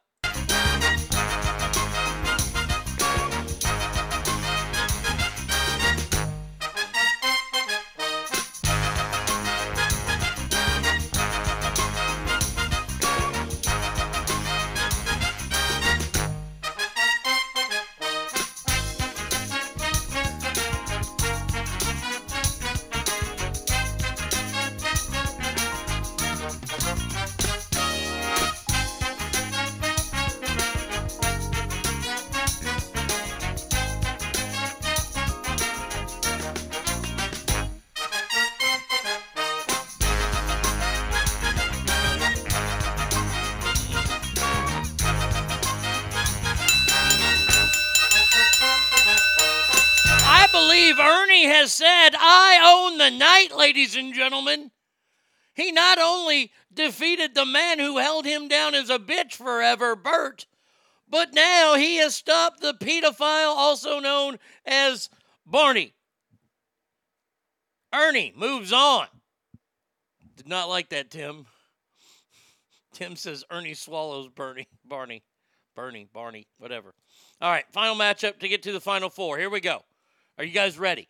Ladies 53.82 53.96
and 53.96 54.14
gentlemen. 54.14 54.70
He 55.56 55.72
not 55.72 55.98
only 55.98 56.52
defeated 56.72 57.34
the 57.34 57.48
man 57.48 57.80
who 57.80 57.98
held 57.98 58.26
him 58.26 58.48
down 58.48 58.76
as 58.76 58.92
a 58.92 59.00
bitch 59.00 59.34
forever, 59.34 59.96
Bert, 59.96 60.46
but 61.10 61.34
now 61.34 61.74
he 61.74 61.98
has 61.98 62.16
stopped 62.16 62.62
the 62.62 62.76
pedophile, 62.76 63.56
also 63.56 64.00
known 64.00 64.38
as 64.68 65.10
Barney. 65.48 65.96
Ernie 67.92 68.34
moves 68.36 68.72
on. 68.72 69.08
Did 70.38 70.48
not 70.48 70.70
like 70.70 70.90
that, 70.90 71.10
Tim. 71.10 71.48
Tim 72.94 73.16
says 73.16 73.44
Ernie 73.50 73.74
swallows 73.74 74.28
Bernie, 74.28 74.68
Barney, 74.86 75.24
Bernie, 75.76 76.08
Barney, 76.14 76.46
whatever. 76.60 76.94
All 77.42 77.50
right, 77.50 77.66
final 77.72 77.96
matchup 77.96 78.38
to 78.42 78.48
get 78.48 78.62
to 78.62 78.74
the 78.74 78.80
final 78.80 79.10
four. 79.10 79.40
Here 79.40 79.50
we 79.50 79.60
go. 79.60 79.82
Are 80.38 80.44
you 80.44 80.54
guys 80.54 80.78
ready? 80.78 81.10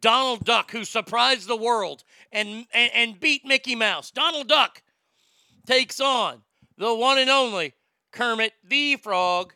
Donald 0.00 0.44
Duck, 0.44 0.70
who 0.70 0.84
surprised 0.84 1.48
the 1.48 1.56
world 1.56 2.04
and, 2.32 2.66
and, 2.72 2.90
and 2.94 3.20
beat 3.20 3.44
Mickey 3.44 3.74
Mouse. 3.74 4.10
Donald 4.10 4.48
Duck 4.48 4.82
takes 5.66 6.00
on 6.00 6.42
the 6.78 6.94
one 6.94 7.18
and 7.18 7.30
only 7.30 7.74
Kermit 8.12 8.52
the 8.64 8.96
Frog. 8.96 9.54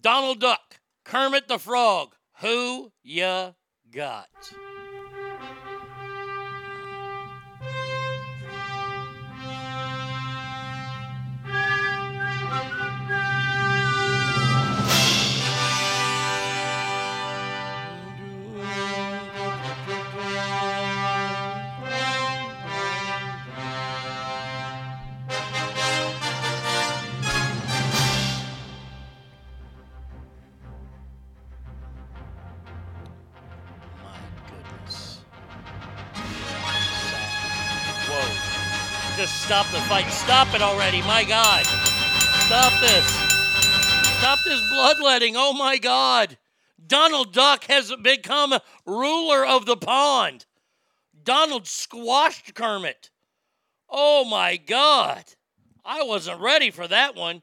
Donald 0.00 0.40
Duck, 0.40 0.80
Kermit 1.04 1.48
the 1.48 1.58
Frog, 1.58 2.14
who 2.40 2.92
ya 3.02 3.52
got? 3.90 4.28
Stop 39.42 39.66
the 39.72 39.80
fight. 39.88 40.08
Stop 40.10 40.54
it 40.54 40.62
already. 40.62 41.02
My 41.02 41.24
God. 41.24 41.66
Stop 42.46 42.72
this. 42.80 43.06
Stop 44.18 44.38
this 44.44 44.60
bloodletting. 44.70 45.34
Oh 45.36 45.52
my 45.52 45.78
God. 45.78 46.38
Donald 46.86 47.32
Duck 47.32 47.64
has 47.64 47.92
become 48.02 48.54
ruler 48.86 49.44
of 49.44 49.66
the 49.66 49.76
pond. 49.76 50.46
Donald 51.24 51.66
squashed 51.66 52.54
Kermit. 52.54 53.10
Oh 53.90 54.24
my 54.24 54.56
God. 54.56 55.24
I 55.84 56.04
wasn't 56.04 56.40
ready 56.40 56.70
for 56.70 56.86
that 56.86 57.16
one. 57.16 57.42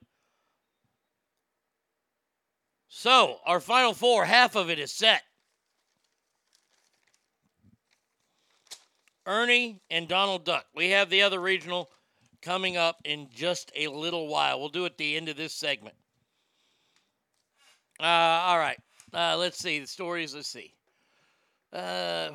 So, 2.87 3.37
our 3.45 3.59
final 3.59 3.93
four, 3.93 4.25
half 4.25 4.55
of 4.55 4.69
it 4.69 4.79
is 4.79 4.93
set. 4.93 5.21
Ernie 9.29 9.79
and 9.91 10.07
Donald 10.07 10.43
Duck. 10.43 10.65
We 10.73 10.89
have 10.89 11.11
the 11.11 11.21
other 11.21 11.39
regional 11.39 11.91
coming 12.41 12.77
up 12.77 12.99
in 13.05 13.29
just 13.31 13.71
a 13.75 13.87
little 13.87 14.27
while. 14.27 14.59
We'll 14.59 14.69
do 14.69 14.85
it 14.85 14.93
at 14.93 14.97
the 14.97 15.15
end 15.15 15.29
of 15.29 15.37
this 15.37 15.53
segment. 15.53 15.95
Uh, 17.99 18.03
all 18.03 18.57
right. 18.57 18.79
Uh, 19.13 19.37
let's 19.37 19.59
see 19.59 19.79
the 19.79 19.85
stories. 19.85 20.33
Let's 20.33 20.49
see. 20.49 20.73
Uh, 21.71 22.31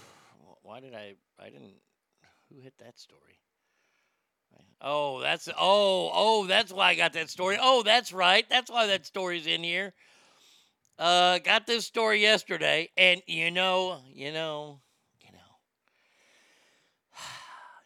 why 0.62 0.80
did 0.80 0.94
I? 0.94 1.14
I 1.38 1.44
didn't. 1.44 1.74
Who 2.52 2.60
hit 2.60 2.74
that 2.78 2.98
story? 2.98 3.20
Oh, 4.84 5.20
that's 5.20 5.48
oh 5.48 6.10
oh 6.12 6.46
that's 6.48 6.72
why 6.72 6.88
I 6.88 6.94
got 6.96 7.12
that 7.12 7.30
story. 7.30 7.56
Oh, 7.60 7.84
that's 7.84 8.12
right. 8.12 8.44
That's 8.50 8.68
why 8.68 8.88
that 8.88 9.06
story's 9.06 9.46
in 9.46 9.62
here. 9.62 9.92
Uh, 10.98 11.38
got 11.38 11.68
this 11.68 11.86
story 11.86 12.20
yesterday, 12.20 12.90
and 12.96 13.22
you 13.28 13.52
know, 13.52 14.00
you 14.12 14.32
know, 14.32 14.80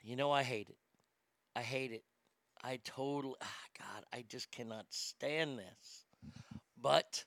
you 0.06 0.14
know, 0.14 0.30
I 0.30 0.44
hate 0.44 0.68
it. 0.68 0.76
I 1.56 1.62
hate 1.62 1.90
it. 1.90 2.04
I 2.62 2.78
totally, 2.84 3.34
ah, 3.42 3.64
God, 3.76 4.04
I 4.12 4.24
just 4.28 4.52
cannot 4.52 4.86
stand 4.90 5.58
this. 5.58 6.04
But 6.80 7.24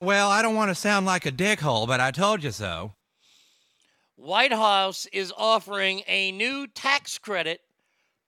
Well, 0.00 0.30
I 0.30 0.40
don't 0.40 0.54
want 0.54 0.70
to 0.70 0.76
sound 0.76 1.06
like 1.06 1.26
a 1.26 1.32
dickhole, 1.32 1.88
but 1.88 1.98
I 1.98 2.12
told 2.12 2.44
you 2.44 2.52
so. 2.52 2.94
White 4.14 4.52
House 4.52 5.06
is 5.12 5.32
offering 5.36 6.02
a 6.06 6.30
new 6.30 6.68
tax 6.68 7.18
credit 7.18 7.62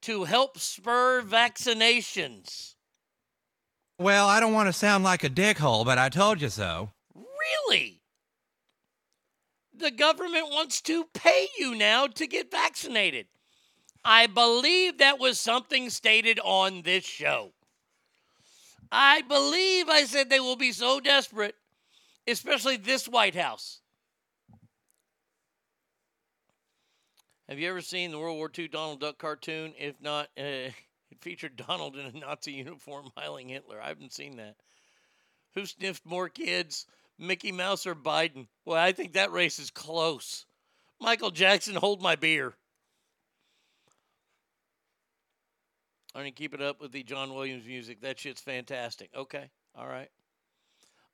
to 0.03 0.25
help 0.25 0.59
spur 0.59 1.23
vaccinations. 1.23 2.75
Well, 4.01 4.27
I 4.27 4.41
don't 4.41 4.53
want 4.53 4.67
to 4.67 4.73
sound 4.73 5.05
like 5.05 5.23
a 5.23 5.31
dickhole, 5.31 5.85
but 5.85 5.99
I 5.99 6.09
told 6.09 6.43
you 6.43 6.49
so. 6.49 6.91
Really? 7.15 8.01
The 9.73 9.93
government 9.93 10.47
wants 10.51 10.81
to 10.83 11.05
pay 11.15 11.47
you 11.57 11.77
now 11.77 12.09
to 12.09 12.27
get 12.27 12.51
vaccinated. 12.51 13.27
I 14.05 14.27
believe 14.27 14.99
that 14.99 15.19
was 15.19 15.39
something 15.39 15.91
stated 15.91 16.41
on 16.43 16.83
this 16.83 17.05
show. 17.05 17.53
I 18.91 19.23
believe 19.23 19.89
I 19.89 20.05
said 20.05 20.29
they 20.29 20.41
will 20.41 20.57
be 20.57 20.73
so 20.73 21.01
desperate, 21.01 21.55
especially 22.27 22.77
this 22.77 23.09
White 23.09 23.35
House. 23.35 23.81
Have 27.49 27.59
you 27.59 27.69
ever 27.69 27.81
seen 27.81 28.11
the 28.11 28.19
World 28.19 28.37
War 28.37 28.51
II 28.57 28.69
Donald 28.69 29.01
Duck 29.01 29.19
cartoon? 29.19 29.75
If 29.79 30.01
not, 30.01 30.27
uh, 30.39 30.43
it 30.73 30.75
featured 31.21 31.57
Donald 31.57 31.97
in 31.97 32.07
a 32.07 32.19
Nazi 32.19 32.53
uniform 32.53 33.11
hiling 33.17 33.49
Hitler. 33.49 33.81
I 33.81 33.89
haven't 33.89 34.13
seen 34.13 34.37
that. 34.37 34.57
Who 35.55 35.67
sniffed 35.67 36.05
more 36.07 36.29
kids, 36.29 36.87
Mickey 37.19 37.53
Mouse 37.53 37.87
or 37.87 37.95
Biden? 37.95 38.47
Well, 38.65 38.83
I 38.83 38.93
think 38.93 39.13
that 39.13 39.33
race 39.33 39.59
is 39.59 39.71
close. 39.71 40.47
Michael 41.01 41.31
Jackson, 41.31 41.75
hold 41.75 42.01
my 42.01 42.17
beer. 42.17 42.55
I'm 46.15 46.23
going 46.23 46.33
to 46.33 46.39
keep 46.39 46.53
it 46.53 46.61
up 46.61 46.81
with 46.81 46.93
the 46.93 47.03
John 47.03 47.35
Williams 47.35 47.67
music. 47.67 48.03
That 48.03 48.19
shit's 48.19 48.41
fantastic. 48.41 49.11
Okay. 49.17 49.51
All 49.75 49.87
right. 49.87 50.09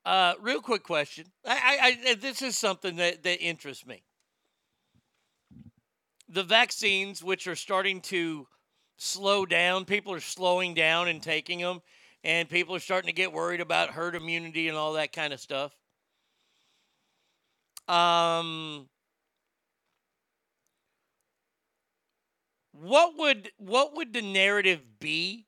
Uh, 0.05 0.33
real 0.41 0.61
quick 0.61 0.83
question. 0.83 1.25
I, 1.45 1.97
I, 2.05 2.11
I, 2.11 2.15
this 2.15 2.41
is 2.41 2.57
something 2.57 2.97
that, 2.97 3.23
that 3.23 3.41
interests 3.41 3.85
me. 3.85 4.03
The 6.27 6.43
vaccines, 6.43 7.23
which 7.23 7.47
are 7.47 7.55
starting 7.55 8.01
to 8.01 8.47
slow 8.97 9.45
down, 9.45 9.85
people 9.85 10.13
are 10.13 10.19
slowing 10.19 10.73
down 10.73 11.07
and 11.07 11.23
taking 11.23 11.59
them, 11.59 11.81
and 12.23 12.49
people 12.49 12.75
are 12.75 12.79
starting 12.79 13.07
to 13.07 13.13
get 13.13 13.31
worried 13.31 13.61
about 13.61 13.91
herd 13.91 14.15
immunity 14.15 14.67
and 14.67 14.77
all 14.77 14.93
that 14.93 15.13
kind 15.13 15.33
of 15.33 15.39
stuff. 15.39 15.71
Um, 17.87 18.87
what 22.81 23.17
would 23.17 23.51
what 23.57 23.95
would 23.95 24.13
the 24.13 24.21
narrative 24.21 24.81
be 24.99 25.47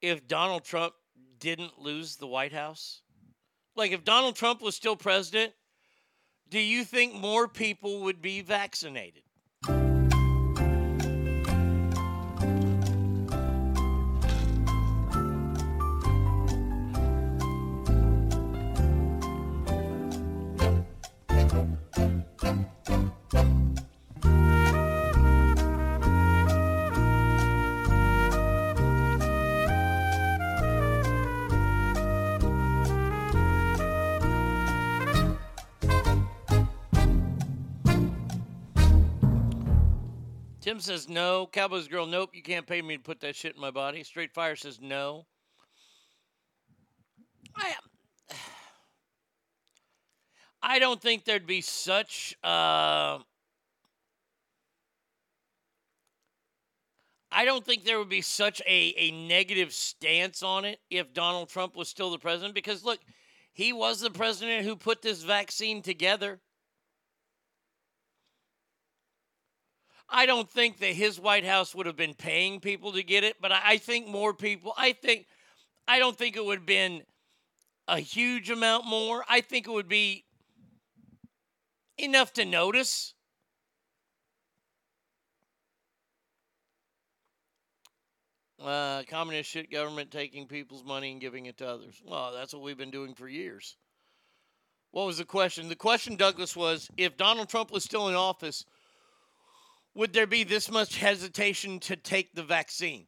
if 0.00 0.28
Donald 0.28 0.64
Trump 0.64 0.94
didn't 1.40 1.80
lose 1.80 2.16
the 2.16 2.26
White 2.26 2.52
House? 2.52 3.02
Like 3.74 3.90
if 3.90 4.04
Donald 4.04 4.36
Trump 4.36 4.62
was 4.62 4.76
still 4.76 4.94
president, 4.94 5.52
do 6.48 6.60
you 6.60 6.84
think 6.84 7.14
more 7.14 7.48
people 7.48 8.02
would 8.02 8.22
be 8.22 8.42
vaccinated? 8.42 9.23
Says 40.84 41.08
no. 41.08 41.48
Cowboys 41.50 41.88
girl, 41.88 42.06
nope. 42.06 42.30
You 42.32 42.42
can't 42.42 42.66
pay 42.66 42.82
me 42.82 42.96
to 42.96 43.02
put 43.02 43.20
that 43.20 43.34
shit 43.34 43.54
in 43.54 43.60
my 43.60 43.70
body. 43.70 44.02
Straight 44.04 44.32
Fire 44.32 44.56
says 44.56 44.78
no. 44.80 45.26
I 47.56 47.74
I 50.62 50.78
don't 50.78 51.00
think 51.00 51.24
there'd 51.24 51.46
be 51.46 51.60
such. 51.60 52.36
Uh, 52.42 53.18
I 57.36 57.44
don't 57.44 57.64
think 57.64 57.84
there 57.84 57.98
would 57.98 58.08
be 58.08 58.22
such 58.22 58.62
a, 58.66 58.94
a 58.96 59.10
negative 59.10 59.72
stance 59.72 60.42
on 60.42 60.64
it 60.64 60.78
if 60.88 61.12
Donald 61.12 61.48
Trump 61.48 61.74
was 61.74 61.88
still 61.88 62.10
the 62.10 62.18
president. 62.18 62.54
Because 62.54 62.84
look, 62.84 63.00
he 63.52 63.72
was 63.72 64.00
the 64.00 64.10
president 64.10 64.64
who 64.64 64.76
put 64.76 65.02
this 65.02 65.22
vaccine 65.22 65.82
together. 65.82 66.40
I 70.08 70.26
don't 70.26 70.50
think 70.50 70.78
that 70.78 70.92
his 70.94 71.18
White 71.18 71.44
House 71.44 71.74
would 71.74 71.86
have 71.86 71.96
been 71.96 72.14
paying 72.14 72.60
people 72.60 72.92
to 72.92 73.02
get 73.02 73.24
it, 73.24 73.36
but 73.40 73.52
I, 73.52 73.78
think 73.78 74.06
more 74.06 74.34
people, 74.34 74.74
I 74.76 74.92
think, 74.92 75.26
I 75.88 75.98
don't 75.98 76.16
think 76.16 76.36
it 76.36 76.44
would 76.44 76.58
have 76.58 76.66
been 76.66 77.02
a 77.88 77.98
huge 77.98 78.50
amount 78.50 78.86
more. 78.86 79.24
I 79.28 79.40
think 79.40 79.66
it 79.66 79.70
would 79.70 79.88
be 79.88 80.24
enough 81.98 82.32
to 82.34 82.44
notice. 82.44 83.14
Uh, 88.62 89.02
communist 89.10 89.50
shit 89.50 89.70
government 89.70 90.10
taking 90.10 90.46
people's 90.46 90.84
money 90.84 91.12
and 91.12 91.20
giving 91.20 91.46
it 91.46 91.58
to 91.58 91.68
others. 91.68 92.00
Well, 92.06 92.32
that's 92.32 92.54
what 92.54 92.62
we've 92.62 92.78
been 92.78 92.90
doing 92.90 93.14
for 93.14 93.28
years. 93.28 93.76
What 94.90 95.06
was 95.06 95.18
the 95.18 95.24
question? 95.24 95.68
The 95.68 95.76
question, 95.76 96.16
Douglas, 96.16 96.56
was 96.56 96.88
if 96.96 97.16
Donald 97.16 97.48
Trump 97.48 97.72
was 97.72 97.84
still 97.84 98.08
in 98.08 98.14
office, 98.14 98.64
would 99.94 100.12
there 100.12 100.26
be 100.26 100.44
this 100.44 100.70
much 100.70 100.98
hesitation 100.98 101.78
to 101.80 101.96
take 101.96 102.34
the 102.34 102.42
vaccine? 102.42 103.06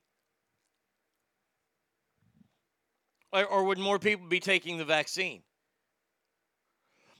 Or, 3.32 3.44
or 3.44 3.64
would 3.64 3.78
more 3.78 3.98
people 3.98 4.28
be 4.28 4.40
taking 4.40 4.78
the 4.78 4.84
vaccine? 4.84 5.42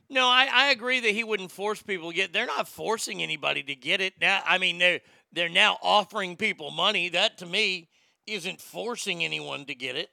No, 0.09 0.27
I, 0.27 0.49
I 0.53 0.67
agree 0.69 1.01
that 1.01 1.11
he 1.11 1.25
wouldn't 1.25 1.51
force 1.51 1.83
people 1.83 2.11
to 2.11 2.17
get. 2.17 2.33
They're 2.33 2.47
not 2.47 2.69
forcing 2.69 3.23
anybody 3.23 3.63
to 3.65 3.75
get 3.75 4.01
it 4.01 4.15
now. 4.21 4.41
I 4.47 4.59
mean, 4.59 4.79
they're 4.79 5.01
they're 5.33 5.49
now 5.49 5.79
offering 5.83 6.37
people 6.37 6.71
money. 6.71 7.09
That 7.09 7.39
to 7.39 7.47
me 7.47 7.89
isn't 8.27 8.61
forcing 8.61 9.25
anyone 9.25 9.65
to 9.67 9.75
get 9.75 9.97
it. 9.97 10.09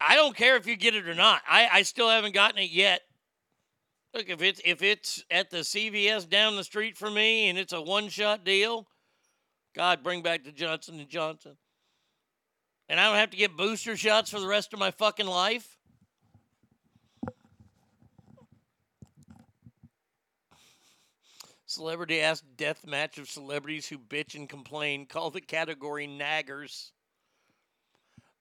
I 0.00 0.16
don't 0.16 0.36
care 0.36 0.56
if 0.56 0.66
you 0.66 0.74
get 0.76 0.96
it 0.96 1.08
or 1.08 1.14
not. 1.14 1.42
I, 1.48 1.68
I 1.72 1.82
still 1.82 2.08
haven't 2.08 2.34
gotten 2.34 2.58
it 2.58 2.70
yet. 2.70 3.02
Look, 4.14 4.28
if 4.28 4.42
it's 4.42 4.60
if 4.64 4.82
it's 4.82 5.24
at 5.30 5.50
the 5.50 5.58
CVS 5.58 6.28
down 6.28 6.56
the 6.56 6.64
street 6.64 6.98
from 6.98 7.14
me 7.14 7.48
and 7.48 7.58
it's 7.58 7.72
a 7.72 7.80
one 7.80 8.08
shot 8.08 8.44
deal, 8.44 8.86
God 9.74 10.02
bring 10.02 10.22
back 10.22 10.44
the 10.44 10.52
Johnson 10.52 11.00
and 11.00 11.08
Johnson. 11.08 11.56
And 12.88 13.00
I 13.00 13.06
don't 13.06 13.16
have 13.16 13.30
to 13.30 13.38
get 13.38 13.56
booster 13.56 13.96
shots 13.96 14.30
for 14.30 14.38
the 14.38 14.46
rest 14.46 14.74
of 14.74 14.78
my 14.78 14.90
fucking 14.90 15.26
life. 15.26 15.78
Celebrity 21.64 22.20
asked 22.20 22.44
death 22.58 22.86
match 22.86 23.16
of 23.16 23.30
celebrities 23.30 23.88
who 23.88 23.96
bitch 23.96 24.34
and 24.34 24.46
complain. 24.46 25.06
Call 25.06 25.30
the 25.30 25.40
category 25.40 26.06
naggers. 26.06 26.90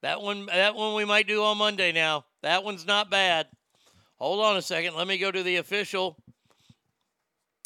That 0.02 0.22
one 0.22 0.48
that 0.48 0.76
one 0.76 0.96
we 0.96 1.06
might 1.06 1.28
do 1.28 1.42
on 1.46 1.58
Monday 1.58 1.94
now. 1.94 2.26
That 2.42 2.66
one's 2.66 2.86
not 2.86 3.10
bad. 3.10 3.48
Hold 4.22 4.46
on 4.46 4.56
a 4.56 4.62
second. 4.62 4.94
Let 4.94 5.08
me 5.08 5.18
go 5.18 5.32
to 5.32 5.42
the 5.42 5.56
official 5.56 6.16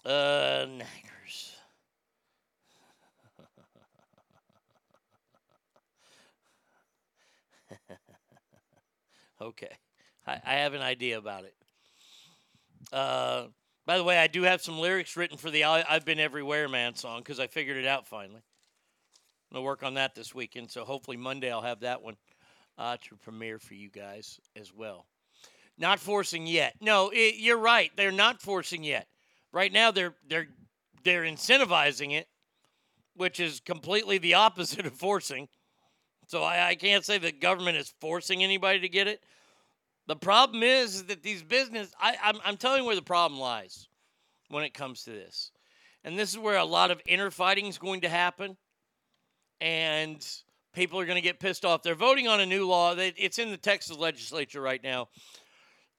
uh 0.05 0.65
naggers. 0.69 1.51
okay. 9.41 9.67
I, 10.25 10.39
I 10.45 10.53
have 10.53 10.73
an 10.73 10.81
idea 10.81 11.17
about 11.17 11.43
it. 11.43 11.53
Uh 12.93 13.47
by 13.85 13.97
the 13.97 14.05
way, 14.05 14.17
I 14.17 14.27
do 14.27 14.43
have 14.43 14.61
some 14.61 14.79
lyrics 14.79 15.17
written 15.17 15.37
for 15.37 15.51
the 15.51 15.65
I've 15.65 16.05
Been 16.05 16.21
Everywhere 16.21 16.69
Man 16.69 16.95
song 16.95 17.19
because 17.19 17.41
I 17.41 17.47
figured 17.47 17.75
it 17.75 17.85
out 17.85 18.07
finally. 18.07 18.43
I'm 19.51 19.55
going 19.55 19.61
to 19.61 19.65
work 19.65 19.83
on 19.83 19.95
that 19.95 20.15
this 20.15 20.33
weekend. 20.33 20.71
So 20.71 20.85
hopefully 20.85 21.17
Monday 21.17 21.51
I'll 21.51 21.61
have 21.61 21.81
that 21.81 22.01
one 22.01 22.15
uh, 22.77 22.95
to 23.09 23.17
premiere 23.17 23.59
for 23.59 23.73
you 23.73 23.89
guys 23.89 24.39
as 24.55 24.73
well. 24.73 25.05
Not 25.77 25.99
forcing 25.99 26.47
yet. 26.47 26.75
No, 26.81 27.09
it, 27.09 27.35
you're 27.37 27.57
right. 27.57 27.91
They're 27.97 28.11
not 28.11 28.41
forcing 28.41 28.83
yet. 28.83 29.07
Right 29.51 29.71
now 29.71 29.91
they're 29.91 30.13
they're 30.27 30.47
they're 31.03 31.23
incentivizing 31.23 32.13
it, 32.13 32.27
which 33.15 33.39
is 33.39 33.59
completely 33.59 34.17
the 34.17 34.33
opposite 34.45 34.85
of 34.85 34.93
forcing. 34.93 35.47
So 36.27 36.43
I, 36.43 36.69
I 36.69 36.75
can't 36.75 37.05
say 37.05 37.17
that 37.19 37.39
government 37.39 37.77
is 37.77 37.93
forcing 38.01 38.43
anybody 38.43 38.79
to 38.79 38.89
get 38.89 39.07
it. 39.07 39.23
The 40.07 40.15
problem 40.15 40.63
is, 40.63 40.95
is 40.95 41.03
that 41.05 41.23
these 41.23 41.43
business, 41.43 41.91
I, 41.99 42.15
I'm, 42.23 42.37
I'm 42.43 42.57
telling 42.57 42.81
you 42.81 42.85
where 42.85 42.95
the 42.95 43.01
problem 43.01 43.39
lies 43.39 43.87
when 44.49 44.63
it 44.63 44.73
comes 44.73 45.03
to 45.03 45.11
this. 45.11 45.51
And 46.03 46.17
this 46.17 46.31
is 46.31 46.37
where 46.37 46.57
a 46.57 46.65
lot 46.65 46.91
of 46.91 47.01
inner 47.07 47.31
fighting 47.31 47.65
is 47.65 47.77
going 47.77 48.01
to 48.01 48.09
happen. 48.09 48.55
And 49.61 50.25
people 50.73 50.99
are 50.99 51.05
going 51.05 51.15
to 51.15 51.21
get 51.21 51.39
pissed 51.39 51.65
off. 51.65 51.81
They're 51.81 51.95
voting 51.95 52.27
on 52.27 52.39
a 52.39 52.45
new 52.45 52.67
law. 52.67 52.93
It's 52.97 53.39
in 53.39 53.49
the 53.49 53.57
Texas 53.57 53.97
legislature 53.97 54.61
right 54.61 54.83
now 54.83 55.09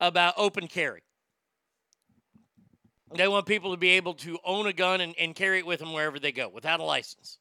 about 0.01 0.35
open 0.37 0.69
carry. 0.69 1.03
They 3.15 3.29
want 3.29 3.47
people 3.47 3.71
to 3.71 3.77
be 3.77 3.91
able 3.91 4.15
to 4.15 4.39
own 4.45 4.67
a 4.67 4.73
gun 4.73 5.01
and, 5.01 5.15
and 5.19 5.35
carry 5.35 5.59
it 5.59 5.67
with 5.67 5.81
them 5.81 5.93
wherever 5.93 6.19
they 6.19 6.33
go 6.33 6.49
without 6.49 6.81
a 6.81 6.85
license. 6.85 7.39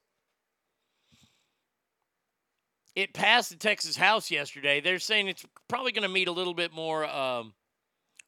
It 2.96 3.14
passed 3.14 3.50
the 3.50 3.58
Texas 3.58 3.98
House 3.98 4.32
yesterday. 4.32 4.80
They're 4.80 5.00
saying 5.00 5.28
it's 5.28 5.46
probably 5.68 5.92
going 5.92 6.04
to 6.04 6.10
meet 6.10 6.30
a 6.30 6.32
little 6.32 6.54
bit 6.54 6.72
more 6.72 7.06
um, 7.06 7.54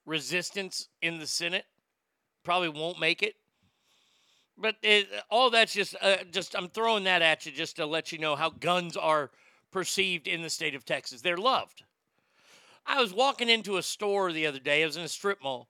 resistance 0.06 0.90
in 1.02 1.20
the 1.20 1.28
Senate. 1.28 1.66
Probably 2.44 2.70
won't 2.70 3.00
make 3.00 3.24
it. 3.24 3.36
But 4.58 4.76
it, 4.82 5.08
all 5.30 5.52
that's 5.52 5.74
just, 5.74 5.96
uh, 6.02 6.18
just 6.32 6.56
I'm 6.56 6.70
throwing 6.70 7.04
that 7.04 7.22
at 7.22 7.46
you 7.46 7.52
just 7.52 7.76
to 7.76 7.86
let 7.86 8.12
you 8.12 8.18
know 8.18 8.36
how 8.36 8.50
guns 8.50 8.98
are 8.98 9.30
perceived 9.72 10.28
in 10.28 10.42
the 10.42 10.50
state 10.50 10.74
of 10.74 10.84
Texas. 10.84 11.22
They're 11.22 11.38
loved. 11.38 11.84
I 12.88 13.02
was 13.02 13.14
walking 13.14 13.50
into 13.50 13.76
a 13.76 13.84
store 13.84 14.32
the 14.32 14.48
other 14.48 14.60
day. 14.60 14.82
I 14.82 14.86
was 14.86 14.96
in 14.96 15.04
a 15.04 15.10
strip 15.10 15.44
mall, 15.44 15.68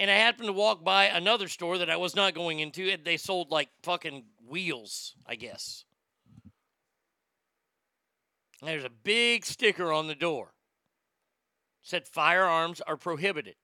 and 0.00 0.10
I 0.10 0.14
happened 0.14 0.46
to 0.46 0.52
walk 0.52 0.82
by 0.82 1.04
another 1.04 1.46
store 1.46 1.76
that 1.78 1.90
I 1.90 1.96
was 1.96 2.16
not 2.16 2.34
going 2.34 2.58
into. 2.58 2.88
and 2.88 3.04
They 3.04 3.18
sold 3.18 3.50
like 3.50 3.68
fucking 3.82 4.24
wheels, 4.48 5.14
I 5.26 5.34
guess. 5.34 5.84
And 8.62 8.70
There's 8.70 8.84
a 8.84 8.90
big 8.90 9.44
sticker 9.44 9.92
on 9.92 10.06
the 10.06 10.14
door. 10.14 10.54
Said 11.82 12.08
firearms 12.08 12.80
are 12.80 12.96
prohibited. 12.96 13.56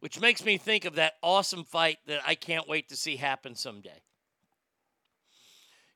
Which 0.00 0.20
makes 0.20 0.44
me 0.44 0.58
think 0.58 0.84
of 0.84 0.96
that 0.96 1.14
awesome 1.22 1.64
fight 1.64 1.98
that 2.06 2.20
I 2.26 2.34
can't 2.34 2.68
wait 2.68 2.88
to 2.88 2.96
see 2.96 3.16
happen 3.16 3.54
someday. 3.54 4.02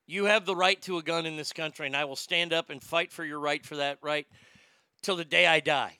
You 0.05 0.25
have 0.25 0.45
the 0.45 0.55
right 0.55 0.81
to 0.83 0.97
a 0.97 1.03
gun 1.03 1.25
in 1.25 1.37
this 1.37 1.53
country, 1.53 1.87
and 1.87 1.95
I 1.95 2.05
will 2.05 2.15
stand 2.15 2.51
up 2.51 2.69
and 2.69 2.83
fight 2.83 3.11
for 3.11 3.23
your 3.23 3.39
right 3.39 3.65
for 3.65 3.77
that 3.77 3.99
right 4.01 4.27
till 5.01 5.15
the 5.15 5.25
day 5.25 5.47
I 5.47 5.59
die. 5.59 5.99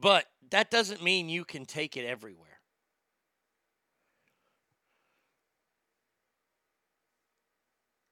But 0.00 0.26
that 0.50 0.70
doesn't 0.70 1.02
mean 1.02 1.28
you 1.28 1.44
can 1.44 1.66
take 1.66 1.96
it 1.96 2.06
everywhere. 2.06 2.46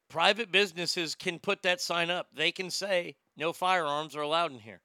Private 0.09 0.51
businesses 0.53 1.15
can 1.15 1.39
put 1.39 1.63
that 1.63 1.81
sign 1.81 2.11
up. 2.11 2.29
They 2.35 2.53
can 2.53 2.71
say, 2.71 3.17
no 3.37 3.53
firearms 3.53 4.17
are 4.17 4.23
allowed 4.23 4.53
in 4.53 4.59
here. 4.59 4.81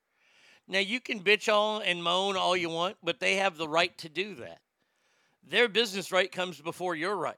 Now, 0.67 0.79
you 0.79 0.99
can 0.99 1.21
bitch 1.21 1.51
all 1.51 1.79
and 1.79 2.03
moan 2.03 2.35
all 2.37 2.55
you 2.55 2.69
want, 2.69 2.97
but 3.03 3.19
they 3.19 3.35
have 3.35 3.57
the 3.57 3.67
right 3.67 3.97
to 3.99 4.09
do 4.09 4.35
that. 4.35 4.59
Their 5.47 5.67
business 5.67 6.11
right 6.11 6.31
comes 6.31 6.61
before 6.61 6.95
your 6.95 7.15
right. 7.15 7.37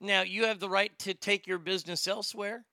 Now, 0.00 0.22
you 0.22 0.46
have 0.46 0.60
the 0.60 0.68
right 0.68 0.96
to 1.00 1.14
take 1.14 1.46
your 1.46 1.58
business 1.58 2.08
elsewhere. 2.08 2.64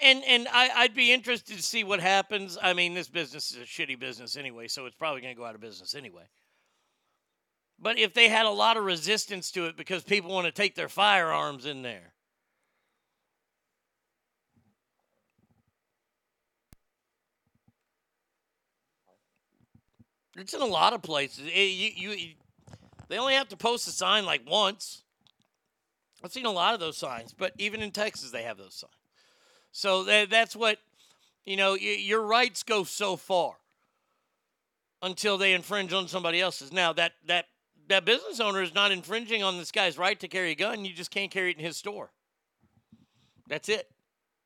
And 0.00 0.22
and 0.24 0.46
I, 0.52 0.70
I'd 0.74 0.94
be 0.94 1.12
interested 1.12 1.56
to 1.56 1.62
see 1.62 1.82
what 1.82 2.00
happens. 2.00 2.56
I 2.60 2.72
mean, 2.72 2.94
this 2.94 3.08
business 3.08 3.50
is 3.50 3.56
a 3.56 3.64
shitty 3.64 3.98
business 3.98 4.36
anyway, 4.36 4.68
so 4.68 4.86
it's 4.86 4.94
probably 4.94 5.20
going 5.20 5.34
to 5.34 5.38
go 5.38 5.44
out 5.44 5.54
of 5.56 5.60
business 5.60 5.94
anyway. 5.94 6.28
But 7.80 7.98
if 7.98 8.12
they 8.14 8.28
had 8.28 8.46
a 8.46 8.50
lot 8.50 8.76
of 8.76 8.84
resistance 8.84 9.50
to 9.52 9.66
it 9.66 9.76
because 9.76 10.02
people 10.02 10.30
want 10.30 10.46
to 10.46 10.52
take 10.52 10.74
their 10.74 10.88
firearms 10.88 11.66
in 11.66 11.82
there, 11.82 12.14
It's 20.38 20.54
in 20.54 20.60
a 20.60 20.66
lot 20.66 20.92
of 20.92 21.02
places. 21.02 21.46
It- 21.46 21.50
you, 21.52 22.10
you, 22.10 22.34
they 23.08 23.18
only 23.18 23.34
have 23.34 23.48
to 23.48 23.56
post 23.56 23.88
a 23.88 23.90
sign 23.90 24.24
like 24.24 24.48
once. 24.48 25.02
I've 26.22 26.32
seen 26.32 26.46
a 26.46 26.50
lot 26.50 26.74
of 26.74 26.80
those 26.80 26.96
signs, 26.96 27.32
but 27.32 27.52
even 27.58 27.82
in 27.82 27.90
Texas, 27.90 28.30
they 28.30 28.42
have 28.42 28.58
those 28.58 28.74
signs. 28.74 28.92
So 29.72 30.04
that, 30.04 30.30
that's 30.30 30.56
what, 30.56 30.78
you 31.44 31.56
know, 31.56 31.74
your 31.74 32.22
rights 32.22 32.62
go 32.62 32.84
so 32.84 33.16
far 33.16 33.54
until 35.02 35.38
they 35.38 35.52
infringe 35.52 35.92
on 35.92 36.08
somebody 36.08 36.40
else's. 36.40 36.72
Now, 36.72 36.92
that, 36.94 37.12
that, 37.26 37.46
that 37.88 38.04
business 38.04 38.40
owner 38.40 38.62
is 38.62 38.74
not 38.74 38.90
infringing 38.90 39.42
on 39.42 39.56
this 39.56 39.70
guy's 39.70 39.96
right 39.96 40.18
to 40.20 40.28
carry 40.28 40.50
a 40.50 40.56
gun. 40.56 40.84
You 40.84 40.92
just 40.92 41.10
can't 41.10 41.30
carry 41.30 41.50
it 41.50 41.58
in 41.58 41.64
his 41.64 41.76
store. 41.76 42.10
That's 43.48 43.68
it. 43.68 43.88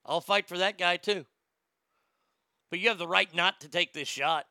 I'll 0.04 0.20
fight 0.20 0.48
for 0.48 0.58
that 0.58 0.78
guy 0.78 0.96
too. 0.96 1.24
But 2.70 2.80
you 2.80 2.88
have 2.88 2.98
the 2.98 3.08
right 3.08 3.34
not 3.34 3.60
to 3.62 3.68
take 3.68 3.92
this 3.92 4.08
shot 4.08 4.46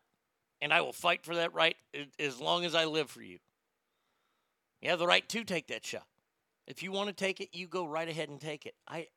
and 0.62 0.72
I 0.74 0.82
will 0.82 0.94
fight 0.94 1.26
for 1.26 1.36
that 1.36 1.54
right 1.54 1.76
as 2.20 2.40
long 2.40 2.66
as 2.66 2.76
I 2.76 2.86
live 2.86 3.10
for 3.10 3.22
you. 3.22 3.40
You 4.82 4.90
have 4.90 5.00
the 5.00 5.08
right 5.08 5.28
to 5.30 5.44
take 5.44 5.68
that 5.68 5.86
shot. 5.86 6.08
If 6.68 6.82
you 6.84 6.92
want 6.92 7.08
to 7.10 7.14
take 7.14 7.40
it, 7.40 7.50
you 7.54 7.68
go 7.68 7.86
right 7.86 8.08
ahead 8.08 8.30
and 8.30 8.40
take 8.40 8.66
it. 8.66 8.76
I 8.88 9.08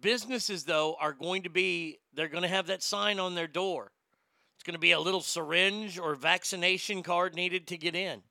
businesses 0.00 0.64
though 0.64 0.96
are 1.00 1.12
going 1.12 1.42
to 1.42 1.50
be 1.50 1.98
they're 2.14 2.28
going 2.28 2.42
to 2.42 2.48
have 2.48 2.66
that 2.66 2.82
sign 2.82 3.18
on 3.18 3.34
their 3.34 3.46
door. 3.46 3.90
It's 4.56 4.64
going 4.64 4.74
to 4.74 4.80
be 4.80 4.92
a 4.92 5.00
little 5.00 5.20
syringe 5.20 5.98
or 5.98 6.14
vaccination 6.14 7.02
card 7.02 7.34
needed 7.34 7.68
to 7.68 7.76
get 7.76 7.94
in. 7.94 8.22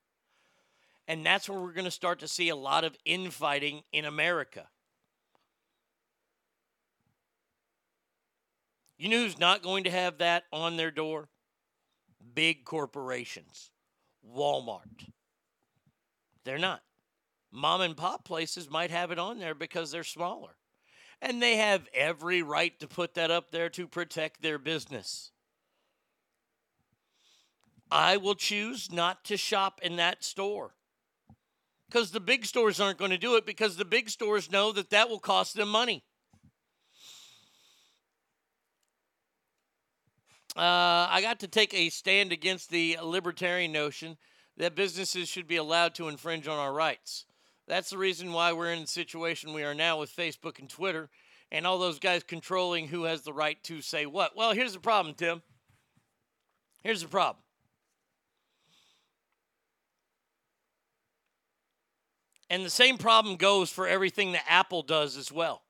And 1.07 1.25
that's 1.25 1.47
where 1.47 1.59
we're 1.59 1.71
going 1.71 1.85
to 1.85 1.91
start 1.91 2.19
to 2.19 2.27
see 2.27 2.49
a 2.49 2.55
lot 2.55 2.83
of 2.83 2.97
infighting 3.05 3.83
in 3.93 4.05
America. 4.05 4.67
You 8.97 9.09
know 9.09 9.23
who's 9.23 9.39
not 9.39 9.61
going 9.61 9.85
to 9.85 9.91
have 9.91 10.17
that 10.17 10.43
on 10.51 10.75
their 10.75 10.91
door? 10.91 11.29
Big 12.33 12.65
corporations. 12.65 13.71
Walmart. 14.35 15.09
They're 16.43 16.57
not. 16.57 16.81
Mom 17.51 17.81
and 17.81 17.95
pop 17.95 18.25
places 18.25 18.69
might 18.69 18.91
have 18.91 19.11
it 19.11 19.19
on 19.19 19.39
there 19.39 19.55
because 19.55 19.91
they're 19.91 20.03
smaller. 20.03 20.55
And 21.21 21.41
they 21.41 21.57
have 21.57 21.87
every 21.93 22.41
right 22.41 22.77
to 22.79 22.87
put 22.87 23.15
that 23.15 23.31
up 23.31 23.51
there 23.51 23.69
to 23.69 23.87
protect 23.87 24.41
their 24.41 24.59
business. 24.59 25.31
I 27.89 28.17
will 28.17 28.35
choose 28.35 28.91
not 28.91 29.23
to 29.25 29.37
shop 29.37 29.79
in 29.81 29.95
that 29.95 30.23
store 30.23 30.75
because 31.89 32.11
the 32.11 32.19
big 32.19 32.45
stores 32.45 32.79
aren't 32.79 32.99
going 32.99 33.11
to 33.11 33.17
do 33.17 33.35
it 33.35 33.45
because 33.45 33.77
the 33.77 33.85
big 33.85 34.09
stores 34.09 34.51
know 34.51 34.71
that 34.73 34.89
that 34.89 35.09
will 35.09 35.19
cost 35.19 35.55
them 35.55 35.69
money. 35.69 36.03
Uh, 40.57 41.07
I 41.11 41.21
got 41.21 41.41
to 41.41 41.47
take 41.47 41.71
a 41.75 41.89
stand 41.89 42.31
against 42.31 42.71
the 42.71 42.97
libertarian 43.03 43.71
notion 43.71 44.17
that 44.57 44.73
businesses 44.73 45.29
should 45.29 45.47
be 45.47 45.57
allowed 45.57 45.93
to 45.95 46.07
infringe 46.07 46.47
on 46.47 46.57
our 46.57 46.73
rights. 46.73 47.25
That's 47.67 47.91
the 47.91 47.99
reason 47.99 48.33
why 48.33 48.53
we're 48.53 48.73
in 48.73 48.81
the 48.81 48.87
situation 48.87 49.53
we 49.53 49.63
are 49.63 49.75
now 49.75 49.99
with 49.99 50.15
Facebook 50.15 50.57
and 50.57 50.67
Twitter 50.67 51.09
and 51.51 51.67
all 51.67 51.77
those 51.77 51.99
guys 51.99 52.23
controlling 52.23 52.87
who 52.87 53.03
has 53.03 53.21
the 53.21 53.33
right 53.33 53.61
to 53.65 53.81
say 53.81 54.07
what. 54.07 54.35
Well, 54.35 54.53
here's 54.53 54.73
the 54.73 54.79
problem, 54.79 55.13
Tim. 55.13 55.43
Here's 56.81 57.03
the 57.03 57.07
problem. 57.07 57.43
And 62.49 62.65
the 62.65 62.71
same 62.71 62.97
problem 62.97 63.35
goes 63.35 63.69
for 63.69 63.87
everything 63.87 64.31
that 64.31 64.45
Apple 64.47 64.81
does 64.81 65.17
as 65.17 65.31
well. 65.31 65.61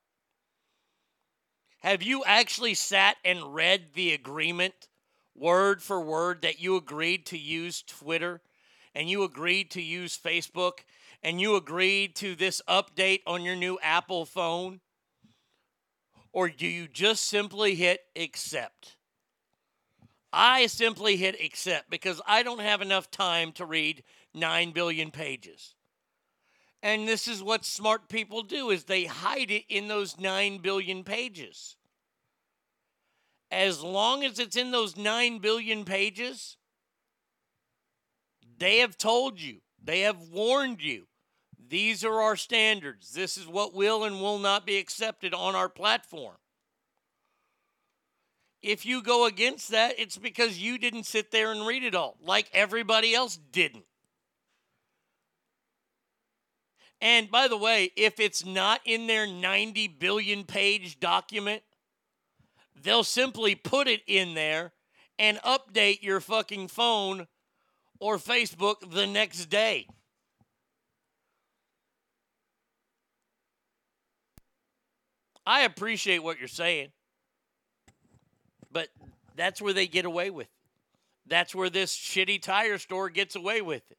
Have 1.82 2.02
you 2.02 2.24
actually 2.26 2.74
sat 2.74 3.18
and 3.24 3.54
read 3.54 3.94
the 3.94 4.14
agreement 4.14 4.88
word 5.36 5.82
for 5.84 6.02
word 6.02 6.42
that 6.42 6.60
you 6.60 6.76
agreed 6.76 7.26
to 7.28 7.38
use 7.38 7.84
Twitter 7.84 8.42
and 8.96 9.10
you 9.10 9.24
agreed 9.24 9.70
to 9.72 9.82
use 9.82 10.18
Facebook 10.18 10.80
and 11.22 11.40
you 11.40 11.56
agreed 11.56 12.16
to 12.16 12.36
this 12.36 12.62
update 12.68 13.22
on 13.28 13.44
your 13.44 13.56
new 13.56 13.78
Apple 13.82 14.26
phone? 14.26 14.82
Or 16.34 16.50
do 16.50 16.68
you 16.68 16.88
just 16.88 17.26
simply 17.26 17.76
hit 17.76 18.02
accept? 18.16 18.98
I 20.34 20.68
simply 20.68 21.16
hit 21.16 21.40
accept 21.44 21.90
because 21.90 22.22
I 22.28 22.44
don't 22.44 22.60
have 22.60 22.82
enough 22.82 23.10
time 23.10 23.52
to 23.54 23.66
read 23.66 24.04
9 24.34 24.72
billion 24.72 25.12
pages. 25.12 25.76
And 26.88 27.06
this 27.06 27.28
is 27.28 27.44
what 27.44 27.66
smart 27.66 28.08
people 28.08 28.44
do 28.44 28.70
is 28.70 28.86
they 28.86 29.04
hide 29.04 29.52
it 29.52 29.66
in 29.68 29.90
those 29.90 30.18
9 30.18 30.60
billion 30.60 31.04
pages. 31.04 31.76
As 33.52 33.84
long 33.84 34.24
as 34.24 34.40
it's 34.40 34.56
in 34.56 34.72
those 34.72 34.96
9 34.96 35.40
billion 35.40 35.84
pages, 35.84 36.56
they 38.58 38.78
have 38.78 38.98
told 38.98 39.42
you, 39.42 39.58
they 39.84 40.00
have 40.02 40.30
warned 40.32 40.82
you. 40.82 41.08
These 41.68 42.06
are 42.06 42.22
our 42.22 42.38
standards. 42.38 43.12
This 43.12 43.38
is 43.38 43.46
what 43.46 43.74
will 43.74 44.06
and 44.06 44.22
will 44.22 44.40
not 44.40 44.66
be 44.66 44.78
accepted 44.78 45.34
on 45.34 45.56
our 45.56 45.68
platform. 45.68 46.38
If 48.62 48.86
you 48.86 49.04
go 49.04 49.26
against 49.26 49.72
that, 49.72 49.96
it's 50.00 50.18
because 50.18 50.58
you 50.58 50.78
didn't 50.78 51.04
sit 51.04 51.32
there 51.32 51.52
and 51.52 51.68
read 51.68 51.84
it 51.84 51.96
all, 51.96 52.16
like 52.22 52.50
everybody 52.54 53.14
else 53.14 53.38
didn't. 53.52 53.84
And 57.02 57.30
by 57.30 57.48
the 57.48 57.58
way, 57.58 57.92
if 57.96 58.20
it's 58.20 58.46
not 58.46 58.82
in 58.86 59.08
their 59.08 59.28
90 59.28 59.88
billion 60.00 60.44
page 60.44 61.00
document, 61.00 61.62
they'll 62.82 63.04
simply 63.04 63.56
put 63.56 63.88
it 63.88 64.02
in 64.08 64.34
there 64.34 64.74
and 65.20 65.38
update 65.40 66.02
your 66.02 66.20
fucking 66.20 66.68
phone 66.68 67.28
or 68.00 68.18
Facebook 68.18 68.92
the 68.92 69.06
next 69.06 69.46
day. 69.48 69.88
I 75.46 75.62
appreciate 75.62 76.20
what 76.24 76.40
you're 76.40 76.50
saying, 76.50 76.90
but 78.72 78.90
that's 79.36 79.62
where 79.62 79.72
they 79.72 79.88
get 79.88 80.04
away 80.04 80.30
with. 80.30 80.50
That's 81.26 81.56
where 81.56 81.70
this 81.70 81.96
shitty 81.96 82.42
tire 82.42 82.78
store 82.78 83.10
gets 83.10 83.36
away 83.36 83.62
with 83.62 83.90
it. 83.90 83.98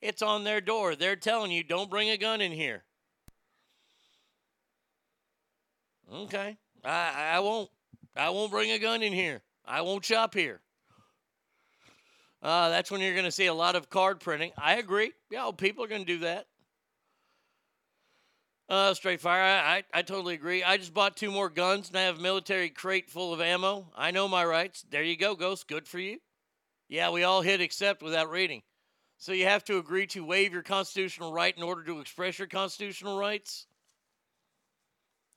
It's 0.00 0.22
on 0.22 0.44
their 0.44 0.60
door. 0.60 0.94
They're 0.94 1.16
telling 1.16 1.50
you, 1.50 1.62
don't 1.64 1.90
bring 1.90 2.10
a 2.10 2.16
gun 2.16 2.40
in 2.40 2.52
here. 2.52 2.84
Okay. 6.12 6.56
I, 6.84 7.32
I 7.34 7.40
won't. 7.40 7.70
I 8.14 8.30
won't 8.30 8.50
bring 8.50 8.70
a 8.70 8.78
gun 8.78 9.02
in 9.02 9.12
here. 9.12 9.42
I 9.64 9.82
won't 9.82 10.04
shop 10.04 10.32
here. 10.32 10.60
Uh, 12.42 12.68
that's 12.70 12.90
when 12.90 13.00
you're 13.00 13.12
going 13.12 13.24
to 13.24 13.30
see 13.30 13.46
a 13.46 13.54
lot 13.54 13.76
of 13.76 13.90
card 13.90 14.20
printing. 14.20 14.52
I 14.56 14.76
agree. 14.76 15.12
Yeah, 15.30 15.42
well, 15.42 15.52
people 15.52 15.84
are 15.84 15.88
going 15.88 16.04
to 16.04 16.06
do 16.06 16.20
that. 16.20 16.46
Uh, 18.68 18.94
straight 18.94 19.20
fire. 19.20 19.42
I, 19.42 19.76
I, 19.76 19.84
I 19.94 20.02
totally 20.02 20.34
agree. 20.34 20.64
I 20.64 20.76
just 20.76 20.94
bought 20.94 21.16
two 21.16 21.30
more 21.30 21.48
guns 21.48 21.88
and 21.88 21.96
I 21.96 22.02
have 22.02 22.18
a 22.18 22.22
military 22.22 22.68
crate 22.68 23.10
full 23.10 23.32
of 23.32 23.40
ammo. 23.40 23.88
I 23.96 24.10
know 24.10 24.28
my 24.28 24.44
rights. 24.44 24.84
There 24.90 25.02
you 25.02 25.16
go, 25.16 25.34
Ghost. 25.34 25.68
Good 25.68 25.86
for 25.86 25.98
you. 25.98 26.18
Yeah, 26.88 27.10
we 27.10 27.24
all 27.24 27.42
hit 27.42 27.60
accept 27.60 28.02
without 28.02 28.30
reading. 28.30 28.62
So 29.18 29.32
you 29.32 29.46
have 29.46 29.64
to 29.64 29.78
agree 29.78 30.06
to 30.08 30.24
waive 30.24 30.52
your 30.52 30.62
constitutional 30.62 31.32
right 31.32 31.56
in 31.56 31.62
order 31.62 31.82
to 31.84 32.00
express 32.00 32.38
your 32.38 32.48
constitutional 32.48 33.18
rights? 33.18 33.66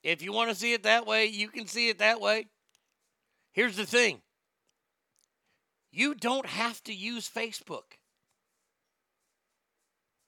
If 0.04 0.22
you 0.22 0.32
want 0.32 0.50
to 0.50 0.56
see 0.56 0.74
it 0.74 0.84
that 0.84 1.06
way, 1.06 1.26
you 1.26 1.50
can 1.50 1.68
see 1.68 1.90
it 1.90 2.00
that 2.00 2.22
way. 2.22 2.48
Here's 3.52 3.78
the 3.78 3.86
thing 3.86 4.22
you 5.92 6.14
don't 6.14 6.46
have 6.46 6.84
to 6.84 6.94
use 6.94 7.30
Facebook. 7.30 7.98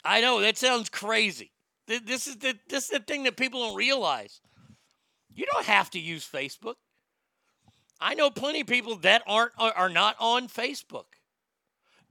I 0.04 0.22
know 0.22 0.42
that 0.42 0.58
sounds 0.58 0.90
crazy. 0.90 1.52
This 1.88 2.28
is 2.28 2.38
the 2.38 2.58
this 2.70 2.86
is 2.86 2.90
the 2.90 3.00
thing 3.00 3.24
that 3.24 3.38
people 3.38 3.68
don't 3.68 3.76
realize. 3.76 4.42
You 5.34 5.46
don't 5.46 5.66
have 5.66 5.90
to 5.92 6.00
use 6.00 6.28
Facebook. 6.28 6.76
I 8.00 8.16
know 8.16 8.32
plenty 8.32 8.62
of 8.62 8.68
people 8.68 8.96
that 8.98 9.24
aren't 9.28 9.54
are 9.58 9.90
not 9.90 10.16
on 10.20 10.48
Facebook. 10.48 11.06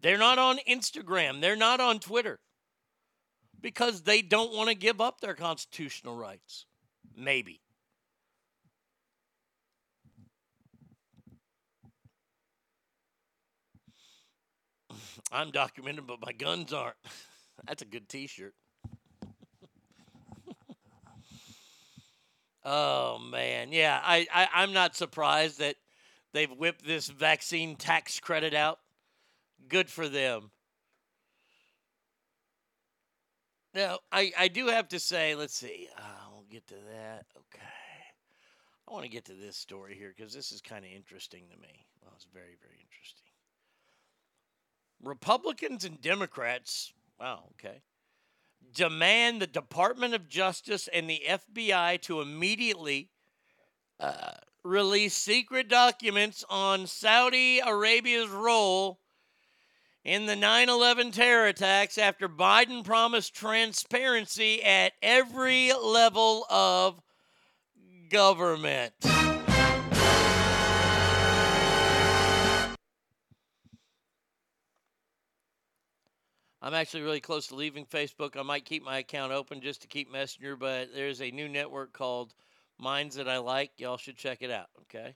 They're 0.03 0.19
not 0.19 0.39
on 0.39 0.59
Instagram. 0.69 1.41
They're 1.41 1.57
not 1.57 1.81
on 1.81 1.99
Twitter 1.99 2.41
because 3.61 4.03
they 4.03 4.23
don't 4.23 4.55
want 4.55 4.69
to 4.71 4.75
give 4.75 5.01
up 5.01 5.21
their 5.21 5.35
constitutional 5.35 6.17
rights. 6.17 6.67
Maybe. 7.17 7.61
I'm 15.33 15.51
documented, 15.51 16.07
but 16.07 16.21
my 16.25 16.33
guns 16.33 16.73
aren't. 16.73 16.97
That's 17.67 17.83
a 17.83 17.87
good 17.87 18.09
t 18.09 18.27
shirt. 18.27 18.55
oh, 22.65 23.19
man. 23.19 23.71
Yeah, 23.73 24.01
I, 24.03 24.27
I, 24.33 24.49
I'm 24.55 24.73
not 24.73 24.97
surprised 24.97 25.59
that 25.59 25.77
they've 26.33 26.51
whipped 26.51 26.87
this 26.87 27.09
vaccine 27.09 27.77
tax 27.77 28.19
credit 28.19 28.55
out. 28.55 28.79
Good 29.69 29.91
for 29.91 30.09
them. 30.09 30.51
Now, 33.73 33.99
I, 34.11 34.33
I 34.37 34.49
do 34.49 34.67
have 34.67 34.89
to 34.89 34.99
say, 34.99 35.35
let's 35.35 35.55
see. 35.55 35.89
Uh, 35.97 36.03
we'll 36.33 36.45
get 36.51 36.67
to 36.69 36.75
that. 36.75 37.27
Okay. 37.37 37.67
I 38.89 38.93
want 38.93 39.05
to 39.05 39.11
get 39.11 39.27
to 39.27 39.35
this 39.35 39.57
story 39.57 39.95
here 39.95 40.13
because 40.17 40.35
this 40.35 40.51
is 40.51 40.61
kind 40.61 40.85
of 40.85 40.91
interesting 40.91 41.45
to 41.53 41.57
me. 41.61 41.87
Well, 42.03 42.13
it's 42.17 42.27
very, 42.35 42.57
very 42.61 42.81
interesting. 42.81 43.31
Republicans 45.03 45.85
and 45.85 46.01
Democrats, 46.01 46.93
wow, 47.19 47.45
okay, 47.53 47.83
demand 48.75 49.41
the 49.41 49.47
Department 49.47 50.15
of 50.15 50.29
Justice 50.29 50.89
and 50.93 51.09
the 51.09 51.23
FBI 51.29 52.01
to 52.03 52.21
immediately 52.21 53.11
uh, 53.99 54.33
release 54.65 55.15
secret 55.15 55.69
documents 55.69 56.45
on 56.51 56.87
Saudi 56.87 57.61
Arabia's 57.61 58.29
role 58.29 59.00
in 60.05 60.27
the 60.27 60.37
9 60.37 60.69
11 60.69 61.11
terror 61.13 61.47
attacks 61.47 61.99
after 61.99 62.29
Biden 62.29 62.85
promised 62.85 63.35
transparency 63.35 64.63
at 64.63 64.93
every 65.03 65.73
level 65.73 66.47
of 66.49 67.01
government. 68.11 68.93
I'm 76.63 76.75
actually 76.75 77.03
really 77.03 77.21
close 77.21 77.47
to 77.47 77.55
leaving 77.55 77.87
Facebook. 77.87 78.37
I 78.37 78.43
might 78.43 78.67
keep 78.67 78.85
my 78.85 78.99
account 78.99 79.33
open 79.33 79.63
just 79.63 79.81
to 79.83 79.89
keep 79.89 80.13
Messenger, 80.13 80.57
but 80.57 80.89
there's 80.95 81.23
a 81.23 81.31
new 81.31 81.49
network 81.49 81.95
called 81.95 82.35
Minds 82.79 83.17
that 83.17 83.29
I 83.29 83.39
like. 83.39 83.71
Y'all 83.79 83.97
should 83.97 84.19
check 84.19 84.43
it 84.43 84.51
out, 84.51 84.69
okay? 84.83 85.15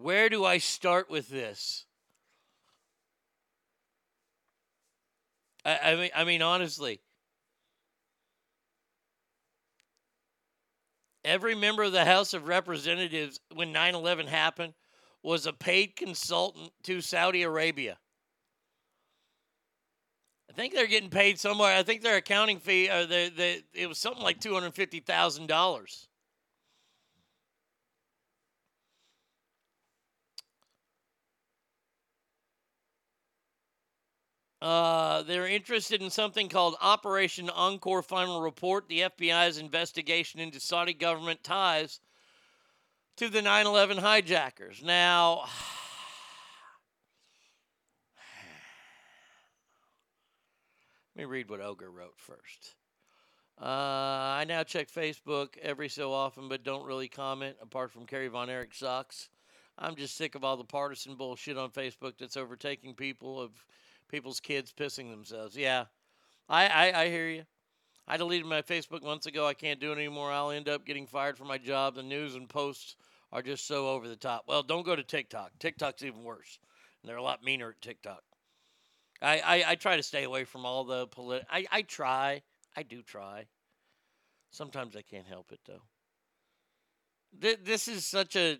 Where 0.00 0.28
do 0.28 0.44
I 0.44 0.58
start 0.58 1.10
with 1.10 1.28
this? 1.28 1.84
I, 5.64 5.78
I 5.82 5.94
mean, 5.96 6.10
I 6.14 6.24
mean, 6.24 6.40
honestly, 6.40 7.00
every 11.24 11.56
member 11.56 11.82
of 11.82 11.90
the 11.90 12.04
House 12.04 12.32
of 12.32 12.46
Representatives 12.46 13.40
when 13.52 13.72
9 13.72 13.96
11 13.96 14.28
happened 14.28 14.74
was 15.24 15.46
a 15.46 15.52
paid 15.52 15.96
consultant 15.96 16.70
to 16.84 17.00
Saudi 17.00 17.42
Arabia. 17.42 17.98
I 20.48 20.52
think 20.52 20.74
they're 20.74 20.86
getting 20.86 21.10
paid 21.10 21.40
somewhere. 21.40 21.76
I 21.76 21.82
think 21.82 22.02
their 22.02 22.16
accounting 22.16 22.60
fee, 22.60 22.88
uh, 22.88 23.00
or 23.02 23.06
the, 23.06 23.32
the 23.36 23.62
it 23.74 23.88
was 23.88 23.98
something 23.98 24.22
like 24.22 24.40
two 24.40 24.54
hundred 24.54 24.74
fifty 24.74 25.00
thousand 25.00 25.48
dollars. 25.48 26.07
Uh, 34.60 35.22
they're 35.22 35.46
interested 35.46 36.02
in 36.02 36.10
something 36.10 36.48
called 36.48 36.74
Operation 36.80 37.48
Encore 37.50 38.02
Final 38.02 38.40
Report, 38.40 38.88
the 38.88 39.02
FBI's 39.02 39.58
investigation 39.58 40.40
into 40.40 40.58
Saudi 40.58 40.94
government 40.94 41.44
ties 41.44 42.00
to 43.16 43.28
the 43.28 43.40
9 43.40 43.66
11 43.66 43.98
hijackers. 43.98 44.82
Now, 44.82 45.42
let 51.14 51.22
me 51.22 51.24
read 51.24 51.48
what 51.48 51.60
Ogre 51.60 51.90
wrote 51.90 52.16
first. 52.16 52.74
Uh, 53.60 53.64
I 53.64 54.44
now 54.46 54.62
check 54.64 54.88
Facebook 54.90 55.56
every 55.60 55.88
so 55.88 56.12
often, 56.12 56.48
but 56.48 56.64
don't 56.64 56.86
really 56.86 57.08
comment 57.08 57.56
apart 57.60 57.90
from 57.90 58.06
Kerry 58.06 58.28
Von 58.28 58.50
Erich 58.50 58.74
sucks. 58.74 59.28
I'm 59.76 59.94
just 59.96 60.16
sick 60.16 60.34
of 60.34 60.42
all 60.42 60.56
the 60.56 60.64
partisan 60.64 61.14
bullshit 61.14 61.56
on 61.56 61.70
Facebook 61.70 62.14
that's 62.18 62.36
overtaking 62.36 62.94
people 62.94 63.40
of 63.40 63.50
people's 64.08 64.40
kids 64.40 64.72
pissing 64.76 65.10
themselves. 65.10 65.56
Yeah, 65.56 65.84
I, 66.48 66.66
I, 66.66 67.02
I 67.02 67.08
hear 67.08 67.28
you. 67.28 67.44
I 68.06 68.16
deleted 68.16 68.46
my 68.46 68.62
Facebook 68.62 69.02
months 69.02 69.26
ago. 69.26 69.46
I 69.46 69.54
can't 69.54 69.80
do 69.80 69.92
it 69.92 69.96
anymore. 69.96 70.32
I'll 70.32 70.50
end 70.50 70.68
up 70.68 70.86
getting 70.86 71.06
fired 71.06 71.36
from 71.36 71.48
my 71.48 71.58
job. 71.58 71.94
The 71.94 72.02
news 72.02 72.34
and 72.34 72.48
posts 72.48 72.96
are 73.32 73.42
just 73.42 73.66
so 73.66 73.88
over 73.88 74.08
the 74.08 74.16
top. 74.16 74.44
Well, 74.48 74.62
don't 74.62 74.86
go 74.86 74.96
to 74.96 75.02
TikTok. 75.02 75.52
TikTok's 75.58 76.02
even 76.02 76.24
worse. 76.24 76.58
And 77.02 77.08
they're 77.08 77.18
a 77.18 77.22
lot 77.22 77.44
meaner 77.44 77.70
at 77.70 77.82
TikTok. 77.82 78.22
I, 79.20 79.40
I, 79.40 79.64
I 79.72 79.74
try 79.74 79.96
to 79.96 80.02
stay 80.02 80.24
away 80.24 80.44
from 80.44 80.64
all 80.64 80.84
the 80.84 81.06
polit. 81.08 81.44
I, 81.50 81.66
I 81.70 81.82
try. 81.82 82.42
I 82.76 82.82
do 82.82 83.02
try. 83.02 83.46
Sometimes 84.50 84.96
I 84.96 85.02
can't 85.02 85.26
help 85.26 85.52
it 85.52 85.60
though. 85.66 85.82
Th- 87.40 87.58
this 87.62 87.88
is 87.88 88.06
such 88.06 88.36
a. 88.36 88.58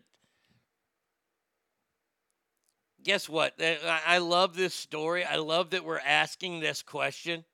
Guess 3.09 3.27
what? 3.27 3.55
I 3.59 4.19
love 4.19 4.55
this 4.55 4.75
story. 4.75 5.25
I 5.25 5.37
love 5.37 5.71
that 5.71 5.83
we're 5.83 5.99
asking 5.99 6.61
this 6.61 6.83
question. 6.83 7.47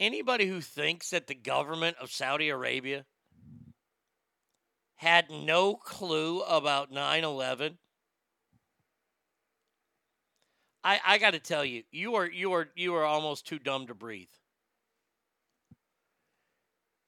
Anybody 0.00 0.46
who 0.46 0.62
thinks 0.62 1.10
that 1.10 1.26
the 1.26 1.34
government 1.34 1.98
of 2.00 2.10
Saudi 2.10 2.48
Arabia 2.48 3.04
had 4.94 5.30
no 5.30 5.74
clue 5.74 6.40
about 6.40 6.90
9 6.90 7.24
11 7.24 7.76
I, 10.82 11.00
I 11.06 11.18
got 11.18 11.32
to 11.32 11.40
tell 11.40 11.62
you, 11.62 11.82
you 11.90 12.14
are 12.14 12.26
you 12.26 12.54
are 12.54 12.70
you 12.74 12.94
are 12.94 13.04
almost 13.04 13.46
too 13.46 13.58
dumb 13.58 13.86
to 13.88 13.94
breathe. 13.94 14.32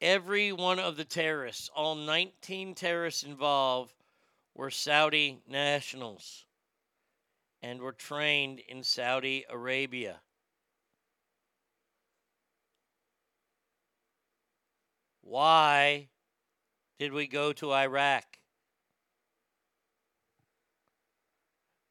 Every 0.01 0.53
one 0.53 0.79
of 0.79 0.97
the 0.97 1.05
terrorists, 1.05 1.69
all 1.75 1.97
19 1.97 2.75
terrorists 2.75 3.25
involved, 3.25 3.95
were 4.55 4.71
Saudi 4.71 5.41
nationals 5.49 6.45
and 7.63 7.81
were 7.81 7.93
trained 7.93 8.61
in 8.61 8.85
Saudi 8.85 9.45
Arabia. 9.49 10.21
Why 15.23 16.09
did 16.99 17.13
we 17.13 17.27
go 17.27 17.53
to 17.55 17.73
Iraq? 17.73 18.39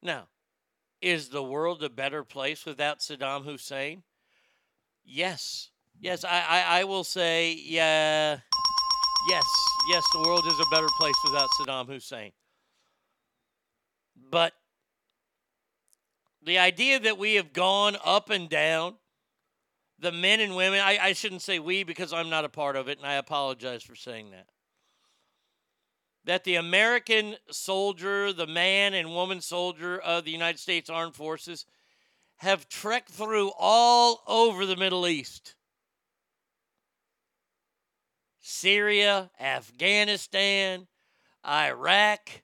Now, 0.02 0.28
is 1.00 1.28
the 1.28 1.42
world 1.42 1.82
a 1.82 1.90
better 1.90 2.24
place 2.24 2.64
without 2.64 3.00
Saddam 3.00 3.44
Hussein? 3.44 4.02
Yes. 5.04 5.70
Yes, 6.00 6.24
I, 6.24 6.40
I, 6.48 6.80
I 6.80 6.84
will 6.84 7.04
say, 7.04 7.52
yeah. 7.64 8.38
Yes, 9.28 9.44
yes, 9.90 10.04
the 10.12 10.20
world 10.20 10.46
is 10.46 10.58
a 10.58 10.70
better 10.70 10.86
place 10.98 11.14
without 11.24 11.48
Saddam 11.58 11.86
Hussein. 11.88 12.30
But 14.30 14.52
the 16.42 16.58
idea 16.58 17.00
that 17.00 17.18
we 17.18 17.34
have 17.34 17.52
gone 17.52 17.96
up 18.04 18.30
and 18.30 18.48
down, 18.48 18.94
the 19.98 20.12
men 20.12 20.38
and 20.38 20.54
women, 20.54 20.78
I, 20.78 20.98
I 21.02 21.12
shouldn't 21.14 21.42
say 21.42 21.58
we 21.58 21.82
because 21.82 22.12
I'm 22.12 22.30
not 22.30 22.44
a 22.44 22.48
part 22.48 22.76
of 22.76 22.88
it, 22.88 22.98
and 22.98 23.06
I 23.06 23.14
apologize 23.14 23.82
for 23.82 23.96
saying 23.96 24.30
that 24.30 24.46
that 26.24 26.44
the 26.44 26.56
American 26.56 27.36
soldier, 27.50 28.34
the 28.34 28.46
man 28.46 28.92
and 28.92 29.08
woman 29.08 29.40
soldier 29.40 29.98
of 29.98 30.26
the 30.26 30.30
United 30.30 30.58
States 30.58 30.90
Armed 30.90 31.14
Forces, 31.14 31.64
have 32.36 32.68
trekked 32.68 33.10
through 33.10 33.50
all 33.58 34.22
over 34.26 34.66
the 34.66 34.76
Middle 34.76 35.06
East 35.08 35.54
Syria, 38.50 39.30
Afghanistan, 39.38 40.86
Iraq, 41.46 42.42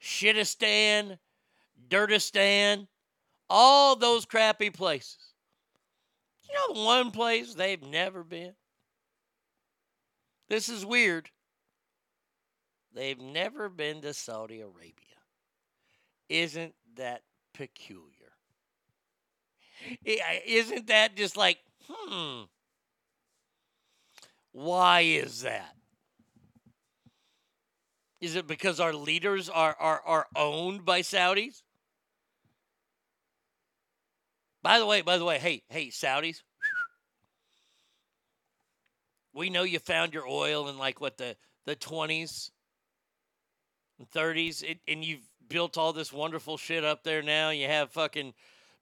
Shitistan, 0.00 1.18
Dirtistan, 1.88 2.86
all 3.48 3.96
those 3.96 4.24
crappy 4.24 4.70
places. 4.70 5.34
You 6.48 6.54
know 6.54 6.80
the 6.80 6.86
one 6.86 7.10
place 7.10 7.54
they've 7.54 7.82
never 7.82 8.22
been? 8.22 8.52
This 10.48 10.68
is 10.68 10.86
weird. 10.86 11.30
They've 12.94 13.20
never 13.20 13.68
been 13.68 14.02
to 14.02 14.14
Saudi 14.14 14.60
Arabia. 14.60 14.94
Isn't 16.28 16.74
that 16.94 17.22
peculiar? 17.54 18.04
Isn't 20.04 20.86
that 20.86 21.16
just 21.16 21.36
like, 21.36 21.58
hmm, 21.88 22.42
why 24.52 25.00
is 25.00 25.42
that? 25.42 25.74
Is 28.20 28.36
it 28.36 28.46
because 28.46 28.80
our 28.80 28.92
leaders 28.92 29.48
are, 29.48 29.74
are, 29.78 30.02
are 30.04 30.26
owned 30.36 30.84
by 30.84 31.00
Saudis? 31.00 31.62
By 34.62 34.78
the 34.78 34.86
way, 34.86 35.00
by 35.00 35.16
the 35.16 35.24
way, 35.24 35.38
hey, 35.38 35.62
hey, 35.68 35.88
Saudis. 35.88 36.42
We 39.32 39.48
know 39.48 39.62
you 39.62 39.78
found 39.78 40.12
your 40.12 40.26
oil 40.26 40.68
in 40.68 40.76
like 40.76 41.00
what 41.00 41.16
the 41.16 41.36
the 41.66 41.76
20s 41.76 42.50
and 43.98 44.10
30s, 44.10 44.62
it, 44.62 44.78
and 44.88 45.04
you've 45.04 45.28
built 45.48 45.78
all 45.78 45.92
this 45.92 46.12
wonderful 46.12 46.56
shit 46.56 46.84
up 46.84 47.04
there 47.04 47.22
now. 47.22 47.50
You 47.50 47.66
have 47.66 47.90
fucking 47.90 48.34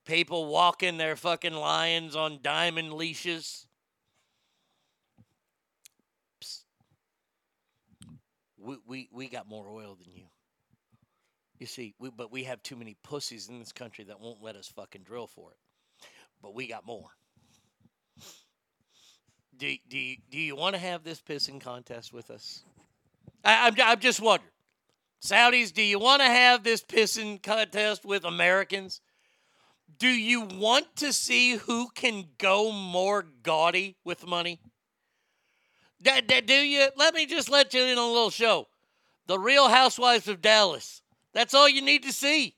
people 0.05 0.45
walking 0.45 0.97
their 0.97 1.15
fucking 1.15 1.53
lions 1.53 2.15
on 2.15 2.39
diamond 2.41 2.93
leashes. 2.93 3.67
We, 8.61 8.77
we, 8.87 9.09
we 9.11 9.29
got 9.29 9.47
more 9.47 9.69
oil 9.69 9.95
than 9.95 10.11
you. 10.13 10.25
You 11.59 11.65
see, 11.65 11.93
we, 11.99 12.09
but 12.09 12.31
we 12.31 12.43
have 12.45 12.63
too 12.63 12.75
many 12.75 12.95
pussies 13.03 13.49
in 13.49 13.59
this 13.59 13.71
country 13.71 14.05
that 14.05 14.19
won't 14.19 14.41
let 14.41 14.55
us 14.55 14.67
fucking 14.67 15.03
drill 15.03 15.27
for 15.27 15.51
it. 15.51 15.57
But 16.41 16.55
we 16.55 16.67
got 16.67 16.85
more. 16.85 17.09
Do, 19.57 19.75
do, 19.89 19.97
you, 19.97 20.17
do 20.31 20.39
you 20.39 20.55
want 20.55 20.75
to 20.75 20.79
have 20.79 21.03
this 21.03 21.21
pissing 21.21 21.59
contest 21.59 22.13
with 22.13 22.31
us? 22.31 22.63
I, 23.43 23.67
I'm, 23.67 23.75
I'm 23.83 23.99
just 23.99 24.21
wondering. 24.21 24.51
Saudis, 25.21 25.73
do 25.73 25.81
you 25.81 25.99
want 25.99 26.21
to 26.21 26.27
have 26.27 26.63
this 26.63 26.81
pissing 26.81 27.43
contest 27.43 28.05
with 28.05 28.23
Americans? 28.23 29.01
Do 29.97 30.07
you 30.07 30.43
want 30.43 30.95
to 30.97 31.11
see 31.11 31.57
who 31.57 31.89
can 31.93 32.23
go 32.37 32.71
more 32.71 33.25
gaudy 33.43 33.97
with 34.05 34.25
money? 34.25 34.61
D- 36.01 36.21
d- 36.21 36.41
do 36.41 36.53
you? 36.53 36.89
Let 36.95 37.13
me 37.13 37.25
just 37.25 37.49
let 37.49 37.73
you 37.73 37.83
in 37.83 37.97
on 37.97 38.09
a 38.09 38.11
little 38.11 38.29
show. 38.29 38.67
The 39.27 39.37
Real 39.37 39.67
Housewives 39.69 40.27
of 40.27 40.41
Dallas. 40.41 41.01
That's 41.33 41.53
all 41.53 41.69
you 41.69 41.81
need 41.81 42.03
to 42.03 42.13
see. 42.13 42.55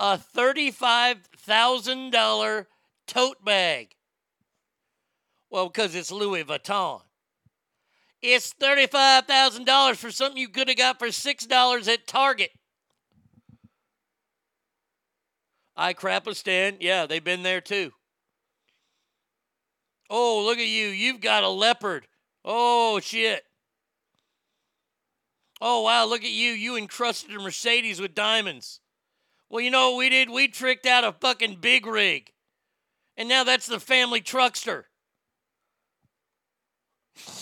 A 0.00 0.18
$35,000 0.18 2.66
tote 3.06 3.44
bag. 3.44 3.94
Well, 5.48 5.68
because 5.68 5.94
it's 5.94 6.10
Louis 6.10 6.42
Vuitton. 6.42 7.02
It's 8.20 8.52
$35,000 8.54 9.96
for 9.96 10.10
something 10.10 10.40
you 10.40 10.48
could 10.48 10.66
have 10.68 10.78
got 10.78 10.98
for 10.98 11.08
$6 11.08 11.88
at 11.88 12.06
Target. 12.08 12.50
I 15.76 15.94
Crapistan, 15.94 16.76
yeah, 16.80 17.06
they've 17.06 17.24
been 17.24 17.42
there 17.42 17.60
too. 17.60 17.92
Oh, 20.10 20.44
look 20.44 20.58
at 20.58 20.66
you. 20.66 20.88
You've 20.88 21.20
got 21.20 21.42
a 21.42 21.48
leopard. 21.48 22.06
Oh, 22.44 23.00
shit. 23.00 23.44
Oh, 25.60 25.82
wow, 25.82 26.04
look 26.04 26.22
at 26.22 26.30
you. 26.30 26.50
You 26.50 26.76
encrusted 26.76 27.34
a 27.34 27.38
Mercedes 27.38 28.00
with 28.00 28.14
diamonds. 28.14 28.80
Well, 29.48 29.62
you 29.62 29.70
know 29.70 29.90
what 29.90 29.98
we 29.98 30.10
did? 30.10 30.28
We 30.28 30.48
tricked 30.48 30.86
out 30.86 31.04
a 31.04 31.12
fucking 31.12 31.58
big 31.60 31.86
rig. 31.86 32.32
And 33.16 33.28
now 33.28 33.44
that's 33.44 33.66
the 33.66 33.80
family 33.80 34.20
truckster. 34.20 34.84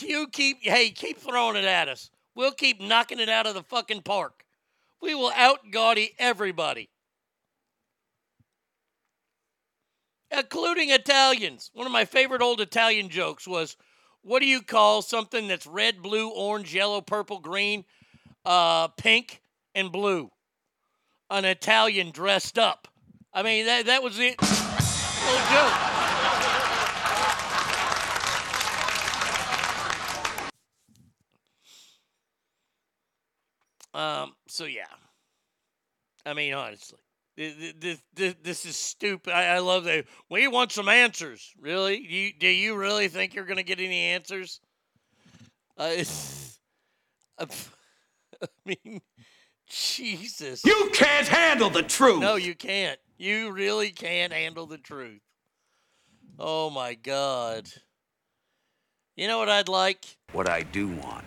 You 0.00 0.26
keep, 0.26 0.58
hey, 0.62 0.90
keep 0.90 1.18
throwing 1.18 1.56
it 1.56 1.64
at 1.64 1.88
us. 1.88 2.10
We'll 2.34 2.52
keep 2.52 2.80
knocking 2.80 3.20
it 3.20 3.28
out 3.28 3.46
of 3.46 3.54
the 3.54 3.62
fucking 3.62 4.02
park. 4.02 4.44
We 5.00 5.14
will 5.14 5.32
out 5.34 5.70
gaudy 5.70 6.14
everybody, 6.18 6.90
including 10.30 10.90
Italians. 10.90 11.70
One 11.74 11.86
of 11.86 11.92
my 11.92 12.04
favorite 12.04 12.42
old 12.42 12.60
Italian 12.60 13.08
jokes 13.08 13.46
was 13.46 13.76
what 14.22 14.40
do 14.40 14.46
you 14.46 14.62
call 14.62 15.02
something 15.02 15.48
that's 15.48 15.66
red, 15.66 16.02
blue, 16.02 16.30
orange, 16.30 16.74
yellow, 16.74 17.00
purple, 17.00 17.38
green, 17.38 17.84
uh, 18.44 18.88
pink, 18.88 19.42
and 19.74 19.90
blue? 19.90 20.30
An 21.30 21.44
Italian 21.44 22.10
dressed 22.10 22.58
up. 22.58 22.88
I 23.32 23.42
mean, 23.42 23.66
that, 23.66 23.86
that 23.86 24.02
was 24.02 24.18
it. 24.18 24.40
Little 24.40 25.46
joke. 25.52 25.90
Um, 33.92 34.34
so 34.46 34.64
yeah. 34.64 34.84
I 36.24 36.34
mean, 36.34 36.54
honestly, 36.54 36.98
this, 37.40 38.02
this, 38.14 38.34
this, 38.42 38.66
is 38.66 38.76
stupid. 38.76 39.32
I, 39.32 39.56
I 39.56 39.58
love 39.60 39.84
that. 39.84 40.04
We 40.28 40.46
want 40.48 40.72
some 40.72 40.88
answers. 40.88 41.52
Really? 41.58 41.98
You, 41.98 42.32
do 42.38 42.48
you 42.48 42.76
really 42.76 43.08
think 43.08 43.34
you're 43.34 43.46
going 43.46 43.56
to 43.56 43.62
get 43.62 43.80
any 43.80 43.98
answers? 43.98 44.60
Uh, 45.78 46.04
I 47.40 47.46
mean, 48.66 49.00
Jesus. 49.68 50.64
You 50.64 50.90
can't 50.92 51.28
handle 51.28 51.70
the 51.70 51.82
truth. 51.82 52.20
No, 52.20 52.36
you 52.36 52.54
can't. 52.54 52.98
You 53.16 53.52
really 53.52 53.90
can't 53.90 54.32
handle 54.32 54.66
the 54.66 54.78
truth. 54.78 55.20
Oh 56.38 56.68
my 56.68 56.94
God. 56.94 57.68
You 59.16 59.28
know 59.28 59.38
what 59.38 59.48
I'd 59.48 59.68
like? 59.68 60.04
What 60.32 60.48
I 60.48 60.62
do 60.62 60.88
want 60.88 61.24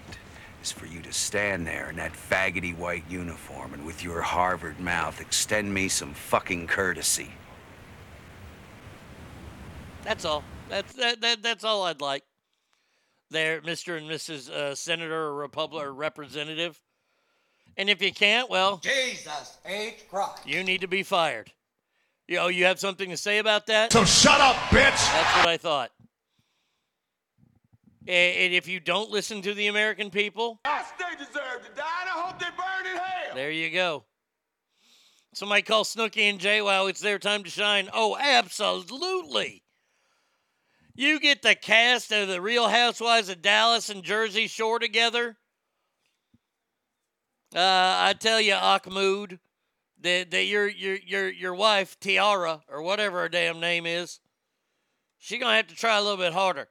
is 0.64 0.72
for 0.72 0.86
you 0.86 1.02
to 1.02 1.12
stand 1.12 1.68
there 1.68 1.90
in 1.90 1.98
that 1.98 2.14
faggoty 2.14 2.76
white 2.78 3.04
uniform 3.10 3.74
and 3.74 3.86
with 3.86 4.02
your 4.02 4.22
Harvard 4.22 4.80
mouth 4.80 5.20
extend 5.20 5.74
me 5.74 5.90
some 5.90 6.14
fucking 6.14 6.68
courtesy. 6.68 7.32
That's 10.04 10.24
all. 10.26 10.44
That's 10.70 10.94
that, 10.94 11.22
that 11.22 11.44
that's 11.44 11.64
all 11.64 11.84
I'd 11.84 12.02
like. 12.02 12.24
There, 13.30 13.62
Mr. 13.62 13.98
and 13.98 14.10
Mrs. 14.10 14.50
Uh, 14.50 14.76
Senator 14.76 15.14
or 15.14 15.36
Republic 15.36 15.84
or 15.84 15.94
Representative. 15.94 16.80
And 17.76 17.90
if 17.90 18.02
you 18.02 18.14
can't, 18.14 18.50
well, 18.50 18.78
Jesus 18.78 19.58
H. 19.66 20.06
Christ. 20.10 20.46
you 20.46 20.64
need 20.64 20.82
to 20.82 20.88
be 20.88 21.04
fired. 21.04 21.52
You 22.28 22.38
know, 22.38 22.48
you 22.48 22.66
have 22.66 22.80
something 22.80 23.10
to 23.10 23.18
say 23.18 23.40
about 23.40 23.68
that? 23.68 23.92
So 23.92 24.06
shut 24.06 24.40
up, 24.40 24.56
bitch. 24.70 25.12
That's 25.12 25.38
what 25.38 25.48
I 25.48 25.58
thought. 25.58 25.92
And 28.06 28.54
if 28.54 28.68
you 28.68 28.80
don't 28.82 29.10
listen 29.10 29.42
to 29.44 29.54
the 29.54 29.68
American 29.68 30.10
people, 30.10 30.60
They 30.66 31.16
deserve 31.18 31.66
to 31.66 31.72
die, 31.76 32.02
and 32.02 32.10
I 32.10 32.22
hope 32.26 32.38
they 32.40 32.48
burn 32.48 32.92
in 32.92 32.98
hell. 32.98 33.36
there 33.36 33.52
you 33.52 33.70
go. 33.70 34.04
Somebody 35.34 35.62
call 35.62 35.84
Snooki 35.84 36.30
and 36.30 36.40
Jay 36.40 36.62
Wow, 36.62 36.88
it's 36.88 37.00
their 37.00 37.18
time 37.18 37.44
to 37.44 37.50
shine. 37.50 37.90
Oh, 37.94 38.18
absolutely. 38.20 39.64
You 40.96 41.20
get 41.20 41.42
the 41.42 41.56
cast 41.56 42.12
of 42.12 42.28
the 42.28 42.40
Real 42.42 42.68
Housewives 42.68 43.30
of 43.30 43.42
Dallas 43.42 43.90
and 43.90 44.04
Jersey 44.04 44.48
Shore 44.48 44.78
together. 44.80 45.38
Uh, 47.56 47.60
I 47.60 48.16
tell 48.20 48.40
you, 48.42 48.54
Ahmoud, 48.54 49.40
that, 50.02 50.30
that 50.32 50.44
your 50.46 50.68
your 50.68 50.96
your 50.98 51.30
your 51.32 51.56
wife 51.56 52.00
Tiara 52.00 52.62
or 52.68 52.82
whatever 52.84 53.22
her 53.22 53.30
damn 53.30 53.60
name 53.60 53.86
is, 53.86 54.20
she 55.18 55.38
gonna 55.40 55.56
have 55.56 55.68
to 55.68 55.76
try 55.76 55.98
a 55.98 56.02
little 56.02 56.18
bit 56.18 56.34
harder. 56.34 56.68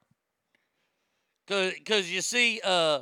Cause, 1.48 1.72
cause 1.84 2.08
you 2.08 2.20
see, 2.20 2.60
uh, 2.62 3.00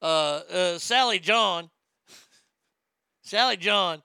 uh, 0.00 0.04
uh, 0.04 0.78
Sally 0.78 1.20
John, 1.20 1.70
Sally 3.22 3.56
John, 3.56 4.02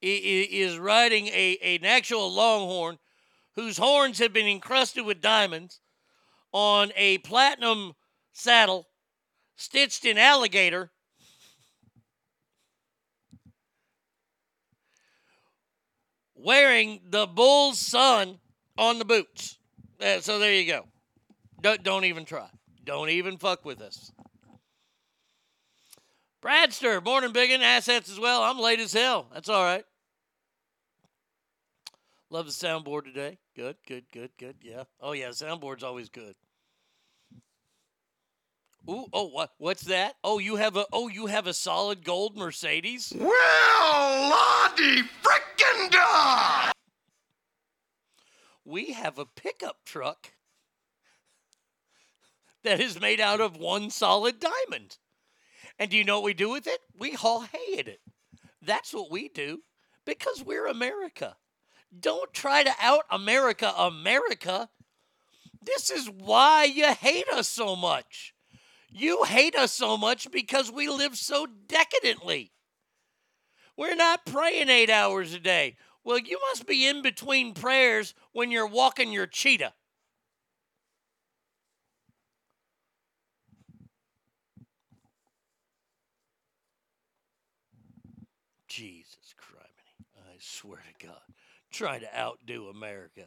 is 0.00 0.78
riding 0.78 1.28
a 1.28 1.58
an 1.62 1.84
actual 1.84 2.32
Longhorn, 2.32 2.98
whose 3.54 3.78
horns 3.78 4.18
have 4.18 4.32
been 4.32 4.48
encrusted 4.48 5.06
with 5.06 5.20
diamonds, 5.20 5.80
on 6.52 6.90
a 6.96 7.18
platinum 7.18 7.92
saddle, 8.32 8.88
stitched 9.54 10.04
in 10.04 10.18
alligator. 10.18 10.90
Wearing 16.34 17.00
the 17.08 17.28
bull's 17.28 17.78
son 17.78 18.40
on 18.76 18.98
the 18.98 19.04
boots. 19.04 19.58
So 20.20 20.40
there 20.40 20.52
you 20.52 20.66
go. 20.66 20.88
Don't, 21.60 21.84
don't 21.84 22.04
even 22.04 22.24
try. 22.24 22.48
Don't 22.84 23.10
even 23.10 23.38
fuck 23.38 23.64
with 23.64 23.80
us. 23.80 24.12
Bradster, 26.42 27.04
morning 27.04 27.32
biggin, 27.32 27.62
assets 27.62 28.10
as 28.10 28.18
well. 28.18 28.42
I'm 28.42 28.58
late 28.58 28.80
as 28.80 28.92
hell. 28.92 29.28
That's 29.32 29.48
all 29.48 29.62
right. 29.62 29.84
Love 32.30 32.46
the 32.46 32.52
soundboard 32.52 33.04
today. 33.04 33.38
Good, 33.54 33.76
good, 33.86 34.06
good, 34.10 34.30
good. 34.38 34.56
Yeah. 34.62 34.84
Oh 35.00 35.12
yeah, 35.12 35.28
soundboard's 35.28 35.84
always 35.84 36.08
good. 36.08 36.34
Ooh, 38.90 39.06
oh 39.12 39.28
what 39.28 39.50
what's 39.58 39.82
that? 39.82 40.16
Oh, 40.24 40.40
you 40.40 40.56
have 40.56 40.76
a 40.76 40.86
oh 40.92 41.08
you 41.08 41.26
have 41.26 41.46
a 41.46 41.54
solid 41.54 42.04
gold 42.04 42.36
Mercedes? 42.36 43.12
Well, 43.16 44.30
Lottie 44.30 45.02
frickin' 45.22 45.90
da! 45.90 46.72
We 48.64 48.92
have 48.92 49.18
a 49.18 49.26
pickup 49.26 49.84
truck 49.84 50.32
that 52.64 52.80
is 52.80 53.00
made 53.00 53.20
out 53.20 53.40
of 53.40 53.56
one 53.56 53.90
solid 53.90 54.36
diamond. 54.40 54.98
And 55.78 55.90
do 55.90 55.96
you 55.96 56.04
know 56.04 56.16
what 56.16 56.24
we 56.24 56.34
do 56.34 56.50
with 56.50 56.66
it? 56.66 56.80
We 56.98 57.12
haul 57.12 57.42
hay 57.42 57.78
in 57.78 57.88
it. 57.88 58.00
That's 58.60 58.92
what 58.94 59.10
we 59.10 59.28
do 59.28 59.60
because 60.04 60.42
we're 60.44 60.66
America. 60.66 61.36
Don't 61.98 62.32
try 62.32 62.62
to 62.62 62.72
out 62.80 63.04
America, 63.10 63.72
America. 63.76 64.68
This 65.64 65.90
is 65.90 66.08
why 66.08 66.64
you 66.64 66.86
hate 66.86 67.28
us 67.28 67.48
so 67.48 67.76
much. 67.76 68.34
You 68.90 69.24
hate 69.24 69.56
us 69.56 69.72
so 69.72 69.96
much 69.96 70.30
because 70.30 70.70
we 70.70 70.88
live 70.88 71.16
so 71.16 71.46
decadently. 71.66 72.52
We're 73.76 73.96
not 73.96 74.26
praying 74.26 74.68
eight 74.68 74.90
hours 74.90 75.32
a 75.32 75.38
day. 75.38 75.76
Well, 76.04 76.18
you 76.18 76.38
must 76.50 76.66
be 76.66 76.86
in 76.86 77.00
between 77.00 77.54
prayers 77.54 78.14
when 78.32 78.50
you're 78.50 78.66
walking 78.66 79.12
your 79.12 79.26
cheetah. 79.26 79.72
Jesus 88.68 89.34
criminy. 89.38 90.06
I 90.16 90.36
swear 90.40 90.78
to 90.78 91.06
God. 91.06 91.20
Trying 91.72 92.00
to 92.00 92.18
outdo 92.18 92.68
America. 92.68 93.24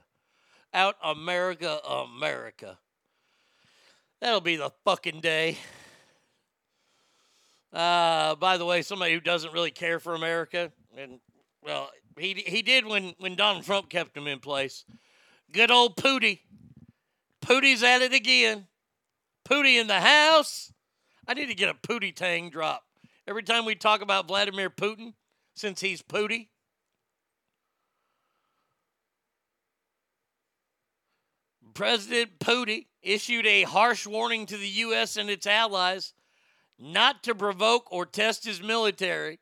Out 0.74 0.96
America, 1.04 1.80
America. 1.88 2.78
That'll 4.22 4.42
be 4.42 4.56
the 4.56 4.72
fucking 4.84 5.22
day. 5.22 5.58
Uh, 7.74 8.36
by 8.36 8.58
the 8.58 8.66
way, 8.66 8.82
somebody 8.82 9.14
who 9.14 9.20
doesn't 9.20 9.52
really 9.52 9.72
care 9.72 10.00
for 10.00 10.16
America, 10.16 10.72
and 10.98 11.20
well, 11.62 11.90
he 12.18 12.34
he 12.46 12.62
did 12.62 12.86
when 12.86 13.14
when 13.18 13.36
Donald 13.36 13.66
Trump 13.66 13.90
kept 13.90 14.16
him 14.16 14.28
in 14.28 14.40
place. 14.40 14.86
Good 15.52 15.72
old 15.72 15.98
Pooty. 15.98 16.42
Pooty's 17.42 17.84
at 17.84 18.02
it 18.02 18.14
again. 18.14 18.68
Pooty 19.44 19.78
in 19.78 19.88
the 19.88 20.00
house. 20.00 20.72
I 21.28 21.34
need 21.34 21.48
to 21.48 21.56
get 21.56 21.70
a 21.70 21.74
Pootie 21.74 22.16
Tang 22.16 22.50
drop 22.50 22.84
every 23.28 23.44
time 23.44 23.66
we 23.66 23.76
talk 23.76 24.02
about 24.02 24.28
Vladimir 24.28 24.70
Putin, 24.70 25.14
since 25.56 25.82
he's 25.82 26.02
Pooty. 26.02 26.50
President 31.76 32.40
Putin 32.40 32.86
issued 33.02 33.46
a 33.46 33.64
harsh 33.64 34.08
warning 34.08 34.46
to 34.46 34.58
the 34.58 34.68
U.S. 34.68 35.18
and 35.18 35.30
its 35.30 35.46
allies 35.46 36.14
not 36.80 37.22
to 37.24 37.36
provoke 37.36 37.92
or 37.92 38.06
test 38.06 38.46
his 38.46 38.64
military 38.64 39.40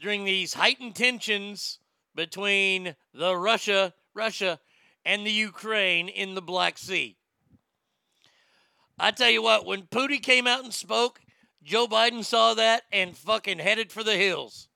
during 0.00 0.24
these 0.24 0.54
heightened 0.54 0.96
tensions 0.96 1.78
between 2.14 2.96
the 3.12 3.36
Russia, 3.36 3.92
Russia, 4.14 4.58
and 5.04 5.26
the 5.26 5.30
Ukraine 5.30 6.08
in 6.08 6.34
the 6.34 6.42
Black 6.42 6.78
Sea. 6.78 7.16
I 8.98 9.10
tell 9.10 9.30
you 9.30 9.42
what, 9.42 9.66
when 9.66 9.82
Putin 9.82 10.22
came 10.22 10.46
out 10.46 10.64
and 10.64 10.72
spoke, 10.72 11.20
Joe 11.62 11.86
Biden 11.86 12.24
saw 12.24 12.54
that 12.54 12.84
and 12.90 13.16
fucking 13.16 13.58
headed 13.58 13.92
for 13.92 14.02
the 14.02 14.16
hills. 14.16 14.68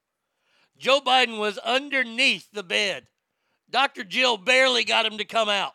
Joe 0.77 1.01
Biden 1.01 1.39
was 1.39 1.57
underneath 1.59 2.51
the 2.53 2.63
bed. 2.63 3.07
Dr. 3.71 4.05
Jill 4.05 4.37
barely 4.37 4.85
got 4.85 5.07
him 5.07 5.17
to 5.17 5.25
come 5.25 5.49
out. 5.49 5.73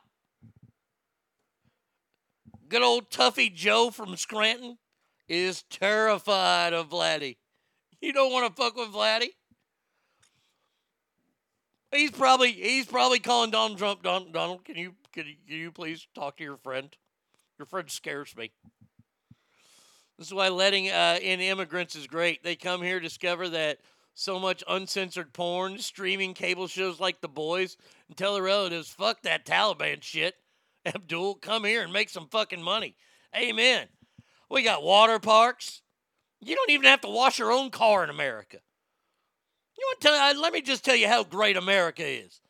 Good 2.72 2.84
old 2.84 3.10
Tuffy 3.10 3.53
Joe 3.53 3.89
from 3.91 4.15
Scranton 4.15 4.77
is 5.27 5.64
terrified 5.64 6.72
of 6.72 6.88
Vladdy. 6.88 7.35
You 7.99 8.14
don't 8.14 8.31
want 8.31 8.48
to 8.48 8.61
fuck 8.61 8.77
with 8.77 8.93
Vladdy? 8.93 9.31
He's 11.91 12.11
probably 12.11 12.53
he's 12.53 12.85
probably 12.85 13.19
calling 13.19 13.52
Donald 13.52 13.77
Trump. 13.77 14.03
Don, 14.03 14.31
Donald, 14.31 14.64
can 14.64 14.77
you 14.77 14.93
can 15.11 15.26
you, 15.27 15.35
can 15.45 15.57
you 15.57 15.72
please 15.73 16.07
talk 16.15 16.38
to 16.38 16.45
your 16.45 16.56
friend? 16.56 16.95
Your 17.60 17.65
friend 17.65 17.91
scares 17.91 18.38
me. 18.38 18.53
This 20.18 20.27
is 20.27 20.34
why 20.34 20.48
letting 20.48 20.89
uh, 20.89 21.19
in 21.22 21.41
immigrants 21.41 21.98
is 21.98 22.07
great. 22.07 22.41
They 22.41 22.56
come 22.56 22.81
here, 22.81 23.02
discover 23.02 23.49
that 23.49 23.80
so 24.14 24.39
much 24.39 24.64
uncensored 24.65 25.34
porn, 25.34 25.77
streaming 25.77 26.34
cable 26.34 26.68
shows 26.68 27.02
like 27.02 27.19
The 27.19 27.27
Boys, 27.27 27.76
and 28.07 28.15
tell 28.15 28.34
their 28.35 28.43
relatives, 28.43 28.88
fuck 28.88 29.23
that 29.23 29.45
Taliban 29.45 30.02
shit. 30.02 30.35
Abdul, 30.95 31.36
come 31.36 31.64
here 31.66 31.84
and 31.84 31.94
make 31.94 32.10
some 32.10 32.28
fucking 32.28 32.62
money. 32.62 32.95
Amen. 33.36 33.88
We 34.49 34.64
got 34.64 34.84
water 34.84 35.20
parks. 35.20 35.82
You 36.41 36.56
don't 36.56 36.70
even 36.72 36.86
have 36.88 37.02
to 37.02 37.08
wash 37.10 37.40
your 37.40 37.52
own 37.52 37.70
car 37.70 38.03
in 38.03 38.10
America. 38.10 38.58
You 39.78 39.86
want 39.88 40.02
to 40.02 40.08
tell? 40.08 40.16
uh, 40.16 40.41
Let 40.41 40.53
me 40.53 40.62
just 40.62 40.84
tell 40.84 40.95
you 40.95 41.08
how 41.08 41.24
great 41.24 41.56
America 41.58 42.06
is. 42.06 42.41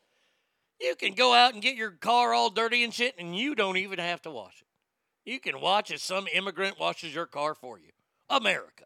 You 0.80 0.94
can 0.96 1.14
go 1.14 1.32
out 1.32 1.52
and 1.52 1.62
get 1.62 1.76
your 1.76 1.92
car 1.92 2.32
all 2.34 2.50
dirty 2.50 2.82
and 2.82 2.92
shit, 2.92 3.14
and 3.18 3.36
you 3.36 3.54
don't 3.54 3.76
even 3.76 3.98
have 3.98 4.22
to 4.22 4.30
wash 4.30 4.60
it. 4.60 5.30
You 5.30 5.38
can 5.38 5.60
watch 5.60 5.92
as 5.92 6.02
some 6.02 6.26
immigrant 6.32 6.80
washes 6.80 7.14
your 7.14 7.26
car 7.26 7.54
for 7.54 7.78
you. 7.78 7.90
America. 8.28 8.84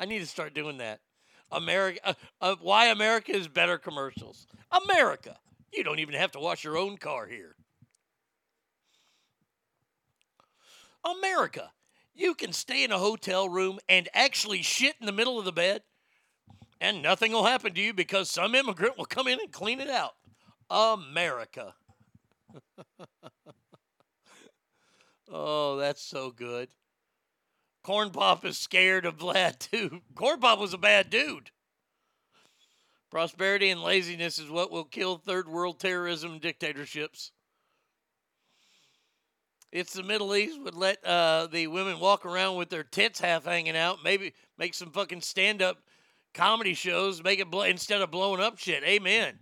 I 0.00 0.06
need 0.06 0.20
to 0.20 0.26
start 0.26 0.54
doing 0.54 0.78
that. 0.78 1.00
America. 1.52 2.00
Uh, 2.02 2.14
uh, 2.40 2.56
why 2.60 2.86
America 2.86 3.32
is 3.36 3.48
better 3.48 3.76
commercials. 3.78 4.46
America. 4.70 5.36
You 5.72 5.84
don't 5.84 5.98
even 5.98 6.14
have 6.14 6.32
to 6.32 6.40
wash 6.40 6.64
your 6.64 6.76
own 6.76 6.96
car 6.96 7.26
here. 7.26 7.56
America. 11.04 11.70
You 12.14 12.34
can 12.34 12.52
stay 12.52 12.82
in 12.82 12.92
a 12.92 12.98
hotel 12.98 13.48
room 13.48 13.78
and 13.88 14.08
actually 14.14 14.62
shit 14.62 14.96
in 15.00 15.06
the 15.06 15.12
middle 15.12 15.38
of 15.38 15.44
the 15.44 15.52
bed, 15.52 15.82
and 16.80 17.02
nothing 17.02 17.32
will 17.32 17.44
happen 17.44 17.74
to 17.74 17.80
you 17.80 17.92
because 17.92 18.30
some 18.30 18.54
immigrant 18.54 18.96
will 18.96 19.04
come 19.04 19.28
in 19.28 19.38
and 19.38 19.52
clean 19.52 19.80
it 19.80 19.90
out. 19.90 20.14
America. 20.70 21.74
oh, 25.30 25.76
that's 25.76 26.02
so 26.02 26.30
good. 26.30 26.68
Corn 27.82 28.10
Pop 28.10 28.44
is 28.44 28.58
scared 28.58 29.04
of 29.06 29.18
Vlad 29.18 29.58
too. 29.58 30.00
Corn 30.14 30.40
Pop 30.40 30.58
was 30.58 30.74
a 30.74 30.78
bad 30.78 31.10
dude. 31.10 31.50
Prosperity 33.10 33.70
and 33.70 33.82
laziness 33.82 34.38
is 34.38 34.50
what 34.50 34.70
will 34.70 34.84
kill 34.84 35.16
third 35.16 35.48
world 35.48 35.78
terrorism 35.78 36.38
dictatorships. 36.38 37.32
It's 39.72 39.92
the 39.92 40.02
Middle 40.02 40.34
East 40.34 40.60
would 40.62 40.74
let 40.74 41.04
uh, 41.04 41.48
the 41.48 41.66
women 41.66 42.00
walk 42.00 42.24
around 42.24 42.56
with 42.56 42.70
their 42.70 42.82
tits 42.84 43.20
half 43.20 43.44
hanging 43.44 43.76
out. 43.76 43.98
Maybe 44.02 44.32
make 44.58 44.74
some 44.74 44.90
fucking 44.90 45.20
stand 45.20 45.60
up 45.60 45.78
comedy 46.34 46.74
shows. 46.74 47.22
Make 47.22 47.40
it 47.40 47.50
blow, 47.50 47.62
instead 47.62 48.00
of 48.00 48.10
blowing 48.10 48.40
up 48.40 48.58
shit. 48.58 48.82
Amen. 48.84 49.38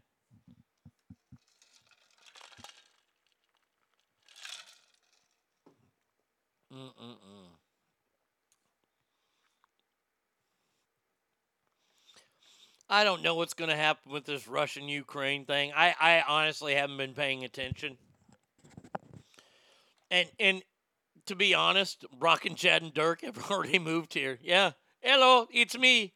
I 12.95 13.03
don't 13.03 13.25
know 13.25 13.35
what's 13.35 13.55
going 13.55 13.71
to 13.71 13.77
happen 13.77 14.13
with 14.13 14.25
this 14.25 14.47
Russian 14.47 14.89
Ukraine 14.89 15.47
thing. 15.47 15.73
I, 15.75 15.97
I 16.01 16.23
honestly 16.29 16.77
haven't 16.77 16.97
been 16.97 17.13
paying 17.13 17.43
attention. 17.43 17.99
And 20.13 20.29
and 20.39 20.63
to 21.27 21.35
be 21.35 21.55
honest, 21.55 22.05
Brock 22.17 22.45
and 22.45 22.57
Chad 22.57 22.83
and 22.83 22.95
Dirk 22.95 23.23
have 23.23 23.37
already 23.51 23.81
moved 23.81 24.15
here. 24.15 24.39
Yeah. 24.41 24.73
Hello, 25.01 25.49
it's 25.53 25.77
me. 25.77 26.15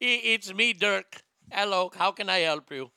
It's 0.00 0.54
me, 0.54 0.72
Dirk. 0.72 1.20
Hello, 1.52 1.90
how 1.94 2.12
can 2.12 2.30
I 2.30 2.38
help 2.38 2.72
you? 2.72 2.90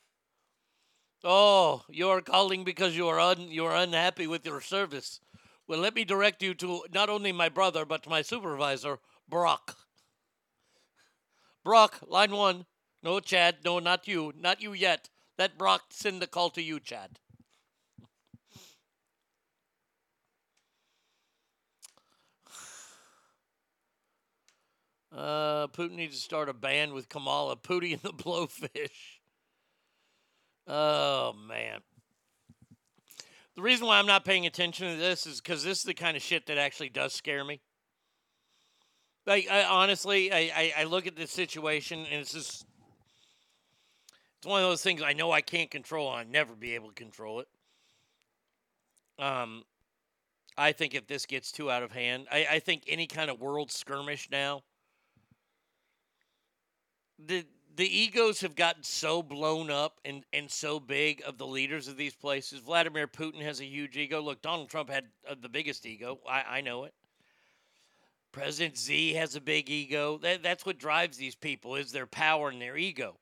Oh, 1.22 1.82
you're 1.90 2.22
calling 2.22 2.64
because 2.64 2.96
you're 2.96 3.20
un- 3.20 3.50
you're 3.50 3.74
unhappy 3.74 4.26
with 4.26 4.46
your 4.46 4.62
service. 4.62 5.20
Well, 5.68 5.80
let 5.80 5.94
me 5.94 6.04
direct 6.04 6.42
you 6.42 6.54
to 6.54 6.86
not 6.90 7.10
only 7.10 7.30
my 7.30 7.50
brother 7.50 7.84
but 7.84 8.04
to 8.04 8.08
my 8.08 8.22
supervisor, 8.22 9.00
Brock. 9.28 9.76
Brock, 11.62 11.98
line 12.08 12.30
one. 12.30 12.64
No, 13.02 13.20
Chad. 13.20 13.56
No, 13.64 13.78
not 13.78 14.06
you. 14.06 14.32
Not 14.38 14.62
you 14.62 14.72
yet. 14.72 15.08
Let 15.38 15.58
Brock 15.58 15.82
send 15.90 16.22
the 16.22 16.26
call 16.26 16.50
to 16.50 16.62
you, 16.62 16.78
Chad. 16.78 17.18
Uh, 25.14 25.66
Putin 25.68 25.96
needs 25.96 26.16
to 26.16 26.22
start 26.22 26.48
a 26.48 26.54
band 26.54 26.94
with 26.94 27.08
Kamala, 27.08 27.56
Pootie 27.56 27.92
and 27.92 28.02
the 28.02 28.12
Blowfish. 28.22 29.18
Oh, 30.66 31.34
man. 31.46 31.80
The 33.54 33.62
reason 33.62 33.86
why 33.86 33.98
I'm 33.98 34.06
not 34.06 34.24
paying 34.24 34.46
attention 34.46 34.90
to 34.90 34.96
this 34.96 35.26
is 35.26 35.40
because 35.40 35.62
this 35.62 35.78
is 35.78 35.84
the 35.84 35.92
kind 35.92 36.16
of 36.16 36.22
shit 36.22 36.46
that 36.46 36.56
actually 36.56 36.88
does 36.88 37.12
scare 37.12 37.44
me. 37.44 37.60
Like, 39.26 39.48
I, 39.50 39.64
honestly, 39.64 40.32
I, 40.32 40.38
I, 40.38 40.72
I 40.78 40.84
look 40.84 41.06
at 41.06 41.16
this 41.16 41.30
situation 41.30 42.06
and 42.10 42.20
it's 42.22 42.32
just. 42.32 42.64
It's 44.42 44.48
one 44.48 44.60
of 44.60 44.68
those 44.68 44.82
things 44.82 45.02
I 45.02 45.12
know 45.12 45.30
I 45.30 45.40
can't 45.40 45.70
control 45.70 46.10
and 46.10 46.18
I'll 46.18 46.32
never 46.32 46.56
be 46.56 46.74
able 46.74 46.88
to 46.88 46.94
control 46.94 47.38
it. 47.38 47.48
Um, 49.16 49.62
I 50.58 50.72
think 50.72 50.96
if 50.96 51.06
this 51.06 51.26
gets 51.26 51.52
too 51.52 51.70
out 51.70 51.84
of 51.84 51.92
hand, 51.92 52.26
I, 52.28 52.46
I 52.50 52.58
think 52.58 52.82
any 52.88 53.06
kind 53.06 53.30
of 53.30 53.40
world 53.40 53.70
skirmish 53.70 54.28
now 54.32 54.64
the 57.24 57.44
the 57.76 57.86
egos 57.86 58.40
have 58.40 58.56
gotten 58.56 58.82
so 58.82 59.22
blown 59.22 59.70
up 59.70 60.00
and, 60.04 60.24
and 60.32 60.50
so 60.50 60.80
big 60.80 61.22
of 61.24 61.38
the 61.38 61.46
leaders 61.46 61.86
of 61.86 61.96
these 61.96 62.14
places. 62.14 62.58
Vladimir 62.58 63.06
Putin 63.06 63.40
has 63.40 63.60
a 63.60 63.64
huge 63.64 63.96
ego. 63.96 64.20
Look, 64.20 64.42
Donald 64.42 64.68
Trump 64.68 64.90
had 64.90 65.06
uh, 65.30 65.36
the 65.40 65.48
biggest 65.48 65.86
ego. 65.86 66.18
I, 66.28 66.42
I 66.58 66.60
know 66.62 66.82
it. 66.82 66.92
President 68.32 68.76
Z 68.76 69.14
has 69.14 69.36
a 69.36 69.40
big 69.40 69.70
ego. 69.70 70.18
That, 70.18 70.42
that's 70.42 70.66
what 70.66 70.78
drives 70.78 71.16
these 71.16 71.36
people 71.36 71.76
is 71.76 71.92
their 71.92 72.06
power 72.06 72.50
and 72.50 72.60
their 72.60 72.76
ego. 72.76 73.16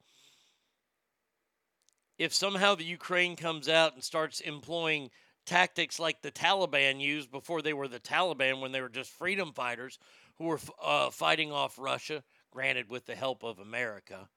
If 2.21 2.35
somehow 2.35 2.75
the 2.75 2.85
Ukraine 2.85 3.35
comes 3.35 3.67
out 3.67 3.95
and 3.95 4.05
starts 4.05 4.41
employing 4.41 5.09
tactics 5.47 5.99
like 5.99 6.21
the 6.21 6.31
Taliban 6.31 7.01
used 7.01 7.31
before 7.31 7.63
they 7.63 7.73
were 7.73 7.89
the 7.89 7.99
Taliban, 7.99 8.61
when 8.61 8.73
they 8.73 8.83
were 8.83 8.91
just 8.91 9.11
freedom 9.11 9.55
fighters 9.55 9.99
who 10.37 10.45
were 10.45 10.61
uh, 10.85 11.09
fighting 11.09 11.51
off 11.51 11.79
Russia, 11.79 12.23
granted 12.51 12.91
with 12.91 13.07
the 13.07 13.15
help 13.15 13.43
of 13.43 13.59
America, 13.59 14.29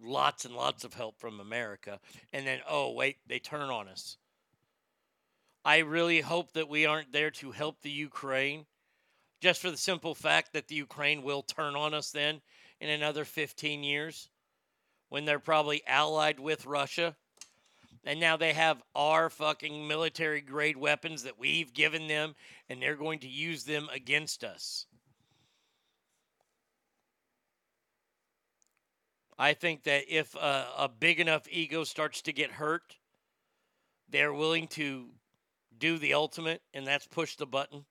lots 0.00 0.44
and 0.44 0.54
lots 0.54 0.84
of 0.84 0.94
help 0.94 1.18
from 1.18 1.40
America, 1.40 1.98
and 2.32 2.46
then, 2.46 2.60
oh, 2.68 2.92
wait, 2.92 3.16
they 3.26 3.40
turn 3.40 3.68
on 3.68 3.88
us. 3.88 4.16
I 5.64 5.78
really 5.78 6.20
hope 6.20 6.52
that 6.52 6.68
we 6.68 6.86
aren't 6.86 7.10
there 7.10 7.32
to 7.32 7.50
help 7.50 7.82
the 7.82 7.90
Ukraine, 7.90 8.64
just 9.40 9.60
for 9.60 9.72
the 9.72 9.76
simple 9.76 10.14
fact 10.14 10.52
that 10.52 10.68
the 10.68 10.76
Ukraine 10.76 11.24
will 11.24 11.42
turn 11.42 11.74
on 11.74 11.94
us 11.94 12.12
then 12.12 12.42
in 12.80 12.90
another 12.90 13.24
15 13.24 13.82
years 13.82 14.28
when 15.08 15.24
they're 15.24 15.38
probably 15.38 15.82
allied 15.86 16.38
with 16.38 16.66
Russia. 16.66 17.16
And 18.04 18.20
now 18.20 18.36
they 18.36 18.52
have 18.52 18.82
our 18.94 19.28
fucking 19.28 19.86
military 19.86 20.40
grade 20.40 20.76
weapons 20.76 21.24
that 21.24 21.38
we've 21.38 21.74
given 21.74 22.06
them, 22.06 22.34
and 22.68 22.80
they're 22.80 22.96
going 22.96 23.18
to 23.20 23.28
use 23.28 23.64
them 23.64 23.88
against 23.92 24.44
us. 24.44 24.86
I 29.38 29.54
think 29.54 29.84
that 29.84 30.04
if 30.08 30.34
a, 30.34 30.66
a 30.76 30.88
big 30.88 31.20
enough 31.20 31.46
ego 31.50 31.84
starts 31.84 32.22
to 32.22 32.32
get 32.32 32.50
hurt, 32.50 32.96
they're 34.08 34.34
willing 34.34 34.66
to 34.68 35.10
do 35.78 35.98
the 35.98 36.14
ultimate, 36.14 36.62
and 36.74 36.86
that's 36.86 37.06
push 37.06 37.36
the 37.36 37.46
button. 37.46 37.84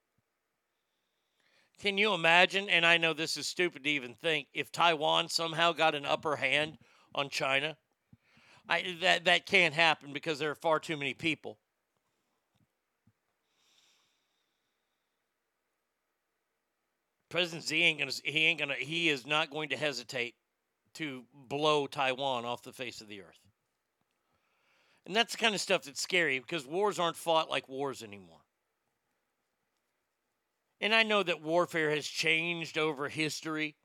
Can 1.79 1.97
you 1.97 2.13
imagine? 2.13 2.69
And 2.69 2.85
I 2.85 2.97
know 2.97 3.13
this 3.13 3.37
is 3.37 3.47
stupid 3.47 3.83
to 3.83 3.89
even 3.89 4.13
think 4.15 4.47
if 4.53 4.71
Taiwan 4.71 5.29
somehow 5.29 5.73
got 5.73 5.95
an 5.95 6.05
upper 6.05 6.35
hand 6.35 6.79
on 7.17 7.29
China. 7.29 7.75
I, 8.69 8.95
that 9.01 9.25
that 9.25 9.45
can't 9.45 9.73
happen 9.73 10.13
because 10.13 10.39
there 10.39 10.51
are 10.51 10.55
far 10.55 10.79
too 10.79 10.95
many 10.95 11.13
people. 11.13 11.57
President 17.29 17.63
Z 17.63 17.81
ain't 17.81 17.99
gonna. 17.99 18.11
He 18.23 18.45
ain't 18.45 18.59
gonna. 18.59 18.75
He 18.75 19.09
is 19.09 19.25
not 19.25 19.49
going 19.49 19.69
to 19.69 19.77
hesitate 19.77 20.35
to 20.95 21.23
blow 21.33 21.87
Taiwan 21.87 22.45
off 22.45 22.63
the 22.63 22.71
face 22.71 23.01
of 23.01 23.07
the 23.07 23.21
earth. 23.21 23.39
And 25.05 25.15
that's 25.15 25.33
the 25.33 25.37
kind 25.37 25.55
of 25.55 25.61
stuff 25.61 25.83
that's 25.83 26.01
scary 26.01 26.39
because 26.39 26.65
wars 26.65 26.99
aren't 26.99 27.15
fought 27.15 27.49
like 27.49 27.69
wars 27.69 28.03
anymore. 28.03 28.41
And 30.81 30.93
I 30.93 31.03
know 31.03 31.23
that 31.23 31.41
warfare 31.41 31.89
has 31.91 32.05
changed 32.05 32.77
over 32.77 33.09
history. 33.09 33.75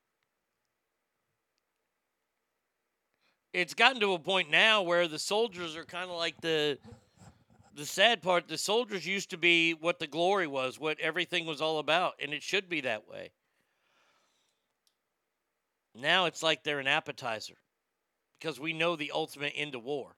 It's 3.52 3.74
gotten 3.74 4.00
to 4.00 4.14
a 4.14 4.18
point 4.18 4.50
now 4.50 4.82
where 4.82 5.06
the 5.06 5.18
soldiers 5.18 5.76
are 5.76 5.84
kind 5.84 6.10
of 6.10 6.16
like 6.16 6.40
the 6.40 6.78
the 7.74 7.86
sad 7.86 8.22
part. 8.22 8.48
The 8.48 8.58
soldiers 8.58 9.06
used 9.06 9.30
to 9.30 9.38
be 9.38 9.72
what 9.74 9.98
the 9.98 10.06
glory 10.06 10.46
was, 10.46 10.78
what 10.78 10.98
everything 11.00 11.46
was 11.46 11.60
all 11.60 11.78
about, 11.78 12.14
and 12.22 12.32
it 12.32 12.42
should 12.42 12.68
be 12.68 12.80
that 12.82 13.08
way. 13.08 13.30
Now 15.94 16.24
it's 16.24 16.42
like 16.42 16.62
they're 16.62 16.78
an 16.78 16.86
appetizer 16.86 17.56
because 18.38 18.58
we 18.58 18.72
know 18.72 18.96
the 18.96 19.12
ultimate 19.14 19.52
end 19.54 19.74
of 19.74 19.84
war. 19.84 20.16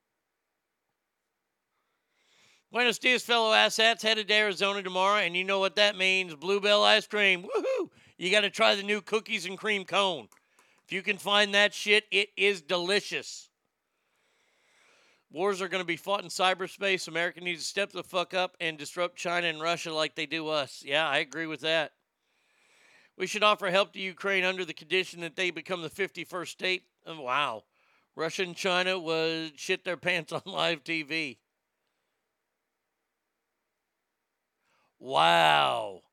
Buenos 2.71 2.99
dias, 2.99 3.23
fellow 3.23 3.53
assets 3.53 4.03
Headed 4.03 4.29
to 4.29 4.35
Arizona 4.35 4.83
tomorrow, 4.83 5.21
and 5.21 5.37
you 5.37 5.45
know 5.45 5.61
what 5.61 5.77
that 5.77 5.97
means 5.97 6.35
Bluebell 6.35 6.83
ice 6.83 7.07
cream. 7.07 7.43
Woohoo! 7.43 7.91
You 8.17 8.31
got 8.31 8.41
to 8.41 8.51
try 8.51 8.75
the 8.75 8.83
new 8.83 9.01
cookies 9.01 9.47
and 9.47 9.59
cream 9.59 9.85
cone. 9.85 10.29
If 10.87 10.93
you 10.93 11.03
can 11.03 11.17
find 11.17 11.55
that 11.55 11.73
shit, 11.73 12.05
it 12.11 12.29
is 12.37 12.61
delicious. 12.61 13.49
Wars 15.35 15.61
are 15.61 15.69
going 15.69 15.83
to 15.83 15.87
be 15.87 15.97
fought 15.97 16.23
in 16.23 16.29
cyberspace. 16.29 17.09
America 17.09 17.41
needs 17.41 17.63
to 17.63 17.69
step 17.69 17.91
the 17.91 18.05
fuck 18.05 18.35
up 18.35 18.57
and 18.61 18.79
disrupt 18.79 19.17
China 19.17 19.49
and 19.49 19.61
Russia 19.61 19.93
like 19.93 20.15
they 20.15 20.27
do 20.27 20.49
us. 20.49 20.85
Yeah, 20.87 21.09
I 21.09 21.19
agree 21.19 21.47
with 21.47 21.61
that. 21.61 21.93
We 23.17 23.27
should 23.27 23.43
offer 23.43 23.69
help 23.71 23.93
to 23.95 24.01
Ukraine 24.01 24.45
under 24.45 24.65
the 24.65 24.73
condition 24.73 25.21
that 25.23 25.35
they 25.35 25.51
become 25.51 25.83
the 25.83 25.91
51st 25.91 26.49
state. 26.49 26.83
Oh, 27.07 27.21
wow. 27.21 27.65
Russia 28.15 28.43
and 28.43 28.55
China 28.55 28.99
would 28.99 29.59
shit 29.59 29.85
their 29.85 29.97
pants 29.97 30.33
on 30.33 30.43
live 30.47 30.85
TV. 30.85 31.39
Wow. 35.01 36.04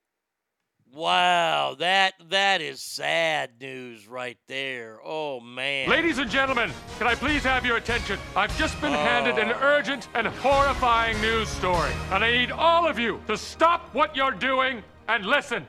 Wow, 0.94 1.76
that 1.80 2.16
that 2.30 2.60
is 2.60 2.82
sad 2.82 3.52
news 3.62 4.10
right 4.10 4.38
there. 4.48 5.00
Oh 5.06 5.40
man. 5.40 5.90
Ladies 5.90 6.18
and 6.18 6.30
gentlemen, 6.30 6.70
can 6.98 7.08
I 7.08 7.16
please 7.16 7.44
have 7.44 7.66
your 7.66 7.78
attention? 7.78 8.20
I've 8.36 8.56
just 8.58 8.80
been 8.82 8.94
Oh. 8.94 8.98
handed 8.98 9.38
an 9.38 9.54
oh. 9.54 9.60
urgent 9.62 10.10
and 10.16 10.28
horrifying 10.28 11.20
news 11.22 11.48
story, 11.48 11.92
and 12.12 12.26
I 12.26 12.32
need 12.32 12.52
all 12.52 12.86
of 12.88 13.00
you 13.00 13.22
to 13.28 13.38
stop 13.38 13.94
what 13.94 14.18
you're 14.18 14.32
doing 14.32 14.84
and 15.08 15.26
listen. 15.26 15.66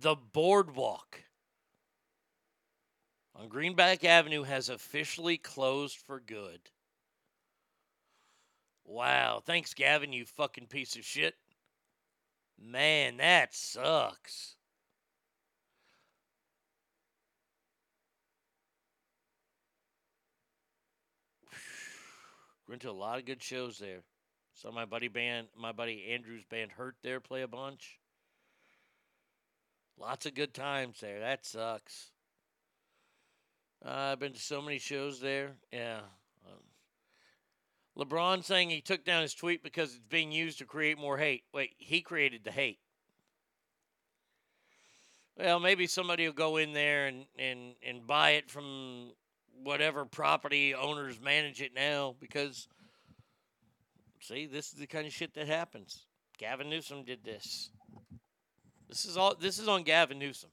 The 0.00 0.14
boardwalk 0.14 1.22
on 3.34 3.48
Greenback 3.48 4.04
Avenue 4.04 4.44
has 4.44 4.68
officially 4.68 5.36
closed 5.36 5.96
for 5.96 6.20
good. 6.20 6.60
Wow. 8.84 9.42
Thanks, 9.44 9.74
Gavin, 9.74 10.12
you 10.12 10.26
fucking 10.26 10.66
piece 10.68 10.94
of 10.94 11.04
shit. 11.04 11.34
Man, 12.58 13.18
that 13.18 13.54
sucks. 13.54 14.56
Went 22.68 22.82
to 22.82 22.90
a 22.90 22.92
lot 22.92 23.18
of 23.18 23.24
good 23.24 23.42
shows 23.42 23.78
there. 23.78 24.02
Saw 24.54 24.72
my 24.72 24.84
buddy 24.84 25.08
band, 25.08 25.48
my 25.56 25.72
buddy 25.72 26.06
Andrew's 26.10 26.44
band 26.44 26.72
Hurt 26.72 26.96
there 27.02 27.20
play 27.20 27.42
a 27.42 27.48
bunch. 27.48 27.98
Lots 29.98 30.26
of 30.26 30.34
good 30.34 30.52
times 30.52 31.00
there. 31.00 31.20
That 31.20 31.46
sucks. 31.46 32.10
Uh, 33.84 34.12
I've 34.12 34.18
been 34.18 34.32
to 34.32 34.40
so 34.40 34.60
many 34.60 34.78
shows 34.78 35.20
there. 35.20 35.52
Yeah. 35.72 36.00
LeBron 37.98 38.44
saying 38.44 38.70
he 38.70 38.80
took 38.80 39.04
down 39.04 39.22
his 39.22 39.34
tweet 39.34 39.62
because 39.62 39.94
it's 39.94 40.04
being 40.08 40.30
used 40.30 40.58
to 40.58 40.66
create 40.66 40.98
more 40.98 41.16
hate. 41.16 41.44
Wait, 41.54 41.74
he 41.78 42.02
created 42.02 42.42
the 42.44 42.50
hate. 42.50 42.78
Well, 45.38 45.60
maybe 45.60 45.86
somebody 45.86 46.26
will 46.26 46.34
go 46.34 46.56
in 46.56 46.72
there 46.72 47.06
and, 47.06 47.26
and, 47.38 47.74
and 47.86 48.06
buy 48.06 48.30
it 48.30 48.50
from 48.50 49.12
whatever 49.62 50.04
property 50.04 50.74
owners 50.74 51.20
manage 51.20 51.60
it 51.60 51.72
now 51.74 52.14
because, 52.20 52.68
see, 54.20 54.46
this 54.46 54.72
is 54.72 54.78
the 54.78 54.86
kind 54.86 55.06
of 55.06 55.12
shit 55.12 55.34
that 55.34 55.46
happens. 55.46 56.06
Gavin 56.38 56.68
Newsom 56.68 57.04
did 57.04 57.24
this. 57.24 57.70
This 58.88 59.04
is 59.04 59.16
all. 59.16 59.34
This 59.34 59.58
is 59.58 59.68
on 59.68 59.82
Gavin 59.82 60.18
Newsom. 60.18 60.50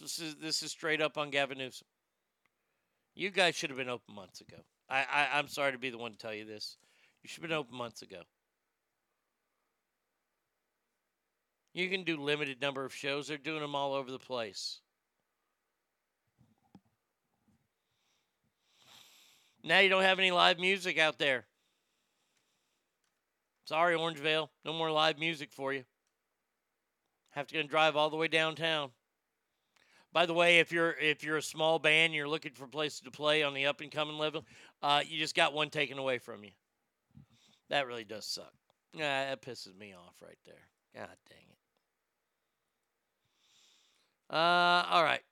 This 0.00 0.18
is 0.18 0.36
this 0.36 0.62
is 0.62 0.70
straight 0.70 1.00
up 1.00 1.18
on 1.18 1.30
Gavin 1.30 1.58
Newsom. 1.58 1.86
You 3.14 3.30
guys 3.30 3.56
should 3.56 3.70
have 3.70 3.78
been 3.78 3.88
open 3.88 4.14
months 4.14 4.40
ago. 4.40 4.58
I, 4.88 4.98
I 4.98 5.28
I'm 5.38 5.48
sorry 5.48 5.72
to 5.72 5.78
be 5.78 5.90
the 5.90 5.98
one 5.98 6.12
to 6.12 6.18
tell 6.18 6.34
you 6.34 6.44
this. 6.44 6.76
You 7.22 7.28
should 7.28 7.42
have 7.42 7.50
been 7.50 7.58
open 7.58 7.76
months 7.76 8.02
ago. 8.02 8.22
You 11.74 11.88
can 11.88 12.04
do 12.04 12.16
limited 12.16 12.60
number 12.60 12.84
of 12.84 12.94
shows. 12.94 13.28
They're 13.28 13.38
doing 13.38 13.60
them 13.60 13.74
all 13.74 13.94
over 13.94 14.10
the 14.10 14.18
place. 14.18 14.80
Now 19.62 19.80
you 19.80 19.88
don't 19.88 20.02
have 20.02 20.18
any 20.18 20.30
live 20.30 20.58
music 20.58 20.98
out 20.98 21.18
there. 21.18 21.46
Sorry, 23.64 23.96
Orangevale. 23.96 24.48
No 24.64 24.72
more 24.72 24.90
live 24.90 25.18
music 25.18 25.52
for 25.52 25.72
you. 25.72 25.84
Have 27.30 27.48
to 27.48 27.54
go 27.54 27.60
and 27.60 27.68
drive 27.68 27.96
all 27.96 28.08
the 28.08 28.16
way 28.16 28.28
downtown. 28.28 28.90
By 30.12 30.26
the 30.26 30.34
way, 30.34 30.58
if 30.58 30.72
you're 30.72 30.92
if 30.92 31.22
you're 31.22 31.36
a 31.36 31.42
small 31.42 31.78
band, 31.78 32.14
you're 32.14 32.28
looking 32.28 32.52
for 32.52 32.66
places 32.66 33.00
to 33.00 33.10
play 33.10 33.42
on 33.42 33.54
the 33.54 33.66
up 33.66 33.80
and 33.80 33.90
coming 33.90 34.16
level, 34.16 34.44
uh, 34.82 35.02
you 35.06 35.18
just 35.18 35.34
got 35.34 35.52
one 35.52 35.70
taken 35.70 35.98
away 35.98 36.18
from 36.18 36.44
you. 36.44 36.50
That 37.68 37.86
really 37.86 38.04
does 38.04 38.24
suck. 38.24 38.52
Yeah, 38.94 39.28
that 39.28 39.42
pisses 39.42 39.76
me 39.78 39.94
off 39.94 40.14
right 40.22 40.38
there. 40.46 40.68
God 40.94 41.08
dang 41.28 41.38
it. 41.38 41.58
Uh, 44.34 44.86
all 44.90 45.04
right. 45.04 45.22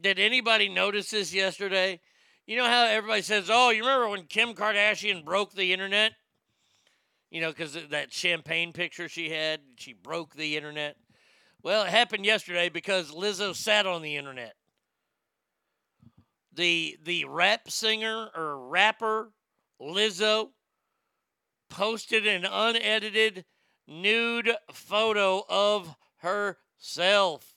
Did 0.00 0.18
anybody 0.18 0.68
notice 0.68 1.10
this 1.10 1.34
yesterday? 1.34 2.00
You 2.46 2.56
know 2.56 2.66
how 2.66 2.84
everybody 2.84 3.22
says, 3.22 3.50
"Oh, 3.52 3.70
you 3.70 3.82
remember 3.82 4.08
when 4.08 4.24
Kim 4.24 4.54
Kardashian 4.54 5.24
broke 5.24 5.52
the 5.52 5.72
internet?" 5.72 6.12
You 7.30 7.40
know, 7.40 7.50
because 7.50 7.74
that 7.90 8.12
champagne 8.12 8.72
picture 8.72 9.08
she 9.08 9.30
had, 9.30 9.60
she 9.76 9.92
broke 9.92 10.34
the 10.34 10.56
internet. 10.56 10.96
Well, 11.62 11.84
it 11.84 11.90
happened 11.90 12.24
yesterday 12.24 12.68
because 12.70 13.10
Lizzo 13.10 13.54
sat 13.54 13.86
on 13.86 14.02
the 14.02 14.16
internet. 14.16 14.54
The 16.52 16.98
the 17.02 17.26
rap 17.26 17.70
singer 17.70 18.28
or 18.34 18.68
rapper 18.68 19.32
Lizzo 19.80 20.50
posted 21.68 22.26
an 22.26 22.44
unedited 22.44 23.44
nude 23.86 24.50
photo 24.72 25.44
of 25.48 25.94
herself. 26.18 27.54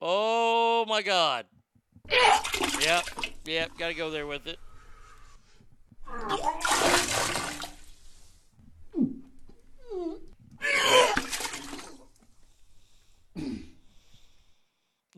Oh 0.00 0.84
my 0.88 1.02
god. 1.02 1.46
Yep, 2.80 3.04
yep, 3.44 3.70
gotta 3.78 3.94
go 3.94 4.10
there 4.10 4.26
with 4.26 4.46
it. 4.46 4.58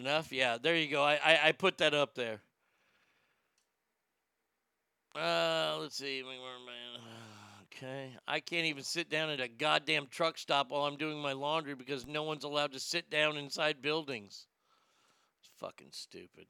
Enough? 0.01 0.33
Yeah, 0.33 0.57
there 0.57 0.77
you 0.77 0.89
go. 0.89 1.03
I, 1.03 1.19
I, 1.23 1.39
I 1.49 1.53
put 1.53 1.77
that 1.79 1.93
up 1.93 2.15
there. 2.15 2.41
Uh, 5.15 5.77
let's 5.79 5.99
see. 5.99 6.25
Okay. 7.67 8.17
I 8.27 8.41
can't 8.41 8.65
even 8.65 8.83
sit 8.83 9.11
down 9.11 9.29
at 9.29 9.41
a 9.41 9.49
goddamn 9.49 10.07
truck 10.11 10.39
stop 10.39 10.71
while 10.71 10.85
I'm 10.85 10.97
doing 10.97 11.21
my 11.21 11.33
laundry 11.33 11.75
because 11.75 12.07
no 12.07 12.23
one's 12.23 12.45
allowed 12.45 12.73
to 12.73 12.81
sit 12.81 13.11
down 13.11 13.37
inside 13.37 13.83
buildings. 13.83 14.47
It's 15.43 15.51
fucking 15.59 15.91
stupid. 15.91 16.47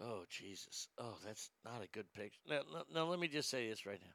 Oh, 0.00 0.24
Jesus. 0.30 0.88
Oh, 0.96 1.16
that's 1.26 1.50
not 1.66 1.84
a 1.84 1.88
good 1.88 2.10
picture. 2.14 2.40
Now, 2.48 2.60
now, 2.72 2.82
now, 2.94 3.04
let 3.04 3.18
me 3.18 3.28
just 3.28 3.50
say 3.50 3.68
this 3.68 3.84
right 3.84 4.00
now. 4.00 4.14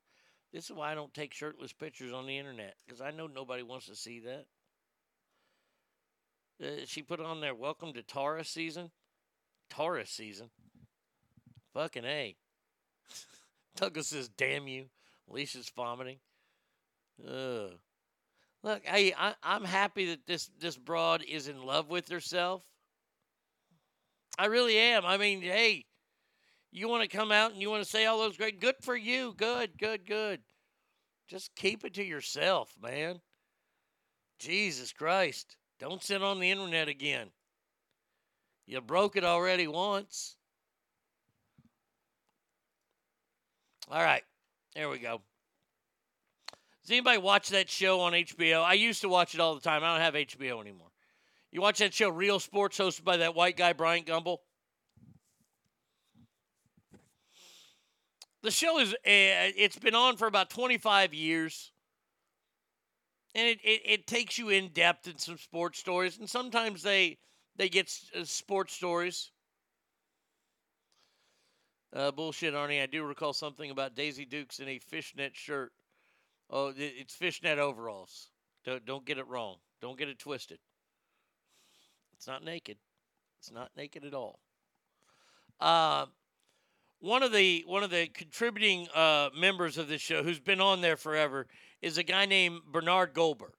This 0.51 0.65
is 0.65 0.72
why 0.72 0.91
I 0.91 0.95
don't 0.95 1.14
take 1.14 1.35
shirtless 1.35 1.73
pictures 1.73 2.11
on 2.11 2.26
the 2.26 2.39
internet 2.39 2.73
because 2.84 2.99
I 2.99 3.11
know 3.11 3.27
nobody 3.27 3.61
wants 3.61 3.85
to 3.88 3.95
see 3.95 4.22
that. 4.22 4.45
Uh, 6.64 6.85
she 6.85 7.02
put 7.02 7.19
on 7.19 7.41
there, 7.41 7.53
welcome 7.53 7.91
to 7.94 8.02
Taurus 8.02 8.48
season. 8.48 8.90
Taurus 9.69 10.10
season. 10.10 10.49
Fucking 11.73 12.06
A. 12.06 12.35
Douglas 13.76 14.07
says, 14.07 14.30
damn 14.30 14.68
you. 14.68 14.85
Alicia's 15.30 15.72
vomiting. 15.76 16.19
Ugh. 17.27 17.72
Look, 18.64 18.85
hey, 18.85 19.14
I, 19.18 19.34
I'm 19.44 19.65
happy 19.65 20.11
that 20.11 20.26
this, 20.26 20.49
this 20.60 20.77
broad 20.77 21.23
is 21.27 21.49
in 21.49 21.65
love 21.65 21.90
with 21.90 22.07
herself. 22.07 22.64
I 24.38 24.45
really 24.45 24.77
am. 24.77 25.06
I 25.06 25.18
mean, 25.18 25.41
hey, 25.41 25.85
you 26.72 26.88
want 26.88 27.03
to 27.03 27.18
come 27.18 27.31
out 27.31 27.52
and 27.52 27.61
you 27.61 27.69
want 27.69 27.84
to 27.84 27.90
say 27.90 28.06
all 28.06 28.19
those 28.19 28.38
great, 28.38 28.61
good 28.61 28.76
for 28.81 28.95
you. 28.95 29.34
Good, 29.35 29.77
good, 29.77 30.06
good. 30.06 30.40
Just 31.27 31.56
keep 31.56 31.84
it 31.84 31.95
to 31.95 32.03
yourself, 32.03 32.73
man. 32.81 33.19
Jesus 34.40 34.94
Christ. 34.94 35.57
Don't 35.79 36.01
sit 36.01 36.23
on 36.23 36.39
the 36.39 36.49
internet 36.49 36.87
again. 36.87 37.29
You 38.65 38.81
broke 38.81 39.15
it 39.15 39.23
already 39.23 39.67
once. 39.67 40.35
All 43.91 44.01
right. 44.01 44.23
There 44.75 44.89
we 44.89 44.99
go. 44.99 45.21
Does 46.83 46.91
anybody 46.91 47.17
watch 47.17 47.49
that 47.49 47.69
show 47.69 48.01
on 48.01 48.13
HBO? 48.13 48.63
I 48.63 48.73
used 48.73 49.01
to 49.01 49.09
watch 49.09 49.33
it 49.33 49.39
all 49.39 49.55
the 49.55 49.61
time. 49.61 49.83
I 49.83 49.93
don't 49.93 50.01
have 50.01 50.15
HBO 50.15 50.61
anymore. 50.61 50.89
You 51.51 51.61
watch 51.61 51.79
that 51.79 51.93
show, 51.93 52.09
Real 52.09 52.39
Sports, 52.39 52.79
hosted 52.79 53.03
by 53.03 53.17
that 53.17 53.35
white 53.35 53.55
guy, 53.55 53.73
Bryant 53.73 54.07
Gumbel? 54.07 54.39
The 58.41 58.51
show 58.51 58.79
is, 58.79 58.93
uh, 58.93 58.97
it's 59.05 59.77
been 59.77 59.95
on 59.95 60.17
for 60.17 60.27
about 60.27 60.49
25 60.49 61.13
years. 61.13 61.71
And 63.35 63.47
it, 63.47 63.60
it, 63.64 63.81
it 63.85 64.07
takes 64.07 64.38
you 64.38 64.49
in 64.49 64.69
depth 64.69 65.07
in 65.07 65.18
some 65.18 65.38
sports 65.38 65.80
stories. 65.80 66.18
And 66.19 66.30
sometimes 66.30 66.84
they, 66.84 67.18
they 67.55 67.69
get 67.69 67.91
uh, 68.15 68.23
sports 68.23 68.73
stories. 68.73 69.31
Uh, 71.95 72.11
bullshit, 72.11 72.53
Arnie. 72.53 72.81
I 72.81 72.88
do 72.88 73.03
recall 73.03 73.34
something 73.34 73.69
about 73.69 73.95
Daisy 73.95 74.26
Dukes 74.26 74.60
in 74.60 74.68
a 74.68 74.80
fishnet 74.80 75.35
shirt. 75.35 75.72
Oh, 76.49 76.73
it's 76.76 77.15
fishnet 77.15 77.60
overalls. 77.60 78.30
Don't 78.65 78.86
don't 78.86 79.05
get 79.05 79.18
it 79.18 79.28
wrong. 79.28 79.57
Don't 79.81 79.97
get 79.97 80.07
it 80.07 80.20
twisted. 80.20 80.60
It's 82.15 82.28
not 82.28 82.44
naked. 82.44 82.78
It's 83.39 83.52
not 83.52 83.71
naked 83.76 84.05
at 84.05 84.13
all. 84.13 84.39
Uh, 85.60 86.05
one 86.99 87.21
of 87.21 87.31
the 87.31 87.63
one 87.68 87.84
of 87.84 87.89
the 87.89 88.07
contributing 88.07 88.87
uh, 88.95 89.29
members 89.37 89.78
of 89.78 89.87
this 89.87 90.02
show, 90.02 90.23
who's 90.23 90.39
been 90.39 90.62
on 90.62 90.81
there 90.81 90.97
forever, 90.97 91.47
is 91.84 91.97
a 91.97 92.03
guy 92.03 92.26
named 92.26 92.62
Bernard 92.71 93.13
Goldberg. 93.13 93.53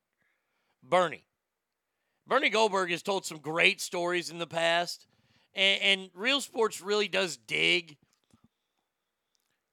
Bernie. 0.83 1.27
Bernie 2.27 2.49
Goldberg 2.49 2.91
has 2.91 3.03
told 3.03 3.27
some 3.27 3.39
great 3.39 3.83
stories 3.83 4.31
in 4.31 4.39
the 4.39 4.47
past, 4.47 5.07
and, 5.55 5.83
and 5.83 6.11
Real 6.15 6.41
Sports 6.41 6.81
really 6.81 7.07
does 7.07 7.37
dig. 7.37 7.99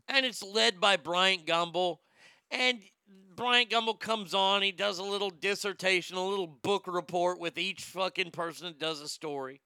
And 0.10 0.26
it's 0.26 0.44
led 0.44 0.82
by 0.82 0.98
Bryant 0.98 1.46
Gumbel. 1.46 2.00
And 2.52 2.82
Bryant 3.38 3.70
Gumbel 3.70 3.98
comes 3.98 4.34
on, 4.34 4.62
he 4.62 4.74
does 4.74 5.00
a 5.00 5.04
little 5.04 5.30
dissertation, 5.30 6.18
a 6.18 6.28
little 6.28 6.48
book 6.48 6.84
report 6.88 7.40
with 7.40 7.58
each 7.58 7.86
fucking 7.86 8.32
person 8.32 8.68
that 8.68 8.80
does 8.80 9.00
a 9.00 9.08
story. 9.08 9.62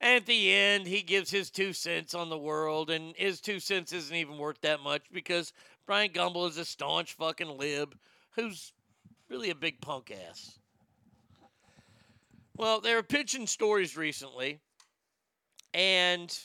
And 0.00 0.16
at 0.16 0.26
the 0.26 0.52
end, 0.52 0.88
he 0.88 1.02
gives 1.02 1.30
his 1.30 1.50
two 1.50 1.72
cents 1.72 2.12
on 2.12 2.28
the 2.28 2.38
world, 2.38 2.90
and 2.90 3.14
his 3.16 3.40
two 3.40 3.60
cents 3.60 3.92
isn't 3.92 4.14
even 4.14 4.36
worth 4.36 4.60
that 4.62 4.80
much 4.80 5.02
because 5.12 5.52
Bryant 5.88 6.12
Gumbel 6.12 6.46
is 6.46 6.58
a 6.58 6.66
staunch 6.66 7.14
fucking 7.14 7.56
lib 7.56 7.96
who's 8.32 8.74
really 9.30 9.48
a 9.48 9.54
big 9.54 9.80
punk 9.80 10.12
ass. 10.28 10.58
Well, 12.54 12.82
they 12.82 12.94
were 12.94 13.02
pitching 13.02 13.46
stories 13.46 13.96
recently, 13.96 14.60
and 15.72 16.38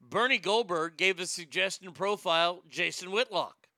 Bernie 0.00 0.38
Goldberg 0.38 0.96
gave 0.96 1.20
a 1.20 1.26
suggestion 1.26 1.92
profile 1.92 2.64
Jason 2.68 3.12
Whitlock. 3.12 3.68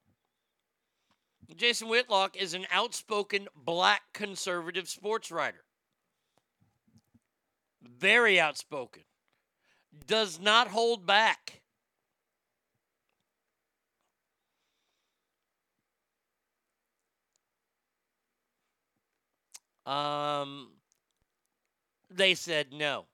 Jason 1.54 1.88
Whitlock 1.88 2.34
is 2.38 2.54
an 2.54 2.64
outspoken 2.72 3.46
black 3.54 4.00
conservative 4.14 4.88
sports 4.88 5.30
writer. 5.30 5.64
Very 7.82 8.40
outspoken. 8.40 9.02
Does 10.06 10.40
not 10.40 10.68
hold 10.68 11.04
back. 11.04 11.60
Um, 19.88 20.68
they 22.10 22.34
said 22.34 22.72
no. 22.72 23.06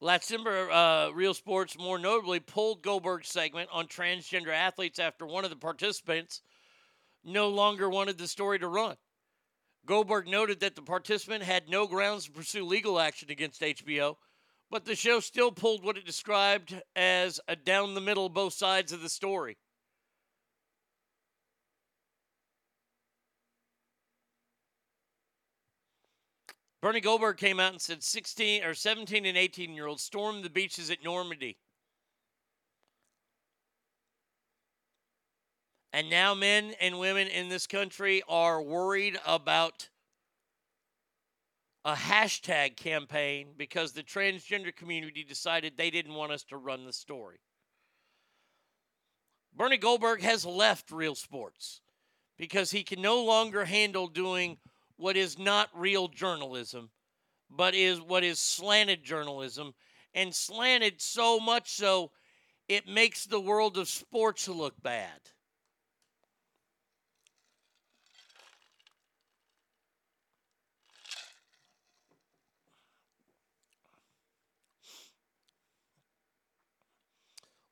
Last 0.00 0.28
December, 0.28 0.70
uh, 0.70 1.10
Real 1.10 1.34
Sports 1.34 1.78
more 1.78 1.98
notably 1.98 2.40
pulled 2.40 2.82
Goldberg's 2.82 3.28
segment 3.28 3.68
on 3.72 3.86
transgender 3.86 4.54
athletes 4.54 4.98
after 4.98 5.26
one 5.26 5.44
of 5.44 5.50
the 5.50 5.56
participants 5.56 6.40
no 7.22 7.48
longer 7.48 7.90
wanted 7.90 8.16
the 8.16 8.28
story 8.28 8.58
to 8.58 8.68
run. 8.68 8.96
Goldberg 9.84 10.26
noted 10.26 10.60
that 10.60 10.74
the 10.74 10.82
participant 10.82 11.42
had 11.42 11.68
no 11.68 11.86
grounds 11.86 12.24
to 12.24 12.32
pursue 12.32 12.64
legal 12.64 12.98
action 12.98 13.30
against 13.30 13.60
HBO, 13.60 14.16
but 14.70 14.84
the 14.84 14.96
show 14.96 15.20
still 15.20 15.52
pulled 15.52 15.84
what 15.84 15.98
it 15.98 16.06
described 16.06 16.80
as 16.94 17.40
a 17.46 17.56
down 17.56 17.94
the 17.94 18.00
middle 18.00 18.28
both 18.28 18.54
sides 18.54 18.90
of 18.92 19.02
the 19.02 19.08
story. 19.08 19.58
Bernie 26.86 27.00
Goldberg 27.00 27.36
came 27.36 27.58
out 27.58 27.72
and 27.72 27.82
said 27.82 28.00
16 28.00 28.62
or 28.62 28.72
17 28.72 29.26
and 29.26 29.36
18 29.36 29.74
year 29.74 29.88
olds 29.88 30.04
stormed 30.04 30.44
the 30.44 30.48
beaches 30.48 30.88
at 30.88 31.02
Normandy. 31.02 31.58
And 35.92 36.08
now 36.08 36.32
men 36.32 36.74
and 36.80 37.00
women 37.00 37.26
in 37.26 37.48
this 37.48 37.66
country 37.66 38.22
are 38.28 38.62
worried 38.62 39.18
about 39.26 39.88
a 41.84 41.94
hashtag 41.94 42.76
campaign 42.76 43.48
because 43.56 43.90
the 43.90 44.04
transgender 44.04 44.72
community 44.72 45.24
decided 45.24 45.76
they 45.76 45.90
didn't 45.90 46.14
want 46.14 46.30
us 46.30 46.44
to 46.44 46.56
run 46.56 46.84
the 46.84 46.92
story. 46.92 47.40
Bernie 49.56 49.76
Goldberg 49.76 50.20
has 50.20 50.46
left 50.46 50.92
real 50.92 51.16
sports 51.16 51.80
because 52.38 52.70
he 52.70 52.84
can 52.84 53.02
no 53.02 53.24
longer 53.24 53.64
handle 53.64 54.06
doing 54.06 54.58
what 54.96 55.16
is 55.16 55.38
not 55.38 55.68
real 55.74 56.08
journalism, 56.08 56.90
but 57.50 57.74
is 57.74 58.00
what 58.00 58.24
is 58.24 58.38
slanted 58.38 59.04
journalism, 59.04 59.74
and 60.14 60.34
slanted 60.34 61.00
so 61.00 61.38
much 61.38 61.70
so 61.72 62.10
it 62.68 62.88
makes 62.88 63.26
the 63.26 63.40
world 63.40 63.76
of 63.76 63.88
sports 63.88 64.48
look 64.48 64.74
bad. 64.82 65.20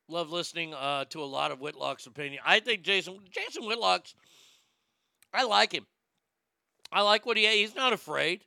Love 0.07 0.31
listening 0.31 0.73
uh, 0.73 1.03
to 1.05 1.21
a 1.21 1.25
lot 1.25 1.51
of 1.51 1.59
Whitlock's 1.59 2.05
opinion. 2.05 2.41
I 2.45 2.59
think 2.59 2.83
Jason 2.83 3.19
Jason 3.31 3.65
Whitlock's. 3.65 4.13
I 5.33 5.43
like 5.43 5.73
him. 5.73 5.85
I 6.95 7.01
like 7.01 7.25
what 7.25 7.35
he 7.35 7.45
he's 7.45 7.75
not 7.75 7.91
afraid. 7.91 8.45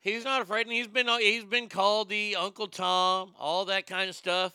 He's 0.00 0.24
not 0.24 0.40
afraid, 0.40 0.66
and 0.66 0.74
he's 0.74 0.88
been 0.88 1.06
uh, 1.06 1.18
he's 1.18 1.44
been 1.44 1.68
called 1.68 2.08
the 2.08 2.34
Uncle 2.36 2.66
Tom, 2.66 3.34
all 3.38 3.66
that 3.66 3.86
kind 3.86 4.08
of 4.08 4.16
stuff. 4.16 4.54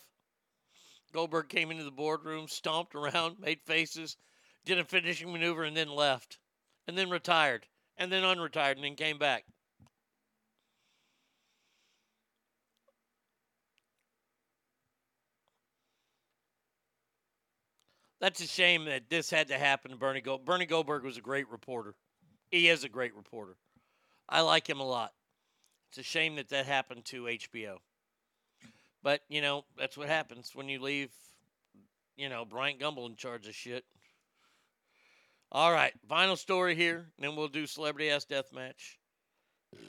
Goldberg 1.12 1.48
came 1.48 1.70
into 1.70 1.84
the 1.84 1.92
boardroom, 1.92 2.48
stomped 2.48 2.96
around, 2.96 3.38
made 3.40 3.60
faces, 3.64 4.16
did 4.64 4.80
a 4.80 4.84
finishing 4.84 5.30
maneuver, 5.30 5.62
and 5.62 5.76
then 5.76 5.88
left, 5.88 6.38
and 6.88 6.98
then 6.98 7.08
retired, 7.08 7.68
and 7.96 8.10
then 8.10 8.24
unretired, 8.24 8.74
and 8.74 8.82
then 8.82 8.96
came 8.96 9.16
back. 9.16 9.44
That's 18.20 18.40
a 18.40 18.48
shame 18.48 18.86
that 18.86 19.08
this 19.08 19.30
had 19.30 19.46
to 19.48 19.56
happen 19.56 19.92
to 19.92 19.96
Bernie 19.96 20.20
Goldberg. 20.20 20.46
Bernie 20.46 20.66
Goldberg 20.66 21.04
was 21.04 21.16
a 21.16 21.20
great 21.20 21.48
reporter. 21.48 21.94
He 22.50 22.68
is 22.68 22.84
a 22.84 22.88
great 22.88 23.14
reporter. 23.14 23.56
I 24.28 24.40
like 24.40 24.68
him 24.68 24.80
a 24.80 24.86
lot. 24.86 25.12
It's 25.88 25.98
a 25.98 26.02
shame 26.02 26.36
that 26.36 26.50
that 26.50 26.66
happened 26.66 27.04
to 27.06 27.24
HBO. 27.24 27.78
But, 29.02 29.20
you 29.28 29.40
know, 29.40 29.64
that's 29.78 29.96
what 29.96 30.08
happens 30.08 30.50
when 30.54 30.68
you 30.68 30.80
leave, 30.80 31.10
you 32.16 32.28
know, 32.28 32.44
Bryant 32.44 32.80
Gumbel 32.80 33.08
in 33.08 33.16
charge 33.16 33.46
of 33.46 33.54
shit. 33.54 33.84
All 35.50 35.72
right, 35.72 35.94
final 36.08 36.36
story 36.36 36.74
here, 36.74 37.06
and 37.16 37.26
then 37.26 37.34
we'll 37.34 37.48
do 37.48 37.66
Celebrity 37.66 38.10
Ass 38.10 38.26
Death 38.26 38.52
Match. 38.52 38.98
It's 39.72 39.82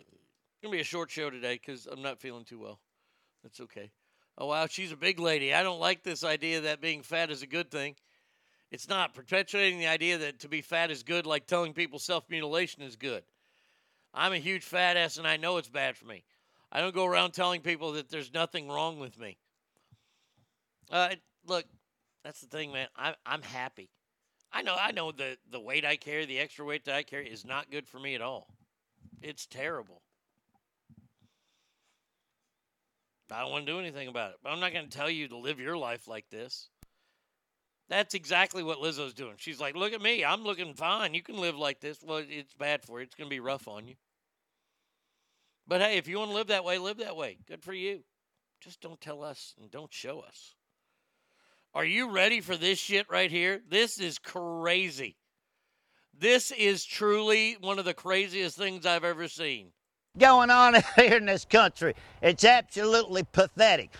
going 0.62 0.72
to 0.72 0.78
be 0.78 0.82
a 0.82 0.86
short 0.86 1.12
show 1.12 1.30
today 1.30 1.56
because 1.56 1.86
I'm 1.86 2.02
not 2.02 2.22
feeling 2.22 2.46
too 2.46 2.60
well. 2.60 2.80
That's 3.44 3.60
okay. 3.62 3.92
Oh, 4.38 4.46
wow, 4.48 4.68
she's 4.68 4.94
a 4.94 4.98
big 4.98 5.20
lady. 5.20 5.54
I 5.54 5.64
don't 5.64 5.82
like 5.82 6.04
this 6.04 6.24
idea 6.24 6.62
that 6.62 6.80
being 6.80 7.02
fat 7.02 7.30
is 7.30 7.42
a 7.42 7.48
good 7.48 7.72
thing. 7.72 7.96
It's 8.72 8.88
not 8.88 9.16
perpetuating 9.16 9.80
the 9.80 9.88
idea 9.88 10.18
that 10.20 10.40
to 10.42 10.48
be 10.48 10.62
fat 10.62 10.92
is 10.92 11.02
good, 11.04 11.26
like 11.26 11.48
telling 11.48 11.74
people 11.74 12.00
self 12.00 12.30
mutilation 12.30 12.84
is 12.84 12.96
good. 12.96 13.24
I'm 14.14 14.34
a 14.34 14.38
huge 14.38 14.64
fat 14.64 14.98
ass 14.98 15.18
and 15.18 15.28
I 15.28 15.38
know 15.38 15.58
it's 15.58 15.70
bad 15.70 15.98
for 15.98 16.06
me. 16.06 16.24
I 16.72 16.82
don't 16.82 16.94
go 16.94 17.06
around 17.06 17.32
telling 17.32 17.62
people 17.62 17.94
that 17.94 18.10
there's 18.10 18.34
nothing 18.34 18.68
wrong 18.70 19.00
with 19.00 19.20
me. 19.20 19.38
Uh, 20.92 21.16
look, 21.46 21.66
that's 22.24 22.42
the 22.42 22.48
thing, 22.48 22.72
man. 22.72 22.88
I, 22.96 23.16
I'm 23.26 23.42
happy. 23.42 23.90
I 24.52 24.62
know, 24.62 24.76
I 24.80 24.92
know 24.92 25.12
the 25.12 25.38
the 25.52 25.60
weight 25.60 25.86
I 25.86 25.96
carry, 25.96 26.26
the 26.26 26.40
extra 26.40 26.66
weight 26.66 26.86
that 26.86 26.96
I 26.96 27.04
carry, 27.04 27.28
is 27.30 27.46
not 27.46 27.70
good 27.70 27.88
for 27.88 28.00
me 28.00 28.16
at 28.16 28.22
all. 28.22 28.48
It's 29.22 29.46
terrible. 29.46 30.02
I 33.32 33.42
don't 33.42 33.52
want 33.52 33.68
to 33.68 33.72
do 33.72 33.80
anything 33.80 34.08
about 34.08 34.32
it. 34.32 34.38
But 34.44 34.50
I'm 34.50 34.60
not 34.60 34.74
going 34.74 34.90
to 34.90 34.98
tell 34.98 35.10
you 35.10 35.28
to 35.28 35.38
live 35.38 35.60
your 35.60 35.78
life 35.78 36.08
like 36.08 36.30
this. 36.32 36.70
That's 37.90 38.14
exactly 38.14 38.62
what 38.62 38.78
Lizzo's 38.78 39.16
doing. 39.16 39.34
She's 39.38 39.60
like, 39.60 39.76
look 39.76 39.94
at 39.94 40.02
me. 40.02 40.24
I'm 40.24 40.44
looking 40.44 40.76
fine. 40.76 41.16
You 41.16 41.24
can 41.24 41.38
live 41.38 41.58
like 41.58 41.80
this. 41.80 41.98
Well, 42.06 42.24
it's 42.28 42.54
bad 42.54 42.84
for 42.84 43.00
you. 43.00 43.04
It's 43.04 43.16
going 43.16 43.28
to 43.30 43.36
be 43.36 43.40
rough 43.40 43.68
on 43.68 43.88
you. 43.88 43.96
But 45.68 45.82
hey, 45.82 45.98
if 45.98 46.08
you 46.08 46.20
want 46.20 46.32
to 46.32 46.36
live 46.36 46.48
that 46.48 46.64
way, 46.64 46.78
live 46.78 46.98
that 46.98 47.16
way. 47.16 47.38
Good 47.48 47.64
for 47.64 47.74
you. 47.74 48.02
Just 48.62 48.82
don't 48.82 49.02
tell 49.02 49.24
us 49.24 49.56
and 49.60 49.72
don't 49.72 49.94
show 49.94 50.20
us. 50.20 50.56
Are 51.74 51.86
you 51.86 52.10
ready 52.10 52.42
for 52.42 52.58
this 52.58 52.80
shit 52.80 53.08
right 53.10 53.30
here? 53.30 53.62
This 53.70 54.00
is 54.00 54.20
crazy. 54.20 55.16
This 56.18 56.52
is 56.52 56.84
truly 56.84 57.58
one 57.62 57.80
of 57.80 57.86
the 57.86 57.94
craziest 57.94 58.58
things 58.58 58.86
I've 58.86 59.04
ever 59.04 59.28
seen. 59.28 59.72
Going 60.18 60.50
on 60.50 60.76
here 60.96 61.18
in 61.18 61.26
this 61.26 61.46
country. 61.46 61.94
It's 62.22 62.44
absolutely 62.44 63.24
pathetic. 63.24 63.92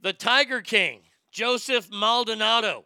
The 0.00 0.12
Tiger 0.12 0.60
King, 0.60 1.00
Joseph 1.34 1.90
Maldonado, 1.90 2.84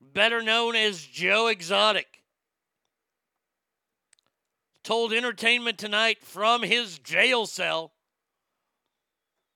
better 0.00 0.42
known 0.42 0.76
as 0.76 1.04
Joe 1.04 1.48
Exotic, 1.48 2.22
told 4.84 5.12
Entertainment 5.12 5.76
Tonight 5.76 6.22
from 6.22 6.62
his 6.62 7.00
jail 7.00 7.46
cell 7.46 7.94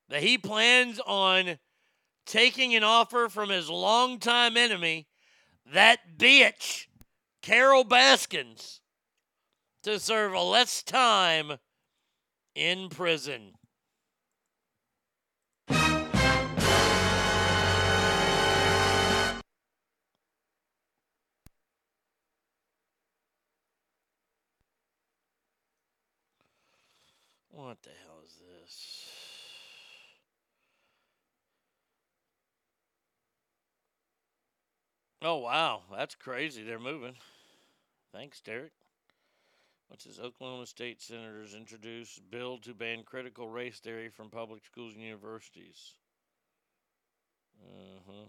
that 0.08 0.24
he 0.24 0.36
plans 0.36 0.98
on 1.06 1.60
taking 2.26 2.74
an 2.74 2.82
offer 2.82 3.28
from 3.28 3.50
his 3.50 3.70
longtime 3.70 4.56
enemy, 4.56 5.06
that 5.72 6.18
bitch, 6.18 6.86
Carole 7.40 7.84
Baskins, 7.84 8.80
to 9.84 10.00
serve 10.00 10.32
less 10.32 10.82
time 10.82 11.52
in 12.56 12.88
prison. 12.88 13.52
What 27.56 27.82
the 27.82 27.88
hell 28.04 28.20
is 28.22 28.34
this? 28.34 29.08
Oh 35.22 35.38
wow, 35.38 35.80
that's 35.90 36.14
crazy. 36.14 36.62
They're 36.62 36.78
moving. 36.78 37.14
Thanks, 38.12 38.42
Derek. 38.42 38.72
What's 39.88 40.04
this? 40.04 40.18
Oklahoma 40.18 40.66
State 40.66 41.00
senators 41.00 41.54
introduce 41.54 42.20
bill 42.30 42.58
to 42.58 42.74
ban 42.74 43.04
critical 43.04 43.48
race 43.48 43.78
theory 43.78 44.10
from 44.10 44.28
public 44.28 44.62
schools 44.66 44.92
and 44.94 45.02
universities. 45.02 45.94
Uh-huh. 47.64 48.26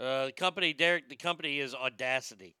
Uh, 0.00 0.26
the 0.26 0.32
company, 0.32 0.72
Derek, 0.72 1.08
the 1.08 1.16
company 1.16 1.58
is 1.58 1.74
Audacity. 1.74 2.54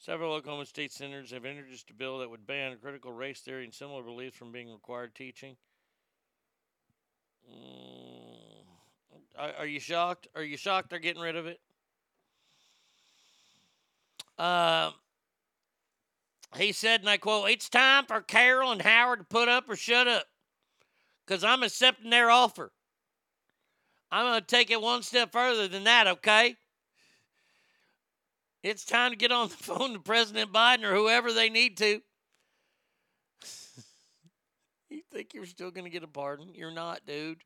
Several 0.00 0.32
Oklahoma 0.32 0.64
State 0.64 0.92
senators 0.92 1.32
have 1.32 1.44
introduced 1.44 1.90
a 1.90 1.92
bill 1.92 2.20
that 2.20 2.30
would 2.30 2.46
ban 2.46 2.76
critical 2.80 3.12
race 3.12 3.40
theory 3.40 3.64
and 3.64 3.74
similar 3.74 4.02
beliefs 4.02 4.36
from 4.36 4.52
being 4.52 4.70
required 4.70 5.14
teaching. 5.14 5.56
Mm, 7.50 9.50
are, 9.58 9.66
you 9.66 9.80
shocked? 9.80 10.28
Are 10.36 10.42
you 10.42 10.56
shocked 10.56 10.90
they're 10.90 11.00
getting 11.00 11.20
rid 11.20 11.34
of 11.34 11.46
it? 11.46 11.60
Um, 14.38 14.92
he 16.56 16.70
said, 16.70 17.00
and 17.00 17.10
I 17.10 17.16
quote, 17.16 17.50
It's 17.50 17.68
time 17.68 18.06
for 18.06 18.20
Carole 18.20 18.70
and 18.70 18.82
Howard 18.82 19.18
to 19.18 19.24
put 19.24 19.48
up 19.48 19.68
or 19.68 19.74
shut 19.74 20.06
up 20.06 20.26
because 21.26 21.42
I'm 21.42 21.64
accepting 21.64 22.10
their 22.10 22.30
offer. 22.30 22.70
I'm 24.12 24.26
going 24.26 24.40
to 24.40 24.46
take 24.46 24.70
it 24.70 24.80
one 24.80 25.02
step 25.02 25.32
further 25.32 25.66
than 25.66 25.84
that, 25.84 26.06
okay? 26.06 26.56
It's 28.62 28.84
time 28.84 29.12
to 29.12 29.16
get 29.16 29.32
on 29.32 29.48
the 29.48 29.54
phone 29.58 29.92
to 29.92 30.00
President 30.00 30.52
Biden 30.52 30.84
or 30.84 30.94
whoever 30.94 31.32
they 31.32 31.48
need 31.48 31.76
to. 31.78 32.00
you 34.90 35.02
think 35.12 35.34
you're 35.34 35.46
still 35.46 35.70
going 35.70 35.84
to 35.84 35.90
get 35.90 36.02
a 36.02 36.08
pardon? 36.08 36.54
You're 36.54 36.70
not, 36.70 37.06
dude. 37.06 37.42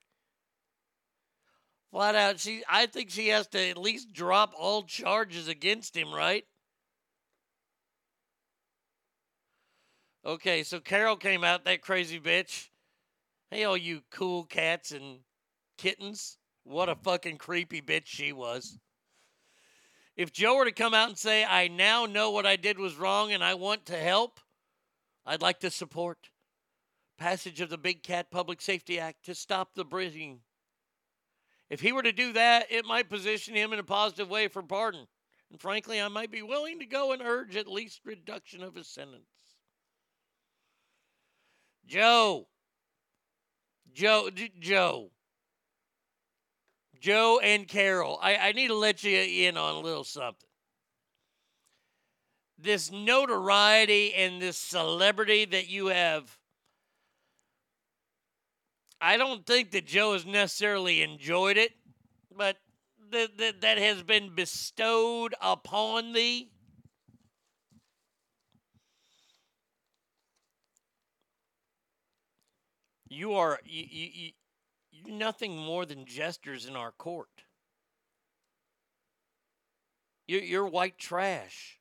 Flat 1.90 2.14
out, 2.14 2.40
she. 2.40 2.62
I 2.68 2.86
think 2.86 3.10
she 3.10 3.28
has 3.28 3.46
to 3.48 3.68
at 3.68 3.76
least 3.76 4.14
drop 4.14 4.54
all 4.58 4.82
charges 4.82 5.46
against 5.46 5.94
him, 5.94 6.12
right? 6.12 6.44
Okay, 10.24 10.62
so 10.62 10.80
Carole 10.80 11.16
came 11.16 11.44
out, 11.44 11.64
that 11.64 11.82
crazy 11.82 12.18
bitch. 12.18 12.68
Hey, 13.50 13.64
all 13.64 13.76
you 13.76 14.02
cool 14.10 14.44
cats 14.44 14.92
and 14.92 15.18
kittens. 15.76 16.38
What 16.64 16.88
a 16.88 16.94
fucking 16.94 17.36
creepy 17.36 17.82
bitch 17.82 18.06
she 18.06 18.32
was. 18.32 18.78
If 20.16 20.32
Joe 20.32 20.56
were 20.56 20.64
to 20.66 20.72
come 20.72 20.94
out 20.94 21.08
and 21.08 21.18
say, 21.18 21.44
I 21.44 21.68
now 21.68 22.06
know 22.06 22.30
what 22.30 22.46
I 22.46 22.56
did 22.56 22.78
was 22.78 22.96
wrong 22.96 23.32
and 23.32 23.42
I 23.42 23.54
want 23.54 23.86
to 23.86 23.96
help, 23.96 24.40
I'd 25.24 25.42
like 25.42 25.60
to 25.60 25.70
support 25.70 26.28
passage 27.16 27.60
of 27.60 27.70
the 27.70 27.78
Big 27.78 28.02
Cat 28.02 28.30
Public 28.30 28.60
Safety 28.60 28.98
Act 28.98 29.24
to 29.26 29.34
stop 29.34 29.74
the 29.74 29.84
breeding. 29.84 30.40
If 31.70 31.80
he 31.80 31.92
were 31.92 32.02
to 32.02 32.12
do 32.12 32.32
that, 32.32 32.66
it 32.70 32.84
might 32.84 33.08
position 33.08 33.54
him 33.54 33.72
in 33.72 33.78
a 33.78 33.84
positive 33.84 34.28
way 34.28 34.48
for 34.48 34.62
pardon. 34.62 35.06
And 35.50 35.60
frankly, 35.60 36.00
I 36.00 36.08
might 36.08 36.30
be 36.30 36.42
willing 36.42 36.80
to 36.80 36.86
go 36.86 37.12
and 37.12 37.22
urge 37.22 37.56
at 37.56 37.68
least 37.68 38.00
reduction 38.04 38.62
of 38.62 38.74
his 38.74 38.88
sentence. 38.88 39.22
Joe. 41.86 42.48
Joe. 43.92 44.30
Joe. 44.58 45.10
Joe 47.02 47.40
and 47.42 47.66
Carole, 47.66 48.16
I, 48.22 48.36
I 48.36 48.52
need 48.52 48.68
to 48.68 48.76
let 48.76 49.02
you 49.02 49.18
in 49.18 49.56
on 49.56 49.74
a 49.74 49.80
little 49.80 50.04
something. 50.04 50.48
This 52.56 52.92
notoriety 52.92 54.14
and 54.14 54.40
this 54.40 54.56
celebrity 54.56 55.44
that 55.46 55.68
you 55.68 55.88
have, 55.88 56.38
I 59.00 59.16
don't 59.16 59.44
think 59.44 59.72
that 59.72 59.84
Joe 59.84 60.12
has 60.12 60.24
necessarily 60.24 61.02
enjoyed 61.02 61.56
it, 61.56 61.72
but 62.36 62.58
that, 63.10 63.36
that, 63.36 63.60
that 63.62 63.78
has 63.78 64.04
been 64.04 64.36
bestowed 64.36 65.34
upon 65.40 66.12
thee. 66.12 66.52
You 73.08 73.34
are 73.34 73.58
you, 73.64 73.84
you 73.90 74.30
nothing 75.06 75.56
more 75.56 75.86
than 75.86 76.06
jesters 76.06 76.66
in 76.66 76.76
our 76.76 76.92
court. 76.92 77.44
You're, 80.26 80.42
you're 80.42 80.66
white 80.66 80.98
trash. 80.98 81.78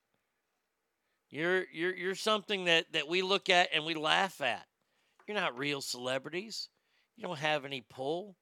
You're, 1.30 1.66
you're, 1.72 1.96
you're 1.96 2.16
something 2.16 2.66
that, 2.66 2.92
that 2.94 3.08
we 3.08 3.22
look 3.22 3.50
at 3.50 3.70
and 3.74 3.86
we 3.86 3.94
laugh 3.94 4.42
at. 4.42 4.66
You're 5.28 5.38
not 5.38 5.58
real 5.58 5.80
celebrities. 5.80 6.68
You 7.16 7.24
don't 7.24 7.40
have 7.40 7.64
any 7.64 7.82
pull. 7.90 8.36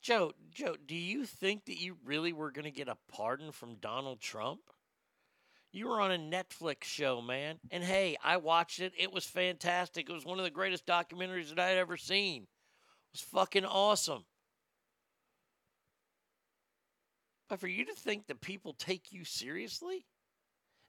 Joe, 0.00 0.32
Joe, 0.52 0.76
do 0.86 0.94
you 0.94 1.24
think 1.24 1.64
that 1.64 1.80
you 1.80 1.96
really 2.04 2.32
were 2.32 2.50
going 2.50 2.66
to 2.66 2.70
get 2.70 2.88
a 2.88 2.96
pardon 3.10 3.50
from 3.50 3.76
Donald 3.76 4.20
Trump? 4.20 4.60
You 5.72 5.88
were 5.88 6.00
on 6.00 6.12
a 6.12 6.18
Netflix 6.18 6.84
show, 6.84 7.20
man. 7.20 7.56
And 7.72 7.82
hey, 7.82 8.16
I 8.22 8.36
watched 8.36 8.78
it. 8.78 8.92
It 8.96 9.12
was 9.12 9.24
fantastic. 9.24 10.08
It 10.08 10.12
was 10.12 10.24
one 10.24 10.38
of 10.38 10.44
the 10.44 10.50
greatest 10.50 10.86
documentaries 10.86 11.48
that 11.48 11.58
I'd 11.58 11.78
ever 11.78 11.96
seen. 11.96 12.46
Was 13.14 13.22
fucking 13.22 13.64
awesome. 13.64 14.24
But 17.48 17.60
for 17.60 17.68
you 17.68 17.84
to 17.84 17.92
think 17.92 18.26
that 18.26 18.40
people 18.40 18.74
take 18.74 19.12
you 19.12 19.24
seriously? 19.24 20.04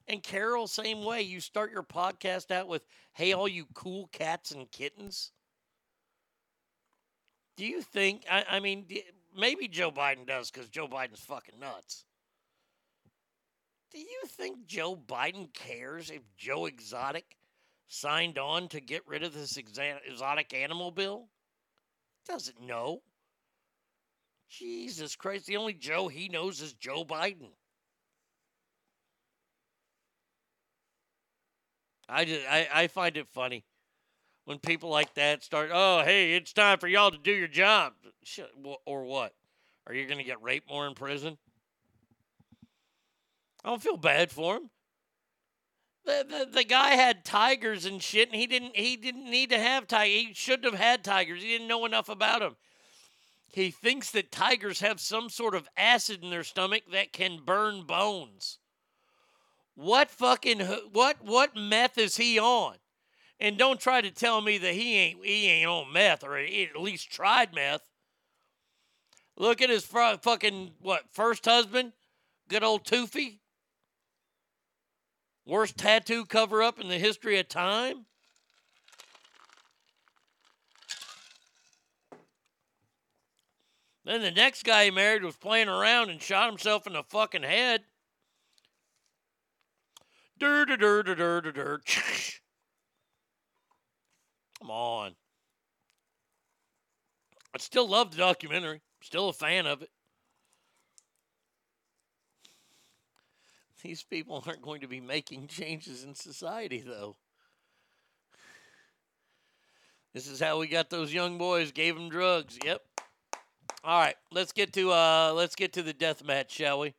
And 0.08 0.22
Carole, 0.24 0.66
same 0.66 1.04
way. 1.04 1.22
You 1.22 1.40
start 1.40 1.70
your 1.70 1.84
podcast 1.84 2.50
out 2.50 2.66
with, 2.66 2.82
hey, 3.12 3.32
all 3.32 3.46
you 3.46 3.66
cool 3.74 4.08
cats 4.08 4.50
and 4.50 4.68
kittens. 4.72 5.30
Do 7.56 7.64
you 7.64 7.80
think, 7.80 8.24
I, 8.28 8.44
I 8.50 8.60
mean, 8.60 8.86
maybe 9.36 9.68
Joe 9.68 9.92
Biden 9.92 10.26
does 10.26 10.50
because 10.50 10.68
Joe 10.68 10.88
Biden's 10.88 11.20
fucking 11.20 11.60
nuts. 11.60 12.04
Do 13.92 13.98
you 13.98 14.22
think 14.26 14.66
Joe 14.66 14.96
Biden 14.96 15.54
cares 15.54 16.10
if 16.10 16.22
Joe 16.36 16.66
Exotic 16.66 17.36
signed 17.86 18.36
on 18.36 18.66
to 18.68 18.80
get 18.80 19.06
rid 19.06 19.22
of 19.22 19.32
this 19.32 19.56
exotic 19.56 20.52
animal 20.52 20.90
bill? 20.90 21.28
Doesn't 22.28 22.60
know. 22.60 23.02
Jesus 24.48 25.16
Christ, 25.16 25.46
the 25.46 25.56
only 25.56 25.74
Joe 25.74 26.08
he 26.08 26.28
knows 26.28 26.60
is 26.60 26.72
Joe 26.72 27.04
Biden. 27.04 27.50
I 32.08 32.24
just 32.24 32.46
I, 32.48 32.68
I 32.72 32.86
find 32.86 33.16
it 33.16 33.26
funny 33.28 33.64
when 34.44 34.58
people 34.58 34.90
like 34.90 35.12
that 35.14 35.42
start, 35.42 35.70
oh, 35.72 36.02
hey, 36.04 36.34
it's 36.34 36.52
time 36.52 36.78
for 36.78 36.86
y'all 36.86 37.10
to 37.10 37.18
do 37.18 37.32
your 37.32 37.48
job. 37.48 37.94
Or 38.84 39.04
what? 39.04 39.34
Are 39.86 39.94
you 39.94 40.06
going 40.06 40.18
to 40.18 40.24
get 40.24 40.42
raped 40.42 40.68
more 40.68 40.86
in 40.86 40.94
prison? 40.94 41.36
I 43.64 43.68
don't 43.68 43.82
feel 43.82 43.96
bad 43.96 44.30
for 44.30 44.56
him. 44.56 44.70
The, 46.06 46.24
the, 46.28 46.50
the 46.58 46.64
guy 46.64 46.90
had 46.90 47.24
tigers 47.24 47.84
and 47.84 48.00
shit, 48.00 48.30
and 48.30 48.40
he 48.40 48.46
didn't 48.46 48.76
he 48.76 48.96
didn't 48.96 49.28
need 49.28 49.50
to 49.50 49.58
have 49.58 49.88
tigers. 49.88 50.14
He 50.14 50.32
shouldn't 50.34 50.72
have 50.72 50.80
had 50.80 51.02
tigers. 51.02 51.42
He 51.42 51.48
didn't 51.48 51.66
know 51.66 51.84
enough 51.84 52.08
about 52.08 52.40
them. 52.40 52.56
He 53.48 53.72
thinks 53.72 54.12
that 54.12 54.30
tigers 54.30 54.80
have 54.80 55.00
some 55.00 55.28
sort 55.28 55.54
of 55.54 55.68
acid 55.76 56.22
in 56.22 56.30
their 56.30 56.44
stomach 56.44 56.84
that 56.92 57.12
can 57.12 57.40
burn 57.44 57.82
bones. 57.82 58.58
What 59.74 60.10
fucking 60.10 60.60
what 60.92 61.16
what 61.24 61.56
meth 61.56 61.98
is 61.98 62.16
he 62.16 62.38
on? 62.38 62.76
And 63.40 63.58
don't 63.58 63.80
try 63.80 64.00
to 64.00 64.10
tell 64.10 64.40
me 64.40 64.58
that 64.58 64.74
he 64.74 64.96
ain't 64.96 65.24
he 65.24 65.48
ain't 65.48 65.68
on 65.68 65.92
meth 65.92 66.22
or 66.22 66.38
at 66.38 66.80
least 66.80 67.10
tried 67.10 67.52
meth. 67.52 67.82
Look 69.36 69.60
at 69.60 69.70
his 69.70 69.84
fr- 69.84 70.18
fucking 70.22 70.70
what 70.80 71.02
first 71.10 71.44
husband, 71.44 71.92
good 72.48 72.62
old 72.62 72.84
Toofy. 72.84 73.40
Worst 75.46 75.78
tattoo 75.78 76.26
cover 76.26 76.62
up 76.62 76.80
in 76.80 76.88
the 76.88 76.98
history 76.98 77.38
of 77.38 77.48
time. 77.48 78.06
Then 84.04 84.22
the 84.22 84.30
next 84.30 84.64
guy 84.64 84.84
he 84.84 84.90
married 84.90 85.22
was 85.24 85.36
playing 85.36 85.68
around 85.68 86.10
and 86.10 86.20
shot 86.20 86.48
himself 86.48 86.86
in 86.86 86.92
the 86.92 87.02
fucking 87.04 87.42
head. 87.42 87.82
Dur 90.38 90.66
dur 90.66 90.76
dur 90.76 91.02
dur 91.02 91.14
dur 91.14 91.40
dur 91.40 91.52
dur. 91.52 91.80
Come 94.60 94.70
on. 94.70 95.14
I 97.54 97.58
still 97.58 97.88
love 97.88 98.10
the 98.10 98.18
documentary. 98.18 98.80
Still 99.00 99.28
a 99.28 99.32
fan 99.32 99.66
of 99.66 99.82
it. 99.82 99.90
These 103.86 104.02
people 104.02 104.42
aren't 104.44 104.62
going 104.62 104.80
to 104.80 104.88
be 104.88 105.00
making 105.00 105.46
changes 105.46 106.02
in 106.02 106.16
society, 106.16 106.82
though. 106.84 107.14
This 110.12 110.26
is 110.26 110.40
how 110.40 110.58
we 110.58 110.66
got 110.66 110.90
those 110.90 111.14
young 111.14 111.38
boys. 111.38 111.70
Gave 111.70 111.94
them 111.94 112.08
drugs. 112.08 112.58
Yep. 112.64 112.82
All 113.84 114.00
right, 114.00 114.16
let's 114.32 114.50
get 114.50 114.72
to 114.72 114.90
uh, 114.90 115.32
let's 115.36 115.54
get 115.54 115.74
to 115.74 115.84
the 115.84 115.92
death 115.92 116.24
match, 116.24 116.50
shall 116.50 116.80
we? 116.80 116.94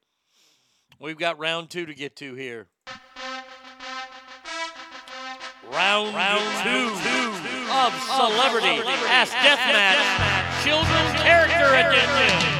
We've 0.97 1.17
got 1.17 1.37
round 1.37 1.69
two 1.69 1.85
to 1.85 1.93
get 1.93 2.15
to 2.17 2.35
here. 2.35 2.67
Round, 5.69 6.15
round 6.15 6.39
two, 6.63 6.87
of 7.69 7.93
Celebrity 8.03 8.81
Ass 9.09 9.31
Deathmatch 9.33 10.63
Children's 10.63 11.21
Character 11.21 11.75
Edition. 11.75 12.56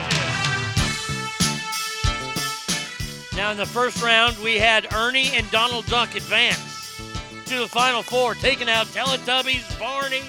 Now, 3.38 3.52
in 3.52 3.58
the 3.58 3.68
first 3.68 4.02
round, 4.02 4.36
we 4.40 4.58
had 4.58 4.92
Ernie 4.96 5.30
and 5.36 5.50
Donald 5.52 5.86
Duck 5.86 6.16
advance 6.16 7.00
to 7.46 7.60
the 7.60 7.68
final 7.68 8.02
four, 8.02 8.34
taking 8.34 8.68
out 8.68 8.88
Teletubbies, 8.88 9.80
Barney, 9.80 10.24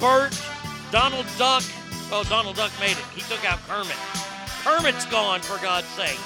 Bert, 0.00 0.34
Donald 0.90 1.26
Duck. 1.36 1.62
Well, 2.10 2.24
Donald 2.24 2.56
Duck 2.56 2.72
made 2.80 2.92
it. 2.92 3.04
He 3.14 3.20
took 3.20 3.44
out 3.44 3.58
Kermit. 3.68 3.94
Kermit's 4.64 5.04
gone, 5.04 5.40
for 5.40 5.62
God's 5.62 5.86
sake. 5.88 6.18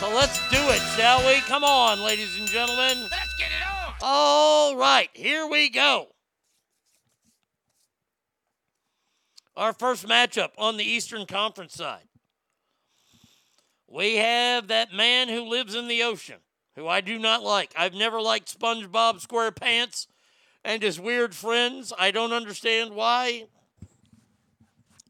So 0.00 0.08
let's 0.08 0.38
do 0.48 0.70
it, 0.70 0.80
shall 0.96 1.18
we? 1.26 1.40
Come 1.40 1.62
on, 1.62 2.00
ladies 2.02 2.38
and 2.38 2.48
gentlemen. 2.48 3.02
Let's 3.02 3.34
get 3.38 3.50
it 3.50 3.66
on. 3.68 3.94
All 4.00 4.76
right, 4.76 5.10
here 5.12 5.46
we 5.46 5.68
go. 5.68 6.08
Our 9.54 9.74
first 9.74 10.08
matchup 10.08 10.52
on 10.56 10.78
the 10.78 10.84
Eastern 10.84 11.26
Conference 11.26 11.74
side. 11.74 12.08
We 13.96 14.16
have 14.16 14.68
that 14.68 14.92
man 14.92 15.30
who 15.30 15.48
lives 15.48 15.74
in 15.74 15.88
the 15.88 16.02
ocean, 16.02 16.36
who 16.74 16.86
I 16.86 17.00
do 17.00 17.18
not 17.18 17.42
like. 17.42 17.72
I've 17.74 17.94
never 17.94 18.20
liked 18.20 18.60
SpongeBob 18.60 19.26
SquarePants 19.26 20.06
and 20.62 20.82
his 20.82 21.00
weird 21.00 21.34
friends. 21.34 21.94
I 21.98 22.10
don't 22.10 22.34
understand 22.34 22.94
why. 22.94 23.46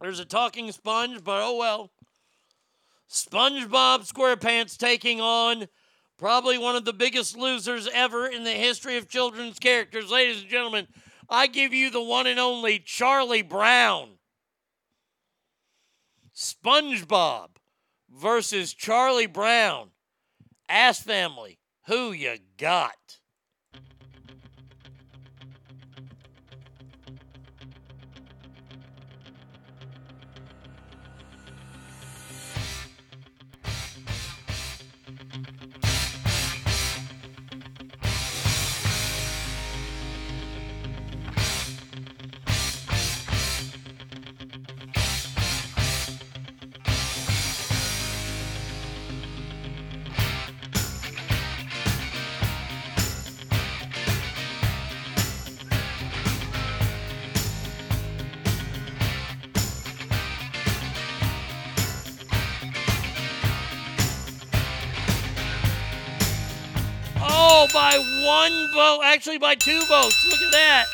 There's 0.01 0.21
a 0.21 0.25
talking 0.25 0.71
sponge, 0.71 1.25
but 1.25 1.43
oh 1.43 1.57
well. 1.57 1.91
SpongeBob 3.11 4.09
SquarePants 4.09 4.77
taking 4.77 5.21
on 5.21 5.67
probably 6.17 6.57
one 6.57 6.77
of 6.77 6.85
the 6.85 6.93
biggest 6.93 7.37
losers 7.37 7.89
ever 7.93 8.29
in 8.29 8.45
the 8.45 8.53
history 8.53 8.97
of 8.99 9.09
children's 9.09 9.59
characters. 9.59 10.13
Ladies 10.13 10.43
and 10.43 10.49
gentlemen, 10.49 10.87
I 11.29 11.49
give 11.49 11.75
you 11.75 11.91
the 11.91 12.05
one 12.05 12.29
and 12.29 12.39
only 12.39 12.79
Charlie 12.79 13.43
Brown. 13.43 14.11
SpongeBob 16.37 17.56
versus 18.17 18.73
Charlie 18.73 19.27
Brown. 19.27 19.91
Ass 20.69 21.01
family, 21.01 21.59
who 21.86 22.12
you 22.12 22.36
got? 22.57 23.16
Vote. 68.77 69.01
Actually, 69.03 69.39
by 69.39 69.57
two 69.57 69.83
votes. 69.87 70.25
Look 70.31 70.41
at 70.41 70.53
that. 70.53 70.85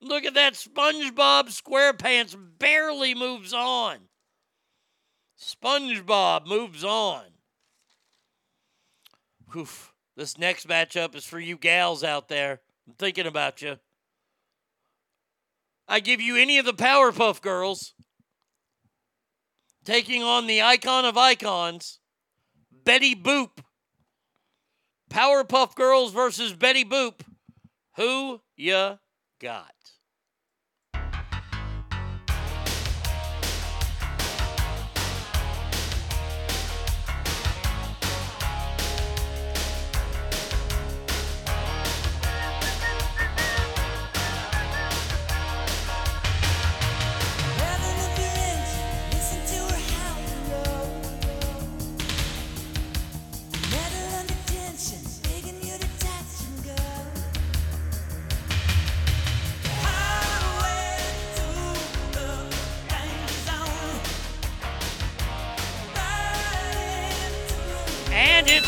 Look 0.00 0.24
at 0.24 0.34
that. 0.34 0.54
SpongeBob 0.54 1.48
SquarePants 1.48 2.36
barely 2.58 3.14
moves 3.14 3.52
on. 3.52 3.98
SpongeBob 5.40 6.46
moves 6.46 6.82
on. 6.82 7.22
Oof. 9.56 9.92
This 10.16 10.36
next 10.36 10.68
matchup 10.68 11.14
is 11.14 11.24
for 11.24 11.40
you 11.40 11.56
gals 11.56 12.04
out 12.04 12.28
there. 12.28 12.60
I'm 12.86 12.94
thinking 12.94 13.26
about 13.26 13.62
you. 13.62 13.76
I 15.88 16.00
give 16.00 16.20
you 16.20 16.36
any 16.36 16.58
of 16.58 16.64
the 16.64 16.74
Powerpuff 16.74 17.40
Girls 17.40 17.94
taking 19.84 20.22
on 20.22 20.46
the 20.46 20.62
icon 20.62 21.04
of 21.04 21.16
icons, 21.16 21.98
Betty 22.84 23.14
Boop. 23.14 23.50
Powerpuff 25.12 25.74
Girls 25.74 26.12
versus 26.12 26.54
Betty 26.54 26.84
Boop. 26.84 27.20
Who 27.96 28.40
ya 28.56 28.96
got? 29.40 29.74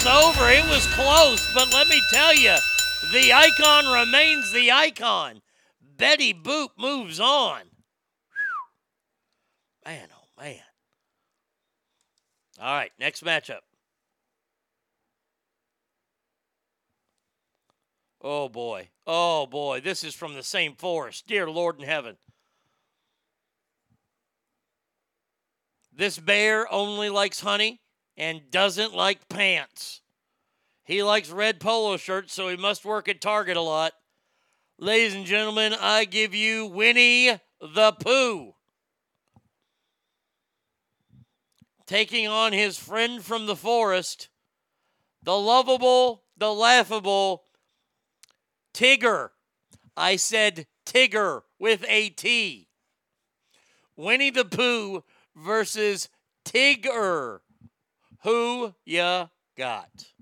Over. 0.06 0.50
It 0.50 0.64
was 0.68 0.86
close, 0.94 1.50
but 1.54 1.72
let 1.72 1.88
me 1.88 1.98
tell 2.12 2.34
you, 2.34 2.54
the 3.10 3.32
icon 3.32 3.86
remains 3.86 4.52
the 4.52 4.70
icon. 4.70 5.40
Betty 5.80 6.34
Boop 6.34 6.68
moves 6.78 7.18
on. 7.18 7.62
Man, 9.86 10.08
oh 10.12 10.42
man. 10.42 10.60
All 12.60 12.74
right, 12.74 12.92
next 12.98 13.24
matchup. 13.24 13.60
Oh 18.20 18.50
boy. 18.50 18.88
Oh 19.06 19.46
boy. 19.46 19.80
This 19.80 20.04
is 20.04 20.14
from 20.14 20.34
the 20.34 20.42
same 20.42 20.74
forest. 20.74 21.26
Dear 21.26 21.48
Lord 21.48 21.78
in 21.78 21.86
heaven. 21.86 22.18
This 25.90 26.18
bear 26.18 26.70
only 26.70 27.08
likes 27.08 27.40
honey 27.40 27.80
and 28.16 28.50
doesn't 28.50 28.94
like 28.94 29.28
pants. 29.28 30.00
He 30.84 31.02
likes 31.02 31.30
red 31.30 31.60
polo 31.60 31.96
shirts, 31.96 32.34
so 32.34 32.48
he 32.48 32.56
must 32.56 32.84
work 32.84 33.08
at 33.08 33.20
Target 33.20 33.56
a 33.56 33.60
lot. 33.60 33.92
Ladies 34.78 35.14
and 35.14 35.24
gentlemen, 35.24 35.74
I 35.78 36.04
give 36.04 36.34
you 36.34 36.66
Winnie 36.66 37.40
the 37.60 37.92
Pooh. 37.92 38.54
Taking 41.86 42.26
on 42.26 42.52
his 42.52 42.78
friend 42.78 43.22
from 43.22 43.46
the 43.46 43.56
forest, 43.56 44.28
the 45.22 45.36
lovable, 45.36 46.24
the 46.36 46.52
laughable 46.52 47.44
Tigger. 48.74 49.30
I 49.96 50.16
said 50.16 50.66
Tigger 50.84 51.42
with 51.58 51.84
a 51.88 52.10
T. 52.10 52.68
Winnie 53.96 54.30
the 54.30 54.44
Pooh 54.44 55.04
versus 55.36 56.08
Tigger. 56.44 57.40
Who 58.24 58.74
ya 58.86 59.28
got? 59.54 60.13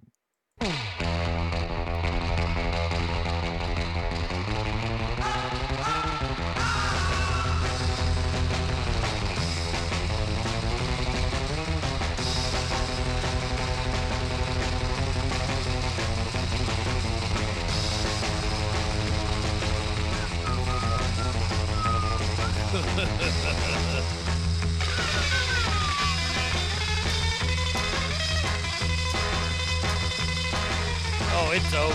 Is 31.61 31.75
over. 31.75 31.95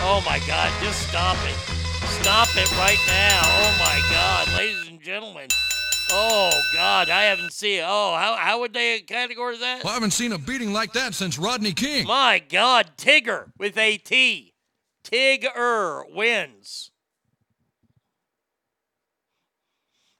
Oh 0.00 0.22
my 0.24 0.40
God, 0.46 0.72
just 0.82 1.08
stop 1.08 1.36
it. 1.44 1.54
Stop 2.22 2.48
it 2.56 2.70
right 2.78 2.98
now. 3.06 3.40
Oh 3.44 3.76
my 3.78 4.00
God, 4.10 4.56
ladies 4.56 4.88
and 4.88 5.00
gentlemen. 5.00 5.48
Oh 6.10 6.50
God, 6.72 7.10
I 7.10 7.24
haven't 7.24 7.52
seen. 7.52 7.82
Oh, 7.84 8.16
how, 8.16 8.36
how 8.36 8.60
would 8.60 8.72
they 8.72 9.00
categorize 9.00 9.60
that? 9.60 9.84
Well, 9.84 9.90
I 9.90 9.94
haven't 9.94 10.12
seen 10.12 10.32
a 10.32 10.38
beating 10.38 10.72
like 10.72 10.94
that 10.94 11.14
since 11.14 11.38
Rodney 11.38 11.72
King. 11.72 12.06
My 12.06 12.38
God, 12.48 12.92
Tigger 12.96 13.52
with 13.58 13.76
a 13.76 13.98
T. 13.98 14.54
Tigger 15.04 16.04
wins. 16.14 16.90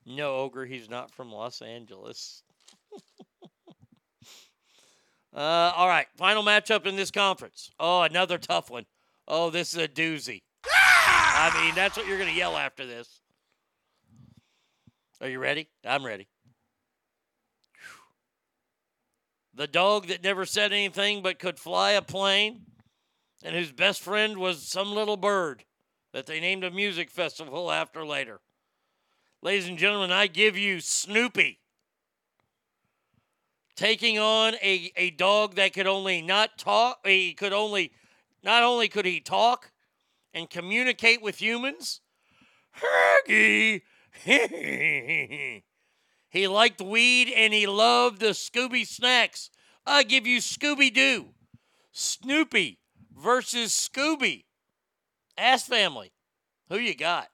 No, 0.05 0.37
Ogre, 0.37 0.67
he's 0.67 0.91
not 0.91 1.11
from 1.11 1.33
Los 1.33 1.63
Angeles. 1.63 2.43
Uh, 5.35 5.73
all 5.77 5.89
right, 5.89 6.07
final 6.17 6.43
matchup 6.43 6.87
in 6.87 6.97
this 6.97 7.11
conference. 7.11 7.71
Oh, 7.79 8.03
another 8.03 8.39
tough 8.39 8.71
one. 8.71 8.87
Oh, 9.27 9.51
this 9.51 9.75
is 9.75 9.81
a 9.81 9.89
doozy. 9.89 10.43
I 10.65 11.63
mean, 11.63 11.75
that's 11.75 11.97
what 11.97 12.07
you're 12.07 12.19
going 12.19 12.31
to 12.31 12.37
yell 12.37 12.57
after 12.57 12.87
this. 12.87 13.21
Are 15.21 15.29
you 15.29 15.39
ready? 15.39 15.69
I'm 15.85 16.05
ready. 16.05 16.29
The 19.55 19.67
dog 19.67 20.07
that 20.07 20.23
never 20.23 20.47
said 20.47 20.73
anything 20.73 21.23
but 21.23 21.39
could 21.39 21.59
fly 21.59 21.93
a 21.93 22.03
plane 22.03 22.63
and 23.45 23.55
whose 23.55 23.73
best 23.73 24.01
friend 24.01 24.39
was 24.39 24.63
some 24.63 24.93
little 24.93 25.17
bird 25.17 25.65
that 26.13 26.27
they 26.27 26.41
named 26.41 26.65
a 26.65 26.71
music 26.71 27.11
festival 27.11 27.71
after 27.71 28.07
later. 28.07 28.41
Ladies 29.43 29.69
and 29.69 29.79
gentlemen, 29.79 30.11
I 30.11 30.27
give 30.27 30.57
you 30.57 30.81
Snoopy 30.81 31.61
taking 33.79 34.19
on 34.19 34.55
a, 34.57 34.93
a 34.97 35.11
dog 35.11 35.55
that 35.55 35.73
could 35.73 35.87
only 35.87 36.21
not 36.21 36.59
talk, 36.59 36.99
he 37.07 37.33
could 37.33 37.53
only, 37.53 37.93
not 38.43 38.65
only 38.65 38.89
could 38.89 39.07
he 39.07 39.21
talk 39.21 39.71
and 40.35 40.51
communicate 40.51 41.23
with 41.23 41.41
humans, 41.41 42.01
Hergy, 42.77 43.83
he 46.29 46.49
liked 46.49 46.81
weed 46.81 47.33
and 47.35 47.55
he 47.55 47.69
loved 47.69 48.19
the 48.19 48.31
Scooby 48.31 48.85
snacks. 48.85 49.49
I 49.87 50.03
give 50.03 50.27
you 50.27 50.39
Scooby 50.39 50.93
Doo, 50.93 51.29
Snoopy 51.93 52.81
versus 53.17 53.71
Scooby. 53.71 54.47
Ass 55.37 55.69
family, 55.69 56.11
who 56.69 56.79
you 56.79 56.97
got? 56.97 57.29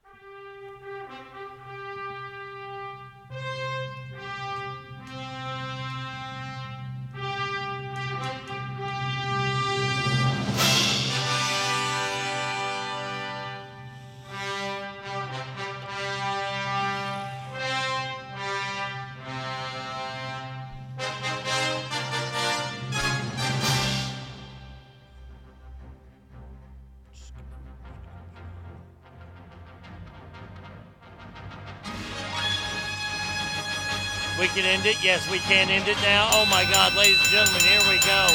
End 34.75 34.87
it. 34.87 34.97
Yes, 35.05 35.31
we 35.31 35.39
can 35.39 35.71
end 35.71 35.87
it 35.87 35.97
now. 36.03 36.29
Oh 36.33 36.47
my 36.47 36.65
God, 36.65 36.97
ladies 36.97 37.21
and 37.21 37.29
gentlemen, 37.29 37.63
here 37.63 37.81
we 37.89 38.01
go. 38.01 38.27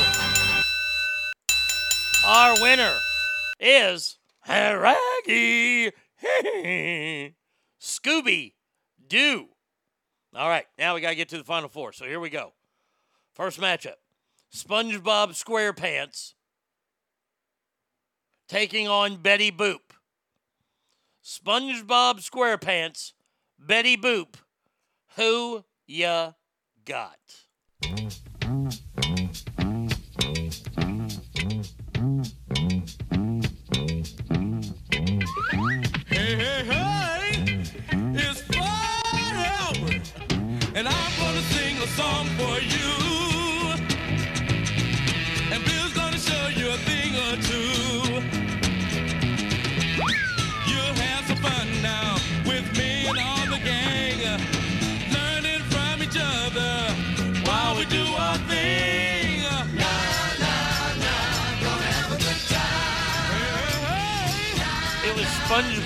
Our 2.26 2.62
winner 2.62 2.96
is 3.60 4.18
Haragi 4.48 5.92
Scooby 7.82 8.54
Doo. 9.06 9.50
All 10.34 10.48
right, 10.48 10.66
now 10.78 10.96
we 10.96 11.02
got 11.02 11.10
to 11.10 11.16
get 11.16 11.28
to 11.30 11.38
the 11.38 11.44
final 11.44 11.68
four. 11.68 11.92
So 11.92 12.06
here 12.06 12.22
we 12.22 12.30
go. 12.30 12.54
First 13.34 13.60
matchup 13.60 13.96
SpongeBob 14.54 15.32
SquarePants 15.32 16.36
taking 18.48 18.88
on 18.88 19.18
Betty 19.18 19.52
Boop. 19.52 19.80
SpongeBob 21.22 22.26
SquarePants, 22.26 23.12
Betty 23.60 23.98
Boop. 23.98 24.36
Who 25.18 25.66
ya 25.90 26.36
got? 26.86 27.49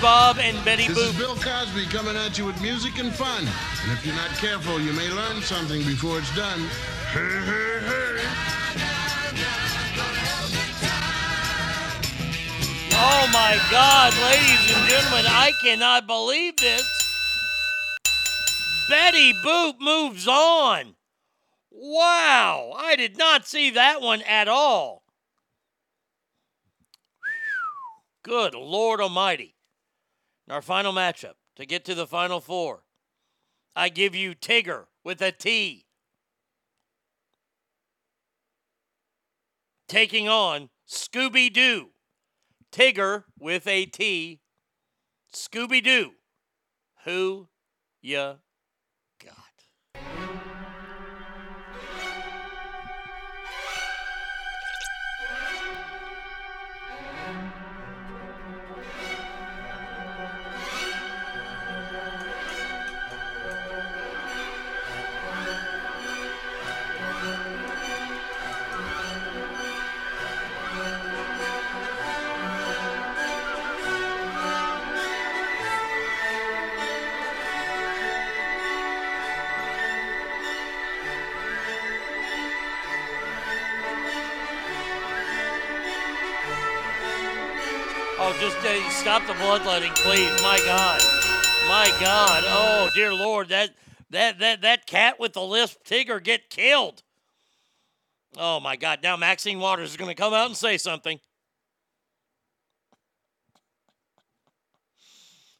SpongeBob 0.04 0.38
and 0.38 0.64
Betty 0.66 0.86
This 0.86 0.98
is 0.98 1.16
Bill 1.16 1.34
Cosby 1.36 1.86
coming 1.86 2.14
at 2.14 2.36
you 2.36 2.44
with 2.44 2.60
music 2.60 2.98
and 2.98 3.10
fun. 3.10 3.40
And 3.84 3.92
if 3.92 4.04
you're 4.04 4.14
not 4.14 4.28
careful, 4.32 4.78
you 4.78 4.92
may 4.92 5.08
learn 5.08 5.40
something 5.40 5.82
before 5.84 6.18
it's 6.18 6.36
done. 6.36 6.60
Hey, 7.10 7.20
hey, 7.20 7.80
hey. 7.80 8.20
Oh 12.96 13.28
my 13.32 13.58
God, 13.70 14.12
ladies 14.24 14.76
and 14.76 14.88
gentlemen, 14.90 15.24
I 15.26 15.52
cannot 15.62 16.06
believe 16.06 16.56
this. 16.56 16.86
Betty 18.90 19.32
Boop 19.42 19.80
moves 19.80 20.28
on. 20.28 20.96
Wow, 21.70 22.74
I 22.76 22.94
did 22.96 23.16
not 23.16 23.46
see 23.46 23.70
that 23.70 24.02
one 24.02 24.20
at 24.22 24.48
all. 24.48 25.02
Good 28.22 28.54
Lord 28.54 29.00
Almighty. 29.00 29.53
Our 30.48 30.62
final 30.62 30.92
matchup, 30.92 31.34
to 31.56 31.64
get 31.64 31.84
to 31.86 31.94
the 31.94 32.06
final 32.06 32.40
four, 32.40 32.82
I 33.74 33.88
give 33.88 34.14
you 34.14 34.34
Tigger 34.34 34.84
with 35.02 35.22
a 35.22 35.32
T. 35.32 35.86
Taking 39.88 40.28
on 40.28 40.70
Scooby 40.88 41.52
Doo. 41.52 41.90
Tigger 42.72 43.24
with 43.38 43.66
a 43.66 43.86
T. 43.86 44.40
Scooby 45.34 45.82
Doo. 45.82 46.12
Who 47.04 47.48
ya 48.02 48.36
Stop 88.64 89.26
the 89.26 89.34
bloodletting, 89.34 89.92
please. 89.92 90.30
My 90.40 90.58
God, 90.64 91.02
my 91.68 91.94
God. 92.00 92.44
Oh, 92.46 92.88
dear 92.94 93.12
Lord, 93.12 93.50
that 93.50 93.74
that 94.08 94.38
that 94.38 94.62
that 94.62 94.86
cat 94.86 95.20
with 95.20 95.34
the 95.34 95.42
lisp, 95.42 95.84
Tigger, 95.84 96.22
get 96.22 96.48
killed. 96.48 97.02
Oh 98.38 98.60
my 98.60 98.76
God! 98.76 99.00
Now 99.02 99.18
Maxine 99.18 99.58
Waters 99.58 99.90
is 99.90 99.98
going 99.98 100.08
to 100.08 100.14
come 100.14 100.32
out 100.32 100.46
and 100.46 100.56
say 100.56 100.78
something. 100.78 101.20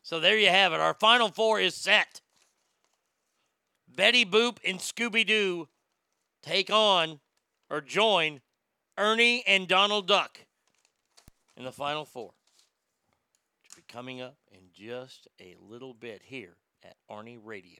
So 0.02 0.18
there 0.18 0.38
you 0.38 0.48
have 0.48 0.72
it. 0.72 0.80
Our 0.80 0.94
final 0.94 1.28
four 1.28 1.60
is 1.60 1.74
set. 1.74 2.22
Betty 3.86 4.24
Boop 4.24 4.56
and 4.66 4.78
Scooby 4.78 5.26
Doo 5.26 5.68
take 6.42 6.70
on 6.70 7.20
or 7.68 7.82
join 7.82 8.40
Ernie 8.96 9.44
and 9.46 9.68
Donald 9.68 10.08
Duck. 10.08 10.46
in 11.54 11.64
the 11.64 11.72
Final 11.72 12.06
Four 12.06 12.32
coming 13.94 14.20
up 14.20 14.34
in 14.50 14.58
just 14.72 15.28
a 15.40 15.54
little 15.60 15.94
bit 15.94 16.20
here 16.24 16.56
at 16.82 16.96
Arnie 17.08 17.38
Radio. 17.40 17.78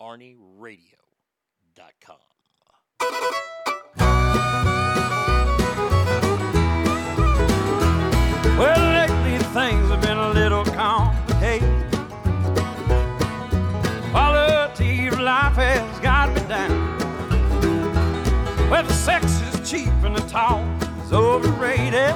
ArnieRadio.com. 0.00 2.16
Well, 8.58 8.92
lately 8.94 9.38
things 9.52 9.90
have 9.90 10.00
been 10.00 10.16
a 10.16 10.30
little 10.30 10.64
complicated. 10.64 11.68
Quality 14.12 15.08
of 15.08 15.20
life 15.20 15.56
has 15.56 16.00
got 16.00 16.34
me 16.34 16.40
down. 16.48 16.98
Well, 18.70 18.84
the 18.84 18.94
sex 18.94 19.26
is 19.26 19.70
cheap 19.70 19.92
and 20.02 20.16
the 20.16 20.26
talk 20.26 20.64
is 21.04 21.12
overrated. 21.12 22.14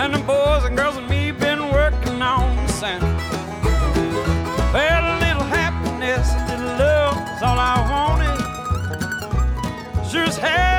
And 0.00 0.14
the 0.14 0.18
boys 0.20 0.64
and 0.64 0.76
girls 0.76 0.96
and 0.96 1.08
me 1.08 1.32
been 1.32 1.72
working 1.72 2.22
on 2.22 2.54
the 2.54 2.68
sound. 2.68 3.02
Well, 4.72 5.02
a 5.02 5.18
little 5.18 5.42
happiness, 5.42 6.32
a 6.34 6.38
little 6.50 6.78
love 6.78 7.16
is 7.36 7.42
all 7.42 7.58
I 7.58 7.80
wanted. 7.90 8.38
Sure 10.08 10.22
as 10.22 10.36
hell 10.36 10.77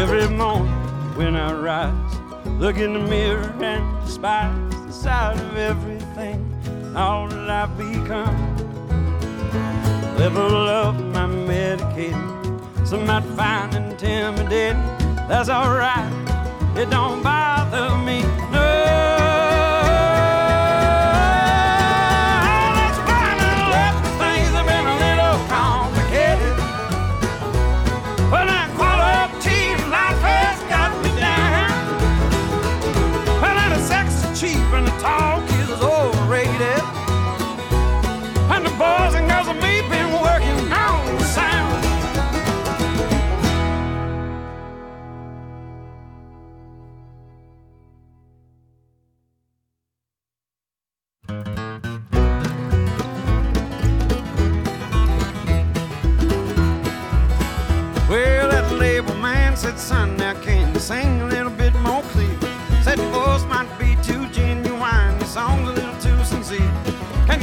Every 0.00 0.26
morning 0.30 0.72
when 1.14 1.36
I 1.36 1.52
rise, 1.52 2.46
look 2.58 2.78
in 2.78 2.94
the 2.94 3.00
mirror 3.00 3.52
and 3.60 4.06
despise 4.06 4.74
the 4.86 4.92
sight 4.92 5.38
of 5.38 5.56
everything, 5.58 6.40
all 6.96 7.28
that 7.28 7.50
I've 7.50 7.76
become. 7.76 8.34
Level 10.16 10.68
of 10.70 10.94
my 11.12 11.26
medicating, 11.26 12.86
some 12.86 13.06
might 13.06 13.24
find 13.36 13.74
intimidating. 13.74 14.82
That's 15.28 15.50
alright, 15.50 16.10
it 16.78 16.88
don't 16.88 17.22
bother 17.22 17.94
me. 17.98 18.22
No. 18.50 18.69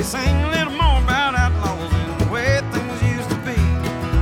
Sing 0.08 0.42
a 0.44 0.50
little 0.52 0.72
more 0.72 1.04
about 1.04 1.36
outlaws 1.36 1.94
and 1.94 2.22
the 2.22 2.32
way 2.32 2.62
things 2.72 3.04
used 3.04 3.30
to 3.30 3.36
be? 3.44 3.58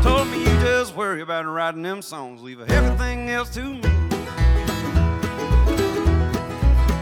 Told 0.02 0.28
me 0.30 0.40
you 0.40 0.60
just 0.62 0.96
worry 0.96 1.22
about 1.22 1.46
writing 1.46 1.84
them 1.84 2.02
songs, 2.02 2.42
leave 2.42 2.60
everything 2.60 3.30
else 3.30 3.50
to 3.52 3.62
me. 3.62 3.82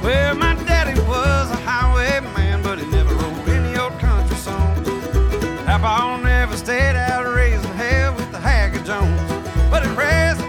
Well, 0.03 0.35
my 0.35 0.55
daddy 0.65 0.99
was 1.07 1.49
a 1.51 1.55
highwayman, 1.63 2.61
but 2.61 2.77
he 2.77 2.85
never 2.87 3.15
wrote 3.15 3.47
any 3.47 3.79
old 3.79 3.97
country 3.99 4.35
songs. 4.35 4.85
Papa 5.65 6.21
never 6.21 6.57
stayed 6.57 6.97
out 6.97 7.25
raising 7.25 7.71
hell 7.75 8.13
with 8.15 8.29
the 8.33 8.39
Haggard 8.39 8.85
Jones. 8.85 9.21
But 9.71 9.85
he 9.85 9.91
raised 9.93 10.42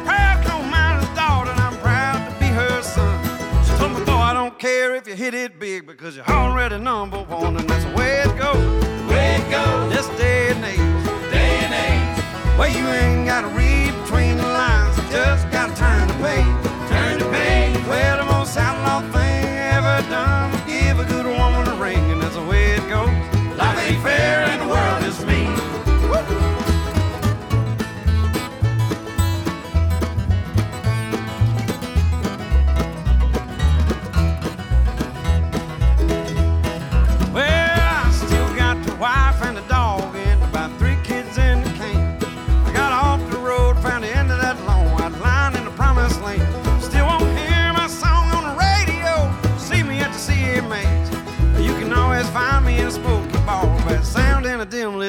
you 5.17 5.25
hit 5.25 5.34
it 5.34 5.60
big 5.60 5.86
because 5.86 6.17
you're 6.17 6.26
already 6.26 6.76
number 6.78 7.18
one, 7.18 7.57
and 7.57 7.68
that's 7.68 7.84
the 7.84 7.94
way 7.94 8.23
it 8.23 8.36
goes. 8.36 8.84
Way 9.09 9.36
it 9.36 9.51
goes. 9.51 9.93
This 9.93 10.09
day 10.18 10.51
and 10.51 10.65
age. 10.65 11.31
Day 11.31 11.59
and 11.65 11.75
age. 11.75 12.59
Well, 12.59 12.68
you 12.68 12.84
ain't 12.89 13.26
gotta 13.26 13.49
read 13.49 13.93
between 14.02 14.36
the 14.39 14.43
lines, 14.43 14.97
you 14.97 15.05
just 15.10 15.49
gotta 15.51 15.75
turn 15.76 16.09
the 16.09 16.15
page. 16.15 16.91
Turn 16.91 17.18
the 17.18 17.31
page. 17.31 17.86
Well, 17.86 18.18
the 18.18 18.33
most 18.33 18.57
outlaw 18.57 19.01
thing 19.12 19.44
ever 19.76 20.02
done 20.10 20.51
was 20.51 20.60
give 20.62 20.99
a 20.99 21.05
good 21.05 21.26
woman 21.26 21.68
a 21.68 21.76
ring, 21.76 22.10
and 22.10 22.20
that's 22.20 22.34
the 22.34 22.43
way 22.43 22.73
it 22.73 22.89
goes. 22.89 23.15
Life 23.57 23.78
ain't 23.89 24.02
fair, 24.02 24.44
and 24.51 24.62
the 24.62 24.68
world 24.68 25.05
is 25.05 25.25
mean. 25.26 25.74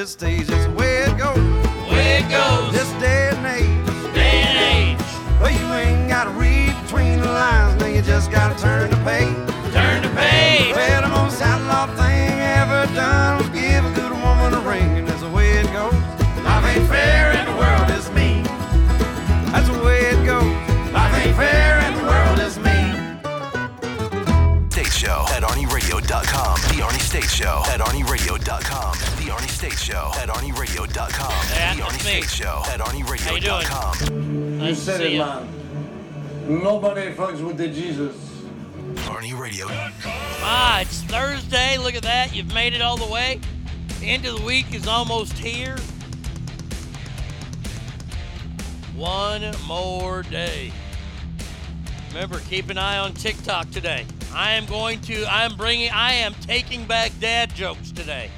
Dim 0.06 0.18
stage. 0.18 0.46
That's 0.46 0.66
the 0.66 0.72
way 0.72 0.98
it 0.98 1.18
goes. 1.18 1.36
Way 1.90 2.18
it 2.18 2.30
goes. 2.30 2.72
This 2.72 2.90
day 3.00 3.30
and 3.32 3.46
age. 3.46 3.86
This 3.86 4.14
Day 4.14 4.42
and 4.42 5.00
age. 5.00 5.06
Well, 5.40 5.50
you 5.50 5.72
ain't 5.74 6.08
gotta 6.08 6.30
read 6.30 6.74
between 6.82 7.20
the 7.20 7.26
lines, 7.26 7.80
now 7.80 7.86
you 7.86 8.02
just 8.02 8.30
gotta 8.30 8.58
turn 8.60 8.90
the 8.90 8.96
page. 8.98 9.34
Turn 9.72 10.02
the 10.02 10.08
page. 10.10 10.74
Well, 10.74 10.95
State 29.66 29.94
Show 29.94 30.12
at 30.14 30.28
ArnieRadio.com. 30.28 31.48
Yeah, 31.50 31.74
the 31.74 31.80
Arnie 31.80 31.90
that's 31.90 32.04
me. 32.04 32.22
State 32.22 32.30
Show 32.30 32.62
at 32.66 32.80
How 32.80 32.92
you 33.34 33.40
doing? 33.40 33.64
ArnieRadio.com. 33.64 34.58
Nice 34.58 34.84
to 34.84 34.96
see 34.96 35.16
ya. 35.16 35.42
Nobody 36.46 37.12
fucks 37.12 37.44
with 37.44 37.56
the 37.56 37.66
Jesus. 37.66 38.14
Arnie 39.08 39.36
Radio. 39.36 39.66
Ah, 39.68 40.82
it's 40.82 41.02
Thursday. 41.02 41.78
Look 41.78 41.96
at 41.96 42.04
that. 42.04 42.32
You've 42.32 42.54
made 42.54 42.74
it 42.74 42.80
all 42.80 42.96
the 42.96 43.12
way. 43.12 43.40
The 43.98 44.06
end 44.06 44.24
of 44.24 44.38
the 44.38 44.44
week 44.46 44.72
is 44.72 44.86
almost 44.86 45.32
here. 45.32 45.76
One 48.94 49.52
more 49.66 50.22
day. 50.22 50.70
Remember, 52.10 52.38
keep 52.48 52.70
an 52.70 52.78
eye 52.78 52.98
on 52.98 53.14
TikTok 53.14 53.72
today. 53.72 54.06
I 54.32 54.52
am 54.52 54.66
going 54.66 55.00
to, 55.02 55.24
I 55.24 55.44
am 55.44 55.56
bringing, 55.56 55.90
I 55.90 56.12
am 56.12 56.34
taking 56.34 56.84
back 56.84 57.10
dad 57.18 57.52
jokes 57.52 57.90
today. 57.90 58.30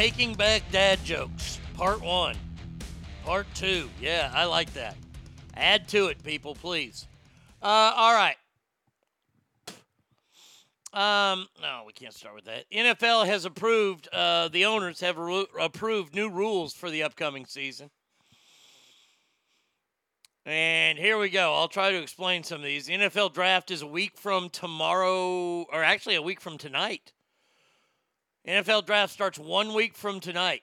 Taking 0.00 0.32
Back 0.32 0.62
Dad 0.72 1.04
Jokes, 1.04 1.60
Part 1.74 2.00
1. 2.00 2.34
Part 3.22 3.46
2. 3.54 3.86
Yeah, 4.00 4.32
I 4.34 4.46
like 4.46 4.72
that. 4.72 4.96
Add 5.54 5.88
to 5.88 6.06
it, 6.06 6.24
people, 6.24 6.54
please. 6.54 7.06
Uh, 7.60 7.92
all 7.94 8.14
right. 8.14 8.36
Um, 10.94 11.46
no, 11.60 11.82
we 11.86 11.92
can't 11.92 12.14
start 12.14 12.34
with 12.34 12.46
that. 12.46 12.64
NFL 12.70 13.26
has 13.26 13.44
approved, 13.44 14.08
uh, 14.10 14.48
the 14.48 14.64
owners 14.64 15.00
have 15.00 15.18
ru- 15.18 15.46
approved 15.60 16.14
new 16.14 16.30
rules 16.30 16.72
for 16.72 16.88
the 16.88 17.02
upcoming 17.02 17.44
season. 17.44 17.90
And 20.46 20.98
here 20.98 21.18
we 21.18 21.28
go. 21.28 21.52
I'll 21.52 21.68
try 21.68 21.90
to 21.90 22.02
explain 22.02 22.42
some 22.42 22.60
of 22.60 22.64
these. 22.64 22.86
The 22.86 22.94
NFL 22.94 23.34
draft 23.34 23.70
is 23.70 23.82
a 23.82 23.86
week 23.86 24.16
from 24.16 24.48
tomorrow, 24.48 25.64
or 25.64 25.84
actually 25.84 26.14
a 26.14 26.22
week 26.22 26.40
from 26.40 26.56
tonight. 26.56 27.12
NFL 28.46 28.86
draft 28.86 29.12
starts 29.12 29.38
one 29.38 29.74
week 29.74 29.94
from 29.94 30.20
tonight. 30.20 30.62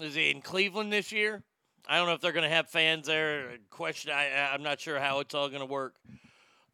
Is 0.00 0.16
it 0.16 0.34
in 0.34 0.42
Cleveland 0.42 0.92
this 0.92 1.12
year? 1.12 1.42
I 1.88 1.98
don't 1.98 2.06
know 2.06 2.14
if 2.14 2.20
they're 2.20 2.32
going 2.32 2.48
to 2.48 2.54
have 2.54 2.68
fans 2.68 3.06
there. 3.06 3.58
Question. 3.70 4.10
I, 4.12 4.50
I'm 4.52 4.62
not 4.62 4.80
sure 4.80 4.98
how 4.98 5.20
it's 5.20 5.34
all 5.34 5.48
going 5.48 5.60
to 5.60 5.66
work. 5.66 5.94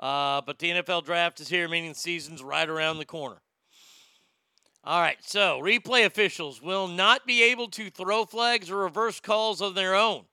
Uh, 0.00 0.40
but 0.40 0.58
the 0.58 0.70
NFL 0.70 1.04
draft 1.04 1.40
is 1.40 1.48
here, 1.48 1.68
meaning 1.68 1.90
the 1.90 1.98
season's 1.98 2.42
right 2.42 2.68
around 2.68 2.98
the 2.98 3.04
corner. 3.04 3.40
All 4.84 5.00
right, 5.00 5.18
so 5.20 5.60
replay 5.62 6.06
officials 6.06 6.60
will 6.60 6.88
not 6.88 7.24
be 7.24 7.44
able 7.44 7.68
to 7.68 7.88
throw 7.88 8.24
flags 8.24 8.68
or 8.68 8.78
reverse 8.78 9.20
calls 9.20 9.60
of 9.60 9.76
their 9.76 9.94
own. 9.94 10.24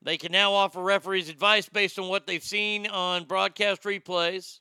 They 0.00 0.16
can 0.16 0.30
now 0.30 0.52
offer 0.52 0.80
referees 0.80 1.28
advice 1.28 1.68
based 1.68 1.98
on 1.98 2.08
what 2.08 2.26
they've 2.26 2.44
seen 2.44 2.86
on 2.86 3.24
broadcast 3.24 3.82
replays. 3.82 4.60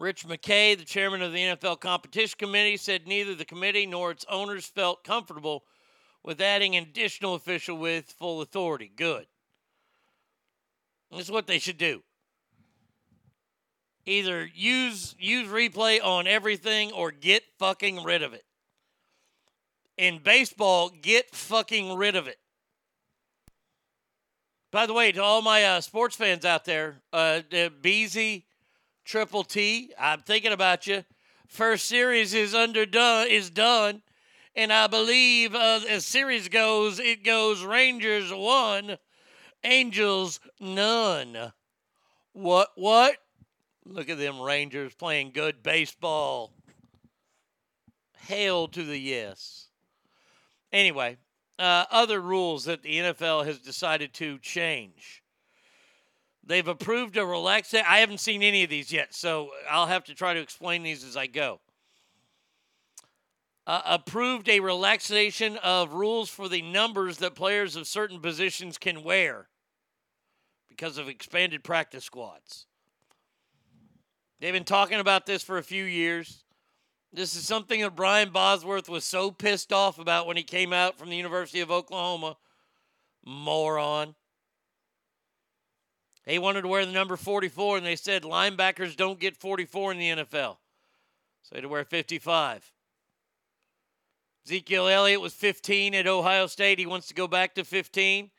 Rich 0.00 0.26
McKay, 0.26 0.78
the 0.78 0.84
chairman 0.86 1.20
of 1.20 1.34
the 1.34 1.38
NFL 1.38 1.78
Competition 1.80 2.36
Committee, 2.38 2.78
said 2.78 3.06
neither 3.06 3.34
the 3.34 3.44
committee 3.44 3.84
nor 3.84 4.10
its 4.10 4.24
owners 4.30 4.64
felt 4.64 5.04
comfortable 5.04 5.64
with 6.24 6.40
adding 6.40 6.74
an 6.74 6.84
additional 6.84 7.34
official 7.34 7.76
with 7.76 8.14
full 8.18 8.40
authority. 8.40 8.90
Good. 8.96 9.26
This 11.10 11.20
is 11.20 11.30
what 11.30 11.46
they 11.46 11.58
should 11.58 11.76
do. 11.76 12.02
Either 14.06 14.48
use 14.54 15.14
use 15.18 15.48
replay 15.48 16.02
on 16.02 16.26
everything 16.26 16.92
or 16.92 17.10
get 17.10 17.42
fucking 17.58 18.02
rid 18.02 18.22
of 18.22 18.32
it. 18.32 18.44
In 19.98 20.20
baseball, 20.22 20.88
get 20.88 21.34
fucking 21.34 21.94
rid 21.94 22.16
of 22.16 22.26
it. 22.26 22.38
By 24.72 24.86
the 24.86 24.94
way, 24.94 25.12
to 25.12 25.22
all 25.22 25.42
my 25.42 25.62
uh, 25.62 25.80
sports 25.82 26.16
fans 26.16 26.46
out 26.46 26.64
there, 26.64 27.02
uh, 27.12 27.42
the 27.50 27.70
Beezy, 27.82 28.46
Triple 29.10 29.42
T, 29.42 29.92
I'm 29.98 30.20
thinking 30.20 30.52
about 30.52 30.86
you. 30.86 31.02
First 31.48 31.86
series 31.86 32.32
is 32.32 32.54
underdone, 32.54 33.26
is 33.26 33.50
done, 33.50 34.02
and 34.54 34.72
I 34.72 34.86
believe 34.86 35.52
uh, 35.52 35.80
as 35.88 36.06
series 36.06 36.48
goes, 36.48 37.00
it 37.00 37.24
goes 37.24 37.64
Rangers 37.64 38.32
one, 38.32 38.98
Angels 39.64 40.38
none. 40.60 41.52
What? 42.34 42.68
What? 42.76 43.16
Look 43.84 44.08
at 44.10 44.18
them 44.18 44.40
Rangers 44.40 44.94
playing 44.94 45.32
good 45.32 45.60
baseball. 45.60 46.52
Hail 48.16 48.68
to 48.68 48.84
the 48.84 48.96
yes. 48.96 49.70
Anyway, 50.72 51.16
uh, 51.58 51.84
other 51.90 52.20
rules 52.20 52.64
that 52.66 52.82
the 52.82 52.98
NFL 52.98 53.44
has 53.44 53.58
decided 53.58 54.14
to 54.14 54.38
change. 54.38 55.19
They've 56.50 56.66
approved 56.66 57.16
a 57.16 57.24
relaxation. 57.24 57.86
I 57.88 57.98
haven't 57.98 58.18
seen 58.18 58.42
any 58.42 58.64
of 58.64 58.70
these 58.70 58.90
yet, 58.90 59.14
so 59.14 59.50
I'll 59.70 59.86
have 59.86 60.02
to 60.06 60.16
try 60.16 60.34
to 60.34 60.40
explain 60.40 60.82
these 60.82 61.04
as 61.04 61.16
I 61.16 61.28
go. 61.28 61.60
Uh, 63.68 63.82
approved 63.86 64.48
a 64.48 64.58
relaxation 64.58 65.58
of 65.58 65.92
rules 65.92 66.28
for 66.28 66.48
the 66.48 66.60
numbers 66.60 67.18
that 67.18 67.36
players 67.36 67.76
of 67.76 67.86
certain 67.86 68.18
positions 68.18 68.78
can 68.78 69.04
wear 69.04 69.46
because 70.68 70.98
of 70.98 71.08
expanded 71.08 71.62
practice 71.62 72.04
squads. 72.04 72.66
They've 74.40 74.52
been 74.52 74.64
talking 74.64 74.98
about 74.98 75.26
this 75.26 75.44
for 75.44 75.56
a 75.56 75.62
few 75.62 75.84
years. 75.84 76.42
This 77.12 77.36
is 77.36 77.46
something 77.46 77.80
that 77.82 77.94
Brian 77.94 78.30
Bosworth 78.30 78.88
was 78.88 79.04
so 79.04 79.30
pissed 79.30 79.72
off 79.72 80.00
about 80.00 80.26
when 80.26 80.36
he 80.36 80.42
came 80.42 80.72
out 80.72 80.98
from 80.98 81.10
the 81.10 81.16
University 81.16 81.60
of 81.60 81.70
Oklahoma. 81.70 82.36
Moron. 83.24 84.16
He 86.26 86.38
wanted 86.38 86.62
to 86.62 86.68
wear 86.68 86.84
the 86.84 86.92
number 86.92 87.16
44, 87.16 87.78
and 87.78 87.86
they 87.86 87.96
said 87.96 88.22
linebackers 88.22 88.96
don't 88.96 89.18
get 89.18 89.36
44 89.36 89.92
in 89.92 89.98
the 89.98 90.10
NFL. 90.10 90.58
So 91.42 91.50
he 91.52 91.56
had 91.56 91.62
to 91.62 91.68
wear 91.68 91.84
55. 91.84 92.72
Ezekiel 94.46 94.88
Elliott 94.88 95.20
was 95.20 95.32
15 95.32 95.94
at 95.94 96.06
Ohio 96.06 96.46
State. 96.46 96.78
He 96.78 96.86
wants 96.86 97.08
to 97.08 97.14
go 97.14 97.26
back 97.26 97.54
to 97.54 97.64
15. 97.64 98.30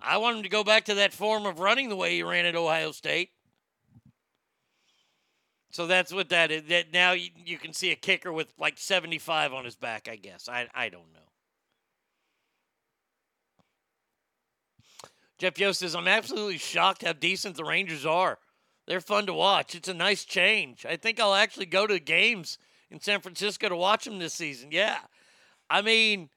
I 0.00 0.16
want 0.18 0.36
him 0.38 0.42
to 0.42 0.48
go 0.48 0.64
back 0.64 0.84
to 0.86 0.94
that 0.94 1.12
form 1.12 1.46
of 1.46 1.58
running 1.58 1.88
the 1.88 1.96
way 1.96 2.14
he 2.14 2.22
ran 2.22 2.44
at 2.44 2.56
Ohio 2.56 2.92
State. 2.92 3.30
So 5.70 5.86
that's 5.86 6.12
what 6.12 6.28
that 6.28 6.50
is. 6.50 6.64
That 6.68 6.92
now 6.92 7.12
you, 7.12 7.58
can 7.58 7.72
see 7.72 7.90
a 7.90 7.96
kicker 7.96 8.32
with 8.32 8.52
like 8.58 8.78
75 8.78 9.52
on 9.52 9.64
his 9.64 9.74
back, 9.74 10.08
I 10.08 10.16
guess. 10.16 10.48
I, 10.48 10.68
I 10.72 10.88
don't 10.88 11.12
know. 11.12 11.23
Jeff 15.38 15.58
Yost 15.58 15.80
says, 15.80 15.94
I'm 15.94 16.08
absolutely 16.08 16.58
shocked 16.58 17.04
how 17.04 17.12
decent 17.12 17.56
the 17.56 17.64
Rangers 17.64 18.06
are. 18.06 18.38
They're 18.86 19.00
fun 19.00 19.26
to 19.26 19.32
watch. 19.32 19.74
It's 19.74 19.88
a 19.88 19.94
nice 19.94 20.24
change. 20.24 20.86
I 20.86 20.96
think 20.96 21.18
I'll 21.18 21.34
actually 21.34 21.66
go 21.66 21.86
to 21.86 21.98
games 21.98 22.58
in 22.90 23.00
San 23.00 23.20
Francisco 23.20 23.68
to 23.68 23.76
watch 23.76 24.04
them 24.04 24.18
this 24.18 24.34
season. 24.34 24.68
Yeah. 24.70 24.98
I 25.70 25.82
mean, 25.82 26.28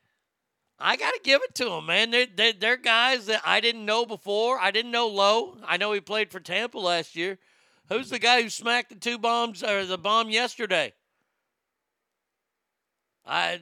I 0.79 0.95
got 0.95 1.11
to 1.13 1.19
give 1.23 1.41
it 1.43 1.55
to 1.55 1.65
them, 1.65 1.87
man. 1.87 2.11
They're, 2.11 2.27
they're, 2.33 2.53
they're 2.53 2.77
guys 2.77 3.25
that 3.25 3.41
I 3.45 3.59
didn't 3.59 3.85
know 3.85 4.05
before. 4.05 4.59
I 4.59 4.71
didn't 4.71 4.91
know 4.91 5.07
Lowe. 5.07 5.57
I 5.67 5.77
know 5.77 5.91
he 5.91 5.99
played 5.99 6.31
for 6.31 6.39
Tampa 6.39 6.79
last 6.79 7.15
year. 7.15 7.37
Who's 7.89 8.09
the 8.09 8.19
guy 8.19 8.41
who 8.41 8.49
smacked 8.49 8.89
the 8.89 8.95
two 8.95 9.17
bombs 9.17 9.63
or 9.63 9.85
the 9.85 9.97
bomb 9.97 10.29
yesterday? 10.29 10.93
I 13.25 13.59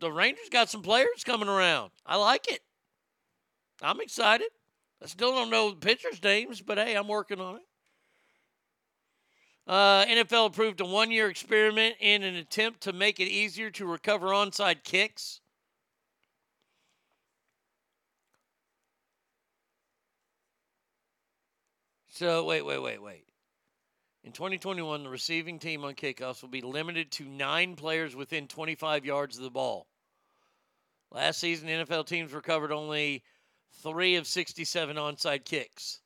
the 0.00 0.12
Rangers 0.12 0.48
got 0.50 0.70
some 0.70 0.82
players 0.82 1.24
coming 1.24 1.48
around. 1.48 1.90
I 2.04 2.16
like 2.16 2.50
it. 2.50 2.60
I'm 3.80 4.00
excited. 4.00 4.48
I 5.04 5.06
still 5.06 5.32
don't 5.32 5.50
know 5.50 5.68
the 5.68 5.76
pitchers' 5.76 6.22
names, 6.22 6.62
but 6.62 6.78
hey, 6.78 6.94
I'm 6.94 7.08
working 7.08 7.38
on 7.38 7.56
it. 7.56 7.62
Uh, 9.66 10.06
NFL 10.06 10.46
approved 10.46 10.80
a 10.80 10.86
one 10.86 11.10
year 11.10 11.28
experiment 11.28 11.96
in 12.00 12.22
an 12.22 12.36
attempt 12.36 12.80
to 12.82 12.94
make 12.94 13.20
it 13.20 13.28
easier 13.28 13.70
to 13.72 13.84
recover 13.84 14.28
onside 14.28 14.82
kicks. 14.82 15.42
So, 22.08 22.44
wait, 22.44 22.62
wait, 22.62 22.78
wait, 22.78 23.02
wait. 23.02 23.24
In 24.22 24.32
2021, 24.32 25.02
the 25.02 25.10
receiving 25.10 25.58
team 25.58 25.84
on 25.84 25.94
kickoffs 25.94 26.40
will 26.40 26.48
be 26.48 26.62
limited 26.62 27.10
to 27.12 27.24
nine 27.24 27.76
players 27.76 28.16
within 28.16 28.48
25 28.48 29.04
yards 29.04 29.36
of 29.36 29.42
the 29.42 29.50
ball. 29.50 29.86
Last 31.10 31.40
season, 31.40 31.68
NFL 31.68 32.06
teams 32.06 32.32
recovered 32.32 32.72
only 32.72 33.22
three 33.82 34.16
of 34.16 34.26
67 34.26 34.96
onside 34.96 35.44
kicks. 35.44 36.00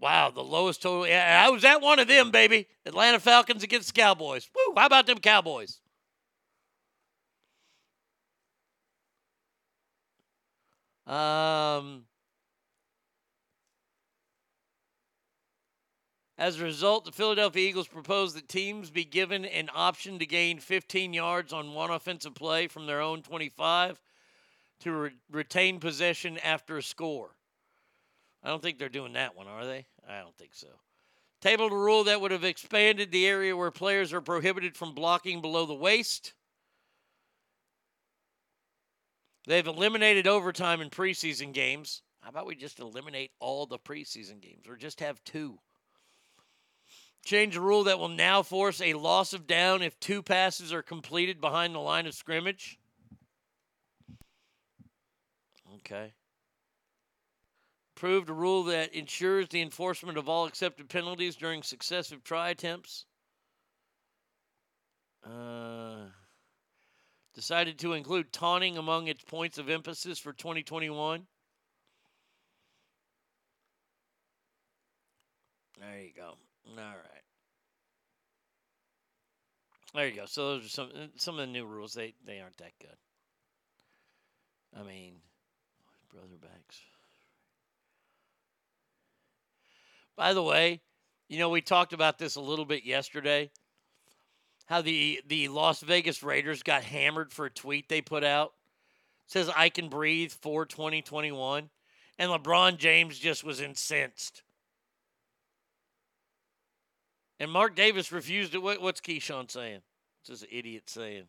Wow, 0.00 0.30
the 0.30 0.44
lowest 0.44 0.82
total. 0.82 1.06
Yeah, 1.06 1.44
I 1.44 1.50
was 1.50 1.64
at 1.64 1.80
one 1.80 1.98
of 1.98 2.08
them, 2.08 2.30
baby. 2.30 2.68
Atlanta 2.86 3.18
Falcons 3.18 3.62
against 3.62 3.94
Cowboys. 3.94 4.48
Woo, 4.54 4.74
how 4.76 4.86
about 4.86 5.06
them 5.06 5.18
Cowboys? 5.18 5.80
Um, 11.06 12.04
as 16.36 16.60
a 16.60 16.64
result, 16.64 17.06
the 17.06 17.12
Philadelphia 17.12 17.66
Eagles 17.66 17.88
proposed 17.88 18.36
that 18.36 18.46
teams 18.46 18.90
be 18.90 19.06
given 19.06 19.46
an 19.46 19.70
option 19.74 20.18
to 20.18 20.26
gain 20.26 20.60
15 20.60 21.14
yards 21.14 21.52
on 21.52 21.72
one 21.72 21.90
offensive 21.90 22.34
play 22.34 22.68
from 22.68 22.86
their 22.86 23.00
own 23.00 23.22
25 23.22 23.98
to 24.80 24.92
re- 24.92 25.10
retain 25.30 25.80
possession 25.80 26.38
after 26.38 26.78
a 26.78 26.82
score. 26.82 27.30
I 28.42 28.48
don't 28.48 28.62
think 28.62 28.78
they're 28.78 28.88
doing 28.88 29.14
that 29.14 29.36
one, 29.36 29.46
are 29.46 29.66
they? 29.66 29.86
I 30.08 30.20
don't 30.20 30.36
think 30.36 30.54
so. 30.54 30.68
Tabled 31.40 31.72
a 31.72 31.76
rule 31.76 32.04
that 32.04 32.20
would 32.20 32.30
have 32.30 32.44
expanded 32.44 33.10
the 33.10 33.26
area 33.26 33.56
where 33.56 33.70
players 33.70 34.12
are 34.12 34.20
prohibited 34.20 34.76
from 34.76 34.94
blocking 34.94 35.40
below 35.40 35.66
the 35.66 35.74
waist. 35.74 36.34
They've 39.46 39.66
eliminated 39.66 40.26
overtime 40.26 40.80
in 40.80 40.90
preseason 40.90 41.52
games. 41.52 42.02
How 42.20 42.30
about 42.30 42.46
we 42.46 42.56
just 42.56 42.80
eliminate 42.80 43.30
all 43.38 43.66
the 43.66 43.78
preseason 43.78 44.40
games 44.40 44.68
or 44.68 44.76
just 44.76 45.00
have 45.00 45.22
two? 45.24 45.58
Change 47.24 47.56
a 47.56 47.60
rule 47.60 47.84
that 47.84 47.98
will 47.98 48.08
now 48.08 48.42
force 48.42 48.80
a 48.80 48.94
loss 48.94 49.32
of 49.32 49.46
down 49.46 49.82
if 49.82 49.98
two 50.00 50.22
passes 50.22 50.72
are 50.72 50.82
completed 50.82 51.40
behind 51.40 51.74
the 51.74 51.78
line 51.78 52.06
of 52.06 52.14
scrimmage. 52.14 52.77
Okay. 55.90 56.12
Approved 57.96 58.28
a 58.28 58.34
rule 58.34 58.64
that 58.64 58.94
ensures 58.94 59.48
the 59.48 59.62
enforcement 59.62 60.18
of 60.18 60.28
all 60.28 60.46
accepted 60.46 60.88
penalties 60.88 61.34
during 61.34 61.62
successive 61.62 62.22
try 62.22 62.50
attempts. 62.50 63.06
Uh, 65.24 66.06
decided 67.34 67.78
to 67.78 67.94
include 67.94 68.32
taunting 68.32 68.76
among 68.76 69.08
its 69.08 69.24
points 69.24 69.58
of 69.58 69.68
emphasis 69.68 70.18
for 70.18 70.32
2021. 70.32 71.26
There 75.80 76.00
you 76.00 76.12
go. 76.14 76.34
All 76.70 76.76
right. 76.76 77.22
There 79.94 80.06
you 80.06 80.16
go. 80.16 80.26
So 80.26 80.48
those 80.50 80.66
are 80.66 80.68
some 80.68 80.90
some 81.16 81.38
of 81.38 81.46
the 81.46 81.52
new 81.52 81.66
rules. 81.66 81.94
They 81.94 82.14
they 82.26 82.40
aren't 82.40 82.58
that 82.58 82.72
good. 82.80 82.96
I 84.78 84.82
mean, 84.82 85.14
brother 86.12 86.36
backs. 86.40 86.80
By 90.16 90.34
the 90.34 90.42
way, 90.42 90.80
you 91.28 91.38
know 91.38 91.48
we 91.48 91.60
talked 91.60 91.92
about 91.92 92.18
this 92.18 92.36
a 92.36 92.40
little 92.40 92.64
bit 92.64 92.84
yesterday. 92.84 93.50
How 94.66 94.82
the 94.82 95.20
the 95.26 95.48
Las 95.48 95.80
Vegas 95.80 96.22
Raiders 96.22 96.62
got 96.62 96.82
hammered 96.82 97.32
for 97.32 97.46
a 97.46 97.50
tweet 97.50 97.88
they 97.88 98.00
put 98.00 98.24
out. 98.24 98.52
It 99.26 99.32
says 99.32 99.50
I 99.54 99.68
can 99.68 99.88
breathe 99.88 100.32
for 100.32 100.66
2021, 100.66 101.70
and 102.18 102.30
LeBron 102.30 102.78
James 102.78 103.18
just 103.18 103.44
was 103.44 103.60
incensed. 103.60 104.42
And 107.40 107.50
Mark 107.50 107.76
Davis 107.76 108.10
refused 108.10 108.54
it. 108.54 108.62
What, 108.62 108.82
what's 108.82 109.00
Keyshawn 109.00 109.50
saying? 109.50 109.82
What's 110.20 110.40
this 110.40 110.48
idiot 110.50 110.90
saying? 110.90 111.28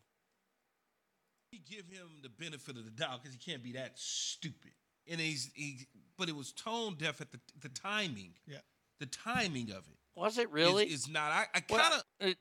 We 1.52 1.58
give 1.58 1.86
him 1.86 2.06
the 2.22 2.28
benefit 2.28 2.76
of 2.76 2.84
the 2.84 2.90
doubt 2.90 3.22
because 3.22 3.36
he 3.36 3.50
can't 3.50 3.62
be 3.62 3.72
that 3.72 3.92
stupid. 3.96 4.70
And 5.08 5.20
he's 5.20 5.50
he, 5.54 5.86
but 6.16 6.28
it 6.28 6.36
was 6.36 6.52
tone 6.52 6.94
deaf 6.98 7.20
at 7.20 7.32
the 7.32 7.40
the 7.60 7.68
timing. 7.68 8.34
Yeah, 8.46 8.58
the 9.00 9.06
timing 9.06 9.70
of 9.70 9.78
it. 9.78 9.98
Was 10.14 10.38
it 10.38 10.50
really? 10.52 10.86
Is, 10.86 11.06
is 11.06 11.08
not. 11.08 11.32
I, 11.32 11.46
I 11.54 11.60
kind 11.60 11.94
of. 11.94 12.28
uh, 12.28 12.32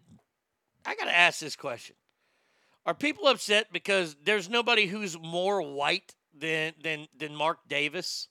I 0.85 0.95
got 0.95 1.05
to 1.05 1.15
ask 1.15 1.39
this 1.39 1.55
question: 1.55 1.95
Are 2.85 2.93
people 2.93 3.27
upset 3.27 3.67
because 3.71 4.15
there's 4.23 4.49
nobody 4.49 4.85
who's 4.85 5.17
more 5.17 5.61
white 5.61 6.13
than 6.37 6.73
than 6.83 7.07
than 7.17 7.35
Mark 7.35 7.59
Davis? 7.67 8.27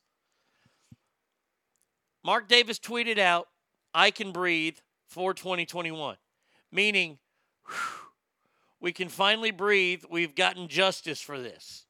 Mark 2.24 2.46
Davis 2.46 2.78
tweeted 2.78 3.18
out, 3.18 3.48
"I 3.94 4.12
can 4.12 4.30
breathe 4.30 4.76
for 5.08 5.34
2021," 5.34 6.16
meaning 6.70 7.18
we 8.80 8.92
can 8.92 9.08
finally 9.08 9.50
breathe. 9.50 10.04
We've 10.10 10.34
gotten 10.34 10.68
justice 10.68 11.20
for 11.20 11.38
this. 11.38 11.86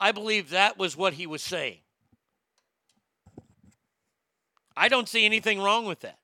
I 0.00 0.12
believe 0.12 0.50
that 0.50 0.78
was 0.78 0.96
what 0.96 1.14
he 1.14 1.26
was 1.26 1.42
saying. 1.42 1.78
I 4.76 4.88
don't 4.88 5.08
see 5.08 5.24
anything 5.24 5.60
wrong 5.60 5.86
with 5.86 6.00
that. 6.00 6.18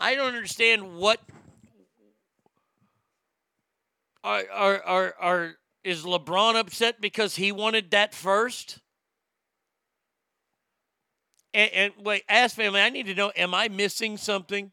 I 0.00 0.14
don't 0.14 0.34
understand 0.34 0.96
what 0.96 1.20
are 4.22 4.44
are 4.50 4.82
are, 4.82 5.14
are 5.20 5.54
is 5.84 6.04
LeBron 6.04 6.58
upset 6.58 7.00
because 7.00 7.36
he 7.36 7.52
wanted 7.52 7.90
that 7.90 8.14
first? 8.14 8.80
And, 11.52 11.70
and 11.72 11.92
wait, 12.02 12.24
ask 12.28 12.56
family. 12.56 12.80
I 12.80 12.88
need 12.88 13.06
to 13.06 13.14
know: 13.14 13.32
Am 13.36 13.54
I 13.54 13.68
missing 13.68 14.16
something? 14.16 14.72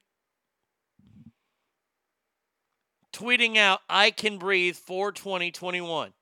Tweeting 3.14 3.58
out, 3.58 3.82
"I 3.90 4.12
can 4.12 4.38
breathe" 4.38 4.76
for 4.76 5.12
2021. 5.12 6.14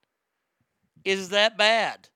Is 1.05 1.29
that 1.29 1.57
bad? 1.57 2.09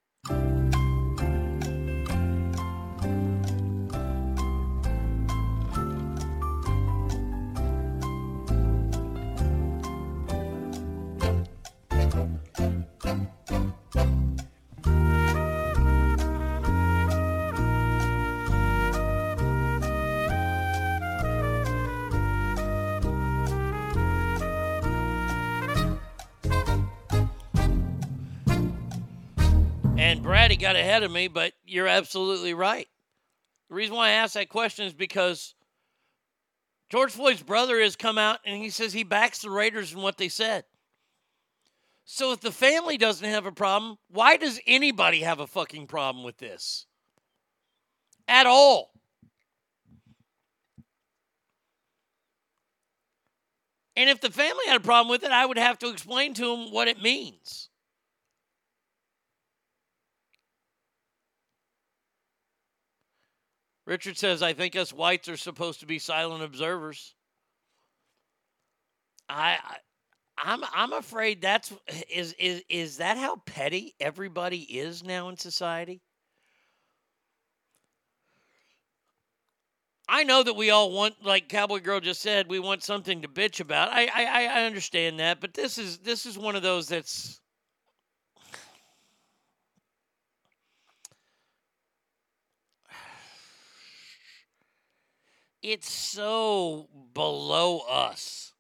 Got 30.74 30.80
ahead 30.80 31.04
of 31.04 31.12
me, 31.12 31.28
but 31.28 31.54
you're 31.66 31.88
absolutely 31.88 32.54
right. 32.54 32.88
The 33.70 33.76
reason 33.76 33.96
why 33.96 34.10
I 34.10 34.14
asked 34.14 34.34
that 34.34 34.50
question 34.50 34.86
is 34.86 34.94
because 34.94 35.56
George 36.90 37.12
Floyd's 37.12 37.44
brother 37.44 37.80
has 37.82 37.96
come 37.96 38.18
out 38.18 38.40
and 38.46 38.62
he 38.62 38.70
says 38.70 38.94
he 38.94 39.04
backs 39.04 39.42
the 39.42 39.50
Raiders 39.50 39.94
in 39.94 40.02
what 40.02 40.18
they 40.18 40.30
said. 40.30 40.66
So 42.06 42.34
if 42.34 42.42
the 42.42 42.52
family 42.52 42.98
doesn't 42.98 43.28
have 43.28 43.46
a 43.46 43.52
problem, 43.52 43.98
why 44.10 44.38
does 44.38 44.60
anybody 44.68 45.22
have 45.22 45.40
a 45.40 45.48
fucking 45.48 45.88
problem 45.88 46.24
with 46.24 46.38
this? 46.38 46.86
At 48.28 48.46
all. 48.46 48.92
And 53.96 54.10
if 54.10 54.20
the 54.22 54.32
family 54.32 54.66
had 54.68 54.78
a 54.78 54.84
problem 54.84 55.10
with 55.10 55.24
it, 55.24 55.32
I 55.32 55.46
would 55.46 55.58
have 55.58 55.78
to 55.80 55.90
explain 55.90 56.34
to 56.36 56.42
them 56.42 56.72
what 56.72 56.88
it 56.88 57.02
means. 57.02 57.70
Richard 63.94 64.18
says, 64.18 64.42
I 64.42 64.54
think 64.54 64.76
us 64.76 64.92
whites 64.92 65.30
are 65.30 65.38
supposed 65.38 65.82
to 65.82 65.86
be 65.86 66.00
silent 66.00 66.44
observers. 66.44 67.14
I, 69.30 69.60
I 69.64 69.76
I'm 70.36 70.64
I'm 70.74 70.94
afraid 70.94 71.44
that's 71.44 71.72
is 72.10 72.34
is 72.40 72.64
is 72.70 72.98
that 72.98 73.18
how 73.18 73.36
petty 73.46 73.94
everybody 74.00 74.62
is 74.62 75.04
now 75.04 75.30
in 75.30 75.38
society? 75.38 76.02
I 80.10 80.24
know 80.24 80.42
that 80.42 80.56
we 80.56 80.72
all 80.72 80.92
want, 80.92 81.24
like 81.24 81.48
Cowboy 81.48 81.80
Girl 81.80 82.00
just 82.00 82.24
said, 82.24 82.50
we 82.50 82.60
want 82.60 82.82
something 82.82 83.22
to 83.22 83.28
bitch 83.28 83.60
about. 83.60 83.90
I 83.94 84.08
I, 84.08 84.46
I 84.62 84.66
understand 84.66 85.20
that, 85.20 85.40
but 85.40 85.54
this 85.54 85.78
is 85.78 86.00
this 86.00 86.26
is 86.26 86.36
one 86.36 86.56
of 86.56 86.64
those 86.64 86.88
that's 86.88 87.43
it's 95.64 95.92
so 95.92 96.90
below 97.14 97.80
us. 97.90 98.54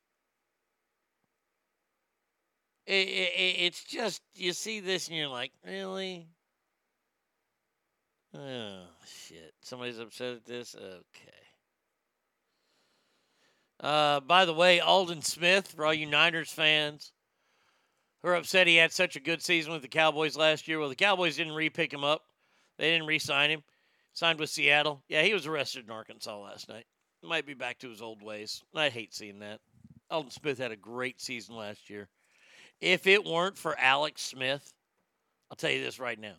It, 2.85 3.07
it, 3.07 3.55
it's 3.59 3.83
just 3.83 4.21
you 4.35 4.53
see 4.53 4.79
this 4.79 5.07
and 5.07 5.17
you're 5.17 5.27
like, 5.27 5.51
really? 5.65 6.27
Oh 8.35 8.81
shit! 9.05 9.53
Somebody's 9.61 9.99
upset 9.99 10.33
at 10.33 10.45
this. 10.45 10.75
Okay. 10.75 11.43
Uh, 13.79 14.21
by 14.21 14.45
the 14.45 14.53
way, 14.53 14.79
Aldon 14.79 15.21
Smith, 15.21 15.67
for 15.67 15.85
all 15.85 15.93
you 15.93 16.05
Niners 16.05 16.51
fans 16.51 17.11
who 18.21 18.29
are 18.29 18.35
upset 18.35 18.67
he 18.67 18.77
had 18.77 18.93
such 18.93 19.15
a 19.15 19.19
good 19.19 19.41
season 19.41 19.73
with 19.73 19.81
the 19.81 19.87
Cowboys 19.87 20.37
last 20.37 20.67
year. 20.67 20.79
Well, 20.79 20.89
the 20.89 20.95
Cowboys 20.95 21.35
didn't 21.35 21.53
re-pick 21.53 21.93
him 21.93 22.03
up. 22.03 22.21
They 22.77 22.91
didn't 22.91 23.07
re-sign 23.07 23.49
him. 23.49 23.63
Signed 24.13 24.39
with 24.39 24.49
Seattle. 24.49 25.03
Yeah, 25.07 25.23
he 25.23 25.33
was 25.33 25.47
arrested 25.47 25.85
in 25.85 25.91
Arkansas 25.91 26.39
last 26.39 26.69
night. 26.69 26.85
Might 27.23 27.47
be 27.47 27.53
back 27.53 27.79
to 27.79 27.89
his 27.89 28.01
old 28.01 28.21
ways. 28.21 28.63
I 28.75 28.89
hate 28.89 29.13
seeing 29.13 29.39
that. 29.39 29.59
Aldon 30.11 30.31
Smith 30.31 30.57
had 30.59 30.71
a 30.71 30.77
great 30.77 31.19
season 31.19 31.55
last 31.55 31.89
year. 31.89 32.09
If 32.81 33.07
it 33.07 33.25
weren't 33.25 33.57
for 33.57 33.79
Alex 33.79 34.21
Smith, 34.21 34.73
I'll 35.49 35.55
tell 35.55 35.71
you 35.71 35.81
this 35.81 35.99
right 35.99 36.19
now. 36.19 36.35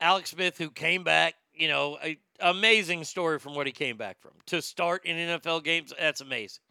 Alex 0.00 0.30
Smith, 0.30 0.58
who 0.58 0.70
came 0.70 1.04
back, 1.04 1.34
you 1.54 1.68
know, 1.68 1.98
amazing 2.40 3.04
story 3.04 3.38
from 3.38 3.54
what 3.54 3.66
he 3.66 3.72
came 3.72 3.96
back 3.96 4.20
from. 4.20 4.32
To 4.46 4.62
start 4.62 5.04
in 5.04 5.16
NFL 5.16 5.64
games, 5.64 5.92
that's 5.98 6.20
amazing. 6.20 6.62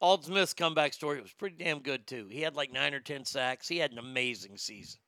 Aldon 0.00 0.26
Smith's 0.26 0.54
comeback 0.54 0.92
story 0.92 1.20
was 1.20 1.32
pretty 1.32 1.56
damn 1.62 1.80
good, 1.80 2.06
too. 2.06 2.26
He 2.30 2.40
had 2.40 2.56
like 2.56 2.72
nine 2.72 2.94
or 2.94 3.00
10 3.00 3.24
sacks. 3.24 3.68
He 3.68 3.78
had 3.78 3.92
an 3.92 3.98
amazing 3.98 4.56
season. 4.56 5.00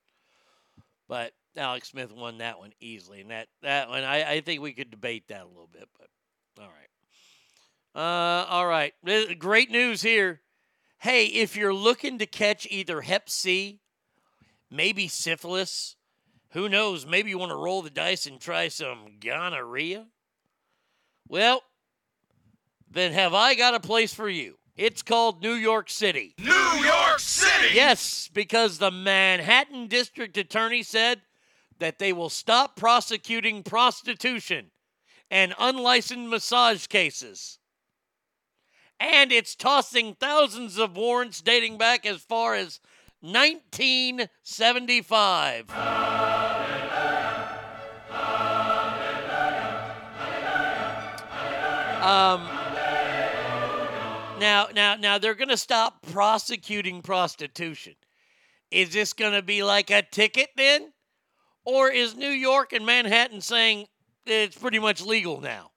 But 1.09 1.33
Alex 1.57 1.89
Smith 1.89 2.13
won 2.13 2.39
that 2.39 2.59
one 2.59 2.73
easily. 2.81 3.21
And 3.21 3.31
that, 3.31 3.49
that 3.63 3.89
one, 3.89 4.03
I, 4.03 4.33
I 4.33 4.41
think 4.41 4.61
we 4.61 4.73
could 4.73 4.91
debate 4.91 5.29
that 5.29 5.43
a 5.43 5.49
little 5.49 5.71
bit, 5.73 5.89
but 5.99 6.09
all 6.63 6.69
right. 6.69 6.89
Uh, 7.95 8.47
all 8.49 8.67
right. 8.67 8.93
Great 9.39 9.71
news 9.71 10.03
here. 10.03 10.41
Hey, 10.99 11.27
if 11.27 11.57
you're 11.57 11.75
looking 11.75 12.19
to 12.19 12.27
catch 12.27 12.67
either 12.71 13.03
Hep 13.03 13.29
C, 13.29 13.81
maybe 14.71 15.07
syphilis, 15.07 15.97
who 16.51 16.69
knows, 16.69 17.07
maybe 17.07 17.31
you 17.31 17.39
want 17.39 17.51
to 17.51 17.57
roll 17.57 17.83
the 17.83 17.91
dice 17.91 18.27
and 18.27 18.41
try 18.41 18.69
some 18.69 19.19
gonorrhea? 19.21 20.07
Well, 21.29 21.63
then 22.91 23.13
have 23.13 23.35
I 23.35 23.55
got 23.55 23.75
a 23.75 23.81
place 23.81 24.15
for 24.15 24.29
you. 24.29 24.57
It's 24.77 25.03
called 25.03 25.43
New 25.43 25.55
York 25.55 25.89
City. 25.89 26.35
New 26.39 26.53
York 26.53 27.21
City! 27.21 27.75
Yes, 27.75 28.29
because 28.33 28.79
the 28.79 28.91
Manhattan 28.91 29.87
District 29.87 30.37
Attorney 30.37 30.83
said 30.83 31.21
that 31.79 31.99
they 31.99 32.13
will 32.13 32.31
stop 32.31 32.77
prosecuting 32.77 33.63
prostitution 33.63 34.71
and 35.31 35.55
unlicensed 35.59 36.31
massage 36.31 36.87
cases. 36.87 37.59
And 39.01 39.33
it's 39.33 39.57
tossing 39.57 40.15
thousands 40.15 40.79
of 40.79 40.97
warrants 40.97 41.41
dating 41.41 41.79
back 41.79 42.07
as 42.07 42.23
far 42.23 42.55
as 42.55 42.79
1975. 43.21 45.71
Um, 52.05 52.43
now, 54.39 54.69
now, 54.75 54.97
now 54.97 55.17
they're 55.17 55.35
going 55.35 55.49
to 55.49 55.57
stop 55.57 56.03
prosecuting 56.13 57.01
prostitution. 57.01 57.95
Is 58.71 58.93
this 58.93 59.15
going 59.15 59.33
to 59.33 59.41
be 59.41 59.63
like 59.63 59.91
a 59.91 60.03
ticket 60.03 60.51
then? 60.55 60.93
Or 61.65 61.91
is 61.91 62.15
New 62.15 62.29
York 62.29 62.73
and 62.73 62.85
Manhattan 62.85 63.41
saying 63.41 63.87
it's 64.27 64.57
pretty 64.57 64.79
much 64.79 65.01
legal 65.01 65.41
now? 65.41 65.71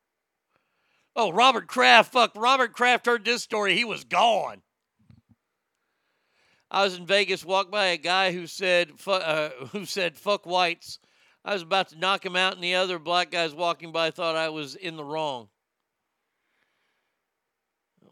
Oh, 1.15 1.31
Robert 1.31 1.67
Kraft, 1.67 2.11
fuck, 2.11 2.33
Robert 2.35 2.73
Kraft 2.73 3.05
heard 3.05 3.25
this 3.25 3.41
story. 3.41 3.75
He 3.75 3.85
was 3.85 4.03
gone. 4.03 4.61
I 6.69 6.83
was 6.83 6.95
in 6.95 7.05
Vegas, 7.05 7.45
walked 7.45 7.71
by 7.71 7.87
a 7.87 7.97
guy 7.97 8.33
who 8.33 8.45
said, 8.45 8.91
uh, 9.07 9.49
who 9.71 9.85
said, 9.85 10.17
fuck 10.17 10.45
whites. 10.45 10.99
I 11.45 11.53
was 11.53 11.61
about 11.61 11.89
to 11.89 11.97
knock 11.97 12.25
him 12.25 12.35
out, 12.35 12.55
and 12.55 12.63
the 12.63 12.75
other 12.75 12.99
black 12.99 13.31
guys 13.31 13.55
walking 13.55 13.91
by 13.93 14.11
thought 14.11 14.35
I 14.35 14.49
was 14.49 14.75
in 14.75 14.97
the 14.97 15.03
wrong. 15.03 15.47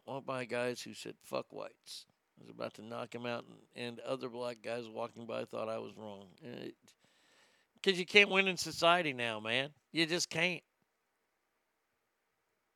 Walked 0.06 0.26
by 0.26 0.46
guys 0.46 0.82
who 0.82 0.94
said, 0.94 1.16
fuck 1.24 1.48
whites. 1.50 2.06
I 2.40 2.44
was 2.44 2.52
about 2.52 2.76
to 2.76 2.82
knock 2.82 3.14
him 3.14 3.26
out, 3.26 3.46
and, 3.76 3.88
and 3.88 4.00
other 4.02 4.30
black 4.30 4.58
guys 4.64 4.88
walking 4.88 5.26
by 5.26 5.46
thought 5.46 5.68
I 5.68 5.80
was 5.80 5.92
wrong. 5.98 6.28
Because 7.86 8.00
you 8.00 8.06
can't 8.08 8.32
win 8.32 8.48
in 8.48 8.58
society 8.58 9.14
now, 9.14 9.40
man. 9.40 9.70
You 9.92 10.08
just 10.08 10.28
can't. 10.32 10.64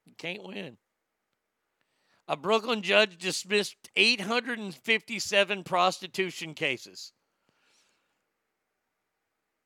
You 0.06 0.14
can't 0.16 0.44
win. 0.44 0.78
A 2.28 2.38
Brooklyn 2.38 2.84
judge 2.84 3.18
dismissed 3.18 3.76
857 3.96 5.64
prostitution 5.64 6.54
cases. 6.54 7.12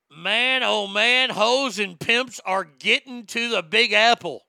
Man, 0.09 0.61
oh 0.63 0.87
man, 0.87 1.29
hoes 1.29 1.77
and 1.77 1.99
pimps 1.99 2.39
are 2.45 2.63
getting 2.63 3.25
to 3.25 3.49
the 3.49 3.63
Big 3.63 3.91
Apple. 3.91 4.43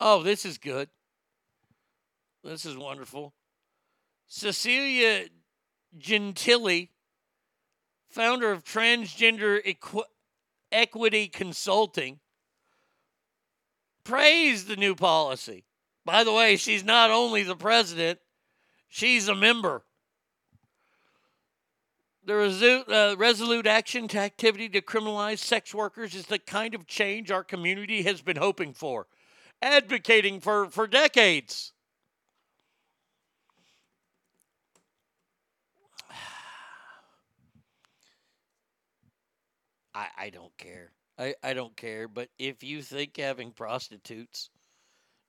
Oh, 0.00 0.22
this 0.22 0.44
is 0.44 0.58
good. 0.58 0.88
This 2.44 2.64
is 2.64 2.76
wonderful. 2.76 3.34
Cecilia 4.28 5.26
Gentili, 5.98 6.88
founder 8.10 8.52
of 8.52 8.64
Transgender 8.64 9.60
Equ- 9.64 10.04
Equity 10.70 11.28
Consulting, 11.28 12.20
praised 14.04 14.68
the 14.68 14.76
new 14.76 14.94
policy. 14.94 15.64
By 16.04 16.24
the 16.24 16.32
way, 16.32 16.56
she's 16.56 16.84
not 16.84 17.10
only 17.10 17.42
the 17.42 17.56
president, 17.56 18.20
she's 18.88 19.28
a 19.28 19.34
member. 19.34 19.82
The 22.24 22.34
resu- 22.34 22.88
uh, 22.88 23.16
resolute 23.16 23.66
action 23.66 24.06
to 24.08 24.18
activity 24.18 24.68
to 24.70 24.80
criminalize 24.80 25.38
sex 25.38 25.74
workers 25.74 26.14
is 26.14 26.26
the 26.26 26.38
kind 26.38 26.74
of 26.74 26.86
change 26.86 27.30
our 27.30 27.42
community 27.42 28.02
has 28.02 28.22
been 28.22 28.36
hoping 28.36 28.74
for, 28.74 29.06
advocating 29.62 30.40
for 30.40 30.68
for 30.70 30.86
decades. 30.86 31.72
I, 39.94 40.08
I 40.16 40.30
don't 40.30 40.56
care. 40.56 40.92
I, 41.18 41.34
I 41.42 41.52
don't 41.54 41.76
care. 41.76 42.08
But 42.08 42.28
if 42.38 42.62
you 42.62 42.82
think 42.82 43.16
having 43.16 43.50
prostitutes 43.50 44.50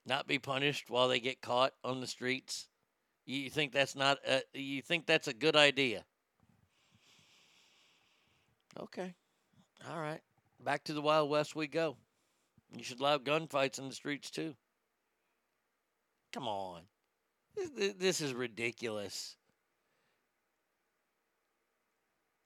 not 0.06 0.27
be 0.27 0.40
punished 0.40 0.90
while 0.90 1.08
they 1.08 1.19
get 1.19 1.41
caught 1.41 1.74
on 1.83 2.01
the 2.01 2.08
streets, 2.08 2.67
you 3.25 3.49
think 3.49 3.74
that's 3.74 3.95
not 3.95 4.17
a, 4.27 4.41
you 4.53 4.82
think 4.82 5.06
that's 5.06 5.27
a 5.27 5.33
good 5.33 5.56
idea. 5.56 6.03
Okay. 8.80 9.14
All 9.90 9.99
right. 9.99 10.22
Back 10.64 10.83
to 10.85 10.93
the 10.93 11.01
Wild 11.01 11.30
West 11.30 11.56
we 11.56 11.67
go. 11.67 11.95
You 12.75 12.83
should 12.83 12.99
allow 12.99 13.17
gunfights 13.17 13.80
in 13.80 13.88
the 13.88 13.95
streets 13.95 14.30
too. 14.30 14.56
Come 16.31 16.48
on. 16.48 16.81
This- 17.75 18.22
is 18.22 18.33
ridiculous. 18.33 19.35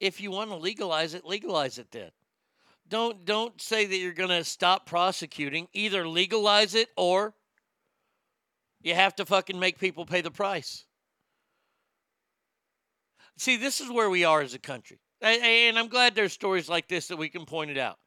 If 0.00 0.20
you 0.20 0.30
want 0.30 0.50
to 0.50 0.56
legalize 0.56 1.14
it, 1.14 1.24
legalize 1.24 1.78
it 1.78 1.90
then. 1.90 2.10
Don't 2.88 3.24
don't 3.24 3.60
say 3.60 3.86
that 3.86 3.96
you're 3.96 4.12
going 4.12 4.30
to 4.30 4.44
stop 4.44 4.86
prosecuting. 4.86 5.68
Either 5.72 6.06
legalize 6.06 6.74
it 6.74 6.90
or 6.96 7.34
you 8.82 8.94
have 8.94 9.14
to 9.16 9.24
fucking 9.24 9.58
make 9.58 9.78
people 9.78 10.04
pay 10.04 10.20
the 10.20 10.30
price. 10.30 10.84
See, 13.36 13.56
this 13.56 13.80
is 13.80 13.90
where 13.90 14.10
we 14.10 14.24
are 14.24 14.42
as 14.42 14.54
a 14.54 14.58
country. 14.58 14.98
And 15.22 15.78
I'm 15.78 15.88
glad 15.88 16.14
there's 16.14 16.34
stories 16.34 16.68
like 16.68 16.88
this 16.88 17.08
that 17.08 17.16
we 17.16 17.30
can 17.30 17.46
point 17.46 17.70
it 17.70 17.78
out. 17.78 17.98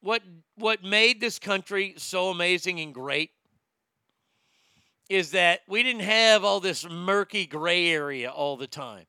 What 0.00 0.22
what 0.56 0.84
made 0.84 1.20
this 1.20 1.38
country 1.38 1.94
so 1.96 2.28
amazing 2.28 2.80
and 2.80 2.94
great 2.94 3.30
is 5.08 5.32
that 5.32 5.60
we 5.68 5.82
didn't 5.82 6.02
have 6.02 6.44
all 6.44 6.60
this 6.60 6.88
murky 6.88 7.46
gray 7.46 7.88
area 7.90 8.30
all 8.30 8.56
the 8.56 8.66
time. 8.66 9.06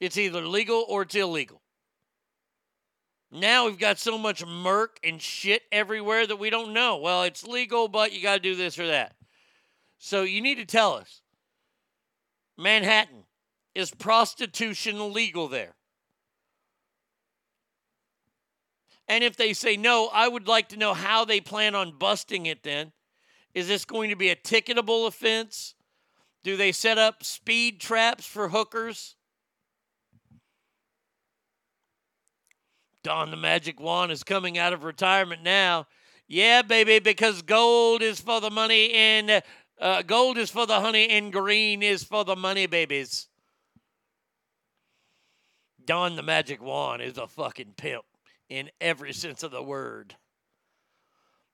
It's 0.00 0.16
either 0.16 0.46
legal 0.46 0.84
or 0.88 1.02
it's 1.02 1.14
illegal. 1.14 1.62
Now 3.30 3.66
we've 3.66 3.78
got 3.78 3.98
so 3.98 4.16
much 4.16 4.44
murk 4.44 4.98
and 5.02 5.20
shit 5.20 5.62
everywhere 5.70 6.26
that 6.26 6.38
we 6.38 6.50
don't 6.50 6.72
know. 6.72 6.96
Well, 6.96 7.24
it's 7.24 7.44
legal, 7.44 7.88
but 7.88 8.12
you 8.12 8.22
got 8.22 8.36
to 8.36 8.40
do 8.40 8.54
this 8.54 8.78
or 8.78 8.86
that. 8.86 9.14
So 9.98 10.22
you 10.22 10.40
need 10.40 10.56
to 10.56 10.64
tell 10.64 10.94
us 10.94 11.20
Manhattan, 12.56 13.24
is 13.74 13.90
prostitution 13.90 15.12
legal 15.12 15.48
there? 15.48 15.74
And 19.08 19.24
if 19.24 19.36
they 19.36 19.54
say 19.54 19.76
no, 19.76 20.10
I 20.12 20.28
would 20.28 20.46
like 20.46 20.68
to 20.68 20.76
know 20.76 20.92
how 20.92 21.24
they 21.24 21.40
plan 21.40 21.74
on 21.74 21.96
busting 21.98 22.46
it 22.46 22.62
then. 22.62 22.92
Is 23.54 23.66
this 23.66 23.84
going 23.84 24.10
to 24.10 24.16
be 24.16 24.28
a 24.28 24.36
ticketable 24.36 25.06
offense? 25.06 25.74
Do 26.44 26.56
they 26.56 26.72
set 26.72 26.98
up 26.98 27.24
speed 27.24 27.80
traps 27.80 28.26
for 28.26 28.50
hookers? 28.50 29.16
Don 33.02 33.30
the 33.30 33.36
Magic 33.36 33.80
Wand 33.80 34.12
is 34.12 34.22
coming 34.22 34.58
out 34.58 34.74
of 34.74 34.84
retirement 34.84 35.42
now. 35.42 35.86
Yeah, 36.26 36.60
baby, 36.60 36.98
because 36.98 37.40
gold 37.40 38.02
is 38.02 38.20
for 38.20 38.40
the 38.40 38.50
money 38.50 38.92
and 38.92 39.42
uh, 39.80 40.02
gold 40.02 40.36
is 40.36 40.50
for 40.50 40.66
the 40.66 40.80
honey 40.80 41.08
and 41.08 41.32
green 41.32 41.82
is 41.82 42.04
for 42.04 42.24
the 42.24 42.36
money, 42.36 42.66
babies. 42.66 43.28
Don 45.86 46.16
the 46.16 46.22
Magic 46.22 46.62
Wand 46.62 47.00
is 47.00 47.16
a 47.16 47.26
fucking 47.26 47.72
pimp 47.78 48.04
in 48.48 48.70
every 48.80 49.12
sense 49.14 49.42
of 49.42 49.50
the 49.50 49.62
word. 49.62 50.16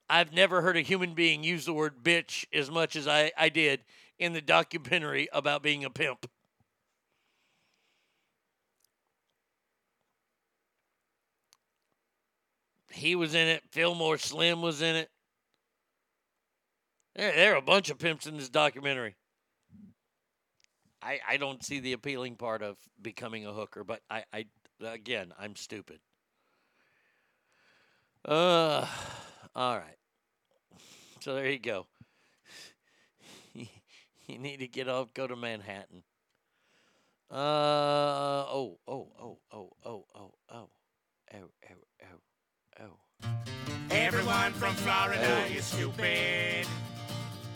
I've 0.08 0.32
never 0.32 0.60
heard 0.60 0.76
a 0.76 0.82
human 0.82 1.14
being 1.14 1.42
use 1.42 1.64
the 1.64 1.72
word 1.72 2.02
bitch 2.02 2.44
as 2.52 2.70
much 2.70 2.94
as 2.94 3.08
I, 3.08 3.32
I 3.38 3.48
did 3.48 3.80
in 4.18 4.32
the 4.32 4.42
documentary 4.42 5.28
about 5.32 5.62
being 5.62 5.84
a 5.84 5.90
pimp. 5.90 6.28
He 12.92 13.16
was 13.16 13.34
in 13.34 13.48
it. 13.48 13.64
Fillmore 13.72 14.18
Slim 14.18 14.62
was 14.62 14.80
in 14.80 14.94
it. 14.94 15.10
There, 17.16 17.32
there 17.32 17.54
are 17.54 17.58
a 17.58 17.62
bunch 17.62 17.90
of 17.90 17.98
pimps 17.98 18.26
in 18.26 18.36
this 18.36 18.48
documentary. 18.48 19.16
I, 21.02 21.20
I 21.28 21.36
don't 21.36 21.64
see 21.64 21.80
the 21.80 21.92
appealing 21.92 22.36
part 22.36 22.62
of 22.62 22.76
becoming 23.02 23.46
a 23.46 23.52
hooker, 23.52 23.84
but 23.84 24.00
I, 24.08 24.24
I 24.32 24.46
again, 24.80 25.32
I'm 25.38 25.56
stupid. 25.56 25.98
Uh, 28.24 28.86
all 29.54 29.76
right. 29.76 29.98
So 31.20 31.34
there 31.34 31.50
you 31.50 31.58
go. 31.58 31.86
you 33.54 34.38
need 34.38 34.58
to 34.58 34.68
get 34.68 34.88
off, 34.88 35.12
go 35.12 35.26
to 35.26 35.36
Manhattan. 35.36 36.02
Uh 37.30 37.36
oh, 37.36 38.78
oh, 38.86 39.08
oh, 39.20 39.38
oh, 39.52 39.70
oh, 39.84 40.04
oh, 40.14 40.32
oh, 40.50 40.50
oh, 40.52 40.70
oh, 41.34 41.48
oh, 42.02 42.82
oh. 42.82 43.26
Everyone 43.90 44.52
from 44.52 44.74
Florida 44.74 45.44
is 45.54 45.64
stupid. 45.64 46.66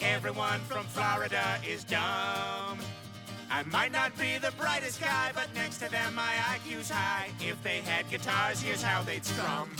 Everyone 0.00 0.60
from 0.60 0.84
Florida 0.86 1.58
is 1.66 1.84
dumb. 1.84 2.78
I 3.50 3.62
might 3.70 3.92
not 3.92 4.16
be 4.18 4.38
the 4.38 4.52
brightest 4.52 5.00
guy, 5.00 5.30
but 5.34 5.48
next 5.54 5.78
to 5.78 5.90
them 5.90 6.14
my 6.14 6.34
IQ's 6.56 6.90
high. 6.90 7.28
If 7.40 7.62
they 7.62 7.78
had 7.78 8.08
guitars, 8.10 8.60
here's 8.60 8.82
how 8.82 9.02
they'd 9.02 9.24
strum. 9.24 9.70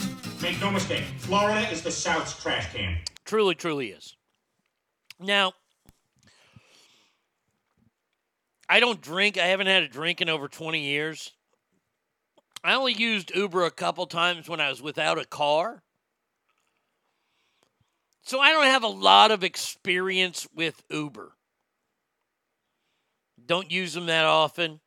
Make 0.41 0.61
no 0.61 0.71
mistake, 0.71 1.03
Florida 1.17 1.69
is 1.69 1.81
the 1.81 1.91
South's 1.91 2.41
trash 2.41 2.71
can. 2.73 2.97
Truly, 3.25 3.55
truly 3.55 3.87
is. 3.87 4.15
Now, 5.19 5.51
I 8.69 8.79
don't 8.79 9.01
drink. 9.01 9.37
I 9.37 9.47
haven't 9.47 9.67
had 9.67 9.83
a 9.83 9.89
drink 9.89 10.21
in 10.21 10.29
over 10.29 10.47
20 10.47 10.79
years. 10.79 11.33
I 12.63 12.75
only 12.75 12.93
used 12.93 13.35
Uber 13.35 13.65
a 13.65 13.71
couple 13.71 14.05
times 14.05 14.47
when 14.47 14.61
I 14.61 14.69
was 14.69 14.81
without 14.81 15.17
a 15.17 15.25
car. 15.25 15.83
So 18.21 18.39
I 18.39 18.51
don't 18.51 18.65
have 18.65 18.83
a 18.83 18.87
lot 18.87 19.31
of 19.31 19.43
experience 19.43 20.47
with 20.55 20.83
Uber. 20.89 21.33
Don't 23.45 23.71
use 23.71 23.93
them 23.93 24.05
that 24.05 24.25
often. 24.25 24.79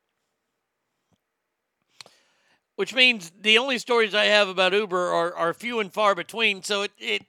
Which 2.76 2.94
means 2.94 3.32
the 3.38 3.58
only 3.58 3.78
stories 3.78 4.14
I 4.14 4.24
have 4.24 4.48
about 4.48 4.72
Uber 4.72 5.08
are, 5.12 5.34
are 5.34 5.54
few 5.54 5.80
and 5.80 5.92
far 5.92 6.14
between. 6.14 6.62
So 6.62 6.82
it, 6.82 6.92
it 6.98 7.22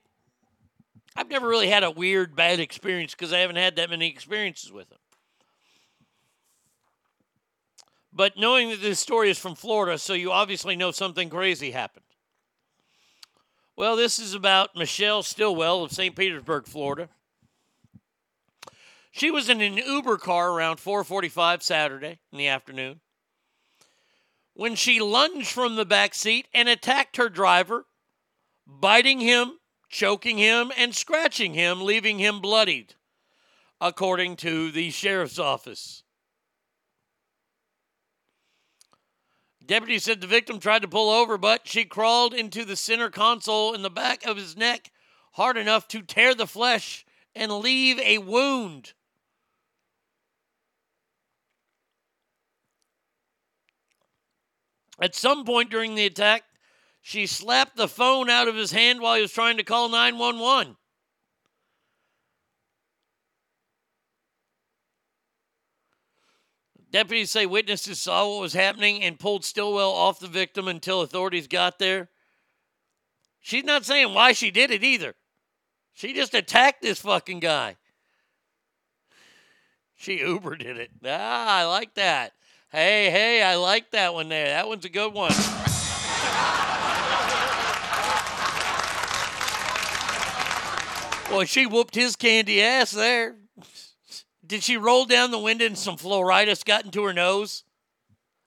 I've 1.16 1.28
never 1.28 1.46
really 1.46 1.68
had 1.68 1.84
a 1.84 1.90
weird 1.90 2.34
bad 2.34 2.60
experience 2.60 3.12
because 3.12 3.32
I 3.32 3.38
haven't 3.38 3.56
had 3.56 3.76
that 3.76 3.90
many 3.90 4.08
experiences 4.08 4.72
with 4.72 4.88
them. 4.88 4.98
But 8.12 8.36
knowing 8.36 8.70
that 8.70 8.80
this 8.80 9.00
story 9.00 9.30
is 9.30 9.38
from 9.38 9.54
Florida, 9.54 9.98
so 9.98 10.12
you 10.12 10.32
obviously 10.32 10.76
know 10.76 10.92
something 10.92 11.28
crazy 11.28 11.72
happened. 11.72 12.04
Well, 13.76 13.96
this 13.96 14.20
is 14.20 14.34
about 14.34 14.76
Michelle 14.76 15.24
Stillwell 15.24 15.82
of 15.82 15.92
St. 15.92 16.14
Petersburg, 16.14 16.66
Florida. 16.66 17.08
She 19.10 19.32
was 19.32 19.48
in 19.48 19.60
an 19.60 19.76
Uber 19.76 20.18
car 20.18 20.52
around 20.52 20.78
4:45 20.78 21.62
Saturday 21.62 22.18
in 22.32 22.38
the 22.38 22.48
afternoon 22.48 23.00
when 24.54 24.74
she 24.74 25.00
lunged 25.00 25.50
from 25.50 25.76
the 25.76 25.84
back 25.84 26.14
seat 26.14 26.48
and 26.54 26.68
attacked 26.68 27.16
her 27.16 27.28
driver, 27.28 27.86
biting 28.66 29.20
him, 29.20 29.58
choking 29.88 30.38
him, 30.38 30.72
and 30.76 30.94
scratching 30.94 31.54
him, 31.54 31.80
leaving 31.80 32.18
him 32.18 32.40
bloodied, 32.40 32.94
according 33.80 34.36
to 34.36 34.70
the 34.70 34.90
sheriff's 34.90 35.38
office. 35.38 36.04
Deputy 39.66 39.98
said 39.98 40.20
the 40.20 40.26
victim 40.26 40.60
tried 40.60 40.82
to 40.82 40.88
pull 40.88 41.10
over, 41.10 41.38
but 41.38 41.66
she 41.66 41.84
crawled 41.84 42.34
into 42.34 42.64
the 42.64 42.76
center 42.76 43.10
console 43.10 43.74
in 43.74 43.82
the 43.82 43.90
back 43.90 44.24
of 44.24 44.36
his 44.36 44.56
neck 44.56 44.90
hard 45.32 45.56
enough 45.56 45.88
to 45.88 46.02
tear 46.02 46.34
the 46.34 46.46
flesh 46.46 47.04
and 47.34 47.50
leave 47.50 47.98
a 47.98 48.18
wound. 48.18 48.92
At 55.00 55.14
some 55.14 55.44
point 55.44 55.70
during 55.70 55.94
the 55.94 56.06
attack, 56.06 56.44
she 57.02 57.26
slapped 57.26 57.76
the 57.76 57.88
phone 57.88 58.30
out 58.30 58.48
of 58.48 58.56
his 58.56 58.72
hand 58.72 59.00
while 59.00 59.16
he 59.16 59.22
was 59.22 59.32
trying 59.32 59.56
to 59.56 59.64
call 59.64 59.88
911. 59.88 60.76
Deputies 66.90 67.32
say 67.32 67.44
witnesses 67.44 68.00
saw 68.00 68.28
what 68.28 68.40
was 68.40 68.52
happening 68.52 69.02
and 69.02 69.18
pulled 69.18 69.44
Stillwell 69.44 69.90
off 69.90 70.20
the 70.20 70.28
victim 70.28 70.68
until 70.68 71.00
authorities 71.00 71.48
got 71.48 71.80
there. 71.80 72.08
She's 73.40 73.64
not 73.64 73.84
saying 73.84 74.14
why 74.14 74.32
she 74.32 74.52
did 74.52 74.70
it 74.70 74.84
either. 74.84 75.16
She 75.92 76.14
just 76.14 76.34
attacked 76.34 76.82
this 76.82 77.00
fucking 77.00 77.40
guy. 77.40 77.76
She 79.96 80.20
Uber 80.20 80.54
did 80.56 80.78
it. 80.78 80.90
Ah, 81.04 81.58
I 81.58 81.64
like 81.64 81.94
that. 81.94 82.32
Hey, 82.74 83.08
hey, 83.08 83.40
I 83.40 83.54
like 83.54 83.92
that 83.92 84.14
one 84.14 84.28
there. 84.28 84.48
That 84.48 84.66
one's 84.66 84.84
a 84.84 84.88
good 84.88 85.14
one. 85.14 85.30
Boy, 91.30 91.44
she 91.44 91.66
whooped 91.66 91.94
his 91.94 92.16
candy 92.16 92.60
ass 92.60 92.90
there. 92.90 93.36
Did 94.44 94.64
she 94.64 94.76
roll 94.76 95.04
down 95.04 95.30
the 95.30 95.38
window 95.38 95.66
and 95.66 95.78
some 95.78 95.96
fluoritis 95.96 96.64
got 96.64 96.84
into 96.84 97.04
her 97.04 97.12
nose? 97.12 97.62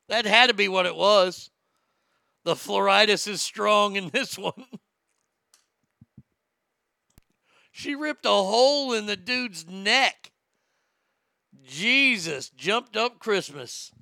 That 0.09 0.25
had 0.25 0.47
to 0.47 0.53
be 0.53 0.67
what 0.67 0.85
it 0.85 0.97
was. 0.97 1.49
The 2.43 2.55
fluoritis 2.55 3.29
is 3.29 3.41
strong 3.41 3.95
in 3.95 4.09
this 4.09 4.37
one. 4.37 4.65
She 7.71 7.95
ripped 7.95 8.25
a 8.25 8.29
hole 8.29 8.91
in 8.91 9.05
the 9.05 9.15
dude's 9.15 9.65
neck. 9.69 10.33
Jesus, 11.65 12.49
jumped 12.49 12.97
up 12.97 13.19
Christmas. 13.19 13.93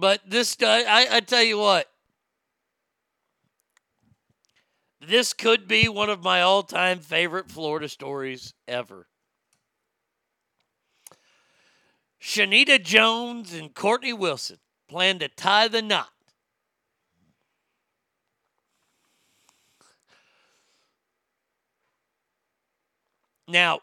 But 0.00 0.20
this 0.24 0.54
guy, 0.54 0.82
I, 0.82 1.16
I 1.16 1.20
tell 1.20 1.42
you 1.42 1.58
what, 1.58 1.90
this 5.04 5.32
could 5.32 5.66
be 5.66 5.88
one 5.88 6.08
of 6.08 6.22
my 6.22 6.40
all 6.40 6.62
time 6.62 7.00
favorite 7.00 7.50
Florida 7.50 7.88
stories 7.88 8.54
ever. 8.68 9.08
Shanita 12.22 12.80
Jones 12.80 13.52
and 13.52 13.74
Courtney 13.74 14.12
Wilson 14.12 14.58
plan 14.88 15.18
to 15.18 15.26
tie 15.26 15.66
the 15.66 15.82
knot. 15.82 16.10
Now, 23.48 23.80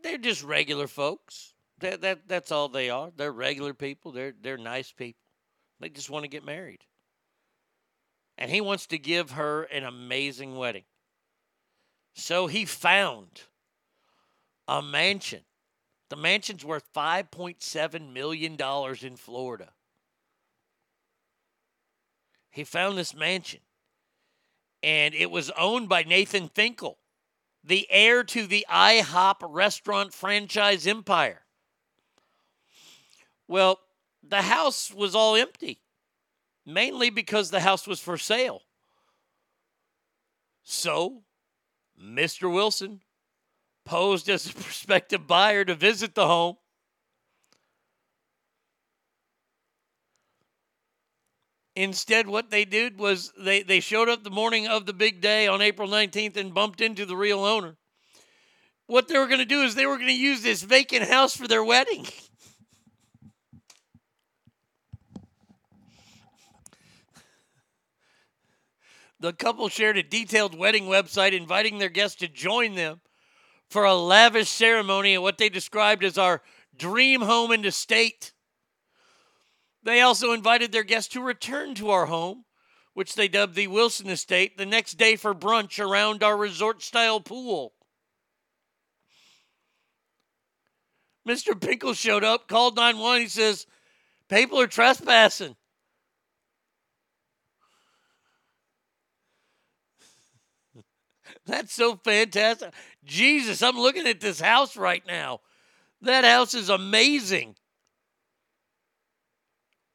they're 0.00 0.18
just 0.18 0.44
regular 0.44 0.86
folks. 0.86 1.54
That, 1.80 2.00
that 2.00 2.28
that's 2.28 2.50
all 2.50 2.68
they 2.68 2.90
are. 2.90 3.10
They're 3.16 3.32
regular 3.32 3.74
people. 3.74 4.12
They're 4.12 4.34
they're 4.40 4.58
nice 4.58 4.92
people. 4.92 5.20
They 5.80 5.88
just 5.88 6.10
want 6.10 6.24
to 6.24 6.28
get 6.28 6.44
married. 6.44 6.84
And 8.36 8.50
he 8.50 8.60
wants 8.60 8.86
to 8.88 8.98
give 8.98 9.32
her 9.32 9.64
an 9.64 9.84
amazing 9.84 10.56
wedding. 10.56 10.84
So 12.14 12.46
he 12.46 12.64
found 12.64 13.42
a 14.66 14.82
mansion. 14.82 15.42
The 16.10 16.16
mansion's 16.16 16.64
worth 16.64 16.84
$5.7 16.94 18.12
million 18.12 18.56
in 19.02 19.16
Florida. 19.16 19.70
He 22.50 22.64
found 22.64 22.98
this 22.98 23.14
mansion, 23.14 23.60
and 24.82 25.14
it 25.14 25.30
was 25.30 25.50
owned 25.50 25.88
by 25.88 26.02
Nathan 26.02 26.48
Finkel, 26.48 26.98
the 27.62 27.86
heir 27.90 28.24
to 28.24 28.46
the 28.46 28.66
IHOP 28.70 29.36
restaurant 29.42 30.14
franchise 30.14 30.86
empire. 30.86 31.42
Well, 33.48 33.80
the 34.22 34.42
house 34.42 34.92
was 34.92 35.14
all 35.14 35.34
empty, 35.34 35.80
mainly 36.66 37.10
because 37.10 37.50
the 37.50 37.60
house 37.60 37.86
was 37.86 37.98
for 37.98 38.18
sale. 38.18 38.60
So, 40.62 41.22
Mr. 42.00 42.52
Wilson 42.52 43.00
posed 43.86 44.28
as 44.28 44.46
a 44.48 44.54
prospective 44.54 45.26
buyer 45.26 45.64
to 45.64 45.74
visit 45.74 46.14
the 46.14 46.26
home. 46.26 46.56
Instead, 51.74 52.26
what 52.26 52.50
they 52.50 52.64
did 52.64 52.98
was 52.98 53.32
they, 53.38 53.62
they 53.62 53.78
showed 53.80 54.08
up 54.08 54.24
the 54.24 54.30
morning 54.30 54.66
of 54.66 54.84
the 54.84 54.92
big 54.92 55.20
day 55.20 55.46
on 55.46 55.62
April 55.62 55.88
19th 55.88 56.36
and 56.36 56.52
bumped 56.52 56.80
into 56.80 57.06
the 57.06 57.16
real 57.16 57.44
owner. 57.44 57.76
What 58.88 59.06
they 59.06 59.16
were 59.16 59.26
going 59.26 59.38
to 59.38 59.44
do 59.44 59.62
is 59.62 59.74
they 59.74 59.86
were 59.86 59.96
going 59.96 60.08
to 60.08 60.12
use 60.12 60.42
this 60.42 60.62
vacant 60.62 61.08
house 61.08 61.36
for 61.36 61.46
their 61.46 61.64
wedding. 61.64 62.06
The 69.20 69.32
couple 69.32 69.68
shared 69.68 69.98
a 69.98 70.02
detailed 70.02 70.56
wedding 70.56 70.84
website 70.84 71.32
inviting 71.32 71.78
their 71.78 71.88
guests 71.88 72.16
to 72.20 72.28
join 72.28 72.74
them 72.74 73.00
for 73.68 73.84
a 73.84 73.94
lavish 73.94 74.48
ceremony 74.48 75.14
at 75.14 75.22
what 75.22 75.38
they 75.38 75.48
described 75.48 76.04
as 76.04 76.16
our 76.16 76.42
dream 76.76 77.22
home 77.22 77.50
and 77.50 77.66
estate. 77.66 78.32
They 79.82 80.00
also 80.00 80.32
invited 80.32 80.70
their 80.70 80.84
guests 80.84 81.12
to 81.14 81.22
return 81.22 81.74
to 81.76 81.90
our 81.90 82.06
home, 82.06 82.44
which 82.94 83.14
they 83.14 83.28
dubbed 83.28 83.54
the 83.54 83.66
Wilson 83.66 84.08
Estate, 84.08 84.56
the 84.56 84.66
next 84.66 84.94
day 84.94 85.16
for 85.16 85.34
brunch 85.34 85.84
around 85.84 86.22
our 86.22 86.36
resort 86.36 86.82
style 86.82 87.20
pool. 87.20 87.72
Mr. 91.28 91.58
Pinkle 91.58 91.94
showed 91.94 92.24
up, 92.24 92.48
called 92.48 92.76
911. 92.76 93.22
He 93.22 93.28
says, 93.28 93.66
People 94.28 94.60
are 94.60 94.66
trespassing. 94.66 95.56
That's 101.48 101.72
so 101.72 101.96
fantastic. 101.96 102.74
Jesus, 103.04 103.62
I'm 103.62 103.78
looking 103.78 104.06
at 104.06 104.20
this 104.20 104.38
house 104.38 104.76
right 104.76 105.02
now. 105.06 105.40
That 106.02 106.24
house 106.24 106.54
is 106.54 106.68
amazing. 106.68 107.56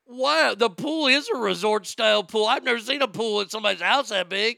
Wow, 0.08 0.56
the 0.58 0.70
pool 0.70 1.08
is 1.08 1.30
a 1.30 1.38
resort 1.38 1.86
style 1.86 2.24
pool. 2.24 2.46
I've 2.46 2.64
never 2.64 2.80
seen 2.80 3.02
a 3.02 3.08
pool 3.08 3.42
in 3.42 3.50
somebody's 3.50 3.82
house 3.82 4.10
that 4.10 4.30
big. 4.30 4.58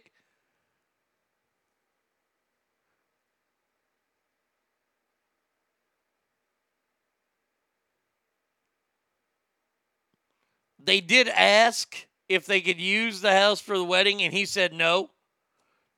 They 10.80 11.02
did 11.02 11.28
ask 11.28 12.08
if 12.30 12.46
they 12.46 12.62
could 12.62 12.80
use 12.80 13.22
the 13.22 13.34
house 13.34 13.60
for 13.60 13.78
the 13.78 13.84
wedding, 13.84 14.22
and 14.22 14.34
he 14.34 14.46
said 14.46 14.72
no 14.72 15.10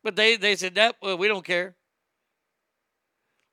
But 0.08 0.16
they, 0.16 0.38
they 0.38 0.56
said 0.56 0.76
that 0.76 0.96
well, 1.02 1.18
we 1.18 1.28
don't 1.28 1.44
care. 1.44 1.76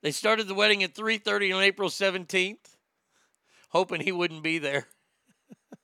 They 0.05 0.12
started 0.12 0.47
the 0.47 0.55
wedding 0.55 0.84
at 0.84 0.94
3:30 0.94 1.52
on 1.52 1.65
April 1.65 1.89
17th, 1.89 2.76
hoping 3.70 4.00
he 4.00 4.12
wouldn't 4.12 4.44
be 4.44 4.58
there. 4.58 4.86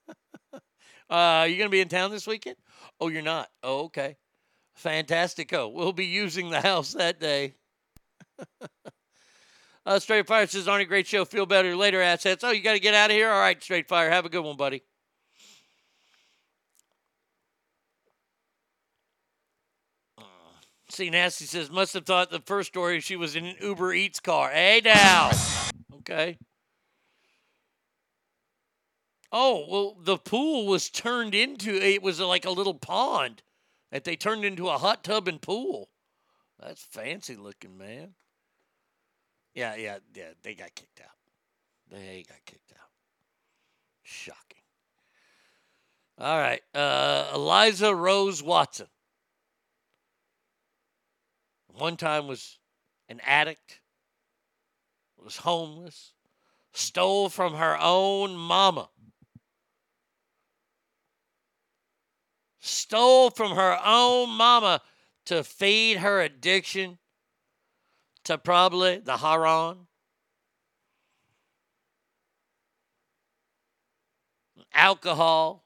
uh, 1.11 1.49
you 1.51 1.59
gonna 1.59 1.71
be 1.71 1.81
in 1.81 1.89
town 1.89 2.13
this 2.13 2.25
weekend? 2.25 2.55
Oh, 3.01 3.09
you're 3.09 3.21
not. 3.21 3.49
Oh, 3.65 3.87
okay. 3.87 4.17
Fantastico. 4.81 5.73
We'll 5.73 5.93
be 5.93 6.07
using 6.07 6.51
the 6.51 6.61
house 6.61 6.93
that 6.93 7.19
day. 7.19 7.55
uh, 9.85 9.99
Straight 9.99 10.29
Fire 10.29 10.47
says, 10.47 10.69
aren't 10.69 10.83
a 10.83 10.87
great 10.87 11.09
show. 11.09 11.25
Feel 11.25 11.47
better 11.47 11.75
later, 11.75 12.01
assets. 12.01 12.45
Oh, 12.45 12.53
you 12.53 12.63
got 12.63 12.75
to 12.75 12.79
get 12.79 12.95
out 12.95 13.11
of 13.11 13.17
here? 13.17 13.29
All 13.29 13.41
right, 13.41 13.61
Straight 13.61 13.89
Fire. 13.89 14.09
Have 14.09 14.25
a 14.25 14.29
good 14.29 14.45
one, 14.45 14.57
buddy. 14.57 14.85
See, 20.91 21.09
Nasty 21.09 21.45
says, 21.45 21.71
must 21.71 21.95
have 21.95 22.05
thought 22.05 22.31
the 22.31 22.41
first 22.41 22.69
story 22.69 23.01
she 23.01 23.15
was 23.15 23.37
in 23.37 23.47
an 23.47 23.57
Uber 23.61 23.93
Eats 23.95 24.19
car. 24.19 24.51
Hey, 24.51 24.83
now. 24.85 25.31
Okay. 25.99 26.37
Oh, 29.31 29.67
well, 29.71 29.97
the 30.03 30.17
pool 30.17 30.67
was 30.67 30.91
turned 30.91 31.35
into, 31.35 31.73
it 31.75 32.03
was 32.03 32.19
like 32.19 32.45
a 32.45 32.51
little 32.51 32.75
pond 32.75 33.43
that 33.93 34.03
they 34.03 34.17
turned 34.17 34.45
into 34.45 34.69
a 34.69 34.79
hot 34.79 35.05
tub 35.05 35.29
and 35.29 35.41
pool. 35.41 35.91
That's 36.59 36.83
fancy 36.83 37.37
looking, 37.37 37.79
man. 37.79 38.15
Yeah, 39.55 39.77
yeah, 39.77 39.99
yeah. 40.15 40.31
They 40.43 40.55
got 40.55 40.75
kicked 40.75 41.01
out. 41.01 41.17
They 41.91 42.25
got 42.29 42.45
kicked 42.45 42.73
out. 42.73 42.89
Shocking. 44.03 44.63
All 46.19 46.39
right. 46.39 46.63
Uh, 46.75 47.31
Eliza 47.35 47.95
Rose 47.95 48.43
Watson. 48.43 48.89
One 51.75 51.97
time 51.97 52.27
was 52.27 52.59
an 53.09 53.21
addict, 53.25 53.81
was 55.17 55.39
homeless, 55.39 56.13
stole 56.73 57.29
from 57.29 57.55
her 57.55 57.77
own 57.81 58.37
mama. 58.37 58.89
Stole 62.61 63.31
from 63.31 63.53
her 63.53 63.79
own 63.85 64.31
mama 64.31 64.83
to 65.27 65.43
feed 65.43 65.99
her 65.99 66.21
addiction 66.21 66.99
to 68.25 68.37
probably 68.37 68.99
the 68.99 69.17
heroin. 69.17 69.87
Alcohol. 74.73 75.65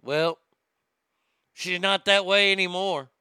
Well, 0.00 0.38
she's 1.52 1.80
not 1.80 2.04
that 2.06 2.24
way 2.24 2.52
anymore. 2.52 3.11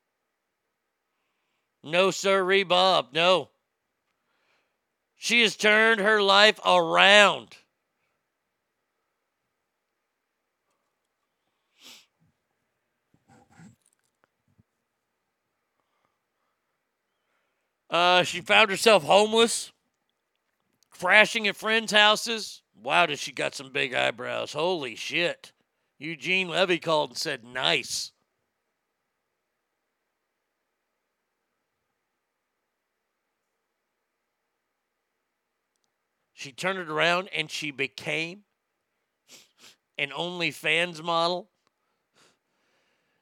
No, 1.84 2.12
sir, 2.12 2.64
Bob. 2.64 3.10
No. 3.14 3.50
She 5.18 5.42
has 5.42 5.56
turned 5.56 6.02
her 6.02 6.22
life 6.22 6.60
around. 6.66 7.58
Uh, 17.90 18.24
she 18.24 18.40
found 18.40 18.70
herself 18.70 19.04
homeless, 19.04 19.74
crashing 20.90 21.46
at 21.48 21.58
friends' 21.58 21.92
houses. 21.92 22.62
Wow, 22.82 23.08
does 23.08 23.20
she 23.20 23.34
got 23.34 23.54
some 23.54 23.72
big 23.72 23.94
eyebrows? 23.94 24.54
Holy 24.54 24.96
shit. 24.96 25.52
Eugene 26.00 26.48
Levy 26.48 26.80
called 26.80 27.12
and 27.12 27.18
said, 27.18 27.44
nice. 27.44 28.12
She 36.42 36.52
turned 36.52 36.80
it 36.80 36.90
around 36.90 37.30
and 37.36 37.52
she 37.52 37.70
became 37.70 38.46
an 40.00 40.10
OnlyFans 40.10 41.04
model 41.04 41.52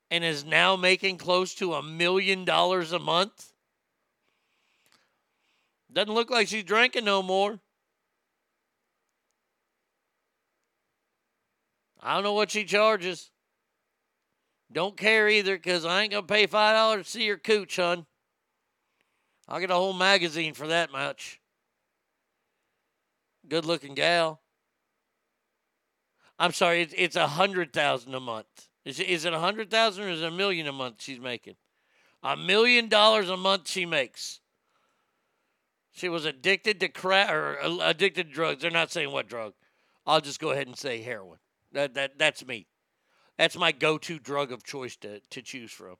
and 0.09 0.23
is 0.23 0.45
now 0.45 0.77
making 0.77 1.17
close 1.17 1.53
to 1.55 1.73
a 1.73 1.83
million 1.83 2.45
dollars 2.45 2.93
a 2.93 2.97
month. 2.97 3.51
Doesn't 5.91 6.13
look 6.13 6.29
like 6.29 6.47
she's 6.47 6.63
drinking 6.63 7.03
no 7.03 7.21
more. 7.21 7.59
I 12.01 12.13
don't 12.13 12.23
know 12.23 12.35
what 12.35 12.51
she 12.51 12.63
charges. 12.63 13.31
Don't 14.71 14.95
care 14.95 15.27
either 15.27 15.57
because 15.57 15.83
I 15.83 16.03
ain't 16.03 16.11
going 16.11 16.25
to 16.25 16.33
pay 16.33 16.47
$5 16.47 16.97
to 16.99 17.03
see 17.03 17.25
your 17.25 17.37
cooch, 17.37 17.75
hun. 17.75 18.05
I'll 19.49 19.59
get 19.59 19.71
a 19.71 19.75
whole 19.75 19.91
magazine 19.91 20.53
for 20.53 20.67
that 20.67 20.89
much. 20.89 21.38
Good 23.49 23.65
looking 23.65 23.95
gal. 23.95 24.41
I'm 26.37 26.53
sorry, 26.53 26.83
it's, 26.83 26.93
it's 26.95 27.15
a 27.15 27.27
hundred 27.27 27.73
thousand 27.73 28.13
a 28.13 28.19
month. 28.19 28.69
Is, 28.85 28.99
is 28.99 29.25
it 29.25 29.33
a 29.33 29.39
hundred 29.39 29.69
thousand 29.69 30.05
or 30.05 30.09
is 30.09 30.21
it 30.21 30.27
a 30.27 30.31
million 30.31 30.67
a 30.67 30.71
month 30.71 31.01
she's 31.01 31.19
making? 31.19 31.55
A 32.23 32.37
million 32.37 32.87
dollars 32.87 33.29
a 33.29 33.35
month 33.35 33.67
she 33.67 33.85
makes. 33.85 34.39
She 35.91 36.07
was 36.07 36.25
addicted 36.25 36.79
to 36.79 36.87
crack 36.87 37.31
or 37.31 37.57
addicted 37.81 38.27
to 38.27 38.33
drugs. 38.33 38.61
They're 38.61 38.71
not 38.71 38.91
saying 38.91 39.11
what 39.11 39.27
drug. 39.27 39.53
I'll 40.05 40.21
just 40.21 40.39
go 40.39 40.51
ahead 40.51 40.67
and 40.67 40.77
say 40.77 41.01
heroin. 41.01 41.39
That 41.73 41.93
that 41.95 42.17
that's 42.17 42.45
me. 42.45 42.67
That's 43.37 43.57
my 43.57 43.71
go-to 43.71 44.19
drug 44.19 44.51
of 44.51 44.63
choice 44.63 44.95
to 44.97 45.19
to 45.19 45.41
choose 45.41 45.71
from. 45.71 45.95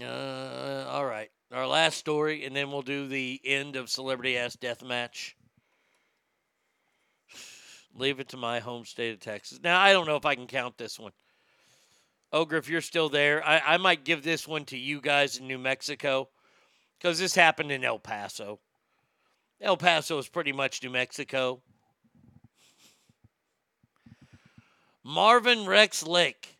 Uh, 0.00 0.86
all 0.88 1.04
right. 1.04 1.30
Our 1.52 1.66
last 1.66 1.98
story, 1.98 2.44
and 2.44 2.54
then 2.54 2.70
we'll 2.70 2.82
do 2.82 3.08
the 3.08 3.40
end 3.44 3.74
of 3.74 3.90
Celebrity 3.90 4.38
Ass 4.38 4.54
Death 4.54 4.84
Match. 4.84 5.36
Leave 7.92 8.20
it 8.20 8.28
to 8.28 8.36
my 8.36 8.60
home 8.60 8.84
state 8.84 9.14
of 9.14 9.20
Texas. 9.20 9.58
Now, 9.60 9.80
I 9.80 9.92
don't 9.92 10.06
know 10.06 10.14
if 10.14 10.24
I 10.24 10.36
can 10.36 10.46
count 10.46 10.78
this 10.78 10.96
one. 10.96 11.10
Ogre, 12.32 12.56
if 12.56 12.68
you're 12.68 12.80
still 12.80 13.08
there, 13.08 13.44
I, 13.44 13.60
I 13.66 13.76
might 13.78 14.04
give 14.04 14.22
this 14.22 14.46
one 14.46 14.64
to 14.66 14.78
you 14.78 15.00
guys 15.00 15.38
in 15.38 15.48
New 15.48 15.58
Mexico 15.58 16.28
because 16.96 17.18
this 17.18 17.34
happened 17.34 17.72
in 17.72 17.84
El 17.84 17.98
Paso. 17.98 18.60
El 19.60 19.76
Paso 19.76 20.18
is 20.18 20.28
pretty 20.28 20.52
much 20.52 20.84
New 20.84 20.90
Mexico. 20.90 21.60
Marvin 25.02 25.66
Rex 25.66 26.06
Lake 26.06 26.59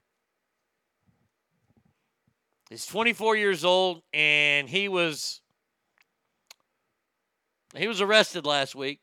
is 2.71 2.87
24 2.87 3.37
years 3.37 3.65
old 3.65 4.03
and 4.15 4.69
he 4.69 4.89
was 4.89 5.41
he 7.77 7.87
was 7.87 8.01
arrested 8.01 8.47
last 8.47 8.75
week. 8.75 9.01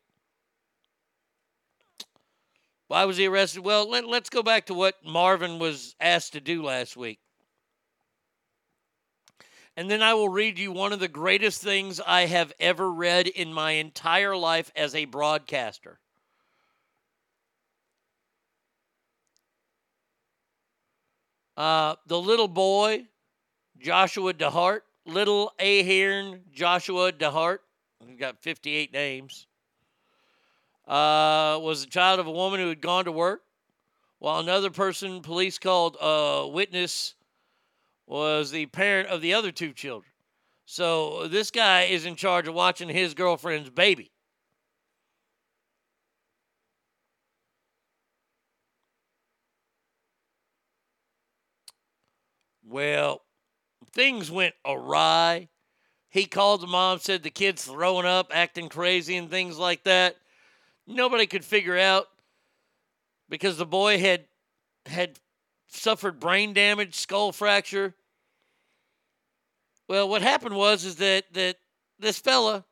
Why 2.88 3.06
was 3.06 3.18
he 3.18 3.28
arrested? 3.28 3.64
Well, 3.64 3.90
let, 3.90 4.06
let's 4.06 4.30
go 4.30 4.44
back 4.44 4.66
to 4.68 4.74
what 4.74 4.96
Marvin 5.06 5.60
was 5.60 5.96
asked 6.00 6.34
to 6.34 6.42
do 6.42 6.64
last 6.64 6.98
week. 6.98 7.20
And 9.76 9.92
then 9.92 10.02
I 10.02 10.16
will 10.16 10.30
read 10.30 10.58
you 10.58 10.72
one 10.72 10.92
of 10.92 11.00
the 11.00 11.08
greatest 11.08 11.62
things 11.62 12.02
I 12.06 12.22
have 12.22 12.52
ever 12.60 12.92
read 12.92 13.28
in 13.28 13.54
my 13.54 13.72
entire 13.72 14.36
life 14.36 14.72
as 14.76 14.96
a 14.96 15.06
broadcaster. 15.06 16.00
Uh, 21.56 21.96
the 22.06 22.20
little 22.20 22.48
boy, 22.48 23.06
Joshua 23.80 24.34
DeHart, 24.34 24.82
little 25.06 25.52
Ahern 25.60 26.42
Joshua 26.54 27.12
DeHart, 27.12 27.60
he's 28.06 28.20
got 28.20 28.42
58 28.42 28.92
names, 28.92 29.48
uh, 30.88 31.60
was 31.62 31.84
the 31.84 31.90
child 31.90 32.20
of 32.20 32.28
a 32.28 32.32
woman 32.32 32.60
who 32.60 32.70
had 32.70 32.82
gone 32.82 33.06
to 33.06 33.12
work, 33.12 33.44
while 34.20 34.40
another 34.40 34.70
person 34.70 35.22
police 35.22 35.60
called 35.60 35.98
a 36.02 36.48
witness 36.48 37.16
was 38.08 38.52
the 38.52 38.66
parent 38.68 39.10
of 39.10 39.22
the 39.22 39.34
other 39.34 39.52
two 39.52 39.74
children. 39.74 40.12
So 40.66 41.28
this 41.28 41.52
guy 41.52 41.84
is 41.84 42.06
in 42.06 42.16
charge 42.16 42.48
of 42.48 42.54
watching 42.54 42.90
his 42.90 43.14
girlfriend's 43.14 43.70
baby. 43.70 44.12
Well, 52.66 53.22
things 53.94 54.32
went 54.32 54.56
awry. 54.66 55.50
He 56.10 56.26
called 56.26 56.62
the 56.62 56.68
mom, 56.68 57.00
said 57.00 57.24
the 57.24 57.30
kid's 57.30 57.66
throwing 57.66 58.06
up, 58.06 58.32
acting 58.34 58.70
crazy, 58.70 59.18
and 59.18 59.30
things 59.30 59.58
like 59.58 59.84
that. 59.84 60.16
Nobody 60.88 61.28
could 61.28 61.44
figure 61.44 61.78
out 61.78 62.08
because 63.30 63.58
the 63.58 63.66
boy 63.66 64.00
had 64.00 64.26
had 64.86 65.20
suffered 65.68 66.20
brain 66.20 66.54
damage, 66.54 66.96
skull 66.96 67.32
fracture. 67.32 67.94
Well, 69.88 70.08
what 70.08 70.22
happened 70.22 70.56
was 70.56 70.86
is 70.86 70.96
that 70.98 71.26
that 71.34 71.58
this 72.00 72.20
fella, 72.20 72.66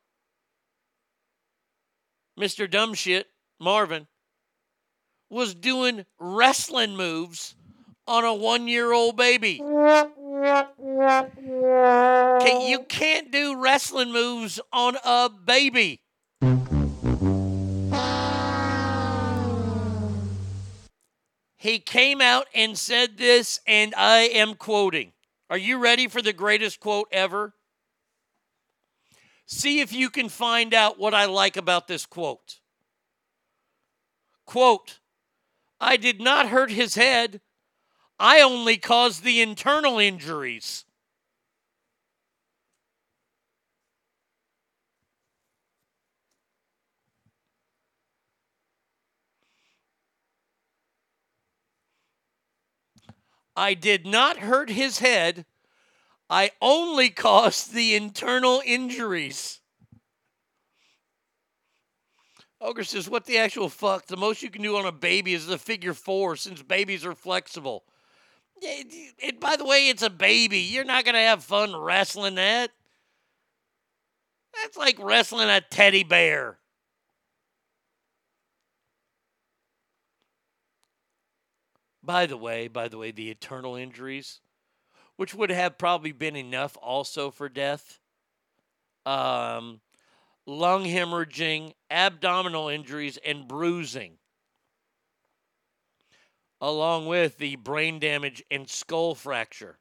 Mr. 2.38 2.68
Dumbshit 2.70 3.24
Marvin, 3.60 4.06
was 5.28 5.54
doing 5.54 6.06
wrestling 6.18 6.96
moves 6.96 7.54
on 8.06 8.24
a 8.24 8.34
one 8.34 8.68
year 8.68 8.92
old 8.92 9.16
baby. 9.16 9.60
You 12.68 12.84
can't 12.88 13.30
do 13.30 13.56
wrestling 13.60 14.12
moves 14.12 14.60
on 14.72 14.96
a 15.04 15.30
baby. 15.30 16.00
He 21.56 21.78
came 21.78 22.20
out 22.20 22.46
and 22.54 22.76
said 22.76 23.16
this, 23.16 23.60
and 23.66 23.94
I 23.96 24.28
am 24.32 24.54
quoting. 24.54 25.12
Are 25.48 25.58
you 25.58 25.78
ready 25.78 26.06
for 26.06 26.20
the 26.20 26.32
greatest 26.32 26.80
quote 26.80 27.08
ever? 27.10 27.54
See 29.46 29.80
if 29.80 29.92
you 29.92 30.10
can 30.10 30.28
find 30.28 30.74
out 30.74 30.98
what 30.98 31.14
I 31.14 31.24
like 31.24 31.56
about 31.56 31.88
this 31.88 32.04
quote. 32.04 32.60
Quote, 34.44 34.98
I 35.80 35.96
did 35.96 36.20
not 36.20 36.48
hurt 36.48 36.70
his 36.70 36.94
head. 36.94 37.40
I 38.18 38.40
only 38.40 38.78
caused 38.78 39.22
the 39.22 39.42
internal 39.42 39.98
injuries. 39.98 40.84
I 53.54 53.72
did 53.74 54.06
not 54.06 54.38
hurt 54.38 54.68
his 54.68 54.98
head. 54.98 55.46
I 56.28 56.52
only 56.60 57.10
caused 57.10 57.72
the 57.72 57.94
internal 57.94 58.62
injuries. 58.64 59.60
Ogre 62.60 62.84
says, 62.84 63.08
What 63.08 63.26
the 63.26 63.38
actual 63.38 63.68
fuck? 63.68 64.06
The 64.06 64.16
most 64.16 64.42
you 64.42 64.50
can 64.50 64.62
do 64.62 64.76
on 64.76 64.86
a 64.86 64.92
baby 64.92 65.34
is 65.34 65.46
the 65.46 65.58
figure 65.58 65.94
four 65.94 66.36
since 66.36 66.62
babies 66.62 67.04
are 67.04 67.14
flexible. 67.14 67.84
It, 68.60 69.14
it- 69.18 69.40
by 69.40 69.56
the 69.56 69.64
way, 69.64 69.88
it's 69.88 70.02
a 70.02 70.10
baby. 70.10 70.58
You're 70.60 70.84
not 70.84 71.04
going 71.04 71.14
to 71.14 71.20
have 71.20 71.44
fun 71.44 71.74
wrestling 71.76 72.34
that. 72.36 72.70
That's 74.54 74.76
like 74.76 74.96
wrestling 74.98 75.48
a 75.48 75.60
teddy 75.60 76.02
bear. 76.02 76.58
By 82.02 82.24
the 82.24 82.38
way, 82.38 82.68
by 82.68 82.88
the 82.88 82.96
way, 82.96 83.10
the 83.10 83.28
eternal 83.30 83.76
injuries, 83.76 84.40
which 85.16 85.34
would 85.34 85.50
have 85.50 85.78
probably 85.78 86.12
been 86.12 86.36
enough 86.36 86.76
also 86.78 87.30
for 87.30 87.48
death. 87.48 88.00
Um, 89.04 89.80
lung 90.46 90.84
hemorrhaging, 90.84 91.74
abdominal 91.90 92.68
injuries, 92.68 93.18
and 93.18 93.48
bruising, 93.48 94.18
along 96.60 97.06
with 97.06 97.38
the 97.38 97.56
brain 97.56 97.98
damage 97.98 98.42
and 98.50 98.68
skull 98.68 99.14
fracture. 99.14 99.78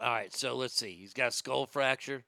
All 0.00 0.12
right, 0.12 0.34
so 0.34 0.56
let's 0.56 0.74
see. 0.74 0.92
He's 0.92 1.12
got 1.12 1.32
skull 1.32 1.66
fracture, 1.66 2.24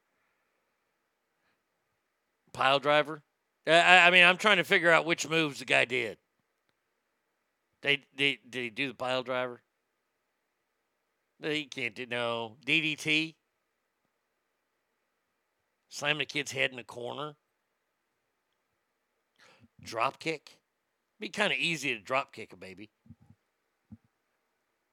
pile 2.52 2.78
driver. 2.78 3.22
I- 3.66 4.06
I, 4.06 4.10
mean, 4.10 4.24
I'm 4.24 4.36
trying 4.36 4.58
to 4.58 4.64
figure 4.64 4.90
out 4.90 5.04
which 5.04 5.28
moves 5.28 5.58
the 5.58 5.64
guy 5.64 5.84
did. 5.84 6.18
They, 7.82 8.04
they 8.16 8.38
did 8.48 8.62
he 8.62 8.70
do 8.70 8.88
the 8.88 8.94
pile 8.94 9.22
driver? 9.22 9.62
He 11.42 11.66
can't 11.66 11.94
do 11.94 12.06
no 12.06 12.56
DDT. 12.66 13.34
Slam 15.88 16.18
the 16.18 16.24
kid's 16.24 16.52
head 16.52 16.70
in 16.70 16.76
the 16.76 16.84
corner. 16.84 17.36
Drop 19.82 20.18
kick. 20.18 20.55
Be 21.18 21.28
kind 21.28 21.52
of 21.52 21.58
easy 21.58 21.94
to 21.94 22.00
drop 22.00 22.32
kick 22.32 22.52
a 22.52 22.56
baby. 22.56 22.90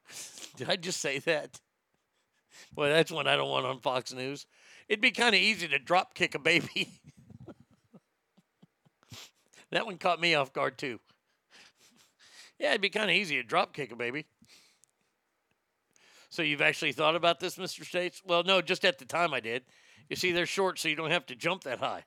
Did 0.55 0.69
I 0.69 0.75
just 0.75 1.01
say 1.01 1.19
that? 1.19 1.59
Well, 2.75 2.89
that's 2.89 3.11
one 3.11 3.27
I 3.27 3.35
don't 3.35 3.49
want 3.49 3.65
on 3.65 3.79
Fox 3.79 4.13
News. 4.13 4.45
It'd 4.87 5.01
be 5.01 5.11
kind 5.11 5.35
of 5.35 5.41
easy 5.41 5.67
to 5.67 5.79
drop 5.79 6.13
kick 6.13 6.35
a 6.35 6.39
baby. 6.39 6.89
that 9.71 9.85
one 9.85 9.97
caught 9.97 10.21
me 10.21 10.35
off 10.35 10.53
guard 10.53 10.77
too. 10.77 10.99
Yeah, 12.59 12.69
it'd 12.69 12.81
be 12.81 12.89
kind 12.89 13.09
of 13.09 13.15
easy 13.15 13.35
to 13.35 13.43
drop 13.43 13.73
kick 13.73 13.91
a 13.91 13.95
baby. 13.95 14.25
So 16.29 16.41
you've 16.41 16.61
actually 16.61 16.93
thought 16.93 17.15
about 17.15 17.39
this, 17.39 17.57
Mr. 17.57 17.85
States? 17.85 18.21
Well, 18.25 18.43
no, 18.43 18.61
just 18.61 18.85
at 18.85 18.97
the 18.97 19.05
time 19.05 19.33
I 19.33 19.39
did. 19.39 19.63
You 20.09 20.15
see, 20.15 20.31
they're 20.31 20.45
short, 20.45 20.79
so 20.79 20.89
you 20.89 20.95
don't 20.95 21.11
have 21.11 21.25
to 21.27 21.35
jump 21.35 21.63
that 21.63 21.79
high. 21.79 22.05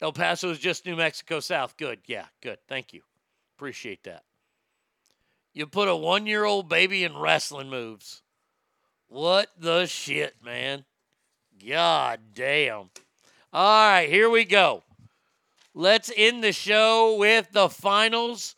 El 0.00 0.12
Paso 0.12 0.50
is 0.50 0.58
just 0.58 0.84
New 0.84 0.96
Mexico 0.96 1.40
South. 1.40 1.76
Good. 1.76 2.00
Yeah, 2.06 2.26
good. 2.42 2.58
Thank 2.68 2.92
you. 2.92 3.02
Appreciate 3.56 4.04
that. 4.04 4.24
You 5.54 5.66
put 5.66 5.88
a 5.88 5.96
one 5.96 6.26
year 6.26 6.44
old 6.44 6.68
baby 6.68 7.04
in 7.04 7.16
wrestling 7.16 7.70
moves. 7.70 8.22
What 9.08 9.48
the 9.58 9.86
shit, 9.86 10.34
man? 10.44 10.84
God 11.66 12.20
damn. 12.34 12.90
All 13.52 13.90
right, 13.90 14.08
here 14.08 14.28
we 14.28 14.44
go. 14.44 14.82
Let's 15.72 16.12
end 16.14 16.44
the 16.44 16.52
show 16.52 17.16
with 17.18 17.50
the 17.52 17.68
finals 17.68 18.54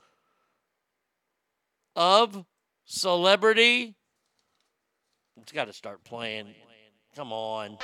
of 1.95 2.45
Celebrity. 2.85 3.95
It's 5.41 5.53
got 5.53 5.67
to 5.67 5.73
start 5.73 6.03
playing. 6.05 6.49
Come 7.15 7.33
on. 7.33 7.79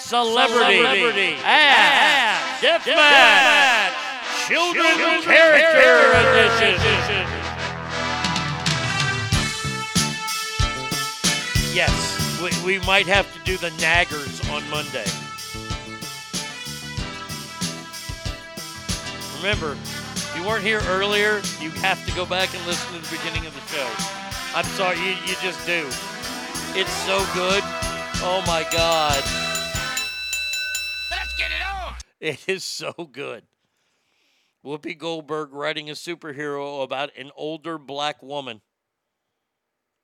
Celebrity, 0.00 0.78
Celebrity. 0.78 1.36
Ass 1.44 2.62
Deathmatch 2.62 3.92
Children's 4.48 5.24
Character 5.24 6.16
Edition. 6.18 6.80
Yes, 11.72 12.40
we, 12.42 12.78
we 12.78 12.84
might 12.86 13.06
have 13.06 13.32
to 13.34 13.38
do 13.44 13.56
the 13.58 13.70
naggers 13.78 14.40
on 14.50 14.68
Monday. 14.70 15.06
Remember, 19.36 19.72
if 19.72 20.34
you 20.36 20.42
weren't 20.46 20.64
here 20.64 20.80
earlier, 20.88 21.42
you 21.60 21.70
have 21.82 22.04
to 22.06 22.12
go 22.14 22.26
back 22.26 22.52
and 22.54 22.66
listen 22.66 22.92
to 22.94 23.00
the 23.00 23.16
beginning 23.16 23.46
of 23.46 23.54
the 23.54 23.60
show. 23.72 23.88
I'm 24.56 24.64
sorry, 24.64 24.98
you, 24.98 25.14
you 25.26 25.36
just 25.42 25.64
do. 25.66 25.86
It's 26.78 26.92
so 27.04 27.18
good. 27.34 27.62
Oh 28.22 28.42
my 28.46 28.66
God. 28.72 29.22
It 32.20 32.48
is 32.48 32.64
so 32.64 32.92
good. 33.10 33.44
Whoopi 34.64 34.96
Goldberg 34.96 35.52
writing 35.52 35.88
a 35.88 35.94
superhero 35.94 36.82
about 36.82 37.16
an 37.16 37.30
older 37.34 37.78
black 37.78 38.22
woman. 38.22 38.60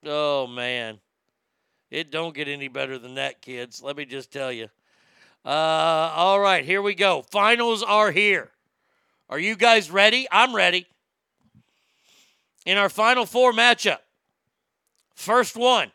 Oh 0.03 0.47
man. 0.47 0.99
It 1.89 2.11
don't 2.11 2.35
get 2.35 2.47
any 2.47 2.67
better 2.67 2.97
than 2.97 3.15
that, 3.15 3.41
kids. 3.41 3.81
Let 3.81 3.95
me 3.95 4.05
just 4.05 4.31
tell 4.31 4.51
you. 4.51 4.67
Uh, 5.45 6.11
all 6.15 6.39
right, 6.39 6.65
here 6.65 6.81
we 6.81 6.95
go. 6.95 7.21
Finals 7.21 7.81
are 7.83 8.11
here. 8.11 8.51
Are 9.29 9.39
you 9.39 9.55
guys 9.55 9.89
ready? 9.89 10.27
I'm 10.31 10.55
ready. 10.55 10.87
In 12.65 12.77
our 12.77 12.89
final 12.89 13.25
four 13.25 13.53
matchup, 13.53 13.99
first 15.15 15.55
one, 15.55 15.91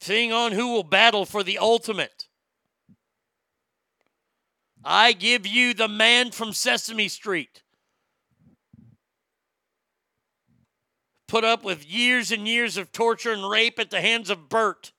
seeing 0.00 0.32
on 0.32 0.50
who 0.50 0.72
will 0.72 0.82
battle 0.82 1.24
for 1.24 1.44
the 1.44 1.58
ultimate. 1.58 2.19
I 4.84 5.12
give 5.12 5.46
you 5.46 5.74
the 5.74 5.88
man 5.88 6.30
from 6.30 6.52
Sesame 6.52 7.08
Street. 7.08 7.62
Put 11.28 11.44
up 11.44 11.62
with 11.62 11.86
years 11.86 12.32
and 12.32 12.48
years 12.48 12.76
of 12.76 12.90
torture 12.90 13.32
and 13.32 13.48
rape 13.48 13.78
at 13.78 13.90
the 13.90 14.00
hands 14.00 14.30
of 14.30 14.48
Bert. 14.48 14.92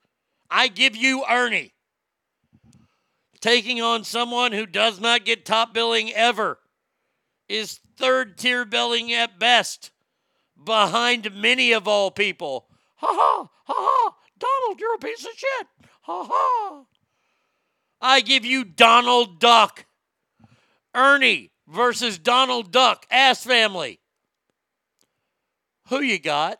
I 0.49 0.67
give 0.67 0.95
you 0.95 1.25
Ernie. 1.29 1.73
Taking 3.41 3.81
on 3.81 4.03
someone 4.03 4.51
who 4.51 4.65
does 4.65 4.99
not 4.99 5.25
get 5.25 5.45
top 5.45 5.73
billing 5.73 6.13
ever, 6.13 6.59
is 7.49 7.79
third 7.97 8.37
tier 8.37 8.65
billing 8.65 9.11
at 9.11 9.39
best, 9.39 9.91
behind 10.63 11.33
many 11.35 11.71
of 11.71 11.87
all 11.87 12.11
people. 12.11 12.67
Ha 12.97 13.07
ha, 13.09 13.49
ha 13.65 13.73
ha, 13.75 14.15
Donald, 14.37 14.79
you're 14.79 14.95
a 14.95 14.99
piece 14.99 15.25
of 15.25 15.31
shit. 15.35 15.67
Ha 16.03 16.23
ha. 16.29 16.85
I 18.01 18.21
give 18.21 18.43
you 18.43 18.63
Donald 18.63 19.39
Duck. 19.39 19.85
Ernie 20.95 21.51
versus 21.67 22.17
Donald 22.17 22.71
Duck, 22.71 23.05
ass 23.09 23.43
family. 23.43 23.99
Who 25.87 26.01
you 26.01 26.19
got? 26.19 26.59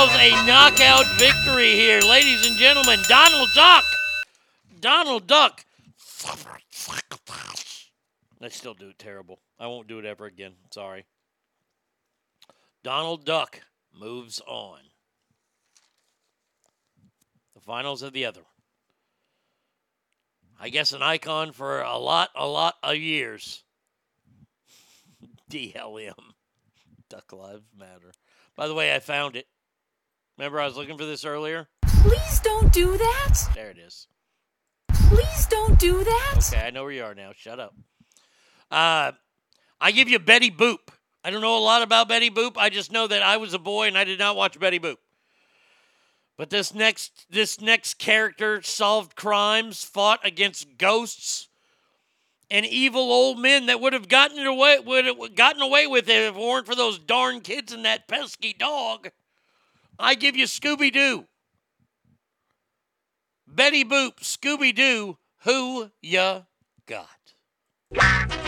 Have 0.00 0.08
ourselves 0.08 0.32
a 0.32 0.46
knockout 0.46 1.06
victory 1.18 1.72
here. 1.72 2.00
Ladies 2.00 2.46
and 2.46 2.56
gentlemen, 2.56 2.98
Donald 3.08 3.48
Duck. 3.54 3.84
Donald 4.80 5.26
Duck. 5.26 5.64
I 8.42 8.48
still 8.48 8.72
do 8.72 8.88
it 8.88 8.98
terrible. 8.98 9.40
I 9.58 9.66
won't 9.66 9.88
do 9.88 9.98
it 9.98 10.06
ever 10.06 10.24
again. 10.24 10.52
Sorry. 10.70 11.04
Donald 12.82 13.26
Duck 13.26 13.60
moves 13.94 14.40
on. 14.46 14.78
The 17.54 17.60
finals 17.60 18.00
of 18.00 18.14
the 18.14 18.24
other. 18.24 18.42
I 20.58 20.70
guess 20.70 20.92
an 20.92 21.02
icon 21.02 21.52
for 21.52 21.82
a 21.82 21.98
lot, 21.98 22.30
a 22.34 22.46
lot 22.46 22.76
of 22.82 22.96
years. 22.96 23.64
DLM. 25.50 26.14
Duck 27.10 27.32
Lives 27.32 27.68
Matter. 27.78 28.12
By 28.56 28.66
the 28.66 28.74
way, 28.74 28.94
I 28.94 28.98
found 29.00 29.36
it. 29.36 29.46
Remember, 30.40 30.58
I 30.58 30.64
was 30.64 30.74
looking 30.74 30.96
for 30.96 31.04
this 31.04 31.26
earlier? 31.26 31.68
Please 31.86 32.40
don't 32.40 32.72
do 32.72 32.96
that. 32.96 33.38
There 33.54 33.68
it 33.68 33.76
is. 33.76 34.06
Please 34.90 35.44
don't 35.44 35.78
do 35.78 36.02
that. 36.02 36.50
Okay, 36.50 36.66
I 36.66 36.70
know 36.70 36.84
where 36.84 36.92
you 36.92 37.04
are 37.04 37.14
now. 37.14 37.32
Shut 37.36 37.60
up. 37.60 37.74
Uh, 38.70 39.12
I 39.82 39.90
give 39.90 40.08
you 40.08 40.18
Betty 40.18 40.50
Boop. 40.50 40.78
I 41.22 41.30
don't 41.30 41.42
know 41.42 41.58
a 41.58 41.60
lot 41.60 41.82
about 41.82 42.08
Betty 42.08 42.30
Boop. 42.30 42.56
I 42.56 42.70
just 42.70 42.90
know 42.90 43.06
that 43.06 43.22
I 43.22 43.36
was 43.36 43.52
a 43.52 43.58
boy 43.58 43.88
and 43.88 43.98
I 43.98 44.04
did 44.04 44.18
not 44.18 44.34
watch 44.34 44.58
Betty 44.58 44.80
Boop. 44.80 44.96
But 46.38 46.48
this 46.48 46.72
next 46.72 47.26
this 47.28 47.60
next 47.60 47.98
character 47.98 48.62
solved 48.62 49.16
crimes, 49.16 49.84
fought 49.84 50.20
against 50.24 50.78
ghosts 50.78 51.48
and 52.50 52.64
evil 52.64 53.12
old 53.12 53.38
men 53.38 53.66
that 53.66 53.78
would 53.78 53.92
have 53.92 54.08
gotten 54.08 54.46
away 54.46 54.78
would 54.78 55.04
have 55.04 55.34
gotten 55.34 55.60
away 55.60 55.86
with 55.86 56.08
it 56.08 56.28
if 56.28 56.34
it 56.34 56.40
weren't 56.40 56.66
for 56.66 56.74
those 56.74 56.98
darn 56.98 57.42
kids 57.42 57.74
and 57.74 57.84
that 57.84 58.08
pesky 58.08 58.54
dog. 58.58 59.10
I 60.00 60.14
give 60.14 60.34
you 60.34 60.46
Scooby 60.46 60.90
Doo. 60.90 61.26
Betty 63.46 63.84
Boop, 63.84 64.20
Scooby 64.20 64.74
Doo, 64.74 65.18
who 65.44 65.90
ya 66.00 66.42
got? 66.86 68.39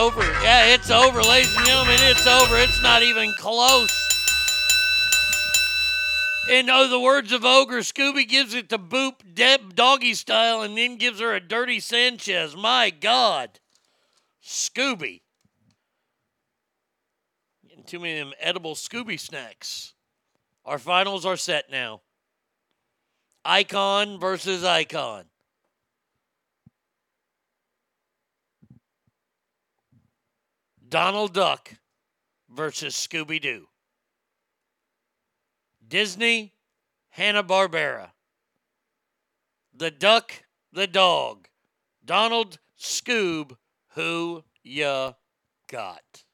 Over. 0.00 0.22
Yeah, 0.42 0.72
it's 0.72 0.90
over, 0.90 1.20
ladies 1.20 1.54
and 1.54 1.66
gentlemen. 1.66 1.98
It's 2.00 2.26
over. 2.26 2.56
It's 2.56 2.82
not 2.82 3.02
even 3.02 3.34
close. 3.36 3.92
In 6.48 6.70
other 6.70 6.98
words 6.98 7.32
of 7.32 7.44
Ogre, 7.44 7.80
Scooby 7.80 8.26
gives 8.26 8.54
it 8.54 8.70
to 8.70 8.78
Boop 8.78 9.34
Deb 9.34 9.74
doggy 9.74 10.14
style 10.14 10.62
and 10.62 10.76
then 10.76 10.96
gives 10.96 11.20
her 11.20 11.34
a 11.34 11.40
dirty 11.40 11.80
Sanchez. 11.80 12.56
My 12.56 12.88
God. 12.88 13.60
Scooby. 14.42 15.20
Getting 17.68 17.84
too 17.84 18.00
many 18.00 18.20
of 18.20 18.28
them 18.28 18.34
edible 18.40 18.76
Scooby 18.76 19.20
snacks. 19.20 19.92
Our 20.64 20.78
finals 20.78 21.26
are 21.26 21.36
set 21.36 21.70
now. 21.70 22.00
Icon 23.44 24.18
versus 24.18 24.64
Icon. 24.64 25.29
Donald 30.90 31.32
Duck 31.32 31.76
versus 32.48 32.96
Scooby 32.96 33.40
Doo. 33.40 33.68
Disney, 35.86 36.52
Hanna-Barbera. 37.10 38.10
The 39.72 39.92
duck, 39.92 40.32
the 40.72 40.88
dog. 40.88 41.46
Donald 42.04 42.58
Scoob, 42.76 43.56
who 43.90 44.42
ya 44.64 45.12
got? 45.68 46.24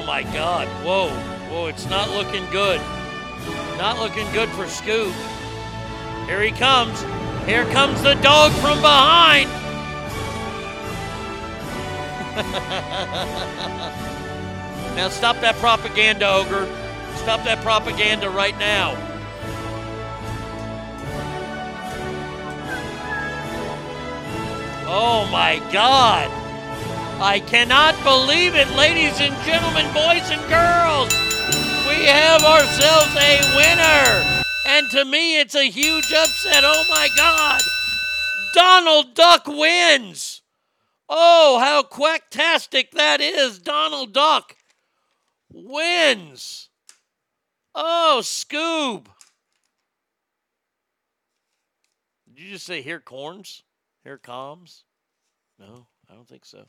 Oh 0.00 0.06
my 0.06 0.22
God. 0.22 0.66
Whoa. 0.82 1.10
Whoa, 1.50 1.66
it's 1.66 1.86
not 1.90 2.08
looking 2.08 2.48
good. 2.50 2.80
Not 3.76 3.98
looking 3.98 4.26
good 4.32 4.48
for 4.48 4.66
Scoop. 4.66 5.12
Here 6.24 6.40
he 6.40 6.52
comes. 6.52 7.02
Here 7.44 7.66
comes 7.66 8.00
the 8.00 8.14
dog 8.14 8.50
from 8.52 8.80
behind. 8.80 9.50
now 14.96 15.10
stop 15.10 15.38
that 15.42 15.56
propaganda, 15.56 16.32
Ogre. 16.32 16.64
Stop 17.16 17.44
that 17.44 17.62
propaganda 17.62 18.30
right 18.30 18.58
now. 18.58 18.96
Oh 24.86 25.28
my 25.30 25.58
God. 25.70 26.39
I 27.22 27.38
cannot 27.38 28.02
believe 28.02 28.54
it, 28.54 28.66
ladies 28.70 29.20
and 29.20 29.36
gentlemen, 29.44 29.84
boys 29.92 30.30
and 30.30 30.40
girls. 30.48 31.12
We 31.86 32.06
have 32.06 32.42
ourselves 32.42 33.14
a 33.14 33.40
winner. 33.54 34.42
And 34.66 34.90
to 34.92 35.04
me, 35.04 35.38
it's 35.38 35.54
a 35.54 35.68
huge 35.68 36.10
upset. 36.14 36.64
Oh 36.64 36.82
my 36.88 37.10
God. 37.14 37.60
Donald 38.54 39.14
Duck 39.14 39.46
wins. 39.46 40.40
Oh, 41.10 41.58
how 41.60 41.82
quacktastic 41.82 42.92
that 42.92 43.20
is. 43.20 43.58
Donald 43.58 44.14
Duck 44.14 44.56
wins. 45.52 46.70
Oh, 47.74 48.20
Scoob. 48.22 49.08
Did 52.34 52.42
you 52.42 52.50
just 52.52 52.64
say 52.64 52.80
here 52.80 52.98
corns? 52.98 53.62
Here 54.04 54.16
comes? 54.16 54.84
No, 55.58 55.86
I 56.08 56.14
don't 56.14 56.26
think 56.26 56.46
so. 56.46 56.64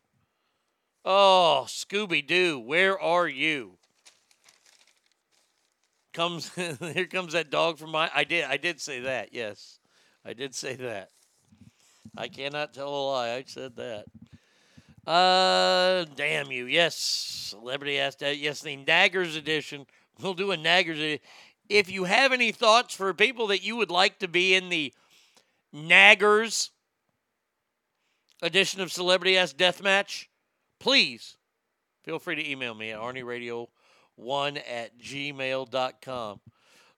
Oh, 1.03 1.65
Scooby 1.67 2.25
Doo, 2.25 2.59
where 2.59 2.99
are 2.99 3.27
you? 3.27 3.77
Comes 6.13 6.53
here 6.55 7.07
comes 7.07 7.33
that 7.33 7.49
dog 7.49 7.77
from 7.77 7.91
my 7.91 8.11
I 8.13 8.23
did 8.23 8.43
I 8.45 8.57
did 8.57 8.81
say 8.81 9.01
that, 9.01 9.33
yes. 9.33 9.79
I 10.25 10.33
did 10.33 10.53
say 10.53 10.75
that. 10.75 11.09
I 12.15 12.27
cannot 12.27 12.73
tell 12.73 12.89
a 12.89 13.03
lie. 13.09 13.31
I 13.31 13.43
said 13.47 13.75
that. 13.77 14.05
Uh 15.09 16.05
damn 16.15 16.51
you. 16.51 16.65
Yes. 16.65 16.95
Celebrity 16.95 17.97
asked 17.97 18.19
that. 18.19 18.37
Yes, 18.37 18.61
the 18.61 18.77
Naggers 18.77 19.37
edition. 19.37 19.85
We'll 20.21 20.33
do 20.33 20.51
a 20.51 20.57
Naggers 20.57 20.97
edition. 20.97 21.19
If 21.69 21.89
you 21.89 22.03
have 22.03 22.33
any 22.33 22.51
thoughts 22.51 22.93
for 22.93 23.13
people 23.13 23.47
that 23.47 23.63
you 23.63 23.77
would 23.77 23.89
like 23.89 24.19
to 24.19 24.27
be 24.27 24.53
in 24.53 24.69
the 24.69 24.93
Naggers 25.73 26.69
edition 28.41 28.81
of 28.81 28.91
Celebrity 28.91 29.37
Ass 29.37 29.53
Deathmatch, 29.53 30.25
please 30.81 31.37
feel 32.03 32.19
free 32.19 32.35
to 32.35 32.49
email 32.49 32.73
me 32.73 32.91
at 32.91 32.99
arnieradio1 32.99 33.67
at 34.69 34.97
gmail.com. 34.99 36.41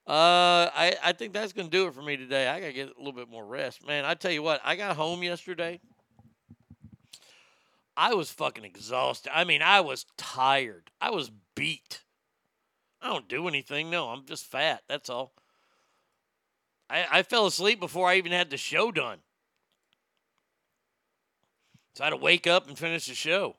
Uh, 0.05 0.69
I, 0.75 0.95
I 1.03 1.11
think 1.13 1.33
that's 1.33 1.53
going 1.53 1.69
to 1.69 1.71
do 1.71 1.87
it 1.87 1.93
for 1.93 2.01
me 2.01 2.17
today. 2.17 2.47
I 2.47 2.59
got 2.59 2.67
to 2.67 2.73
get 2.73 2.87
a 2.95 2.97
little 2.97 3.13
bit 3.13 3.29
more 3.29 3.45
rest. 3.45 3.85
Man, 3.85 4.05
I 4.05 4.15
tell 4.15 4.31
you 4.31 4.41
what, 4.41 4.61
I 4.63 4.75
got 4.75 4.95
home 4.95 5.21
yesterday. 5.21 5.79
I 7.95 8.13
was 8.15 8.31
fucking 8.31 8.65
exhausted. 8.65 9.31
I 9.33 9.43
mean, 9.43 9.61
I 9.61 9.81
was 9.81 10.05
tired. 10.17 10.89
I 10.99 11.11
was 11.11 11.31
beat. 11.55 12.01
I 13.01 13.07
don't 13.07 13.27
do 13.27 13.47
anything. 13.47 13.89
No, 13.89 14.09
I'm 14.09 14.25
just 14.25 14.45
fat. 14.45 14.81
That's 14.89 15.09
all. 15.09 15.33
I, 16.89 17.05
I 17.11 17.23
fell 17.23 17.45
asleep 17.45 17.79
before 17.79 18.09
I 18.09 18.15
even 18.15 18.31
had 18.31 18.49
the 18.49 18.57
show 18.57 18.91
done. 18.91 19.19
So 21.95 22.03
I 22.03 22.07
had 22.07 22.11
to 22.11 22.17
wake 22.17 22.47
up 22.47 22.67
and 22.67 22.77
finish 22.77 23.05
the 23.05 23.13
show. 23.13 23.57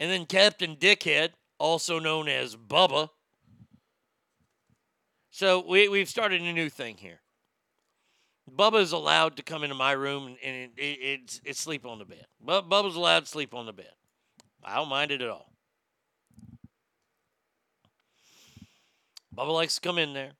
And 0.00 0.10
then 0.10 0.26
Captain 0.26 0.76
Dickhead, 0.76 1.30
also 1.58 1.98
known 1.98 2.28
as 2.28 2.54
Bubba. 2.54 3.10
So 5.30 5.64
we, 5.66 5.88
we've 5.88 6.08
started 6.08 6.40
a 6.40 6.52
new 6.52 6.68
thing 6.68 6.96
here. 6.96 7.20
Bubba 8.56 8.80
is 8.80 8.92
allowed 8.92 9.36
to 9.36 9.42
come 9.42 9.62
into 9.62 9.74
my 9.74 9.92
room 9.92 10.36
and, 10.44 10.56
it, 10.56 10.70
it, 10.76 10.98
it's, 11.00 11.40
it's 11.44 11.60
sleep 11.60 11.84
on 11.84 11.98
the 11.98 12.04
bed. 12.04 12.26
Bu- 12.40 12.62
Bubba's 12.62 12.96
allowed 12.96 13.20
to 13.20 13.26
sleep 13.26 13.54
on 13.54 13.66
the 13.66 13.72
bed. 13.72 13.92
I 14.64 14.76
don't 14.76 14.88
mind 14.88 15.10
it 15.10 15.20
at 15.20 15.28
all. 15.28 15.52
Bubba 19.36 19.52
likes 19.52 19.76
to 19.76 19.80
come 19.80 19.98
in 19.98 20.14
there. 20.14 20.32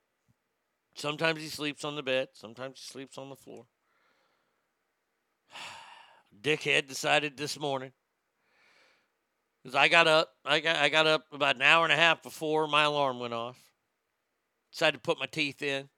Sometimes 0.95 1.41
he 1.41 1.49
sleeps 1.49 1.85
on 1.85 1.95
the 1.95 2.03
bed, 2.03 2.29
sometimes 2.33 2.81
he 2.81 2.91
sleeps 2.91 3.19
on 3.19 3.29
the 3.29 3.37
floor. 3.37 3.67
Dickhead 6.43 6.89
decided 6.89 7.37
this 7.37 7.59
morning. 7.59 7.93
Because 9.69 9.83
I 9.83 9.89
got 9.89 10.09
up, 10.09 10.31
I 10.47 10.61
got, 10.61 10.77
I 10.77 10.89
got 10.89 11.07
up 11.07 11.27
about 11.31 11.57
an 11.57 11.61
hour 11.61 11.85
and 11.85 11.93
a 11.93 11.97
half 11.97 12.23
before 12.23 12.67
my 12.67 12.85
alarm 12.85 13.21
went 13.21 13.35
off. 13.35 13.63
Decided 14.73 14.97
to 14.97 15.03
put 15.03 15.19
my 15.19 15.27
teeth 15.27 15.61
in. 15.61 15.91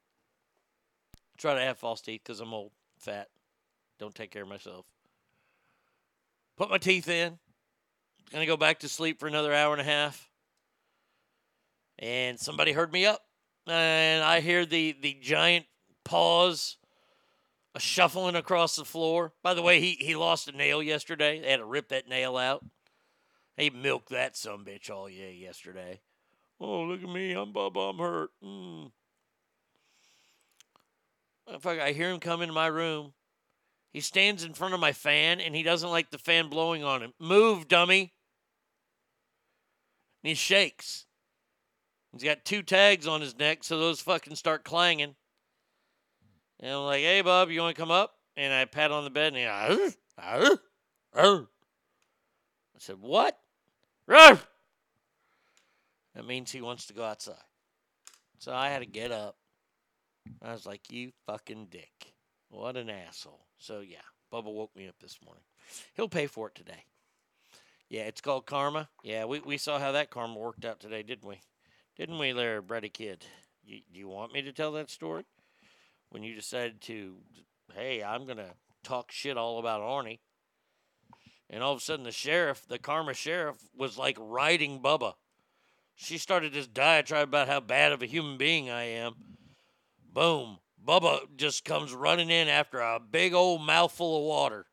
Try 1.39 1.55
to 1.55 1.61
have 1.61 1.79
false 1.79 2.01
teeth 2.01 2.23
because 2.25 2.41
I'm 2.41 2.53
old, 2.53 2.73
fat, 2.99 3.29
don't 4.01 4.13
take 4.13 4.33
care 4.33 4.43
of 4.43 4.49
myself. 4.49 4.87
Put 6.57 6.69
my 6.69 6.79
teeth 6.79 7.09
in. 7.09 7.39
Gonna 8.33 8.45
go 8.45 8.57
back 8.57 8.81
to 8.81 8.89
sleep 8.89 9.21
for 9.21 9.29
another 9.29 9.55
hour 9.55 9.71
and 9.71 9.81
a 9.81 9.85
half. 9.85 10.29
And 11.97 12.41
somebody 12.41 12.73
heard 12.73 12.93
me 12.93 13.07
up. 13.07 13.21
And 13.69 14.25
I 14.25 14.41
hear 14.41 14.67
the 14.67 14.97
the 15.01 15.17
giant 15.23 15.67
paws 16.05 16.77
a 17.77 17.79
shuffling 17.79 18.35
across 18.35 18.75
the 18.75 18.85
floor. 18.85 19.33
By 19.45 19.55
the 19.55 19.63
way, 19.63 19.79
he, 19.79 19.93
he 19.93 20.17
lost 20.17 20.49
a 20.49 20.53
nail 20.53 20.83
yesterday. 20.83 21.39
They 21.39 21.53
had 21.53 21.59
to 21.59 21.65
rip 21.65 21.91
that 21.91 22.09
nail 22.09 22.37
out. 22.37 22.65
He 23.61 23.69
milked 23.69 24.09
that 24.09 24.39
some 24.39 24.65
bitch 24.65 24.91
all 24.91 25.09
day 25.09 25.39
yesterday. 25.39 26.01
Oh, 26.59 26.81
look 26.83 27.03
at 27.03 27.09
me. 27.09 27.33
I'm 27.33 27.53
Bubba. 27.53 27.91
I'm 27.91 27.99
hurt. 27.99 28.31
Mm. 28.43 28.91
Motherfucker, 31.47 31.81
I 31.83 31.93
hear 31.93 32.11
him 32.11 32.21
come 32.21 32.41
into 32.41 32.55
my 32.55 32.69
room. 32.69 33.13
He 33.93 34.01
stands 34.01 34.45
in 34.45 34.55
front 34.55 34.73
of 34.73 34.81
my 34.81 34.93
fan 34.93 35.41
and 35.41 35.55
he 35.55 35.63
doesn't 35.63 35.91
like 35.91 36.11
the 36.11 36.17
fan 36.17 36.49
blowing 36.49 36.85
on 36.85 37.03
him. 37.03 37.13
Move, 37.21 37.69
dummy. 37.69 38.15
And 40.23 40.29
he 40.29 40.35
shakes. 40.35 41.05
He's 42.13 42.23
got 42.23 42.47
two 42.47 42.63
tags 42.63 43.07
on 43.07 43.21
his 43.21 43.39
neck, 43.39 43.63
so 43.63 43.79
those 43.79 44.01
fucking 44.01 44.37
start 44.37 44.65
clanging. 44.65 45.17
And 46.61 46.73
I'm 46.73 46.85
like, 46.85 47.01
hey, 47.01 47.21
Bub, 47.21 47.51
you 47.51 47.61
want 47.61 47.77
to 47.77 47.81
come 47.81 47.91
up? 47.91 48.15
And 48.39 48.55
I 48.55 48.65
pat 48.65 48.91
on 48.91 49.05
the 49.05 49.11
bed 49.11 49.35
and 49.35 49.37
he, 49.37 49.45
"Arr, 49.45 49.93
arr, 50.19 50.59
arr." 51.15 51.49
I 52.75 52.79
said, 52.79 52.97
what? 53.01 53.39
Ruff! 54.11 54.49
That 56.17 56.27
means 56.27 56.51
he 56.51 56.61
wants 56.61 56.87
to 56.87 56.95
go 56.95 57.05
outside. 57.05 57.37
So 58.41 58.53
I 58.53 58.69
had 58.69 58.81
to 58.81 58.87
get 58.87 59.13
up. 59.13 59.37
I 60.43 60.51
was 60.51 60.67
like, 60.67 60.91
you 60.91 61.13
fucking 61.27 61.69
dick. 61.71 62.13
What 62.49 62.77
an 62.77 62.91
asshole. 62.91 63.47
So 63.59 63.79
yeah, 63.79 63.99
Bubba 64.33 64.53
woke 64.53 64.75
me 64.75 64.89
up 64.89 64.97
this 65.01 65.21
morning. 65.25 65.45
He'll 65.95 66.09
pay 66.09 66.27
for 66.27 66.49
it 66.49 66.57
today. 66.57 66.87
Yeah, 67.89 68.03
it's 68.03 68.21
called 68.21 68.47
karma. 68.47 68.89
Yeah, 69.05 69.27
we, 69.27 69.39
we 69.39 69.57
saw 69.57 69.79
how 69.79 69.93
that 69.93 70.11
karma 70.11 70.37
worked 70.37 70.65
out 70.65 70.81
today, 70.81 71.05
didn't 71.05 71.29
we? 71.29 71.39
Didn't 71.97 72.19
we 72.19 72.33
there, 72.33 72.61
Brady 72.63 72.89
Kid? 72.89 73.25
You, 73.65 73.83
do 73.93 74.01
you 74.01 74.09
want 74.09 74.33
me 74.33 74.43
to 74.43 74.53
tell 74.53 74.73
that 74.73 74.91
story? 74.91 75.25
When 76.09 76.25
you 76.25 76.35
decided 76.35 76.81
to, 76.83 77.15
hey, 77.77 78.03
I'm 78.03 78.25
going 78.25 78.39
to 78.39 78.55
talk 78.83 79.13
shit 79.13 79.37
all 79.37 79.61
about 79.61 79.83
Arnie. 79.83 80.19
And 81.53 81.65
all 81.65 81.73
of 81.73 81.79
a 81.79 81.83
sudden, 81.83 82.05
the 82.05 82.13
sheriff, 82.13 82.65
the 82.69 82.79
karma 82.79 83.13
sheriff, 83.13 83.57
was 83.77 83.99
like 83.99 84.17
riding 84.21 84.81
Bubba. 84.81 85.15
She 85.97 86.17
started 86.17 86.53
this 86.53 86.69
diatribe 86.69 87.29
about 87.29 87.49
how 87.49 87.59
bad 87.59 87.91
of 87.93 88.03
a 88.03 88.07
human 88.07 88.39
being 88.39 88.71
I 88.71 88.85
am. 88.85 89.15
Boom. 90.15 90.59
Bubba 90.87 91.21
just 91.37 91.65
comes 91.65 91.93
running 91.93 92.31
in 92.31 92.49
after 92.49 92.79
a 92.79 93.01
big 93.01 93.35
old 93.35 93.63
mouthful 93.63 94.19
of 94.19 94.25
water. 94.25 94.67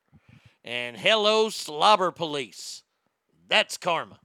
And 0.63 0.95
hello, 0.95 1.49
slobber 1.49 2.11
police. 2.11 2.83
That's 3.49 3.77
karma. 3.77 4.19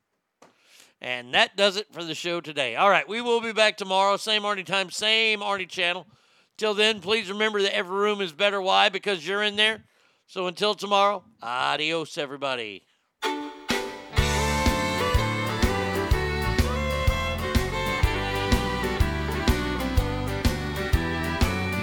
And 1.01 1.35
that 1.35 1.57
does 1.57 1.77
it 1.77 1.89
for 1.91 2.05
the 2.05 2.15
show 2.15 2.41
today. 2.41 2.77
All 2.77 2.91
right, 2.91 3.09
we 3.09 3.21
will 3.21 3.41
be 3.41 3.53
back 3.53 3.77
tomorrow. 3.77 4.17
Same 4.17 4.43
Arnie 4.43 4.65
time, 4.65 4.91
same 4.91 5.41
Arnie 5.41 5.69
channel. 5.69 6.07
Till 6.57 6.75
then, 6.75 7.01
please 7.01 7.31
remember 7.31 7.63
that 7.63 7.75
every 7.75 7.97
room 7.97 8.21
is 8.21 8.33
better. 8.33 8.61
Why? 8.61 8.89
Because 8.89 9.27
you're 9.27 9.43
in 9.43 9.57
there. 9.57 9.85
So 10.27 10.47
until 10.47 10.75
tomorrow, 10.75 11.25
adios, 11.43 12.17
everybody. 12.17 12.85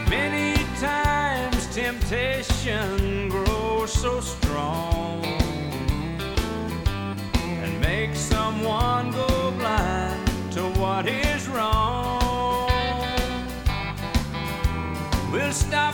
Many 0.10 0.56
times 0.80 1.68
temptation 1.76 3.30
grows 3.30 3.94
so 3.94 4.20
strong 4.20 5.24
and 7.62 7.80
makes 7.82 8.20
someone 8.20 9.12
go 9.12 9.52
blind 9.52 10.28
to 10.54 10.62
what 10.80 11.08
is 11.08 11.48
wrong. 11.48 12.70
We'll 15.32 15.54
stop 15.54 15.94